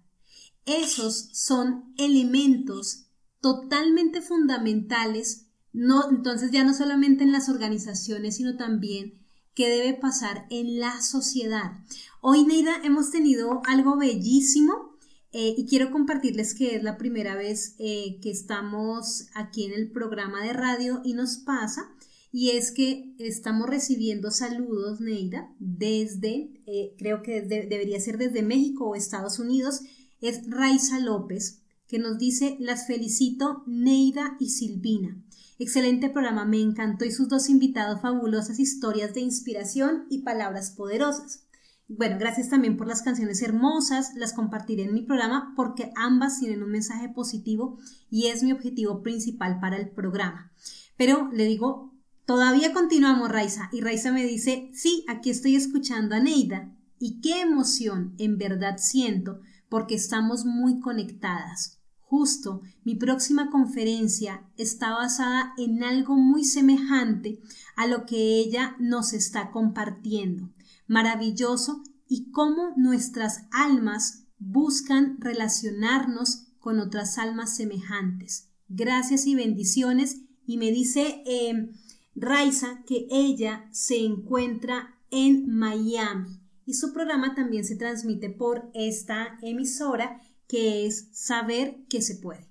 Esos 0.64 1.30
son 1.32 1.94
elementos 1.96 3.06
totalmente 3.40 4.22
fundamentales, 4.22 5.46
no, 5.72 6.10
entonces 6.10 6.50
ya 6.50 6.64
no 6.64 6.74
solamente 6.74 7.24
en 7.24 7.32
las 7.32 7.48
organizaciones, 7.48 8.36
sino 8.36 8.56
también 8.56 9.18
que 9.54 9.68
debe 9.68 9.94
pasar 9.94 10.46
en 10.50 10.78
la 10.78 11.00
sociedad. 11.02 11.72
Hoy, 12.20 12.44
Neida, 12.44 12.80
hemos 12.84 13.10
tenido 13.10 13.60
algo 13.66 13.96
bellísimo 13.96 14.96
eh, 15.32 15.54
y 15.56 15.66
quiero 15.66 15.90
compartirles 15.90 16.54
que 16.54 16.76
es 16.76 16.82
la 16.82 16.96
primera 16.96 17.34
vez 17.34 17.74
eh, 17.78 18.18
que 18.22 18.30
estamos 18.30 19.26
aquí 19.34 19.64
en 19.64 19.72
el 19.72 19.90
programa 19.90 20.42
de 20.42 20.52
radio 20.52 21.00
y 21.04 21.14
nos 21.14 21.38
pasa 21.38 21.92
y 22.30 22.50
es 22.50 22.72
que 22.72 23.14
estamos 23.18 23.68
recibiendo 23.68 24.30
saludos, 24.30 25.00
Neida, 25.00 25.50
desde, 25.58 26.62
eh, 26.66 26.94
creo 26.98 27.22
que 27.22 27.40
debería 27.40 28.00
ser 28.00 28.18
desde 28.18 28.42
México 28.42 28.88
o 28.88 28.94
Estados 28.94 29.38
Unidos, 29.38 29.80
es 30.20 30.48
Raiza 30.48 31.00
López, 31.00 31.62
que 31.88 31.98
nos 31.98 32.18
dice, 32.18 32.56
las 32.60 32.86
felicito, 32.86 33.64
Neida 33.66 34.36
y 34.38 34.50
Silvina. 34.50 35.16
Excelente 35.58 36.10
programa, 36.10 36.44
me 36.44 36.60
encantó 36.60 37.04
y 37.04 37.10
sus 37.10 37.28
dos 37.28 37.48
invitados 37.48 38.00
fabulosas 38.00 38.60
historias 38.60 39.14
de 39.14 39.20
inspiración 39.20 40.06
y 40.08 40.22
palabras 40.22 40.70
poderosas. 40.70 41.44
Bueno, 41.88 42.16
gracias 42.20 42.50
también 42.50 42.76
por 42.76 42.86
las 42.86 43.00
canciones 43.00 43.40
hermosas, 43.40 44.14
las 44.14 44.34
compartiré 44.34 44.84
en 44.84 44.92
mi 44.92 45.02
programa 45.02 45.54
porque 45.56 45.90
ambas 45.96 46.38
tienen 46.38 46.62
un 46.62 46.70
mensaje 46.70 47.08
positivo 47.08 47.78
y 48.10 48.26
es 48.26 48.42
mi 48.42 48.52
objetivo 48.52 49.02
principal 49.02 49.58
para 49.58 49.78
el 49.78 49.88
programa. 49.88 50.52
Pero 50.98 51.30
le 51.32 51.46
digo, 51.46 51.94
todavía 52.26 52.74
continuamos, 52.74 53.30
Raiza, 53.30 53.70
y 53.72 53.80
Raiza 53.80 54.12
me 54.12 54.24
dice, 54.24 54.70
sí, 54.74 55.04
aquí 55.08 55.30
estoy 55.30 55.56
escuchando 55.56 56.14
a 56.14 56.20
Neida 56.20 56.76
y 56.98 57.22
qué 57.22 57.40
emoción 57.40 58.14
en 58.18 58.36
verdad 58.36 58.76
siento 58.76 59.40
porque 59.70 59.94
estamos 59.94 60.44
muy 60.44 60.80
conectadas. 60.80 61.77
Justo 62.10 62.62
mi 62.84 62.94
próxima 62.94 63.50
conferencia 63.50 64.42
está 64.56 64.92
basada 64.92 65.52
en 65.58 65.84
algo 65.84 66.16
muy 66.16 66.42
semejante 66.42 67.38
a 67.76 67.86
lo 67.86 68.06
que 68.06 68.38
ella 68.38 68.76
nos 68.78 69.12
está 69.12 69.50
compartiendo 69.50 70.48
maravilloso 70.86 71.82
y 72.08 72.30
cómo 72.30 72.72
nuestras 72.76 73.42
almas 73.50 74.24
buscan 74.38 75.20
relacionarnos 75.20 76.46
con 76.58 76.80
otras 76.80 77.18
almas 77.18 77.54
semejantes. 77.54 78.48
Gracias 78.68 79.26
y 79.26 79.34
bendiciones. 79.34 80.22
Y 80.46 80.56
me 80.56 80.70
dice 80.70 81.22
eh, 81.26 81.70
Raiza 82.14 82.82
que 82.86 83.06
ella 83.10 83.68
se 83.70 83.98
encuentra 83.98 84.94
en 85.10 85.54
Miami 85.54 86.40
y 86.64 86.74
su 86.74 86.92
programa 86.92 87.34
también 87.34 87.64
se 87.64 87.76
transmite 87.76 88.30
por 88.30 88.70
esta 88.74 89.38
emisora 89.42 90.22
que 90.48 90.86
es 90.86 91.08
Saber 91.12 91.74
que 91.90 92.00
se 92.00 92.16
puede. 92.16 92.48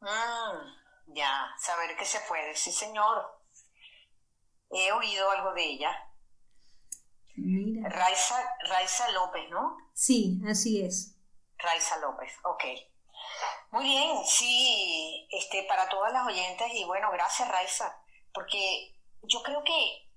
Mm, 0.00 1.14
ya, 1.14 1.54
saber 1.58 1.96
que 1.96 2.04
se 2.04 2.20
puede, 2.28 2.54
sí 2.54 2.72
señor. 2.72 3.40
He 4.70 4.92
oído 4.92 5.30
algo 5.30 5.54
de 5.54 5.64
ella. 5.64 6.04
Raiza, 7.90 9.10
López, 9.12 9.48
¿no? 9.50 9.76
Sí, 9.94 10.40
así 10.48 10.82
es. 10.82 11.14
Raiza 11.56 11.98
López, 11.98 12.32
ok. 12.42 12.64
Muy 13.70 13.84
bien, 13.84 14.24
sí, 14.26 15.28
este, 15.30 15.64
para 15.64 15.88
todas 15.88 16.12
las 16.12 16.26
oyentes 16.26 16.68
y 16.74 16.84
bueno, 16.84 17.10
gracias 17.12 17.48
Raiza, 17.48 18.02
porque 18.32 18.94
yo 19.22 19.42
creo 19.42 19.62
que 19.62 20.08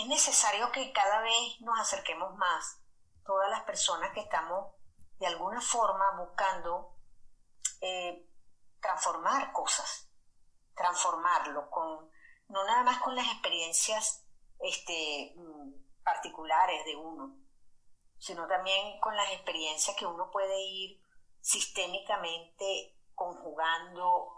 es 0.00 0.06
necesario 0.06 0.70
que 0.72 0.92
cada 0.92 1.20
vez 1.20 1.60
nos 1.60 1.78
acerquemos 1.78 2.34
más, 2.36 2.80
todas 3.24 3.50
las 3.50 3.62
personas 3.62 4.12
que 4.12 4.20
estamos 4.20 4.75
de 5.18 5.26
alguna 5.26 5.60
forma 5.60 6.04
buscando 6.18 6.96
eh, 7.80 8.28
transformar 8.80 9.52
cosas, 9.52 10.10
transformarlo 10.74 11.70
con, 11.70 12.10
no 12.48 12.64
nada 12.64 12.82
más 12.82 12.98
con 13.02 13.14
las 13.14 13.26
experiencias 13.26 14.24
este, 14.60 15.34
mm, 15.36 16.02
particulares 16.04 16.84
de 16.84 16.96
uno, 16.96 17.36
sino 18.18 18.46
también 18.46 18.98
con 19.00 19.16
las 19.16 19.32
experiencias 19.32 19.96
que 19.96 20.06
uno 20.06 20.30
puede 20.30 20.60
ir 20.60 21.00
sistémicamente 21.40 22.96
conjugando, 23.14 24.32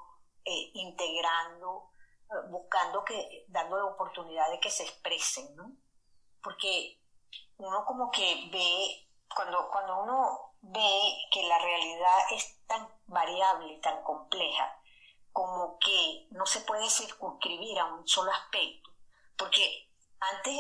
eh, 0.45 0.71
integrando, 0.75 1.91
eh, 2.31 2.49
buscando 2.51 3.05
que, 3.05 3.45
dando 3.49 3.77
la 3.77 3.87
oportunidad 3.87 4.51
de 4.51 4.61
que 4.61 4.71
se 4.71 4.85
expresen, 4.85 5.55
¿no? 5.57 5.77
Porque 6.43 7.03
uno 7.57 7.85
como 7.85 8.11
que 8.11 8.49
ve, 8.53 9.09
cuando, 9.35 9.69
cuando 9.71 10.03
uno 10.03 10.48
ve 10.61 11.15
que 11.33 11.43
la 11.43 11.59
realidad 11.59 12.19
es 12.33 12.65
tan 12.67 12.89
variable 13.07 13.79
tan 13.83 14.03
compleja, 14.03 14.81
como 15.33 15.79
que 15.79 16.27
no 16.31 16.47
se 16.47 16.61
puede 16.61 16.89
circunscribir 16.89 17.79
a 17.79 17.85
un 17.87 18.07
solo 18.07 18.33
aspecto, 18.33 18.91
porque 19.37 19.91
antes, 20.21 20.57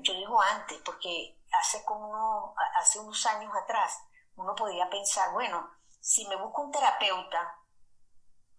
yo 0.00 0.12
digo 0.14 0.40
antes, 0.40 0.78
porque 0.84 1.38
hace 1.52 1.84
como 1.84 2.54
hace 2.78 2.98
unos 2.98 3.24
años 3.26 3.52
atrás, 3.56 4.04
uno 4.36 4.54
podía 4.54 4.88
pensar, 4.90 5.32
bueno, 5.32 5.70
si 6.00 6.26
me 6.28 6.36
busco 6.36 6.62
un 6.62 6.70
terapeuta, 6.70 7.58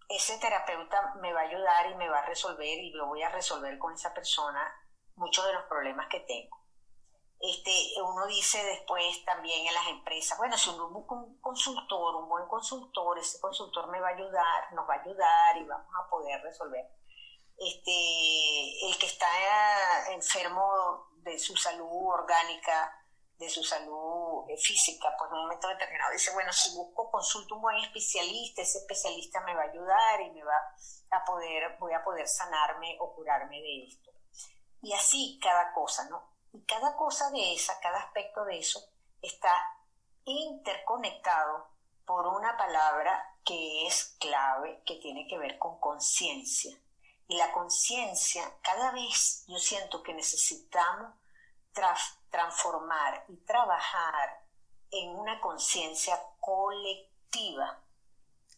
ese 0.08 0.38
terapeuta 0.38 1.14
me 1.20 1.32
va 1.32 1.40
a 1.40 1.44
ayudar 1.44 1.90
y 1.90 1.94
me 1.96 2.08
va 2.08 2.18
a 2.18 2.26
resolver 2.26 2.78
y 2.78 2.92
lo 2.92 3.06
voy 3.06 3.22
a 3.22 3.28
resolver 3.28 3.78
con 3.78 3.92
esa 3.94 4.14
persona 4.14 4.72
muchos 5.16 5.44
de 5.46 5.52
los 5.52 5.64
problemas 5.64 6.08
que 6.08 6.20
tengo. 6.20 6.65
Este, 7.38 7.70
uno 8.02 8.26
dice 8.26 8.64
después 8.64 9.24
también 9.24 9.66
en 9.66 9.74
las 9.74 9.86
empresas, 9.88 10.38
bueno, 10.38 10.56
si 10.56 10.70
uno 10.70 10.88
busca 10.88 11.14
un 11.14 11.38
consultor, 11.40 12.16
un 12.16 12.28
buen 12.28 12.48
consultor, 12.48 13.18
ese 13.18 13.38
consultor 13.40 13.88
me 13.90 14.00
va 14.00 14.08
a 14.08 14.14
ayudar, 14.14 14.72
nos 14.72 14.88
va 14.88 14.94
a 14.94 15.00
ayudar 15.02 15.56
y 15.58 15.64
vamos 15.64 15.94
a 15.94 16.08
poder 16.08 16.40
resolver 16.42 16.86
este, 17.58 18.86
el 18.86 18.98
que 18.98 19.06
está 19.06 19.26
enfermo 20.12 21.08
de 21.22 21.38
su 21.38 21.56
salud 21.56 21.88
orgánica, 21.90 22.92
de 23.38 23.48
su 23.48 23.62
salud 23.62 24.48
eh, 24.48 24.56
física, 24.56 25.14
pues 25.18 25.30
en 25.30 25.36
un 25.36 25.42
momento 25.44 25.68
determinado 25.68 26.12
dice, 26.12 26.32
bueno, 26.32 26.52
si 26.52 26.74
busco, 26.74 27.10
consulto 27.10 27.56
un 27.56 27.62
buen 27.62 27.76
especialista, 27.76 28.62
ese 28.62 28.78
especialista 28.78 29.40
me 29.40 29.54
va 29.54 29.62
a 29.62 29.70
ayudar 29.70 30.20
y 30.22 30.30
me 30.30 30.42
va 30.42 30.56
a 31.10 31.24
poder, 31.24 31.76
voy 31.78 31.92
a 31.92 32.02
poder 32.02 32.26
sanarme 32.26 32.96
o 33.00 33.14
curarme 33.14 33.60
de 33.60 33.84
esto. 33.84 34.10
Y 34.82 34.92
así 34.92 35.38
cada 35.42 35.72
cosa, 35.72 36.08
¿no? 36.08 36.35
Y 36.56 36.64
cada 36.64 36.96
cosa 36.96 37.30
de 37.32 37.52
esa, 37.52 37.78
cada 37.80 37.98
aspecto 37.98 38.42
de 38.46 38.58
eso 38.58 38.82
está 39.20 39.52
interconectado 40.24 41.68
por 42.06 42.26
una 42.28 42.56
palabra 42.56 43.36
que 43.44 43.86
es 43.86 44.16
clave, 44.18 44.82
que 44.86 44.96
tiene 44.96 45.26
que 45.28 45.36
ver 45.36 45.58
con 45.58 45.78
conciencia. 45.78 46.74
Y 47.28 47.36
la 47.36 47.52
conciencia, 47.52 48.56
cada 48.62 48.90
vez 48.92 49.44
yo 49.48 49.58
siento 49.58 50.02
que 50.02 50.14
necesitamos 50.14 51.14
transformar 52.30 53.26
y 53.28 53.36
trabajar 53.44 54.42
en 54.90 55.10
una 55.10 55.38
conciencia 55.42 56.18
colectiva. 56.40 57.84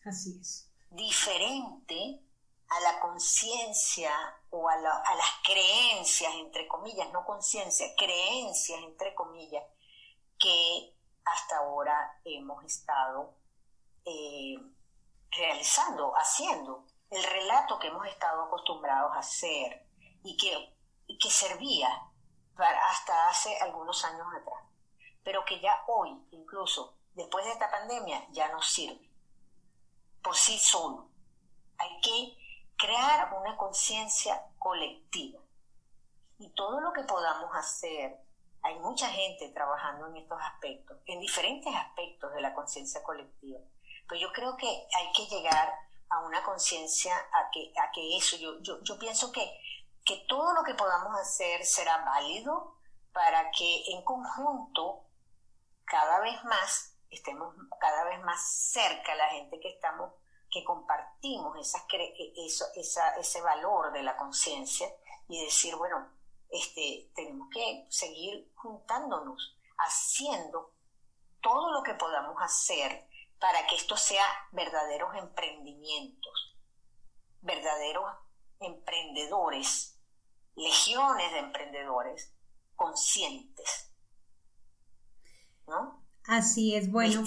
Así 0.05 0.39
es. 0.41 0.71
Diferente 0.91 2.23
a 2.69 2.81
la 2.81 3.01
conciencia 3.01 4.13
o 4.51 4.69
a, 4.69 4.77
las 4.77 5.33
creencias, 5.43 6.33
entre 6.35 6.69
comillas, 6.69 7.11
no 7.13 7.25
conciencia, 7.25 7.87
creencias, 7.97 8.81
entre 8.83 9.15
comillas, 9.15 9.65
que 10.39 10.95
hasta 11.25 11.59
ahora 11.59 12.21
hemos 12.25 12.65
estado 12.65 13.35
eh, 14.05 14.57
realizando, 15.31 16.13
haciendo 16.17 16.85
el 17.11 17.23
relato 17.23 17.79
que 17.79 17.89
hemos 17.89 18.07
estado 18.07 18.45
acostumbrados 18.45 19.13
a 19.15 19.21
hacer 19.21 19.87
y 20.23 20.37
que, 20.37 20.77
que 21.19 21.31
servía 21.31 21.89
para 22.55 22.89
hasta 22.89 23.29
hace 23.29 23.57
algunos 23.59 24.05
años 24.05 24.27
atrás, 24.35 24.65
pero 25.23 25.45
que 25.45 25.61
ya 25.61 25.85
hoy, 25.87 26.11
incluso 26.33 26.99
después 27.15 27.45
de 27.45 27.53
esta 27.53 27.71
pandemia, 27.71 28.27
ya 28.31 28.49
no 28.49 28.61
sirve 28.61 29.09
por 30.23 30.37
sí 30.37 30.59
solo. 30.59 31.09
Hay 31.79 32.01
que 32.01 32.38
crear 32.79 33.35
una 33.35 33.57
conciencia 33.57 34.43
colectiva. 34.59 35.41
Y 36.39 36.51
todo 36.51 36.81
lo 36.81 36.93
que 36.93 37.03
podamos 37.03 37.51
hacer, 37.55 38.17
hay 38.63 38.79
mucha 38.79 39.09
gente 39.09 39.49
trabajando 39.51 40.07
en 40.07 40.19
estos 40.19 40.41
aspectos, 40.41 40.99
en 41.07 41.21
diferentes 41.21 41.75
aspectos 41.75 42.33
de 42.33 42.41
la 42.41 42.55
conciencia 42.55 43.03
colectiva. 43.03 43.59
Pero 44.09 44.21
yo 44.21 44.33
creo 44.33 44.57
que 44.57 44.67
hay 44.67 45.13
que 45.15 45.27
llegar 45.27 45.75
a 46.09 46.21
una 46.21 46.43
conciencia 46.45 47.15
a 47.17 47.51
que, 47.53 47.73
a 47.77 47.91
que 47.93 48.17
eso, 48.17 48.37
yo, 48.37 48.61
yo, 48.61 48.83
yo 48.83 48.99
pienso 48.99 49.33
que, 49.33 49.61
que 50.05 50.25
todo 50.29 50.55
lo 50.55 50.63
que 50.63 50.75
podamos 50.75 51.19
hacer 51.21 51.65
será 51.65 51.99
válido 52.05 52.77
para 53.13 53.51
que 53.51 53.85
en 53.93 54.03
conjunto 54.05 55.05
cada 55.85 56.21
vez 56.21 56.43
más 56.45 56.95
estemos 57.11 57.55
cada 57.81 58.05
vez 58.05 58.21
más 58.23 58.41
cerca 58.71 59.15
la 59.15 59.29
gente 59.31 59.59
que 59.61 59.71
estamos 59.71 60.13
que 60.51 60.65
compartimos 60.65 61.59
esas, 61.59 61.85
eso, 62.37 62.65
esa, 62.77 63.17
ese 63.17 63.41
valor 63.41 63.93
de 63.93 64.03
la 64.03 64.17
conciencia 64.17 64.89
y 65.29 65.45
decir, 65.45 65.77
bueno, 65.77 66.11
este, 66.51 67.11
tenemos 67.15 67.49
que 67.53 67.87
seguir 67.91 68.51
juntándonos, 68.57 69.57
haciendo 69.77 70.75
todo 71.43 71.73
lo 71.73 71.83
que 71.83 71.95
podamos 71.95 72.37
hacer 72.41 73.07
para 73.39 73.67
que 73.67 73.77
esto 73.77 73.97
sea 73.97 74.25
verdaderos 74.53 75.15
emprendimientos, 75.17 76.57
verdaderos 77.41 78.05
emprendedores, 78.61 79.99
legiones 80.57 81.31
de 81.33 81.39
emprendedores 81.39 82.35
conscientes. 82.75 83.93
¿No? 85.67 86.05
Así 86.27 86.75
es, 86.75 86.91
bueno. 86.91 87.23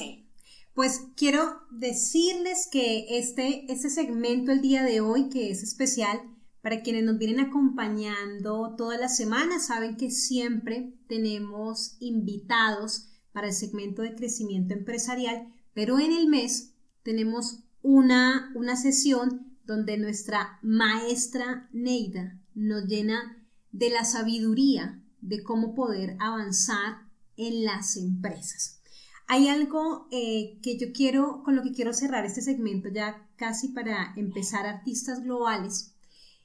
Pues 0.73 1.01
quiero 1.15 1.61
decirles 1.71 2.67
que 2.71 3.17
este, 3.19 3.71
este 3.71 3.89
segmento 3.89 4.51
el 4.51 4.61
día 4.61 4.83
de 4.83 5.01
hoy, 5.01 5.29
que 5.29 5.51
es 5.51 5.63
especial, 5.63 6.19
para 6.61 6.81
quienes 6.81 7.03
nos 7.03 7.17
vienen 7.17 7.39
acompañando 7.39 8.75
toda 8.75 8.97
la 8.97 9.09
semana, 9.09 9.59
saben 9.59 9.97
que 9.97 10.11
siempre 10.11 10.93
tenemos 11.07 11.97
invitados 11.99 13.07
para 13.31 13.47
el 13.47 13.53
segmento 13.53 14.01
de 14.01 14.15
crecimiento 14.15 14.73
empresarial 14.73 15.47
pero 15.73 15.99
en 15.99 16.11
el 16.11 16.27
mes 16.27 16.73
tenemos 17.03 17.63
una, 17.81 18.51
una 18.55 18.75
sesión 18.75 19.57
donde 19.65 19.97
nuestra 19.97 20.59
maestra 20.61 21.69
Neida 21.71 22.39
nos 22.53 22.85
llena 22.85 23.37
de 23.71 23.89
la 23.89 24.03
sabiduría 24.03 25.01
de 25.21 25.43
cómo 25.43 25.73
poder 25.73 26.17
avanzar 26.19 27.07
en 27.37 27.63
las 27.63 27.95
empresas. 27.95 28.80
Hay 29.27 29.47
algo 29.47 30.07
eh, 30.11 30.59
que 30.61 30.77
yo 30.77 30.91
quiero, 30.93 31.43
con 31.43 31.55
lo 31.55 31.63
que 31.63 31.71
quiero 31.71 31.93
cerrar 31.93 32.25
este 32.25 32.41
segmento 32.41 32.89
ya 32.89 33.27
casi 33.37 33.69
para 33.69 34.13
empezar 34.17 34.65
artistas 34.65 35.23
globales 35.23 35.93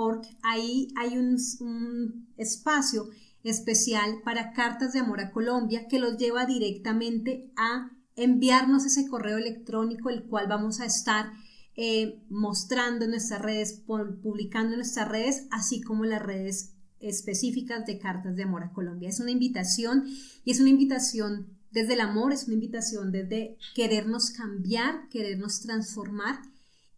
hay 0.96 1.18
un, 1.18 1.38
un 1.60 2.28
espacio 2.38 3.10
especial 3.44 4.22
para 4.24 4.54
cartas 4.54 4.94
de 4.94 5.00
amor 5.00 5.20
a 5.20 5.32
Colombia 5.32 5.88
que 5.90 6.00
los 6.00 6.18
lleva 6.18 6.46
directamente 6.46 7.52
a 7.58 7.92
enviarnos 8.16 8.86
ese 8.86 9.08
correo 9.08 9.38
electrónico 9.38 10.10
el 10.10 10.24
cual 10.24 10.48
vamos 10.48 10.80
a 10.80 10.86
estar 10.86 11.34
eh, 11.76 12.22
mostrando 12.30 13.06
en 13.06 13.12
nuestras 13.12 13.42
redes, 13.42 13.82
publicando 13.86 14.74
en 14.74 14.78
nuestras 14.78 15.10
redes, 15.10 15.48
así 15.52 15.82
como 15.82 16.06
las 16.06 16.22
redes 16.22 16.76
específicas 17.00 17.86
de 17.86 17.98
cartas 17.98 18.36
de 18.36 18.44
amor 18.44 18.64
a 18.64 18.72
Colombia. 18.72 19.10
Es 19.10 19.20
una 19.20 19.32
invitación 19.32 20.06
y 20.46 20.52
es 20.52 20.60
una 20.60 20.70
invitación 20.70 21.48
desde 21.72 21.94
el 21.94 22.02
amor, 22.02 22.32
es 22.32 22.46
una 22.46 22.54
invitación 22.54 23.12
desde 23.12 23.58
querernos 23.74 24.30
cambiar, 24.30 25.10
querernos 25.10 25.62
transformar 25.62 26.42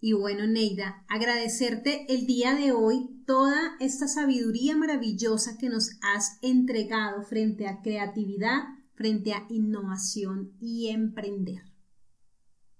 y 0.06 0.14
bueno, 0.14 0.46
Neida, 0.46 1.04
agradecerte 1.10 2.06
el 2.10 2.28
día 2.28 2.54
de 2.54 2.72
hoy 2.72 3.24
toda 3.26 3.76
esta 3.80 4.08
sabiduría 4.08 4.76
maravillosa 4.76 5.58
que 5.60 5.68
nos 5.68 5.98
has 6.04 6.38
entregado 6.44 7.24
frente 7.24 7.68
a 7.68 7.82
creatividad, 7.82 8.66
frente 8.94 9.34
a 9.34 9.48
innovación 9.50 10.56
y 10.62 10.92
emprender. 10.92 11.64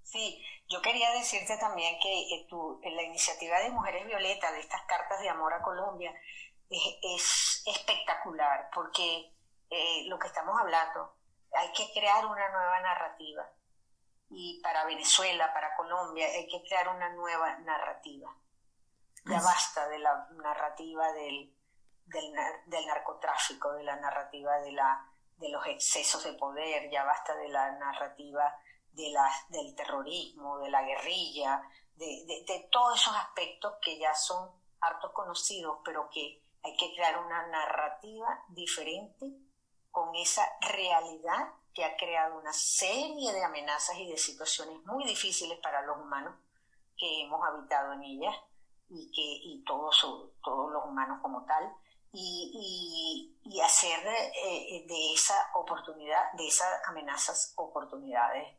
Sí, 0.04 0.40
yo 0.68 0.80
quería 0.80 1.10
decirte 1.18 1.58
también 1.58 1.96
que 2.00 2.46
en 2.84 2.94
la 2.94 3.02
iniciativa 3.02 3.58
de 3.58 3.70
Mujeres 3.70 4.06
Violeta, 4.06 4.52
de 4.52 4.60
estas 4.60 4.82
cartas 4.82 5.20
de 5.20 5.28
amor 5.28 5.52
a 5.52 5.62
Colombia, 5.62 6.14
es, 6.70 7.64
espectacular 7.66 8.70
porque 8.72 9.34
eh, 9.70 10.04
lo 10.06 10.16
que 10.20 10.28
estamos 10.28 10.54
hablando, 10.60 11.12
hay 11.50 11.72
que 11.72 11.92
crear 11.92 12.24
una 12.24 12.48
nueva 12.52 12.80
narrativa 12.82 13.50
y 14.30 14.60
para 14.62 14.84
Venezuela, 14.84 15.52
para 15.52 15.74
Colombia, 15.76 16.26
hay 16.26 16.46
que 16.48 16.62
crear 16.62 16.88
una 16.88 17.10
nueva 17.10 17.58
narrativa. 17.58 18.34
Ya 19.24 19.40
basta 19.40 19.88
de 19.88 19.98
la 19.98 20.28
narrativa 20.36 21.12
del, 21.12 21.52
del, 22.06 22.86
narcotráfico, 22.86 23.72
de 23.72 23.82
la 23.82 23.96
narrativa 23.96 24.56
de, 24.60 24.72
la, 24.72 25.04
de 25.38 25.48
los 25.48 25.66
excesos 25.66 26.22
de 26.22 26.34
poder, 26.34 26.88
ya 26.90 27.02
basta 27.04 27.34
de 27.34 27.48
la 27.48 27.72
narrativa 27.72 28.56
de 28.92 29.10
la, 29.10 29.28
del 29.48 29.74
terrorismo, 29.74 30.58
de 30.58 30.70
la 30.70 30.82
guerrilla, 30.82 31.60
de, 31.96 32.24
de, 32.26 32.44
de 32.46 32.68
todos 32.70 33.00
esos 33.00 33.16
aspectos 33.16 33.74
que 33.82 33.98
ya 33.98 34.14
son 34.14 34.48
hartos 34.80 35.12
conocidos, 35.12 35.80
pero 35.84 36.08
que 36.08 36.40
hay 36.62 36.76
que 36.76 36.94
crear 36.94 37.18
una 37.18 37.46
narrativa 37.48 38.44
diferente 38.48 39.26
con 39.90 40.14
esa 40.14 40.46
realidad 40.60 41.52
que 41.76 41.84
ha 41.84 41.94
creado 41.94 42.38
una 42.38 42.54
serie 42.54 43.32
de 43.34 43.44
amenazas 43.44 43.98
y 43.98 44.08
de 44.08 44.16
situaciones 44.16 44.82
muy 44.86 45.04
difíciles 45.04 45.58
para 45.58 45.82
los 45.82 45.98
humanos 45.98 46.34
que 46.96 47.22
hemos 47.22 47.38
habitado 47.46 47.92
en 47.92 48.02
ellas 48.02 48.34
y 48.88 49.12
que 49.12 49.20
y 49.20 49.62
todos, 49.62 50.00
todos 50.42 50.72
los 50.72 50.84
humanos 50.86 51.18
como 51.20 51.44
tal 51.44 51.70
y, 52.12 53.36
y, 53.44 53.60
hacer 53.60 53.98
eh, 54.06 54.86
de 54.88 55.12
esa 55.12 55.34
oportunidad 55.54 56.32
de 56.32 56.46
esas 56.48 56.68
amenazas 56.88 57.52
oportunidades 57.56 58.56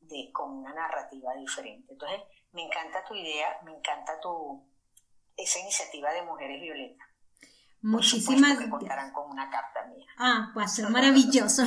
de 0.00 0.30
con 0.32 0.58
una 0.58 0.74
narrativa 0.74 1.32
diferente. 1.36 1.90
Entonces 1.92 2.20
me 2.52 2.64
encanta 2.64 3.02
tu 3.04 3.14
idea 3.14 3.58
me 3.64 3.74
encanta 3.74 4.20
tu 4.20 4.62
esa 5.36 5.58
iniciativa 5.60 6.12
de 6.12 6.22
mujeres 6.22 6.60
violetas 6.60 7.08
Muchísimas 7.82 8.58
que 8.58 8.68
contarán 8.68 9.12
con 9.12 9.30
una 9.30 9.48
carta 9.48 9.86
mía. 9.86 10.06
Ah, 10.18 10.50
pues 10.52 10.72
ser 10.72 10.90
maravilloso. 10.90 11.64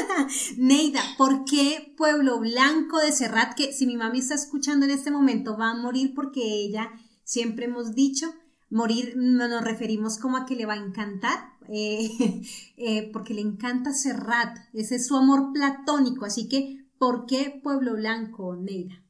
Neida, 0.56 1.02
¿por 1.18 1.44
qué 1.44 1.92
Pueblo 1.96 2.38
Blanco 2.38 3.00
de 3.00 3.10
Serrat, 3.10 3.54
que 3.54 3.72
si 3.72 3.86
mi 3.86 3.96
mami 3.96 4.20
está 4.20 4.34
escuchando 4.34 4.86
en 4.86 4.92
este 4.92 5.10
momento, 5.10 5.56
va 5.58 5.70
a 5.70 5.74
morir 5.74 6.14
porque 6.14 6.40
ella, 6.40 6.92
siempre 7.24 7.64
hemos 7.64 7.96
dicho, 7.96 8.32
morir 8.70 9.14
nos 9.16 9.62
referimos 9.62 10.18
como 10.18 10.36
a 10.36 10.46
que 10.46 10.54
le 10.54 10.66
va 10.66 10.74
a 10.74 10.76
encantar, 10.76 11.56
eh, 11.68 12.10
eh, 12.76 13.10
porque 13.12 13.34
le 13.34 13.40
encanta 13.40 13.92
Serrat, 13.92 14.56
ese 14.72 14.96
es 14.96 15.08
su 15.08 15.16
amor 15.16 15.52
platónico, 15.52 16.26
así 16.26 16.48
que, 16.48 16.86
¿por 16.98 17.26
qué 17.26 17.60
Pueblo 17.62 17.94
Blanco, 17.94 18.54
Neida? 18.54 19.02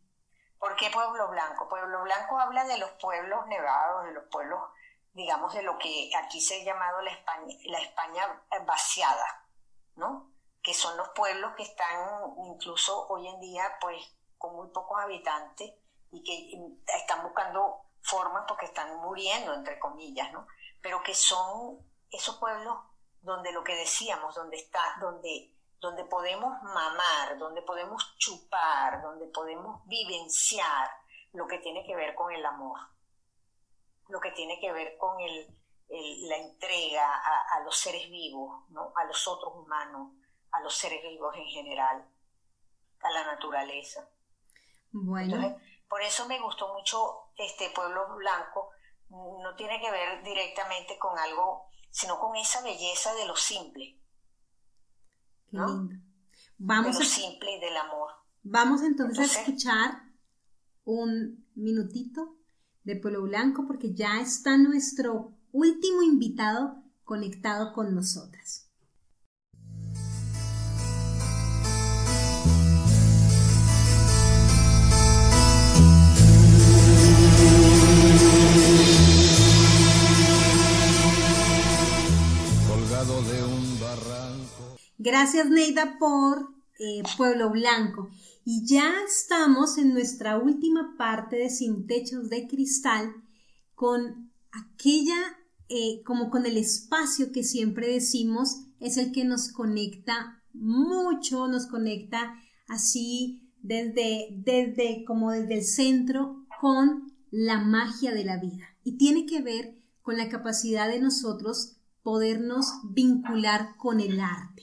¿Por 0.59 0.75
qué 0.77 0.87
Pueblo 0.91 1.31
Blanco? 1.31 1.69
Pueblo 1.69 2.03
Blanco 2.03 2.39
habla 2.39 2.65
de 2.65 2.79
los 2.79 2.91
pueblos 3.01 3.47
nevados, 3.47 4.07
de 4.07 4.15
los 4.15 4.25
pueblos 4.31 4.59
digamos, 5.17 5.55
de 5.55 5.63
lo 5.63 5.79
que 5.79 6.11
aquí 6.15 6.43
se 6.43 6.61
ha 6.61 6.65
llamado 6.65 7.01
la 7.01 7.11
España, 7.11 7.57
la 7.65 7.79
España 7.79 8.43
vaciada, 8.67 9.49
¿no? 9.95 10.31
Que 10.63 10.75
son 10.75 10.95
los 10.99 11.09
pueblos 11.09 11.55
que 11.57 11.63
están 11.63 12.35
incluso 12.45 13.09
hoy 13.09 13.27
en 13.27 13.41
día, 13.41 13.79
pues, 13.81 13.97
con 14.37 14.55
muy 14.55 14.69
pocos 14.69 15.01
habitantes 15.01 15.73
y 16.13 16.23
que 16.23 16.95
están 16.99 17.23
buscando 17.23 17.87
formas 18.03 18.45
porque 18.47 18.67
están 18.67 18.95
muriendo, 18.99 19.55
entre 19.55 19.79
comillas, 19.79 20.31
¿no? 20.33 20.47
Pero 20.83 21.03
que 21.03 21.15
son 21.15 21.79
esos 22.11 22.37
pueblos 22.37 22.77
donde 23.23 23.53
lo 23.53 23.65
que 23.65 23.75
decíamos, 23.75 24.35
donde 24.35 24.59
está, 24.59 24.99
donde, 25.01 25.51
donde 25.81 26.05
podemos 26.05 26.63
mamar, 26.63 27.39
donde 27.39 27.63
podemos 27.63 28.19
chupar, 28.19 29.01
donde 29.01 29.29
podemos 29.29 29.81
vivenciar 29.87 30.91
lo 31.33 31.47
que 31.47 31.59
tiene 31.59 31.87
que 31.87 31.97
ver 31.97 32.15
con 32.15 32.31
el 32.35 32.45
amor 32.45 32.96
lo 34.09 34.21
que 34.21 34.31
tiene 34.33 34.59
que 34.61 34.73
ver 34.73 34.97
con 34.99 35.21
el, 35.21 35.47
la 36.29 36.37
entrega 36.37 37.05
a, 37.55 37.61
los 37.65 37.77
seres 37.77 38.09
vivos, 38.11 38.69
¿no? 38.71 38.93
a 38.97 39.05
los 39.05 39.27
otros 39.29 39.55
humanos, 39.55 40.13
a 40.53 40.61
los 40.61 40.75
seres 40.75 41.03
vivos 41.03 41.35
en 41.37 41.47
general, 41.47 42.09
a 43.01 43.11
la 43.11 43.25
naturaleza. 43.25 44.09
Bueno. 44.93 45.59
por 45.89 46.01
eso 46.01 46.27
me 46.27 46.41
gustó 46.41 46.73
mucho 46.73 47.33
este 47.37 47.71
pueblo 47.71 48.17
blanco, 48.17 48.71
no 49.11 49.55
tiene 49.57 49.81
que 49.81 49.91
ver 49.91 50.23
directamente 50.23 50.99
con 50.99 51.19
algo, 51.19 51.69
sino 51.91 52.19
con 52.19 52.35
esa 52.37 52.63
belleza 52.63 53.15
de 53.15 53.27
lo 53.27 53.37
simple. 53.37 54.01
¿no? 55.51 55.89
Vamos 56.59 56.99
de 56.99 57.05
lo 57.05 57.11
simple 57.11 57.57
y 57.57 57.61
del 57.61 57.77
amor. 57.77 58.11
Vamos 58.43 58.83
entonces 58.83 59.37
a 59.37 59.41
escuchar 59.41 60.03
un 60.85 61.47
minutito 61.55 62.36
de 62.87 62.95
Pueblo 62.95 63.23
Blanco 63.23 63.67
porque 63.67 63.93
ya 63.93 64.21
está 64.21 64.57
nuestro 64.57 65.33
último 65.53 66.03
invitado 66.03 66.83
conectado 67.05 67.73
con 67.73 67.95
nosotras. 67.95 68.71
Gracias, 84.99 85.51
Neida, 85.51 85.99
por 85.99 86.55
eh, 86.79 87.03
Pueblo 87.17 87.51
Blanco. 87.51 88.09
Y 88.49 88.65
ya 88.65 88.95
estamos 89.05 89.77
en 89.77 89.93
nuestra 89.93 90.39
última 90.39 90.95
parte 90.97 91.35
de 91.35 91.51
Sin 91.51 91.89
Techos 91.89 92.31
de 92.31 92.47
Cristal 92.47 93.13
con 93.75 94.31
aquella, 94.53 95.17
eh, 95.69 96.05
como 96.05 96.31
con 96.31 96.47
el 96.47 96.57
espacio 96.57 97.33
que 97.33 97.43
siempre 97.43 97.89
decimos, 97.89 98.69
es 98.79 98.99
el 98.99 99.11
que 99.11 99.25
nos 99.25 99.49
conecta 99.49 100.45
mucho, 100.53 101.49
nos 101.49 101.67
conecta 101.67 102.41
así 102.69 103.51
desde, 103.63 104.29
desde, 104.31 105.05
como 105.05 105.33
desde 105.33 105.55
el 105.55 105.65
centro 105.65 106.47
con 106.61 107.13
la 107.33 107.59
magia 107.59 108.15
de 108.15 108.25
la 108.25 108.37
vida. 108.37 108.77
Y 108.85 108.97
tiene 108.97 109.27
que 109.27 109.43
ver 109.43 109.77
con 110.03 110.19
la 110.19 110.29
capacidad 110.29 110.89
de 110.89 111.01
nosotros 111.01 111.79
podernos 112.05 112.67
vincular 112.85 113.77
con 113.77 113.99
el 113.99 114.21
arte. 114.21 114.63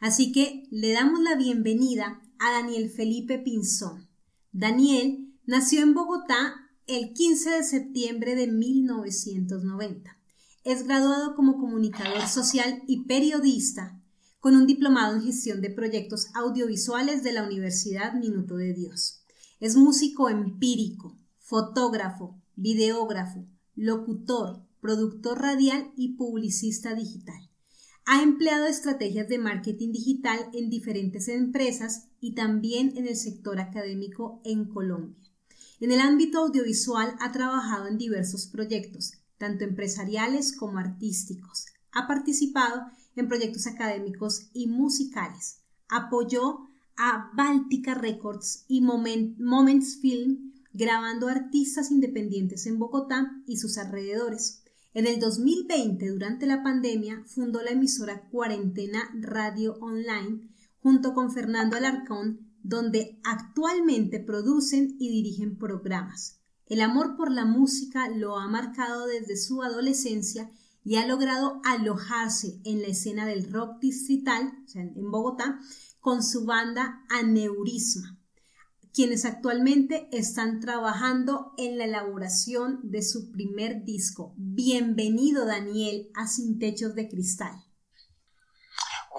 Así 0.00 0.32
que 0.32 0.66
le 0.70 0.92
damos 0.92 1.20
la 1.20 1.34
bienvenida 1.34 2.22
a 2.40 2.50
Daniel 2.52 2.90
Felipe 2.90 3.38
Pinzón. 3.38 4.08
Daniel 4.50 5.32
nació 5.44 5.82
en 5.82 5.94
Bogotá 5.94 6.54
el 6.86 7.12
15 7.12 7.50
de 7.50 7.62
septiembre 7.62 8.34
de 8.34 8.46
1990. 8.46 10.16
Es 10.64 10.84
graduado 10.84 11.36
como 11.36 11.58
comunicador 11.58 12.26
social 12.26 12.82
y 12.86 13.04
periodista 13.04 14.00
con 14.40 14.56
un 14.56 14.66
diplomado 14.66 15.16
en 15.16 15.22
gestión 15.22 15.60
de 15.60 15.70
proyectos 15.70 16.28
audiovisuales 16.34 17.22
de 17.22 17.32
la 17.32 17.44
Universidad 17.44 18.14
Minuto 18.14 18.56
de 18.56 18.72
Dios. 18.72 19.22
Es 19.60 19.76
músico 19.76 20.30
empírico, 20.30 21.18
fotógrafo, 21.38 22.40
videógrafo, 22.56 23.46
locutor, 23.76 24.62
productor 24.80 25.42
radial 25.42 25.92
y 25.94 26.14
publicista 26.16 26.94
digital. 26.94 27.49
Ha 28.12 28.24
empleado 28.24 28.66
estrategias 28.66 29.28
de 29.28 29.38
marketing 29.38 29.92
digital 29.92 30.50
en 30.52 30.68
diferentes 30.68 31.28
empresas 31.28 32.08
y 32.20 32.34
también 32.34 32.92
en 32.96 33.06
el 33.06 33.14
sector 33.14 33.60
académico 33.60 34.40
en 34.42 34.64
Colombia. 34.64 35.30
En 35.78 35.92
el 35.92 36.00
ámbito 36.00 36.40
audiovisual 36.40 37.14
ha 37.20 37.30
trabajado 37.30 37.86
en 37.86 37.98
diversos 37.98 38.48
proyectos, 38.48 39.12
tanto 39.38 39.62
empresariales 39.62 40.56
como 40.56 40.80
artísticos. 40.80 41.66
Ha 41.92 42.08
participado 42.08 42.86
en 43.14 43.28
proyectos 43.28 43.68
académicos 43.68 44.48
y 44.54 44.66
musicales. 44.66 45.60
Apoyó 45.88 46.66
a 46.96 47.30
Baltica 47.36 47.94
Records 47.94 48.64
y 48.66 48.80
Moments 48.80 50.00
Film 50.00 50.50
grabando 50.72 51.28
artistas 51.28 51.92
independientes 51.92 52.66
en 52.66 52.76
Bogotá 52.76 53.40
y 53.46 53.58
sus 53.58 53.78
alrededores. 53.78 54.59
En 54.92 55.06
el 55.06 55.20
2020, 55.20 56.08
durante 56.08 56.46
la 56.46 56.64
pandemia, 56.64 57.22
fundó 57.24 57.62
la 57.62 57.70
emisora 57.70 58.28
Cuarentena 58.28 59.08
Radio 59.14 59.74
Online 59.80 60.48
junto 60.82 61.14
con 61.14 61.30
Fernando 61.30 61.76
Alarcón, 61.76 62.52
donde 62.64 63.20
actualmente 63.22 64.18
producen 64.18 64.96
y 64.98 65.10
dirigen 65.10 65.56
programas. 65.56 66.40
El 66.66 66.80
amor 66.80 67.16
por 67.16 67.30
la 67.30 67.44
música 67.44 68.08
lo 68.08 68.36
ha 68.36 68.48
marcado 68.48 69.06
desde 69.06 69.36
su 69.36 69.62
adolescencia 69.62 70.50
y 70.82 70.96
ha 70.96 71.06
logrado 71.06 71.60
alojarse 71.64 72.60
en 72.64 72.82
la 72.82 72.88
escena 72.88 73.26
del 73.26 73.52
rock 73.52 73.78
distrital, 73.80 74.52
o 74.64 74.68
sea, 74.68 74.82
en 74.82 75.10
Bogotá, 75.10 75.60
con 76.00 76.24
su 76.24 76.46
banda 76.46 77.04
Aneurisma 77.08 78.19
quienes 78.92 79.24
actualmente 79.24 80.08
están 80.10 80.60
trabajando 80.60 81.52
en 81.56 81.78
la 81.78 81.84
elaboración 81.84 82.80
de 82.82 83.02
su 83.02 83.30
primer 83.30 83.84
disco. 83.84 84.34
Bienvenido 84.36 85.46
Daniel 85.46 86.08
a 86.14 86.26
Sin 86.26 86.58
Techos 86.58 86.94
de 86.94 87.08
Cristal. 87.08 87.69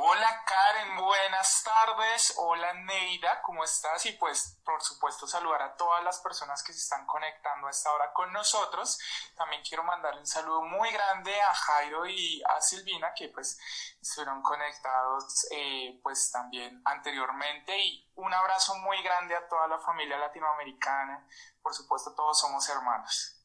Hola 0.03 0.43
Karen, 0.47 0.97
buenas 0.97 1.63
tardes. 1.63 2.33
Hola 2.37 2.73
Neida, 2.73 3.39
¿cómo 3.43 3.63
estás? 3.63 4.03
Y 4.07 4.13
pues 4.13 4.57
por 4.65 4.81
supuesto 4.81 5.27
saludar 5.27 5.61
a 5.61 5.75
todas 5.75 6.03
las 6.03 6.19
personas 6.21 6.63
que 6.63 6.73
se 6.73 6.79
están 6.79 7.05
conectando 7.05 7.67
a 7.67 7.69
esta 7.69 7.93
hora 7.93 8.11
con 8.11 8.33
nosotros. 8.33 8.97
También 9.37 9.61
quiero 9.61 9.83
mandarle 9.83 10.21
un 10.21 10.25
saludo 10.25 10.63
muy 10.63 10.89
grande 10.89 11.39
a 11.39 11.53
Jairo 11.53 12.07
y 12.07 12.41
a 12.49 12.59
Silvina 12.61 13.13
que 13.15 13.29
pues 13.29 13.59
estuvieron 14.01 14.41
conectados 14.41 15.45
eh, 15.51 15.99
pues 16.01 16.31
también 16.31 16.81
anteriormente 16.83 17.77
y 17.77 18.11
un 18.15 18.33
abrazo 18.33 18.73
muy 18.77 19.03
grande 19.03 19.35
a 19.35 19.47
toda 19.47 19.67
la 19.67 19.77
familia 19.81 20.17
latinoamericana. 20.17 21.27
Por 21.61 21.75
supuesto 21.75 22.15
todos 22.15 22.39
somos 22.39 22.67
hermanos. 22.69 23.37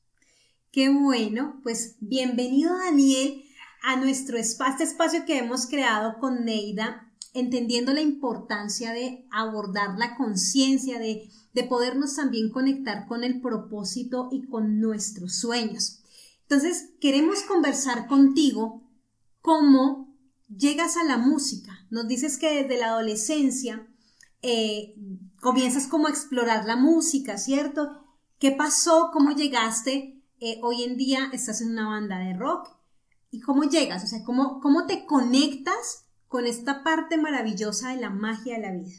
Qué 0.73 0.89
bueno, 0.89 1.61
pues 1.63 1.97
bienvenido 2.01 2.79
Daniel 2.79 3.46
a 3.87 3.95
nuestro 3.95 4.37
espacio, 4.37 4.73
este 4.73 4.83
espacio 4.83 5.25
que 5.25 5.39
hemos 5.39 5.69
creado 5.69 6.19
con 6.19 6.45
Neida, 6.45 7.09
entendiendo 7.35 7.93
la 7.93 8.01
importancia 8.01 8.91
de 8.91 9.25
abordar 9.31 9.97
la 9.97 10.17
conciencia, 10.17 10.99
de, 10.99 11.31
de 11.55 11.63
podernos 11.63 12.17
también 12.17 12.51
conectar 12.51 13.07
con 13.07 13.23
el 13.23 13.41
propósito 13.41 14.29
y 14.33 14.45
con 14.49 14.81
nuestros 14.81 15.37
sueños. 15.37 16.01
Entonces, 16.43 16.95
queremos 17.01 17.43
conversar 17.43 18.09
contigo 18.09 18.83
cómo 19.41 20.13
llegas 20.49 20.97
a 20.97 21.05
la 21.05 21.17
música. 21.17 21.87
Nos 21.89 22.09
dices 22.09 22.39
que 22.39 22.65
desde 22.65 22.81
la 22.81 22.89
adolescencia 22.89 23.87
eh, 24.43 24.97
comienzas 25.41 25.87
como 25.87 26.09
a 26.09 26.11
explorar 26.11 26.65
la 26.65 26.75
música, 26.75 27.39
¿cierto? 27.39 28.05
¿Qué 28.41 28.51
pasó? 28.51 29.11
¿Cómo 29.13 29.31
llegaste? 29.31 30.25
Eh, 30.41 30.59
hoy 30.65 30.83
en 30.83 30.97
día 30.97 31.31
estás 31.33 31.61
en 31.61 31.71
una 31.71 31.89
banda 31.89 32.19
de 32.19 32.35
rock 32.35 32.76
¿Y 33.37 33.41
cómo 33.43 33.65
llegas? 33.65 34.03
O 34.03 34.07
sea, 34.07 34.21
¿cómo, 34.25 34.61
cómo 34.63 34.87
te 34.87 35.05
conectas 35.05 36.07
con 36.27 36.47
esta 36.47 36.83
parte 36.83 37.19
maravillosa 37.19 37.91
de 37.91 37.97
la 37.97 38.09
magia 38.09 38.55
de 38.55 38.63
la 38.63 38.71
vida? 38.73 38.97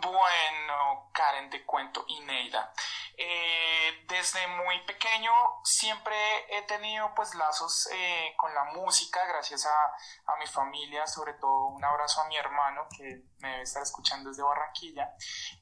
Bueno, 0.00 1.10
Karen, 1.12 1.50
te 1.50 1.66
cuento, 1.66 2.02
Ineida. 2.08 2.72
Eh, 3.18 4.06
desde 4.08 4.46
muy 4.46 4.80
pequeño 4.86 5.30
siempre 5.64 6.14
he 6.48 6.62
tenido 6.62 7.12
pues 7.14 7.34
lazos 7.34 7.90
eh, 7.92 8.32
con 8.38 8.54
la 8.54 8.64
música 8.64 9.20
gracias 9.26 9.66
a, 9.66 10.36
mi 10.38 10.46
familia, 10.46 11.06
sobre 11.06 11.34
todo 11.34 11.66
un 11.66 11.84
abrazo 11.84 12.22
a 12.22 12.28
mi 12.28 12.36
hermano 12.36 12.86
que 12.96 13.24
me 13.40 13.50
debe 13.50 13.62
estar 13.62 13.82
escuchando 13.82 14.30
desde 14.30 14.42
Barranquilla. 14.44 15.14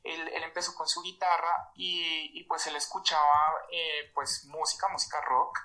Él, 0.04 0.44
empezó 0.44 0.76
con 0.76 0.86
su 0.86 1.02
guitarra 1.02 1.72
y, 1.74 2.44
pues 2.44 2.68
él 2.68 2.76
escuchaba 2.76 3.52
eh, 3.72 4.12
pues 4.14 4.44
música, 4.44 4.86
música 4.88 5.20
rock. 5.22 5.58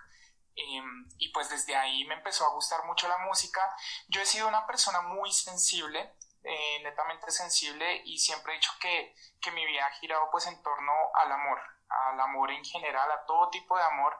Em, 0.55 1.07
y 1.17 1.29
pues 1.29 1.49
desde 1.49 1.75
ahí 1.75 2.05
me 2.05 2.15
empezó 2.15 2.45
a 2.45 2.53
gustar 2.53 2.85
mucho 2.85 3.07
la 3.07 3.17
música. 3.19 3.61
Yo 4.07 4.21
he 4.21 4.25
sido 4.25 4.47
una 4.47 4.65
persona 4.67 5.01
muy 5.01 5.31
sensible, 5.31 6.13
eh, 6.43 6.79
netamente 6.83 7.31
sensible 7.31 8.01
y 8.03 8.17
siempre 8.17 8.53
he 8.53 8.55
dicho 8.55 8.71
que, 8.79 9.15
que, 9.39 9.51
mi 9.51 9.65
vida 9.65 9.85
ha 9.85 9.91
girado 9.99 10.29
pues 10.31 10.47
en 10.47 10.61
torno 10.63 10.91
al 11.13 11.31
amor, 11.31 11.59
al 11.87 12.19
amor 12.19 12.51
en 12.51 12.65
general, 12.65 13.11
a 13.11 13.25
todo 13.25 13.49
tipo 13.49 13.77
de 13.77 13.83
amor, 13.83 14.17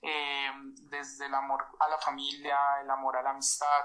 em, 0.00 0.74
desde 0.88 1.26
el 1.26 1.34
amor 1.34 1.66
a 1.80 1.88
la 1.88 1.98
familia, 1.98 2.80
el 2.80 2.90
amor 2.90 3.16
a 3.16 3.22
la 3.22 3.30
amistad, 3.30 3.84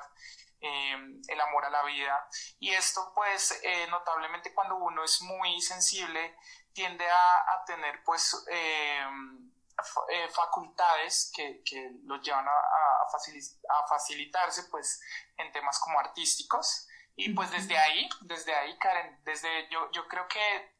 em, 0.61 1.21
el 1.27 1.41
amor 1.41 1.65
a 1.65 1.69
la 1.69 1.84
vida. 1.84 2.30
Y 2.59 2.69
esto 2.71 3.11
pues 3.15 3.59
eh, 3.63 3.88
notablemente 3.88 4.53
cuando 4.53 4.76
uno 4.76 5.03
es 5.03 5.21
muy 5.21 5.59
sensible 5.61 6.38
tiende 6.73 7.09
a, 7.09 7.53
a 7.53 7.65
tener 7.65 8.03
pues 8.03 8.45
eh, 10.10 10.30
facultades 10.30 11.31
que, 11.35 11.61
que 11.64 11.91
los 12.03 12.22
llevan 12.22 12.47
a, 12.47 12.51
a, 12.51 13.88
facilitarse 13.88 14.64
pues 14.64 15.01
en 15.38 15.51
temas 15.51 15.80
como 15.80 15.99
artísticos. 15.99 16.88
Y 17.15 17.34
pues 17.34 17.51
desde 17.51 17.77
ahí, 17.77 18.07
desde 18.22 18.56
ahí 18.56 18.77
Karen, 18.77 19.19
desde 19.23 19.69
yo, 19.69 19.91
yo 19.91 20.07
creo 20.07 20.27
que 20.27 20.80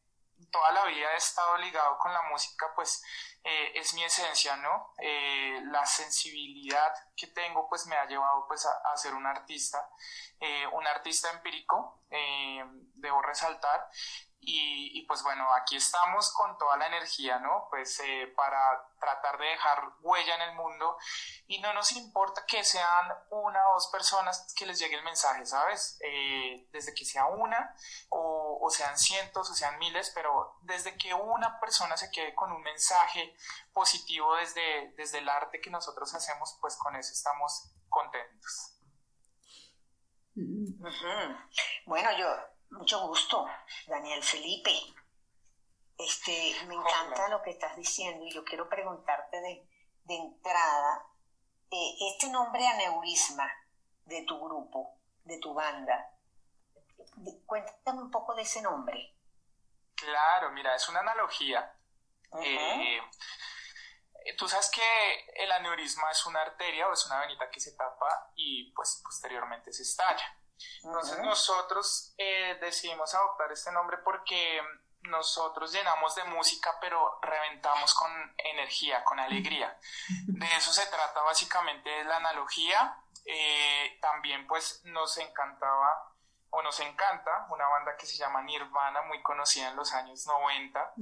toda 0.52 0.72
la 0.72 0.86
vida 0.86 1.12
he 1.14 1.18
estado 1.18 1.58
ligado 1.58 1.98
con 1.98 2.14
la 2.14 2.22
música 2.24 2.72
pues 2.76 3.04
eh, 3.44 3.74
es 3.76 3.94
mi 3.94 4.06
esencia, 4.06 4.56
¿no? 4.56 4.94
Eh, 5.00 5.60
la 5.66 5.86
sensibilidad 5.86 6.94
que 7.18 7.28
tengo 7.28 7.68
pues 7.68 7.88
me 7.88 7.98
ha 7.98 8.06
llevado 8.06 8.48
pues 8.48 8.66
a, 8.66 8.96
ser 8.96 9.16
un 9.16 9.26
artista, 9.26 9.90
un 10.72 10.88
artista 10.88 11.30
empírico, 11.32 12.02
debo 12.96 13.22
resaltar, 13.22 13.90
y, 14.42 15.06
pues 15.06 15.22
bueno, 15.24 15.48
aquí 15.54 15.76
estamos 15.76 16.32
con 16.34 16.58
toda 16.58 16.78
la 16.78 16.88
energía, 16.88 17.40
¿no? 17.40 17.68
Pues 17.70 18.00
eh, 18.00 18.32
para 18.36 18.60
tratar 19.00 19.38
de 19.38 19.46
dejar 19.46 19.84
huella 20.02 20.36
en 20.36 20.42
el 20.42 20.56
mundo 20.56 20.98
y 21.48 21.60
no 21.60 21.74
nos 21.74 21.92
importa 21.94 22.46
que 22.46 22.64
sean 22.64 23.08
una 23.32 23.68
o 23.70 23.74
dos 23.74 23.88
personas 23.88 24.54
que 24.56 24.66
les 24.66 24.80
llegue 24.80 24.96
el 24.96 25.04
mensaje, 25.04 25.46
¿sabes? 25.46 26.00
Eh, 26.02 26.68
desde 26.72 26.94
que 26.94 27.06
sea 27.06 27.26
una 27.26 27.76
o, 28.10 28.60
o, 28.62 28.70
sean 28.70 28.98
cientos 28.98 29.50
o 29.50 29.54
sean 29.54 29.78
miles, 29.78 30.12
pero 30.16 30.58
desde 30.62 30.98
que 30.98 31.14
una 31.14 31.60
persona 31.60 31.98
se 31.98 32.10
quede 32.12 32.34
con 32.34 32.52
un 32.52 32.62
mensaje 32.62 33.36
positivo 33.74 34.36
desde, 34.36 34.94
desde 34.96 35.20
el 35.20 35.30
arte 35.30 35.62
que 35.62 35.70
nosotros 35.70 36.14
hacemos, 36.14 36.58
pues 36.62 36.76
con 36.78 36.96
eso 36.96 37.12
estamos 37.12 37.72
contentos. 37.90 38.76
Bueno, 41.86 42.10
yo 42.18 42.28
mucho 42.72 43.08
gusto, 43.08 43.46
Daniel 43.88 44.24
Felipe. 44.24 44.72
Este, 45.98 46.56
me 46.66 46.76
encanta 46.76 47.28
lo 47.28 47.42
que 47.42 47.52
estás 47.52 47.76
diciendo 47.76 48.26
y 48.26 48.32
yo 48.32 48.44
quiero 48.46 48.70
preguntarte 48.70 49.42
de, 49.42 49.68
entrada, 50.08 51.06
eh, 51.70 51.96
este 52.14 52.30
nombre 52.30 52.66
aneurisma 52.66 53.52
de 54.06 54.24
tu 54.24 54.40
grupo, 54.40 54.98
de 55.24 55.38
tu 55.40 55.54
banda, 55.54 56.14
cuéntame 57.46 58.02
un 58.02 58.12
poco 58.12 58.34
de 58.34 58.44
ese 58.44 58.62
nombre. 58.62 59.16
Claro, 59.96 60.52
mira, 60.52 60.76
es 60.76 60.88
una 60.90 61.02
analogía. 61.02 61.76
Eh, 62.42 63.02
tú 64.38 64.48
sabes 64.48 64.70
que 64.70 65.44
el 65.44 65.52
aneurisma 65.52 66.12
es 66.12 66.26
una 66.26 66.42
arteria 66.42 66.88
o 66.88 66.94
es 66.94 67.06
una 67.08 67.20
venita 67.20 67.50
que 67.50 67.60
se 67.60 67.76
tapa 67.76 68.32
y 68.36 68.72
pues 68.72 69.02
posteriormente 69.04 69.74
se 69.74 69.84
estalla. 69.84 70.39
Entonces 70.84 71.20
nosotros 71.20 72.14
eh, 72.18 72.58
decidimos 72.62 73.14
adoptar 73.14 73.52
este 73.52 73.72
nombre 73.72 73.98
porque 74.04 74.62
nosotros 75.04 75.72
llenamos 75.72 76.16
de 76.16 76.24
música, 76.26 76.78
pero 76.82 77.20
reventamos 77.22 77.94
con 77.94 78.12
energía, 78.38 79.04
con 79.04 79.20
alegría. 79.20 79.78
De 80.28 80.46
eso 80.58 80.72
se 80.72 80.86
trata 80.88 81.22
básicamente 81.22 82.04
la 82.04 82.18
analogía. 82.18 82.98
Eh, 83.26 83.98
también 84.02 84.48
pues 84.48 84.82
nos 84.86 85.18
encantaba 85.18 86.16
o 86.52 86.64
nos 86.64 86.80
encanta 86.80 87.46
una 87.52 87.68
banda 87.68 87.96
que 87.96 88.08
se 88.08 88.18
llama 88.18 88.42
Nirvana, 88.42 89.04
muy 89.04 89.22
conocida 89.22 89.70
en 89.70 89.76
los 89.76 89.94
años 89.94 90.26
90, 90.26 90.94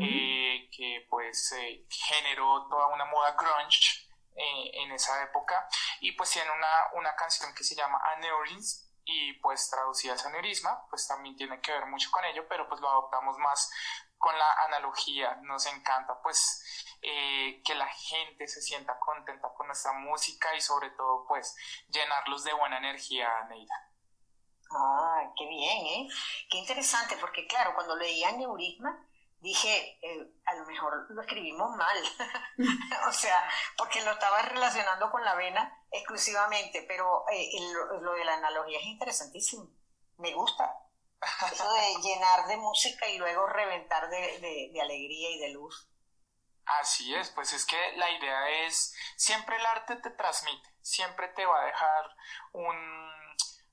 eh, 0.00 0.68
que 0.72 1.06
pues 1.08 1.52
eh, 1.52 1.86
generó 1.88 2.66
toda 2.68 2.88
una 2.88 3.04
moda 3.04 3.36
grunge 3.38 4.06
en 4.40 4.92
esa 4.92 5.20
época 5.24 5.68
y 6.00 6.12
pues 6.12 6.30
tiene 6.30 6.48
una, 6.52 6.68
una 6.94 7.16
canción 7.16 7.52
que 7.54 7.64
se 7.64 7.74
llama 7.74 8.00
Aneurism 8.14 8.87
y 9.10 9.32
pues 9.40 9.70
traducida 9.70 10.14
a 10.14 10.28
aneurisma, 10.28 10.86
pues 10.90 11.08
también 11.08 11.34
tiene 11.34 11.60
que 11.62 11.72
ver 11.72 11.86
mucho 11.86 12.10
con 12.10 12.22
ello, 12.26 12.46
pero 12.46 12.68
pues 12.68 12.78
lo 12.82 12.90
adoptamos 12.90 13.38
más 13.38 13.72
con 14.18 14.38
la 14.38 14.52
analogía. 14.66 15.36
Nos 15.44 15.64
encanta 15.64 16.20
pues 16.22 16.62
eh, 17.00 17.62
que 17.64 17.74
la 17.74 17.88
gente 17.88 18.46
se 18.46 18.60
sienta 18.60 18.98
contenta 19.00 19.48
con 19.56 19.66
nuestra 19.66 19.94
música 19.94 20.54
y 20.54 20.60
sobre 20.60 20.90
todo 20.90 21.24
pues 21.26 21.56
llenarlos 21.88 22.44
de 22.44 22.52
buena 22.52 22.76
energía, 22.76 23.28
Neida. 23.48 23.90
Ah, 24.70 25.32
qué 25.38 25.46
bien, 25.46 25.86
¿eh? 25.86 26.08
Qué 26.50 26.58
interesante, 26.58 27.16
porque 27.18 27.46
claro, 27.46 27.72
cuando 27.74 27.96
leí 27.96 28.22
aneurisma, 28.24 29.07
dije, 29.40 29.98
eh, 30.02 30.32
a 30.46 30.54
lo 30.54 30.66
mejor 30.66 31.06
lo 31.10 31.22
escribimos 31.22 31.76
mal, 31.76 31.96
o 33.08 33.12
sea, 33.12 33.48
porque 33.76 34.02
lo 34.02 34.12
estaba 34.12 34.42
relacionando 34.42 35.10
con 35.10 35.24
la 35.24 35.34
vena 35.34 35.84
exclusivamente, 35.90 36.84
pero 36.88 37.24
eh, 37.30 37.50
lo, 38.00 38.12
de 38.12 38.24
la 38.24 38.34
analogía 38.34 38.78
es 38.78 38.86
interesantísimo, 38.86 39.70
me 40.18 40.32
gusta. 40.34 40.74
Eso 41.52 41.72
de 41.72 41.96
llenar 42.00 42.46
de 42.46 42.56
música 42.56 43.08
y 43.08 43.18
luego 43.18 43.46
reventar 43.48 44.08
de, 44.08 44.70
de 44.72 44.80
alegría 44.80 45.30
y 45.30 45.38
de 45.40 45.48
luz. 45.50 45.88
Así 46.64 47.12
es, 47.14 47.30
pues 47.30 47.52
es 47.54 47.64
que 47.64 47.76
la 47.96 48.10
idea 48.10 48.66
es, 48.66 48.94
siempre 49.16 49.56
el 49.56 49.66
arte 49.66 49.96
te 49.96 50.10
transmite, 50.10 50.68
siempre 50.80 51.28
te 51.28 51.44
va 51.44 51.62
a 51.62 51.66
dejar 51.66 52.16
un 52.52 53.08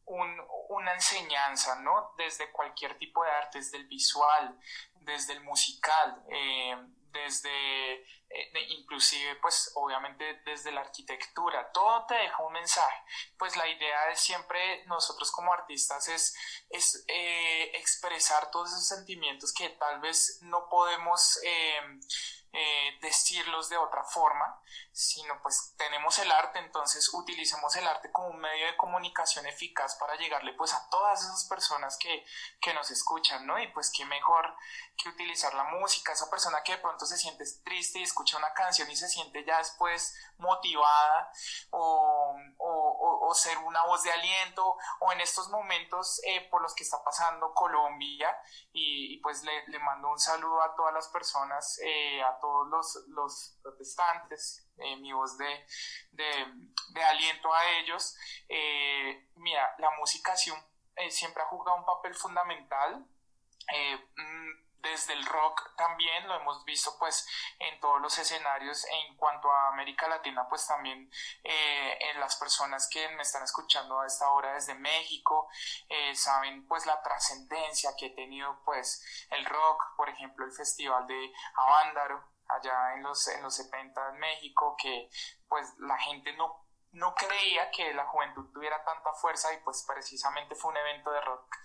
una 0.08 0.94
enseñanza, 0.94 1.76
¿no? 1.82 2.14
Desde 2.18 2.52
cualquier 2.52 2.98
tipo 2.98 3.24
de 3.24 3.32
arte, 3.32 3.58
desde 3.58 3.78
el 3.78 3.88
visual, 3.88 4.60
desde 5.06 5.34
el 5.34 5.42
musical, 5.42 6.24
eh, 6.30 6.76
desde, 7.12 7.94
eh, 8.30 8.66
inclusive, 8.70 9.36
pues 9.38 9.72
obviamente 9.76 10.42
desde 10.46 10.72
la 10.72 10.82
arquitectura, 10.82 11.72
todo 11.72 12.06
te 12.08 12.16
deja 12.16 12.44
un 12.44 12.54
mensaje. 12.54 13.04
Pues 13.38 13.56
la 13.56 13.68
idea 13.68 14.08
de 14.08 14.16
siempre 14.16 14.86
nosotros 14.88 15.32
como 15.32 15.54
artistas 15.54 16.08
es, 16.10 16.36
es 16.70 17.06
eh, 17.08 17.72
expresar 17.76 18.52
todos 18.52 18.70
esos 18.72 18.88
sentimientos 18.88 19.54
que 19.54 19.70
tal 19.70 20.02
vez 20.02 20.40
no 20.42 20.68
podemos 20.70 21.40
decirlos 23.02 23.68
de 23.68 23.76
otra 23.76 24.06
forma, 24.06 24.62
sino 24.96 25.42
pues 25.42 25.74
tenemos 25.76 26.18
el 26.20 26.32
arte, 26.32 26.60
entonces 26.60 27.14
utilicemos 27.14 27.76
el 27.76 27.86
arte 27.86 28.14
como 28.14 28.30
un 28.30 28.40
medio 28.40 28.66
de 28.66 28.78
comunicación 28.78 29.46
eficaz 29.46 29.98
para 29.98 30.16
llegarle 30.16 30.54
pues 30.54 30.74
a 30.74 30.88
todas 30.90 31.22
esas 31.22 31.44
personas 31.50 31.98
que, 31.98 32.26
que 32.62 32.74
nos 32.74 32.90
escuchan, 32.92 33.46
¿no? 33.46 33.60
Y 33.60 33.68
pues 33.74 33.92
qué 33.94 34.06
mejor 34.06 34.56
que 34.96 35.10
utilizar 35.10 35.54
la 35.54 35.66
música, 35.66 36.14
esa 36.14 36.30
persona 36.30 36.64
que 36.64 36.72
de 36.72 36.78
pronto 36.78 37.06
se 37.06 37.18
siente 37.18 37.44
triste 37.66 38.00
y 38.00 38.04
escucha 38.04 38.38
una 38.38 38.54
canción 38.54 38.90
y 38.90 38.96
se 38.96 39.10
siente 39.10 39.44
ya 39.44 39.58
después 39.58 40.16
motivada 40.38 41.30
o, 41.72 42.34
o, 42.58 43.34
ser 43.34 43.58
una 43.58 43.86
voz 43.88 44.02
de 44.04 44.14
aliento 44.14 44.78
o 45.02 45.12
en 45.12 45.20
estos 45.20 45.50
momentos 45.50 46.22
eh, 46.24 46.48
por 46.50 46.62
los 46.62 46.74
que 46.74 46.86
está 46.86 47.04
pasando 47.04 47.54
Colombia 47.54 48.34
y, 48.72 49.18
pues 49.18 49.44
le, 49.44 49.78
mando 49.80 50.10
un 50.10 50.20
saludo 50.20 50.62
a 50.62 50.74
todas 50.74 50.94
las 50.94 51.10
personas, 51.10 51.78
eh, 51.84 52.24
a 52.24 52.40
todos 52.40 52.70
los, 52.70 53.08
los 53.10 53.58
protestantes 53.62 54.65
eh, 54.78 54.96
mi 54.98 55.14
voz 55.14 55.38
de, 55.38 55.66
de, 56.12 57.04
aliento 57.04 57.54
a 57.54 57.66
ellos. 57.80 58.16
Eh, 58.50 59.30
mira, 59.36 59.76
la 59.80 59.92
música 59.92 60.34
eh, 60.96 61.12
siempre 61.12 61.44
ha 61.44 61.48
jugado 61.48 61.78
un 61.78 61.86
papel 61.86 62.14
fundamental. 62.14 63.06
Mm, 64.16 64.66
desde 64.82 65.14
el 65.14 65.26
rock 65.26 65.76
también 65.76 66.28
lo 66.28 66.36
hemos 66.36 66.64
visto 66.64 66.96
pues 67.00 67.28
en 67.58 67.80
todos 67.80 68.00
los 68.00 68.16
escenarios 68.20 68.86
en 68.86 69.18
cuanto 69.18 69.52
a 69.52 69.70
América 69.70 70.08
Latina 70.08 70.48
pues 70.48 70.68
también 70.68 71.10
en 71.44 72.20
las 72.20 72.36
personas 72.36 72.88
que 72.88 73.10
me 73.16 73.24
están 73.24 73.42
escuchando 73.42 74.00
a 74.00 74.06
esta 74.06 74.30
hora 74.30 74.54
desde 74.54 74.76
México 74.76 75.50
saben 76.14 76.68
pues 76.68 76.86
la 76.86 77.02
trascendencia 77.02 77.96
que 77.98 78.12
ha 78.12 78.16
tenido 78.16 78.62
pues 78.64 79.04
el 79.32 79.44
rock 79.46 79.96
por 79.98 80.08
ejemplo 80.08 80.46
el 80.46 80.52
festival 80.52 81.08
de 81.08 81.34
Avándaro 81.56 82.35
allá 82.50 82.96
en 82.96 83.04
los, 83.04 83.28
en 83.28 83.44
los 83.44 83.56
70 83.56 84.10
en 84.10 84.20
México, 84.20 84.76
que 84.82 85.10
pues 85.48 85.74
la 85.80 85.98
gente 85.98 86.34
no, 86.34 86.66
no 86.92 87.14
creía 87.16 87.70
que 87.72 87.94
la 87.94 88.06
juventud 88.06 88.52
tuviera 88.54 88.84
tanta 88.84 89.14
fuerza 89.14 89.54
y 89.54 89.58
pues 89.64 89.84
precisamente 89.88 90.56
fue 90.56 90.72
un 90.72 90.78
evento 90.78 91.12
de 91.12 91.22
rock, 91.22 91.56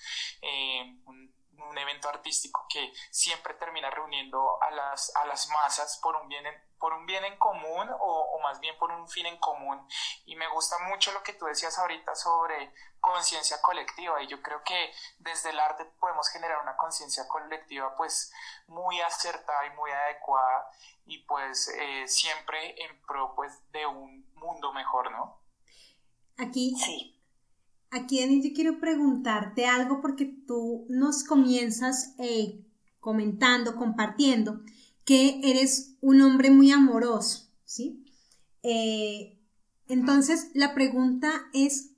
eh, 0.42 0.96
un, 1.04 1.34
evento 1.76 2.08
artístico 2.08 2.66
que 2.68 2.92
siempre 3.10 3.54
termina 3.54 3.90
reuniendo 3.90 4.62
a 4.62 4.70
las, 4.70 5.14
a 5.16 5.24
las 5.26 5.48
masas 5.48 5.98
por 6.02 6.16
un 6.16 6.28
bien 6.28 6.46
en, 6.46 6.54
por 6.78 6.92
un 6.92 7.06
bien 7.06 7.24
en 7.24 7.36
común 7.38 7.88
o, 8.00 8.20
o, 8.34 8.40
más 8.40 8.60
bien 8.60 8.76
por 8.78 8.90
un 8.90 9.08
fin 9.08 9.26
en 9.26 9.38
común. 9.38 9.86
Y 10.24 10.36
me 10.36 10.48
gusta 10.48 10.78
mucho 10.88 11.12
lo 11.12 11.22
que 11.22 11.34
tú 11.34 11.46
decías 11.46 11.78
ahorita 11.78 12.14
sobre 12.14 12.72
conciencia 13.00 13.60
colectiva 13.62 14.22
y 14.22 14.26
yo 14.26 14.42
creo 14.42 14.62
que 14.64 14.92
desde 15.18 15.50
el 15.50 15.60
arte 15.60 15.84
podemos 16.00 16.28
generar 16.28 16.60
una 16.62 16.76
conciencia 16.76 17.26
colectiva 17.28 17.96
pues 17.96 18.32
muy 18.66 19.00
acertada 19.00 19.66
y 19.66 19.76
muy 19.76 19.90
adecuada 19.90 20.70
y 21.06 21.18
pues 21.24 21.68
eh, 21.68 22.06
siempre 22.06 22.82
en 22.84 23.00
pro 23.02 23.34
pues 23.34 23.52
de 23.72 23.86
un 23.86 24.30
mundo 24.34 24.72
mejor, 24.72 25.10
¿no? 25.10 25.40
Aquí, 26.38 26.74
sí. 26.76 27.19
Aquí, 27.92 28.20
Dani, 28.20 28.40
yo 28.40 28.54
quiero 28.54 28.78
preguntarte 28.78 29.66
algo 29.66 30.00
porque 30.00 30.24
tú 30.24 30.86
nos 30.88 31.24
comienzas 31.24 32.14
eh, 32.18 32.64
comentando, 33.00 33.74
compartiendo 33.74 34.62
que 35.04 35.40
eres 35.42 35.96
un 36.00 36.20
hombre 36.20 36.50
muy 36.50 36.70
amoroso, 36.70 37.50
¿sí? 37.64 38.04
Eh, 38.62 39.40
entonces, 39.88 40.50
la 40.54 40.72
pregunta 40.72 41.32
es, 41.52 41.90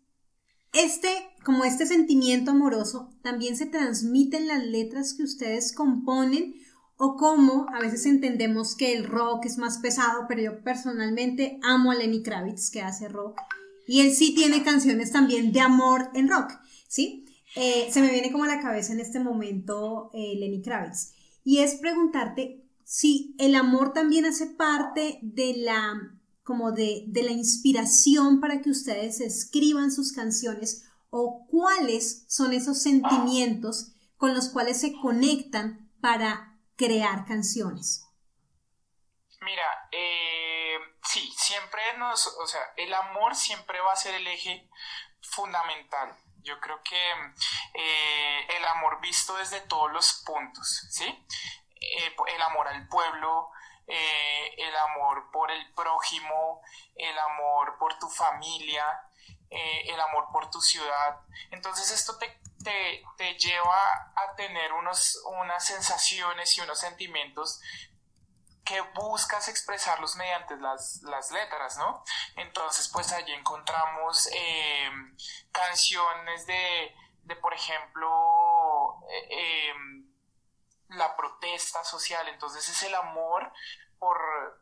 este, 0.73 1.10
como 1.44 1.64
este 1.64 1.85
sentimiento 1.85 2.52
amoroso, 2.52 3.12
también 3.23 3.55
se 3.56 3.66
transmite 3.66 4.39
en 4.39 4.48
las 4.48 4.64
letras 4.64 5.12
que 5.12 5.24
ustedes 5.24 5.74
componen 5.74 6.55
o 6.97 7.16
como 7.16 7.66
a 7.69 7.81
veces 7.81 8.06
entendemos 8.06 8.77
que 8.77 8.94
el 8.94 9.05
rock 9.05 9.44
es 9.44 9.59
más 9.59 9.78
pesado, 9.78 10.24
pero 10.27 10.40
yo 10.40 10.64
personalmente 10.64 11.59
amo 11.62 11.90
a 11.90 11.97
Lenny 11.97 12.23
Kravitz 12.23 12.70
que 12.70 12.81
hace 12.81 13.09
rock 13.09 13.39
y 13.86 14.00
él 14.00 14.14
sí 14.14 14.34
tiene 14.34 14.62
canciones 14.62 15.12
también 15.12 15.52
de 15.52 15.60
amor 15.60 16.10
en 16.14 16.28
rock, 16.28 16.52
¿sí? 16.88 17.26
Eh, 17.54 17.88
se 17.90 18.00
me 18.00 18.10
viene 18.10 18.32
como 18.32 18.44
a 18.44 18.48
la 18.48 18.60
cabeza 18.60 18.92
en 18.92 19.00
este 19.00 19.20
momento 19.20 20.10
eh, 20.14 20.34
Lenny 20.38 20.62
Kravitz 20.62 21.12
y 21.44 21.59
es 21.59 21.74
preguntarte 21.74 22.64
si 22.84 23.34
el 23.38 23.54
amor 23.54 23.92
también 23.92 24.24
hace 24.24 24.46
parte 24.46 25.18
de 25.22 25.56
la 25.59 26.18
como 26.42 26.72
de, 26.72 27.04
de 27.09 27.22
la 27.22 27.30
inspiración 27.30 28.40
para 28.40 28.62
que 28.62 28.70
ustedes 28.70 29.20
escriban 29.20 29.92
sus 29.92 30.12
canciones 30.12 30.84
o 31.10 31.46
cuáles 31.46 32.24
son 32.26 32.52
esos 32.52 32.82
sentimientos 32.82 33.92
con 34.16 34.34
los 34.34 34.48
cuales 34.48 34.80
se 34.80 34.92
conectan 34.92 35.90
para 36.00 36.59
crear 36.76 37.26
canciones. 37.26 38.06
Mira, 39.44 39.62
eh, 39.92 40.41
sí, 41.12 41.30
siempre 41.36 41.82
nos, 41.98 42.26
o 42.26 42.47
sea, 42.47 42.72
el 42.76 42.93
amor 42.94 43.34
siempre 43.34 43.80
va 43.80 43.93
a 43.93 43.97
ser 43.97 44.14
el 44.14 44.26
eje 44.26 44.66
fundamental. 45.20 46.16
Yo 46.43 46.59
creo 46.59 46.82
que 46.82 47.12
eh, 47.74 48.47
el 48.56 48.64
amor 48.64 49.01
visto 49.01 49.36
desde 49.36 49.60
todos 49.60 49.93
los 49.93 50.22
puntos, 50.24 50.86
¿sí? 50.90 51.06
Eh, 51.80 52.16
el 52.34 52.43
amor 52.43 52.66
al 52.66 52.89
pueblo, 52.89 53.51
eh, 53.86 54.55
el 54.56 54.74
amor 54.76 55.30
por 55.30 55.51
el 55.51 55.72
prójimo, 55.74 56.62
el 56.97 57.18
amor 57.18 57.76
por 57.78 57.98
tu 57.98 58.09
familia, 58.09 58.84
el 59.51 60.01
amor 60.01 60.28
por 60.32 60.51
tu 60.51 60.62
ciudad. 60.62 61.20
Entonces 61.51 61.90
esto 61.90 62.16
te, 62.16 62.40
te, 62.64 63.34
lleva 63.34 64.12
a 64.16 64.34
tener 64.34 64.72
unos, 64.72 65.22
unas 65.26 65.66
sensaciones 65.66 66.56
y 66.56 66.62
unos 66.62 66.80
sentimientos 66.80 67.60
que 68.72 68.80
buscas 68.94 69.48
expresarlos 69.48 70.16
mediante 70.16 70.56
las, 70.56 71.02
las 71.02 71.30
letras, 71.30 71.76
¿no? 71.76 72.02
Entonces, 72.36 72.88
pues 72.88 73.12
allí 73.12 73.30
encontramos 73.32 74.30
canciones 75.52 76.46
de, 76.46 76.94
de 77.24 77.36
por 77.36 77.52
ejemplo, 77.52 78.96
eh, 79.10 79.68
em, 79.68 80.06
la 80.88 81.14
protesta 81.16 81.84
social, 81.84 82.26
entonces 82.28 82.66
es 82.66 82.82
el 82.84 82.94
amor 82.94 83.52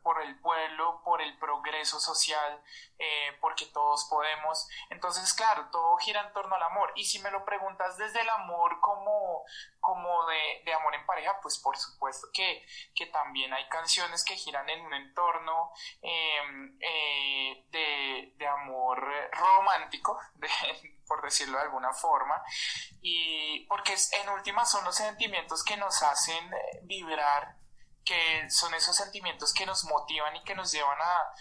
por, 0.03 0.21
el 0.21 0.39
pueblo, 0.39 1.01
por 1.03 1.19
el 1.19 1.35
progreso 1.39 1.99
social, 1.99 2.63
eh, 2.99 3.35
porque 3.41 3.65
todos 3.65 4.05
podemos. 4.07 4.67
Entonces, 4.91 5.33
claro, 5.33 5.67
todo 5.71 5.97
gira 5.97 6.21
en 6.21 6.31
torno 6.31 6.55
al 6.55 6.61
amor. 6.61 6.93
Y 6.95 7.05
si 7.05 7.17
me 7.19 7.31
lo 7.31 7.43
preguntas 7.43 7.97
desde 7.97 8.21
el 8.21 8.29
amor 8.29 8.79
como, 8.81 9.43
como 9.79 10.27
de, 10.27 10.73
amor 10.73 10.93
en 10.93 11.05
pareja, 11.07 11.39
pues 11.41 11.57
por 11.57 11.75
supuesto 11.75 12.27
que, 12.31 12.63
que, 12.93 13.07
también 13.07 13.51
hay 13.51 13.67
canciones 13.67 14.23
que 14.23 14.35
giran 14.35 14.69
en 14.69 14.85
un 14.85 14.93
entorno 14.93 15.71
em, 16.03 16.77
eh, 16.79 17.65
de, 17.71 18.33
de, 18.37 18.47
amor 18.47 19.03
romántico, 19.31 20.19
por 21.07 21.23
decirlo 21.23 21.57
de 21.57 21.63
alguna 21.63 21.93
forma, 21.93 22.43
y 23.01 23.65
porque 23.65 23.95
en 24.21 24.29
última 24.29 24.65
son 24.65 24.85
los 24.85 24.95
sentimientos 24.95 25.63
que 25.63 25.77
nos 25.77 26.03
hacen 26.03 26.53
eh, 26.53 26.79
vibrar 26.83 27.60
que 28.03 28.49
son 28.49 28.73
esos 28.73 28.95
sentimientos 28.95 29.53
que 29.53 29.65
nos 29.65 29.83
motivan 29.85 30.35
y 30.35 30.43
que 30.43 30.55
nos 30.55 30.71
llevan 30.71 30.99
a, 31.01 31.33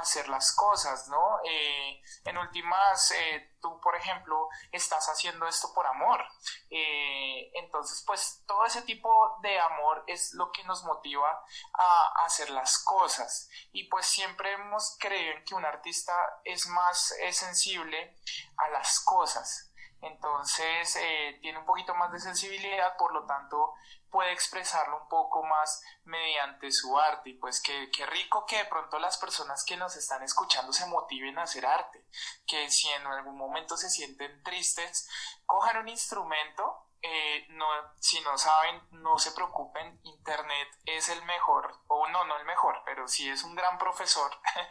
hacer 0.00 0.28
las 0.28 0.52
cosas, 0.54 1.06
¿no? 1.08 1.38
Eh, 1.44 2.02
en 2.24 2.36
últimas, 2.38 3.12
eh, 3.12 3.54
tú, 3.60 3.80
por 3.80 3.94
ejemplo, 3.94 4.48
estás 4.72 5.06
haciendo 5.08 5.46
esto 5.46 5.72
por 5.72 5.86
amor. 5.86 6.24
Eh, 6.70 7.50
entonces, 7.54 8.02
pues 8.04 8.42
todo 8.46 8.64
ese 8.66 8.82
tipo 8.82 9.38
de 9.42 9.58
amor 9.60 10.02
es 10.08 10.34
lo 10.34 10.50
que 10.50 10.64
nos 10.64 10.82
motiva 10.84 11.30
a, 11.72 12.24
hacer 12.24 12.50
las 12.50 12.82
cosas. 12.82 13.48
Y 13.72 13.84
pues 13.84 14.06
siempre 14.06 14.52
hemos 14.52 14.96
creído 14.98 15.34
en 15.36 15.44
que 15.44 15.54
un 15.54 15.64
artista 15.64 16.12
es 16.44 16.66
más 16.66 17.14
sensible 17.30 18.16
a 18.56 18.68
las 18.70 19.00
cosas. 19.00 19.72
Entonces, 20.02 20.98
tiene 21.40 21.58
un 21.58 21.64
poquito 21.64 21.94
más 21.94 22.12
de 22.12 22.18
sensibilidad, 22.18 22.96
por 22.96 23.12
lo 23.12 23.24
tanto, 23.24 23.74
puede 24.16 24.32
expresarlo 24.32 25.02
un 25.02 25.08
poco 25.08 25.42
más 25.42 25.82
mediante 26.04 26.72
su 26.72 26.98
arte. 26.98 27.28
Y 27.28 27.34
pues 27.34 27.60
qué, 27.60 27.86
rico 28.06 28.46
que 28.46 28.56
de 28.56 28.64
pronto 28.64 28.98
las 28.98 29.18
personas 29.18 29.62
que 29.62 29.76
nos 29.76 29.94
están 29.94 30.22
escuchando 30.22 30.72
se 30.72 30.86
motiven 30.86 31.38
a 31.38 31.42
hacer 31.42 31.66
arte, 31.66 32.02
que 32.46 32.70
si 32.70 32.88
en 32.88 33.06
algún 33.06 33.36
momento 33.36 33.76
se 33.76 33.90
sienten 33.90 34.42
tristes, 34.42 35.06
cojan 35.44 35.76
un 35.76 35.90
instrumento 35.90 36.84
eh, 37.02 37.44
no, 37.50 37.66
si 38.00 38.18
no 38.22 38.38
saben, 38.38 38.80
no 38.90 39.18
se 39.18 39.32
preocupen, 39.32 40.00
Internet 40.04 40.68
es 40.86 41.10
el 41.10 41.22
mejor, 41.26 41.78
o 41.88 42.08
no, 42.08 42.24
no 42.24 42.38
el 42.38 42.46
mejor, 42.46 42.82
pero 42.86 43.06
sí 43.06 43.28
es 43.28 43.44
un 43.44 43.54
gran 43.54 43.76
profesor. 43.76 44.30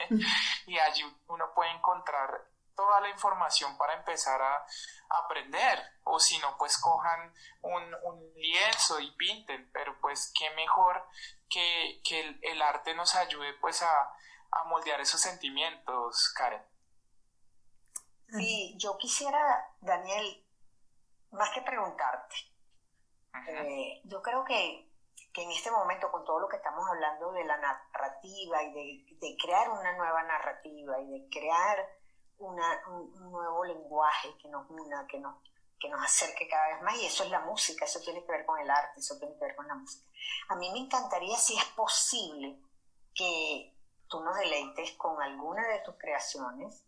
Y 0.66 0.80
allí 0.80 1.04
uno 1.28 1.54
puede 1.54 1.70
encontrar 1.70 2.50
toda 2.76 3.02
la 3.02 3.10
información 3.10 3.78
para 3.78 3.94
empezar 3.94 4.42
a, 4.42 4.66
aprender 5.08 5.80
o 6.04 6.20
si 6.20 6.38
no 6.40 6.58
pues 6.58 6.78
cojan 6.80 7.34
un, 7.62 8.34
lienzo 8.36 9.00
y 9.00 9.12
pinten 9.12 9.70
pero 9.72 10.00
pues 10.02 10.34
qué 10.38 10.50
mejor 10.56 11.08
que, 11.50 12.02
el, 12.42 12.62
arte 12.62 12.94
nos 12.96 13.16
ayude 13.16 13.54
pues 13.62 13.82
a, 13.82 14.12
moldear 14.68 15.02
esos 15.02 15.22
sentimientos 15.22 16.34
Karen. 16.38 16.64
Sí, 18.30 18.76
yo 18.78 18.98
quisiera 18.98 19.70
Daniel 19.82 20.46
más 21.32 21.50
que 21.52 21.62
preguntarte 21.62 22.36
eh, 23.48 24.02
yo 24.06 24.22
creo 24.22 24.44
que, 24.46 24.90
que, 25.34 25.44
en 25.44 25.52
este 25.52 25.72
momento 25.72 26.12
con 26.12 26.24
todo 26.24 26.40
lo 26.40 26.48
que 26.48 26.58
estamos 26.58 26.88
hablando 26.90 27.32
de 27.34 27.44
la 27.44 27.58
narrativa 27.58 28.64
y 28.64 28.74
de, 28.74 29.18
de 29.20 29.38
crear 29.42 29.70
una 29.70 29.94
nueva 29.98 30.24
narrativa 30.24 31.00
y 31.02 31.20
de 31.20 31.30
crear 31.30 31.86
un 32.40 33.32
nuevo 33.32 33.64
lenguaje 33.66 34.30
que 34.42 34.50
nos 34.50 34.70
una, 34.70 35.06
que 35.08 35.20
nos, 35.20 35.36
que 35.80 35.90
nos 35.90 36.04
acerque 36.04 36.48
cada 36.48 36.76
vez 36.76 36.82
más, 36.84 36.96
y 36.98 37.06
eso 37.06 37.24
es 37.24 37.32
la 37.32 37.42
música, 37.42 37.86
eso 37.86 38.00
tiene 38.02 38.24
que 38.26 38.32
ver 38.32 38.46
con 38.46 38.60
el 38.60 38.70
arte, 38.70 39.00
eso 39.00 39.18
tiene 39.18 39.36
que 39.36 39.46
ver 39.46 39.56
con 39.56 39.68
la 39.68 39.76
música. 39.76 40.06
A 40.50 40.56
mí 40.56 40.70
me 40.72 40.80
encantaría, 40.80 41.38
si 41.38 41.58
es 41.58 41.66
posible, 41.76 42.60
que 43.14 43.74
tú 44.08 44.22
nos 44.22 44.36
deleites 44.38 44.92
con 44.94 45.22
alguna 45.22 45.68
de 45.68 45.80
tus 45.80 45.96
creaciones, 45.96 46.84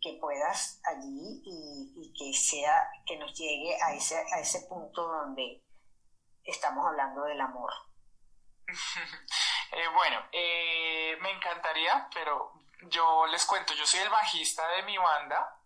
que 0.00 0.14
puedas 0.14 0.80
allí 0.84 1.42
y, 1.44 2.12
que 2.18 2.32
sea, 2.32 2.90
que 3.06 3.18
nos 3.18 3.38
llegue 3.38 3.76
a 3.82 3.94
ese, 3.94 4.16
a 4.16 4.40
ese 4.40 4.62
punto 4.62 5.06
donde 5.06 5.62
estamos 6.44 6.86
hablando 6.86 7.22
del 7.24 7.40
amor. 7.40 7.70
Eh, 9.72 9.86
bueno, 9.94 10.20
eh, 10.32 11.16
me 11.20 11.30
encantaría, 11.30 12.10
pero 12.12 12.59
yo 12.88 13.26
les 13.26 13.44
cuento, 13.44 13.74
yo 13.74 13.86
soy 13.86 14.00
el 14.00 14.08
bajista 14.08 14.66
de 14.68 14.82
mi 14.82 14.96
banda, 14.96 15.56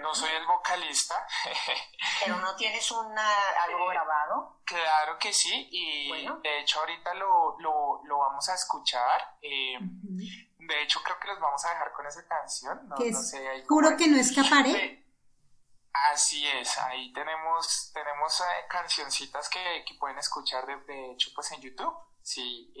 no 0.00 0.14
soy 0.14 0.30
el 0.30 0.46
vocalista. 0.46 1.14
¿Pero 2.20 2.36
no 2.36 2.54
tienes 2.56 2.90
una, 2.90 3.28
algo 3.64 3.90
eh, 3.90 3.94
grabado? 3.94 4.60
Claro 4.64 5.18
que 5.18 5.32
sí, 5.32 5.68
y 5.70 6.26
de 6.42 6.60
hecho 6.60 6.80
ahorita 6.80 7.14
lo, 7.14 7.56
lo, 7.58 8.18
vamos 8.18 8.48
a 8.48 8.54
escuchar. 8.54 9.36
Eh, 9.42 9.78
de 9.80 10.82
hecho 10.82 11.00
creo 11.02 11.18
que 11.20 11.28
los 11.28 11.40
vamos 11.40 11.64
a 11.64 11.70
dejar 11.70 11.92
con 11.92 12.06
esa 12.06 12.26
canción. 12.26 12.88
No, 12.88 12.96
sé, 12.96 13.64
juro 13.68 13.96
que 13.96 14.08
no 14.08 14.18
escaparé. 14.18 15.02
Así 16.12 16.46
es, 16.46 16.76
ahí 16.78 17.12
tenemos, 17.12 17.92
tenemos 17.94 18.40
eh, 18.40 18.44
cancioncitas 18.68 19.48
que, 19.48 19.84
que, 19.86 19.94
pueden 19.94 20.18
escuchar 20.18 20.66
de, 20.66 20.76
de, 20.76 21.12
hecho 21.12 21.30
pues 21.34 21.52
en 21.52 21.60
YouTube. 21.60 21.94
Sí, 22.20 22.72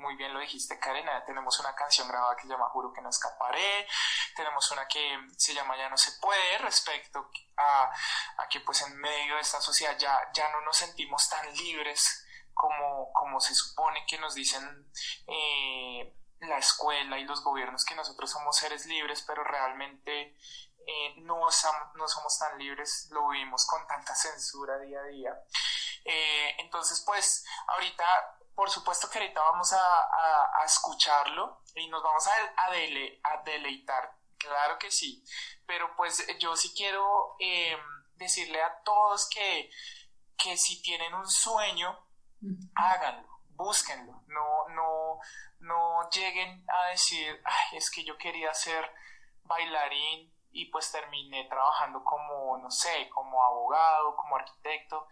muy 0.00 0.16
bien 0.16 0.32
lo 0.32 0.40
dijiste, 0.40 0.78
Karen, 0.78 1.06
tenemos 1.26 1.60
una 1.60 1.74
canción 1.74 2.08
grabada 2.08 2.34
que 2.34 2.42
se 2.42 2.48
llama 2.48 2.70
Juro 2.70 2.92
que 2.92 3.02
no 3.02 3.10
escaparé, 3.10 3.86
tenemos 4.34 4.70
una 4.72 4.88
que 4.88 5.18
se 5.36 5.54
llama 5.54 5.76
Ya 5.76 5.88
no 5.88 5.96
se 5.96 6.12
puede, 6.20 6.58
respecto 6.58 7.30
a, 7.56 7.90
que 8.48 8.60
pues 8.60 8.82
en 8.82 8.96
medio 8.96 9.36
de 9.36 9.42
esta 9.42 9.60
sociedad 9.60 9.96
ya, 9.98 10.18
ya 10.34 10.48
no 10.50 10.62
nos 10.62 10.76
sentimos 10.76 11.28
tan 11.28 11.54
libres 11.54 12.26
como, 12.54 13.12
como 13.12 13.40
se 13.40 13.54
supone 13.54 14.04
que 14.06 14.18
nos 14.18 14.34
dicen 14.34 14.90
eh, 15.26 16.14
la 16.40 16.58
escuela 16.58 17.18
y 17.18 17.24
los 17.24 17.44
gobiernos 17.44 17.84
que 17.84 17.94
nosotros 17.94 18.30
somos 18.30 18.56
seres 18.56 18.86
libres, 18.86 19.22
pero 19.26 19.44
realmente 19.44 20.34
eh, 20.86 21.14
no, 21.18 21.40
no, 21.94 22.08
somos 22.08 22.38
tan 22.38 22.58
libres, 22.58 23.08
lo 23.10 23.28
vivimos 23.28 23.66
con 23.66 23.86
tanta 23.86 24.14
censura 24.14 24.78
día 24.78 25.00
a 25.00 25.04
día. 25.04 25.40
Eh, 26.04 26.56
entonces, 26.58 27.02
pues, 27.06 27.44
ahorita 27.68 28.04
por 28.60 28.68
supuesto 28.68 29.08
que 29.08 29.18
ahorita 29.18 29.40
vamos 29.40 29.72
a, 29.72 30.64
escucharlo 30.66 31.62
y 31.76 31.88
nos 31.88 32.02
vamos 32.02 32.26
a, 32.26 32.32
a, 32.66 33.42
deleitar, 33.42 34.14
claro 34.36 34.78
que 34.78 34.90
sí, 34.90 35.24
pero 35.64 35.96
pues 35.96 36.26
yo 36.38 36.54
sí 36.54 36.74
quiero 36.76 37.36
em, 37.38 37.80
decirle 38.16 38.62
a 38.62 38.82
todos 38.82 39.30
que, 39.30 39.70
que 40.36 40.58
si 40.58 40.82
tienen 40.82 41.14
un 41.14 41.26
sueño, 41.26 42.06
háganlo, 42.74 43.26
búsquenlo, 43.48 44.24
no, 44.26 44.68
no, 44.68 45.20
no 45.60 46.10
lleguen 46.10 46.62
a 46.68 46.88
decir, 46.88 47.40
ay, 47.42 47.78
es 47.78 47.90
que 47.90 48.04
yo 48.04 48.18
quería 48.18 48.52
ser 48.52 48.92
bailarín 49.44 50.30
y 50.52 50.66
pues 50.66 50.92
terminé 50.92 51.44
trabajando 51.44 52.04
como, 52.04 52.58
no 52.58 52.70
sé, 52.70 53.08
como 53.08 53.42
abogado, 53.42 54.14
como 54.16 54.36
arquitecto. 54.36 55.08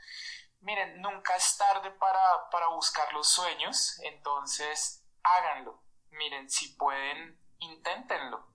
Miren, 0.61 1.01
nunca 1.01 1.37
es 1.37 1.57
tarde 1.57 1.91
para, 1.93 2.67
buscar 2.69 3.13
los 3.13 3.29
sueños, 3.29 3.99
entonces 4.03 5.05
háganlo. 5.23 5.83
Miren, 6.11 6.51
si 6.51 6.75
pueden, 6.75 7.41
inténtenlo. 7.59 8.47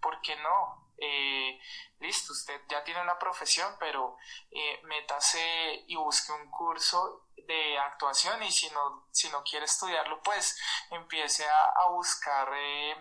¿Por 0.00 0.20
qué 0.20 0.36
no? 0.36 0.92
Eh, 0.98 1.60
listo, 2.00 2.32
usted 2.32 2.60
ya 2.68 2.84
tiene 2.84 3.02
una 3.02 3.18
profesión, 3.18 3.74
pero 3.78 4.16
eh, 4.50 4.80
métase 4.84 5.84
y 5.86 5.96
busque 5.96 6.32
un 6.32 6.50
curso 6.50 7.26
de 7.36 7.78
actuación 7.78 8.42
y 8.42 8.50
si 8.50 8.68
no, 8.70 9.06
si 9.10 9.28
no 9.30 9.42
quiere 9.42 9.66
estudiarlo, 9.66 10.20
pues 10.22 10.58
empiece 10.90 11.44
a, 11.46 11.88
buscar, 11.90 12.48
eh, 12.54 12.92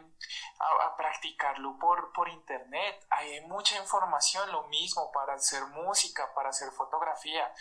a, 0.59 0.85
a, 0.85 0.95
practicarlo 0.95 1.77
por, 1.79 2.11
por 2.13 2.29
internet. 2.29 3.05
Hay 3.09 3.41
mucha 3.41 3.77
información, 3.77 4.51
lo 4.51 4.63
mismo 4.67 5.11
para 5.11 5.35
hacer 5.35 5.63
música, 5.67 6.33
para 6.33 6.49
hacer 6.49 6.71
fotografía 6.71 7.53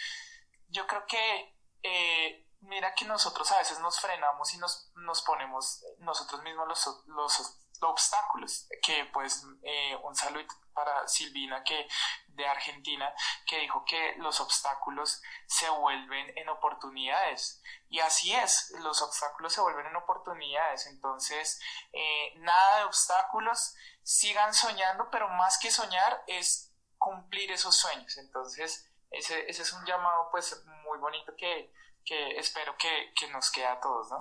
yo 0.75 0.87
creo 0.87 1.07
que, 1.07 1.57
eh, 1.85 2.47
mira 2.61 2.95
que 2.95 3.05
nosotros 3.05 3.51
a 3.53 3.59
veces 3.59 3.79
nos 3.79 4.01
frenamos 4.01 4.53
y 4.55 4.59
nos, 4.59 4.91
nos 4.97 5.23
ponemos 5.23 5.85
nosotros 5.99 6.43
mismos 6.43 6.67
los, 6.67 7.07
los 7.07 7.61
obstáculos, 7.81 8.67
que 8.83 9.05
pues 9.13 9.45
eh, 9.63 9.97
un 10.03 10.17
saludo 10.17 10.47
para 10.73 11.07
Silvina 11.07 11.63
que 11.63 11.87
de 12.29 12.47
Argentina 12.47 13.13
que 13.47 13.61
dijo 13.61 13.85
que 13.85 14.15
los 14.17 14.41
obstáculos 14.41 15.23
se 15.47 15.69
vuelven 15.71 16.37
en 16.37 16.49
oportunidades. 16.49 17.63
Y 17.89 18.01
así 18.01 18.35
es, 18.35 18.73
los 18.81 19.01
obstáculos 19.03 19.53
se 19.53 19.61
vuelven 19.61 19.87
en 19.87 19.97
oportunidades, 19.97 20.87
entonces 20.87 21.61
eh, 21.93 22.33
nada 22.39 22.79
de 22.79 22.85
obstáculos, 22.85 23.77
sigan 24.03 24.53
soñando, 24.53 25.09
pero 25.11 25.29
más 25.29 25.59
que 25.59 25.71
soñar 25.71 26.25
es 26.27 26.73
cumplir 26.99 27.53
esos 27.53 27.77
sueños, 27.77 28.17
entonces 28.17 28.91
ese, 29.19 29.49
ese 29.49 29.63
es 29.63 29.73
un 29.73 29.85
llamado 29.85 30.29
pues 30.31 30.65
muy 30.85 30.99
bonito 30.99 31.33
que, 31.37 31.73
que 32.05 32.37
espero 32.37 32.75
que, 32.79 32.89
que, 33.19 33.33
nos 33.33 33.51
quede 33.51 33.67
a 33.67 33.81
todos, 33.81 34.09
¿no? 34.11 34.19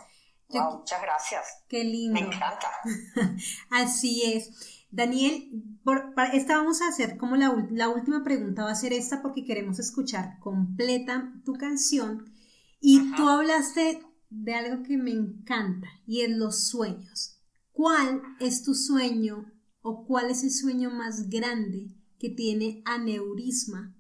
muchas 0.72 1.02
gracias. 1.02 1.64
Qué 1.68 1.84
lindo. 1.84 2.20
Me 2.20 2.28
encanta. 2.28 2.72
Así 3.72 4.34
es. 4.34 4.86
Daniel, 4.91 5.49
por, 5.84 6.14
esta 6.34 6.57
vamos 6.57 6.82
a 6.82 6.90
hacer 6.90 7.18
como 7.18 7.36
la, 7.36 7.52
la, 7.72 7.90
última 7.90 8.24
pregunta, 8.24 8.64
va 8.64 8.72
a 8.72 8.76
ser 8.76 8.94
esta 8.94 9.24
porque 9.24 9.44
queremos 9.44 9.80
escuchar 9.80 10.38
completa 10.40 11.32
tu 11.44 11.53
canción. 11.53 12.32
Y 12.80 13.15
tú 13.15 13.28
hablaste 13.28 14.03
de 14.30 14.53
algo 14.53 14.84
que 14.84 14.98
me 14.98 15.11
encanta 15.11 15.88
y 16.06 16.22
es 16.22 16.30
los 16.30 16.68
sueños. 16.68 17.40
¿Cuál 17.72 18.22
es 18.40 18.64
tu 18.64 18.76
sueño 18.76 19.45
o 19.82 20.06
cuál 20.06 20.30
es 20.30 20.44
el 20.44 20.52
sueño 20.52 20.91
más 20.91 21.30
grande 21.30 21.88
que 22.20 22.30
tiene 22.30 22.84
Aneurisma 22.86 23.95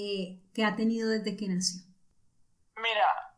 eh, 0.00 0.38
que 0.54 0.64
ha 0.64 0.76
tenido 0.76 1.10
desde 1.10 1.36
que 1.36 1.48
nació? 1.48 1.82
Mira, 2.76 3.34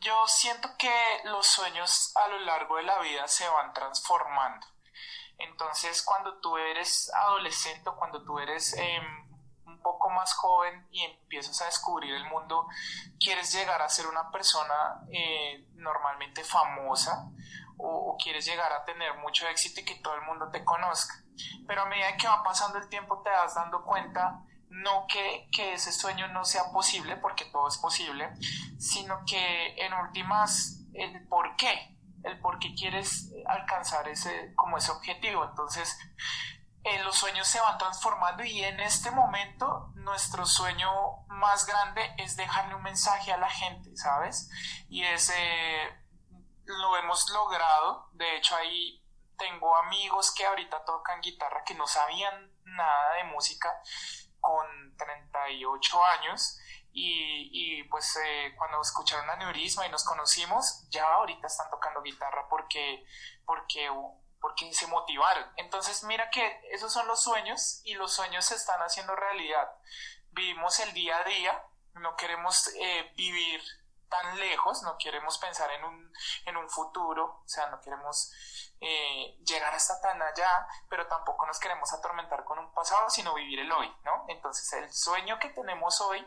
yo 0.00 0.26
siento 0.26 0.68
que 0.78 0.92
los 1.24 1.46
sueños 1.46 2.12
a 2.14 2.28
lo 2.28 2.40
largo 2.40 2.76
de 2.76 2.82
la 2.82 2.98
vida 3.00 3.26
se 3.26 3.48
van 3.48 3.72
transformando. 3.72 4.66
Entonces, 5.38 6.02
cuando 6.02 6.38
tú 6.40 6.58
eres 6.58 7.10
adolescente, 7.14 7.90
cuando 7.96 8.22
tú 8.22 8.38
eres 8.38 8.74
em, 8.74 9.30
un 9.64 9.80
poco 9.80 10.10
más 10.10 10.34
joven 10.34 10.86
y 10.90 11.04
empiezas 11.04 11.62
a 11.62 11.66
descubrir 11.66 12.12
el 12.12 12.26
mundo, 12.26 12.66
quieres 13.18 13.50
llegar 13.54 13.80
a 13.80 13.88
ser 13.88 14.08
una 14.08 14.30
persona 14.30 15.00
eh, 15.10 15.64
normalmente 15.72 16.44
famosa 16.44 17.30
o, 17.78 18.14
quieres 18.22 18.44
llegar 18.44 18.72
a 18.72 18.84
tener 18.84 19.16
mucho 19.18 19.48
éxito 19.48 19.80
y 19.80 19.84
que 19.84 19.94
todo 19.94 20.16
el 20.16 20.22
mundo 20.22 20.50
te 20.50 20.64
conozca. 20.64 21.14
Pero 21.66 21.82
a 21.82 21.86
medida 21.86 22.16
que 22.18 22.26
va 22.26 22.42
pasando 22.42 22.78
el 22.78 22.90
tiempo 22.90 23.22
te 23.22 23.30
das 23.30 23.54
dando 23.54 23.84
cuenta 23.84 24.44
no 24.70 25.06
que, 25.06 25.48
que, 25.52 25.74
ese 25.74 25.92
sueño 25.92 26.28
no 26.28 26.44
sea 26.44 26.70
posible, 26.72 27.16
porque 27.16 27.44
todo 27.46 27.68
es 27.68 27.78
posible, 27.78 28.30
sino 28.78 29.24
que 29.26 29.74
en 29.76 29.92
últimas 29.94 30.80
el 30.94 31.26
por 31.28 31.56
qué 31.56 31.98
el 32.24 32.40
por 32.40 32.58
qué 32.58 32.74
quieres 32.74 33.30
alcanzar 33.46 34.08
ese, 34.08 34.52
como 34.56 34.78
ese 34.78 34.90
objetivo. 34.90 35.44
Entonces, 35.44 35.96
eh, 36.84 37.02
los 37.02 37.16
sueños 37.16 37.46
se 37.46 37.60
van 37.60 37.78
transformando 37.78 38.44
y 38.44 38.62
en 38.62 38.80
este 38.80 39.10
momento 39.10 39.92
nuestro 39.94 40.46
sueño 40.46 40.90
más 41.28 41.66
grande 41.66 42.14
es 42.18 42.36
dejarle 42.36 42.74
un 42.74 42.82
mensaje 42.82 43.32
a 43.32 43.36
la 43.36 43.50
gente, 43.50 43.96
¿sabes? 43.96 44.50
Y 44.88 45.04
ese 45.04 45.34
lo 46.64 46.96
hemos 46.96 47.28
logrado. 47.30 48.08
De 48.12 48.36
hecho, 48.36 48.56
ahí 48.56 49.04
tengo 49.36 49.76
amigos 49.76 50.32
que 50.34 50.46
ahorita 50.46 50.84
tocan 50.84 51.20
guitarra 51.20 51.62
que 51.64 51.74
no 51.74 51.86
sabían 51.86 52.52
nada 52.64 53.14
de 53.14 53.24
música 53.24 53.72
con 54.48 54.96
38 54.96 56.04
años 56.06 56.58
y, 56.90 57.82
pues 57.84 58.16
eh, 58.16 58.54
cuando 58.56 58.80
escucharon 58.80 59.28
Aneurisma 59.28 59.86
y 59.86 59.90
nos 59.90 60.04
conocimos, 60.04 60.88
ya 60.88 61.04
ahorita 61.04 61.46
están 61.46 61.68
tocando 61.70 62.00
guitarra 62.00 62.48
porque, 62.48 63.04
porque, 63.44 63.90
porque 64.40 64.72
se 64.72 64.86
motivaron. 64.86 65.44
Entonces 65.56 66.02
mira 66.04 66.30
que 66.30 66.62
esos 66.72 66.90
son 66.90 67.06
los 67.06 67.22
sueños 67.22 67.82
y 67.84 67.92
los 67.92 68.14
sueños 68.14 68.46
se 68.46 68.54
están 68.54 68.80
haciendo 68.80 69.14
realidad. 69.14 69.70
Vivimos 70.30 70.80
el 70.80 70.94
día 70.94 71.18
a 71.18 71.24
día, 71.24 71.62
no 71.92 72.16
queremos 72.16 72.68
eh, 72.80 73.12
vivir 73.16 73.60
tan 74.08 74.38
lejos, 74.38 74.82
no 74.82 74.96
queremos 74.96 75.36
pensar 75.36 75.70
en 75.72 75.84
un, 75.84 76.12
en 76.46 76.56
un 76.56 76.70
futuro, 76.70 77.42
o 77.44 77.48
sea, 77.48 77.68
no 77.68 77.82
queremos 77.82 78.32
eh, 78.80 79.36
llegar 79.44 79.74
hasta 79.74 80.00
tan 80.00 80.20
allá, 80.22 80.66
pero 80.88 81.06
tampoco 81.06 81.46
nos 81.46 81.58
queremos 81.58 81.92
atormentar 81.92 82.44
con 82.44 82.58
un 82.58 82.72
pasado, 82.72 83.10
sino 83.10 83.34
vivir 83.34 83.60
el 83.60 83.72
hoy, 83.72 83.88
¿no? 84.04 84.24
Entonces 84.28 84.72
el 84.74 84.92
sueño 84.92 85.38
que 85.38 85.48
tenemos 85.50 86.00
hoy 86.00 86.24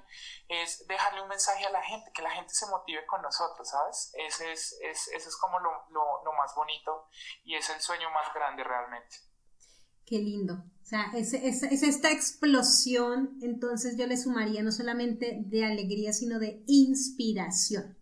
es 0.48 0.86
dejarle 0.88 1.22
un 1.22 1.30
mensaje 1.30 1.66
a 1.66 1.70
la 1.70 1.82
gente, 1.82 2.12
que 2.14 2.22
la 2.22 2.32
gente 2.32 2.54
se 2.54 2.68
motive 2.68 3.06
con 3.06 3.22
nosotros, 3.22 3.70
¿sabes? 3.70 4.12
Ese 4.16 4.52
es, 4.52 4.78
es, 4.82 5.08
ese 5.08 5.30
es 5.30 5.38
como 5.38 5.60
lo, 5.60 5.72
lo, 5.90 6.24
lo 6.24 6.34
más 6.34 6.54
bonito 6.56 7.08
y 7.44 7.56
es 7.56 7.70
el 7.70 7.80
sueño 7.80 8.10
más 8.12 8.34
grande 8.34 8.64
realmente. 8.64 9.18
Qué 10.06 10.18
lindo. 10.18 10.56
O 10.56 10.86
sea, 10.86 11.10
es, 11.14 11.34
es, 11.34 11.64
es, 11.64 11.84
esta 11.84 12.12
explosión, 12.12 13.38
entonces 13.42 13.96
yo 13.98 14.08
le 14.08 14.18
sumaría 14.18 14.62
no 14.62 14.74
solamente 14.74 15.38
de 15.46 15.64
alegría, 15.64 16.12
sino 16.12 16.38
de 16.38 16.64
inspiración. 16.68 17.98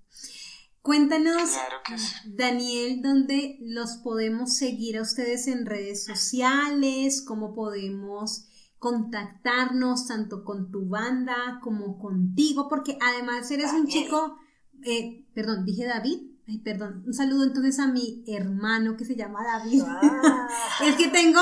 Cuéntanos, 0.82 1.58
Daniel, 2.26 3.02
dónde 3.02 3.58
los 3.62 3.98
podemos 3.98 4.56
seguir 4.56 4.98
a 4.98 5.02
ustedes 5.02 5.48
en 5.48 5.66
redes 5.66 6.06
sociales, 6.06 7.24
cómo 7.26 7.54
podemos 7.54 8.48
contactarnos 8.78 10.08
tanto 10.08 10.46
con 10.46 10.72
tu 10.72 10.88
banda 10.88 11.60
como 11.62 12.00
contigo, 12.00 12.70
porque 12.70 12.98
además 13.02 13.52
eres 13.52 13.74
un 13.74 13.88
chico, 13.88 14.38
eh, 14.86 15.28
perdón, 15.34 15.66
dije 15.66 15.86
David, 15.86 16.30
Ay, 16.50 16.58
perdón. 16.58 17.04
Un 17.06 17.14
saludo 17.14 17.44
entonces 17.44 17.78
a 17.78 17.86
mi 17.86 18.24
hermano 18.26 18.98
que 18.98 19.06
se 19.06 19.16
llama 19.16 19.44
David. 19.44 19.84
Ah. 19.86 20.48
es 20.84 20.96
que 20.96 21.08
tengo, 21.10 21.40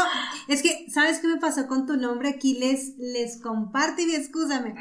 es 0.50 0.62
que, 0.62 0.88
¿sabes 0.90 1.20
qué 1.20 1.28
me 1.30 1.38
pasó 1.38 1.66
con 1.66 1.86
tu 1.86 1.96
nombre? 1.96 2.28
Aquí 2.28 2.60
les, 2.60 2.98
les 2.98 3.42
comparto 3.42 4.02
y 4.02 4.14
excúsame. 4.14 4.76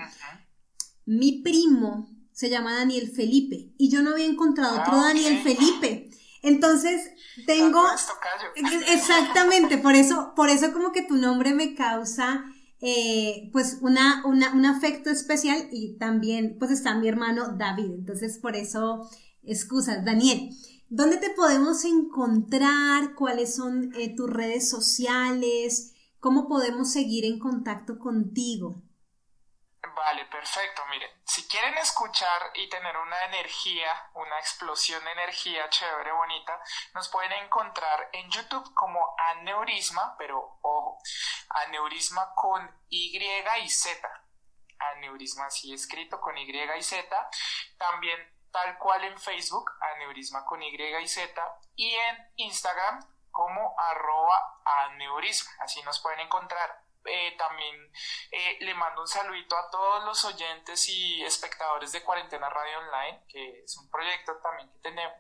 Mi 1.05 1.43
primo 1.43 2.11
se 2.37 2.51
llama 2.51 2.75
Daniel 2.75 3.11
Felipe 3.11 3.73
y 3.79 3.89
yo 3.89 4.03
no 4.03 4.11
había 4.11 4.27
encontrado 4.27 4.79
otro 4.79 4.93
ah, 4.93 5.05
Daniel 5.07 5.39
Felipe. 5.43 6.11
Entonces 6.43 7.11
tengo 7.47 7.83
exactamente 8.89 9.79
por 9.79 9.95
eso 9.95 10.35
por 10.37 10.51
eso 10.51 10.71
como 10.75 10.93
que 10.93 11.01
tu 11.01 11.15
nombre 11.15 11.55
me 11.55 11.75
causa 11.75 12.45
eh, 12.83 13.49
pues 13.55 13.79
una, 13.81 14.23
una, 14.27 14.53
un 14.53 14.67
afecto 14.67 15.09
especial 15.09 15.69
y 15.73 15.97
también 15.97 16.57
pues 16.59 16.71
está 16.73 16.95
mi 16.95 17.09
hermano 17.09 17.55
David 17.57 17.91
entonces 17.95 18.39
por 18.39 18.55
eso 18.55 19.09
excusas. 19.43 20.05
Daniel, 20.05 20.51
¿dónde 20.91 21.17
te 21.17 21.31
podemos 21.31 21.87
encontrar? 21.87 23.15
¿Cuáles 23.15 23.57
son 23.57 23.95
eh, 23.95 24.15
tus 24.15 24.29
redes 24.29 24.69
sociales? 24.69 25.95
¿Cómo 26.21 26.49
podemos 26.49 26.93
seguir 26.93 27.25
en 27.25 27.39
contacto 27.39 27.99
contigo? 27.99 28.83
Vale, 29.81 30.27
perfecto. 30.31 30.83
Miren, 30.91 31.16
si 31.27 31.49
quieren 31.49 31.77
escuchar 31.79 32.53
y 32.55 32.69
tener 32.69 32.97
una 32.97 33.25
energía, 33.25 34.11
una 34.15 34.39
explosión 34.39 35.05
de 35.05 35.11
energía 35.11 35.69
chévere, 35.69 36.13
bonita, 36.13 36.63
nos 36.95 37.09
pueden 37.09 37.33
encontrar 37.33 38.09
en 38.13 38.31
YouTube 38.31 38.73
como 38.75 39.17
Aneurisma, 39.33 40.15
pero 40.19 40.59
ojo, 40.63 40.99
Aneurisma 41.67 42.33
con 42.37 42.71
Y 42.89 43.19
y 43.19 43.69
Z. 43.69 44.09
Aneurisma 44.95 45.47
así 45.47 45.75
escrito 45.75 46.21
con 46.21 46.39
Y 46.39 46.49
y 46.49 46.83
Z. 46.83 47.31
También 47.77 48.33
tal 48.53 48.79
cual 48.79 49.03
en 49.03 49.19
Facebook, 49.19 49.69
aneurisma 49.81 50.45
con 50.45 50.63
Y 50.63 50.77
y 50.77 51.09
Z, 51.09 51.43
y 51.75 51.93
en 51.93 52.33
Instagram 52.37 53.05
como 53.33 53.75
arroba 53.79 54.61
aneurisma. 54.65 55.51
Así 55.59 55.83
nos 55.83 56.01
pueden 56.01 56.21
encontrar. 56.21 56.86
Eh, 57.07 57.35
también 57.39 57.75
eh, 58.31 58.59
le 58.61 58.75
mando 58.75 59.03
un 59.03 59.09
saludito 59.09 59.57
a 59.57 59.71
todos 59.71 60.05
los 60.05 60.25
oyentes 60.25 60.89
y 60.89 61.25
espectadores 61.25 61.93
de 61.93 62.03
Cuarentena 62.03 62.49
Radio 62.51 62.79
Online, 62.79 63.25
que 63.29 63.63
es 63.63 63.77
un 63.77 63.91
proyecto 63.91 64.37
también 64.43 64.71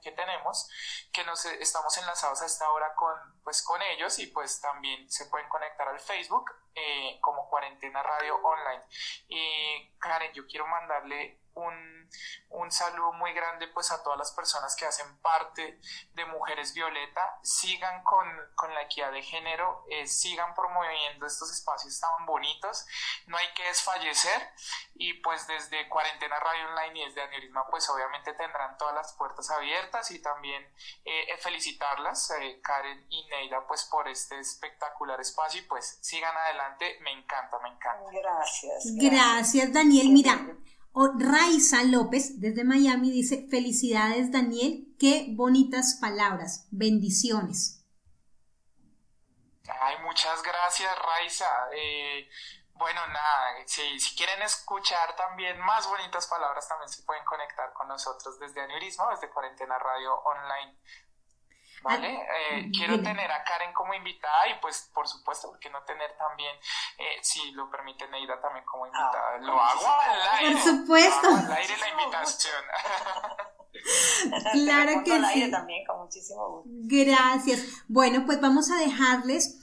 que, 0.03 0.13
tenemos, 0.13 0.69
que 1.13 1.25
nos 1.25 1.45
eh, 1.47 1.59
estamos 1.61 1.97
enlazados 1.99 2.43
a 2.43 2.47
esta 2.47 2.71
hora 2.71 2.95
con, 2.95 3.17
pues, 3.43 3.63
con 3.63 3.81
ellos 3.83 4.19
y 4.19 4.27
pues 4.29 4.61
también 4.61 5.11
se 5.11 5.27
pueden 5.27 5.49
conectar 5.49 5.89
al 5.89 6.01
Facebook 6.01 6.51
como 7.23 7.49
Cuarentena 7.49 8.03
Radio 8.03 8.37
Online. 8.37 8.83
Karen, 9.99 10.33
yo 10.35 10.47
quiero 10.47 10.67
mandarle 10.67 11.41
un, 11.57 12.09
un, 12.51 12.70
saludo 12.70 13.12
muy 13.15 13.33
grande 13.33 13.69
pues 13.69 13.91
a 13.91 14.03
todas 14.03 14.19
las 14.19 14.33
personas 14.33 14.77
que 14.77 14.85
hacen 14.85 15.19
parte 15.19 15.81
de 16.15 16.24
Mujeres 16.27 16.74
Violeta, 16.74 17.39
sigan 17.43 18.03
con, 18.05 18.27
con 18.55 18.73
la 18.74 18.83
equidad 18.83 19.11
de 19.11 19.23
género, 19.23 19.85
eh, 19.91 20.07
sigan 20.07 20.55
promoviendo 20.55 21.27
estos 21.27 21.51
espacios 21.51 21.99
tan 21.99 22.27
bonitos, 22.27 22.87
no 23.27 23.37
hay 23.37 23.47
que 23.55 23.65
desfallecer. 23.65 24.51
Y 24.99 25.15
pues 25.15 25.47
desde 25.47 25.89
Cuarentena 25.89 26.39
Radio 26.41 26.69
Online 26.69 27.01
y 27.01 27.05
desde 27.07 27.23
Aneurisma 27.23 27.66
pues 27.70 27.89
obviamente 27.91 28.33
tendrán 28.35 28.77
todas 28.78 28.95
las 28.95 29.12
puertas 29.15 29.51
abiertas. 29.51 30.11
Y 30.11 30.20
también 30.20 30.62
eh, 31.05 31.37
felicitarlas, 31.39 32.31
eh, 32.33 32.61
Karen 32.62 33.07
y 33.09 33.27
Neida 33.28 33.66
pues 33.66 33.85
por 33.85 34.09
este 34.09 34.39
espectacular 34.39 35.20
espacio. 35.20 35.61
Y 35.61 35.65
pues 35.65 35.99
sigan 36.03 36.37
adelante, 36.37 36.99
me 37.01 37.12
encanta, 37.12 37.59
me 37.61 37.69
encanta. 37.70 38.11
Gracias. 38.11 38.85
Gracias, 38.97 39.73
Daniel. 39.73 40.09
Mira, 40.11 40.39
o 40.98 41.12
Raiza 41.18 41.85
López 41.85 42.40
desde 42.40 42.64
Miami 42.64 43.10
dice, 43.10 43.47
felicidades 43.51 44.32
Daniel, 44.32 44.97
qué 44.98 45.27
bonitas 45.28 45.98
palabras, 46.01 46.66
bendiciones. 46.70 47.85
Ay, 49.68 49.97
muchas 50.05 50.43
gracias 50.43 50.90
Raiza. 50.98 51.51
Eh, 51.77 52.27
bueno, 52.73 53.06
nada, 53.09 53.56
si, 53.66 54.16
quieren 54.16 54.40
escuchar 54.40 55.14
también 55.16 55.60
más 55.60 55.86
bonitas 55.86 56.27
palabras, 56.28 56.66
también 56.66 56.89
se 56.89 57.02
pueden 57.02 57.27
conectar 57.27 57.74
con 57.74 57.89
nosotros 57.89 58.39
desde 58.40 58.62
Aneurisma, 58.62 59.10
desde 59.10 59.28
Cuarentena 59.28 59.78
Radio 59.78 60.14
Online. 60.23 60.78
¿Vale? 61.87 62.13
Eh, 62.15 62.71
quiero 62.77 63.01
tener 63.01 63.31
a 63.31 63.45
Karen 63.45 63.73
como 63.73 63.95
invitada 63.95 64.49
y 64.49 64.61
pues 64.61 64.91
por 64.93 65.07
supuesto, 65.07 65.49
porque 65.51 65.71
no 65.71 65.83
tener 65.85 66.17
también, 66.17 66.55
eh, 66.99 67.19
si 67.23 67.53
lo 67.53 67.71
permite 67.71 68.09
Neida 68.09 68.41
también 68.41 68.65
como 68.65 68.87
invitada? 68.87 69.35
Ah, 69.35 69.39
lo 69.39 69.61
hago 69.61 69.87
al 69.87 70.39
aire. 70.39 70.53
Por 70.53 70.63
supuesto. 70.63 71.29
al 71.29 71.53
aire 71.53 71.75
la 71.79 71.89
invitación. 71.89 72.63
claro 74.53 75.05
que 75.05 75.21
sí. 75.33 75.51
también, 75.51 75.87
con 75.87 76.01
muchísimo 76.01 76.49
gusto. 76.51 76.71
Gracias. 76.85 77.85
Bueno, 77.89 78.25
pues 78.27 78.41
vamos 78.41 78.71
a 78.71 78.77
dejarles 78.77 79.61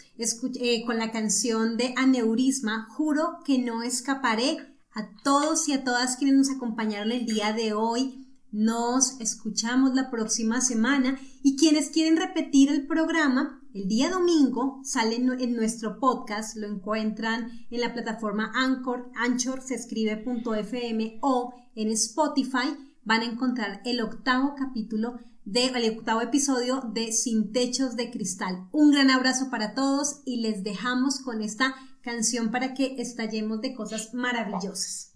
eh, 0.60 0.86
con 0.86 1.00
la 1.00 1.12
canción 1.12 1.76
de 1.78 1.94
Aneurisma, 1.98 2.88
Juro 2.95 3.40
que 3.45 3.58
no 3.58 3.82
escaparé 3.82 4.58
a 4.95 5.08
todos 5.24 5.68
y 5.68 5.74
a 5.74 5.84
todas 5.84 6.18
quienes 6.18 6.36
nos 6.36 6.56
acompañaron 6.56 7.12
el 7.12 7.26
día 7.26 7.52
de 7.52 7.74
hoy. 7.74 8.23
Nos 8.53 9.19
escuchamos 9.19 9.95
la 9.95 10.11
próxima 10.11 10.61
semana 10.61 11.19
y 11.41 11.57
quienes 11.57 11.89
quieren 11.89 12.17
repetir 12.17 12.69
el 12.69 12.85
programa, 12.85 13.59
el 13.73 13.88
día 13.88 14.11
domingo 14.11 14.80
sale 14.84 15.15
en 15.15 15.55
nuestro 15.55 15.99
podcast, 15.99 16.55
lo 16.57 16.67
encuentran 16.67 17.49
en 17.71 17.81
la 17.81 17.93
plataforma 17.93 18.51
Anchor, 18.53 19.09
Anchor 19.15 19.59
se 19.63 19.73
escribe 19.73 20.23
.fm 20.23 21.17
o 21.23 21.51
en 21.73 21.89
Spotify 21.93 22.77
van 23.03 23.21
a 23.21 23.25
encontrar 23.25 23.81
el 23.85 24.01
octavo 24.01 24.53
capítulo 24.55 25.17
de, 25.45 25.65
el 25.65 25.97
octavo 25.97 26.21
episodio 26.21 26.84
de 26.93 27.11
Sin 27.11 27.53
Techos 27.53 27.95
de 27.95 28.11
Cristal. 28.11 28.67
Un 28.71 28.91
gran 28.91 29.09
abrazo 29.09 29.49
para 29.49 29.73
todos 29.73 30.21
y 30.25 30.41
les 30.41 30.63
dejamos 30.63 31.21
con 31.21 31.41
esta 31.41 31.73
canción 32.03 32.51
para 32.51 32.75
que 32.75 33.01
estallemos 33.01 33.61
de 33.61 33.73
cosas 33.73 34.13
maravillosas. 34.13 35.15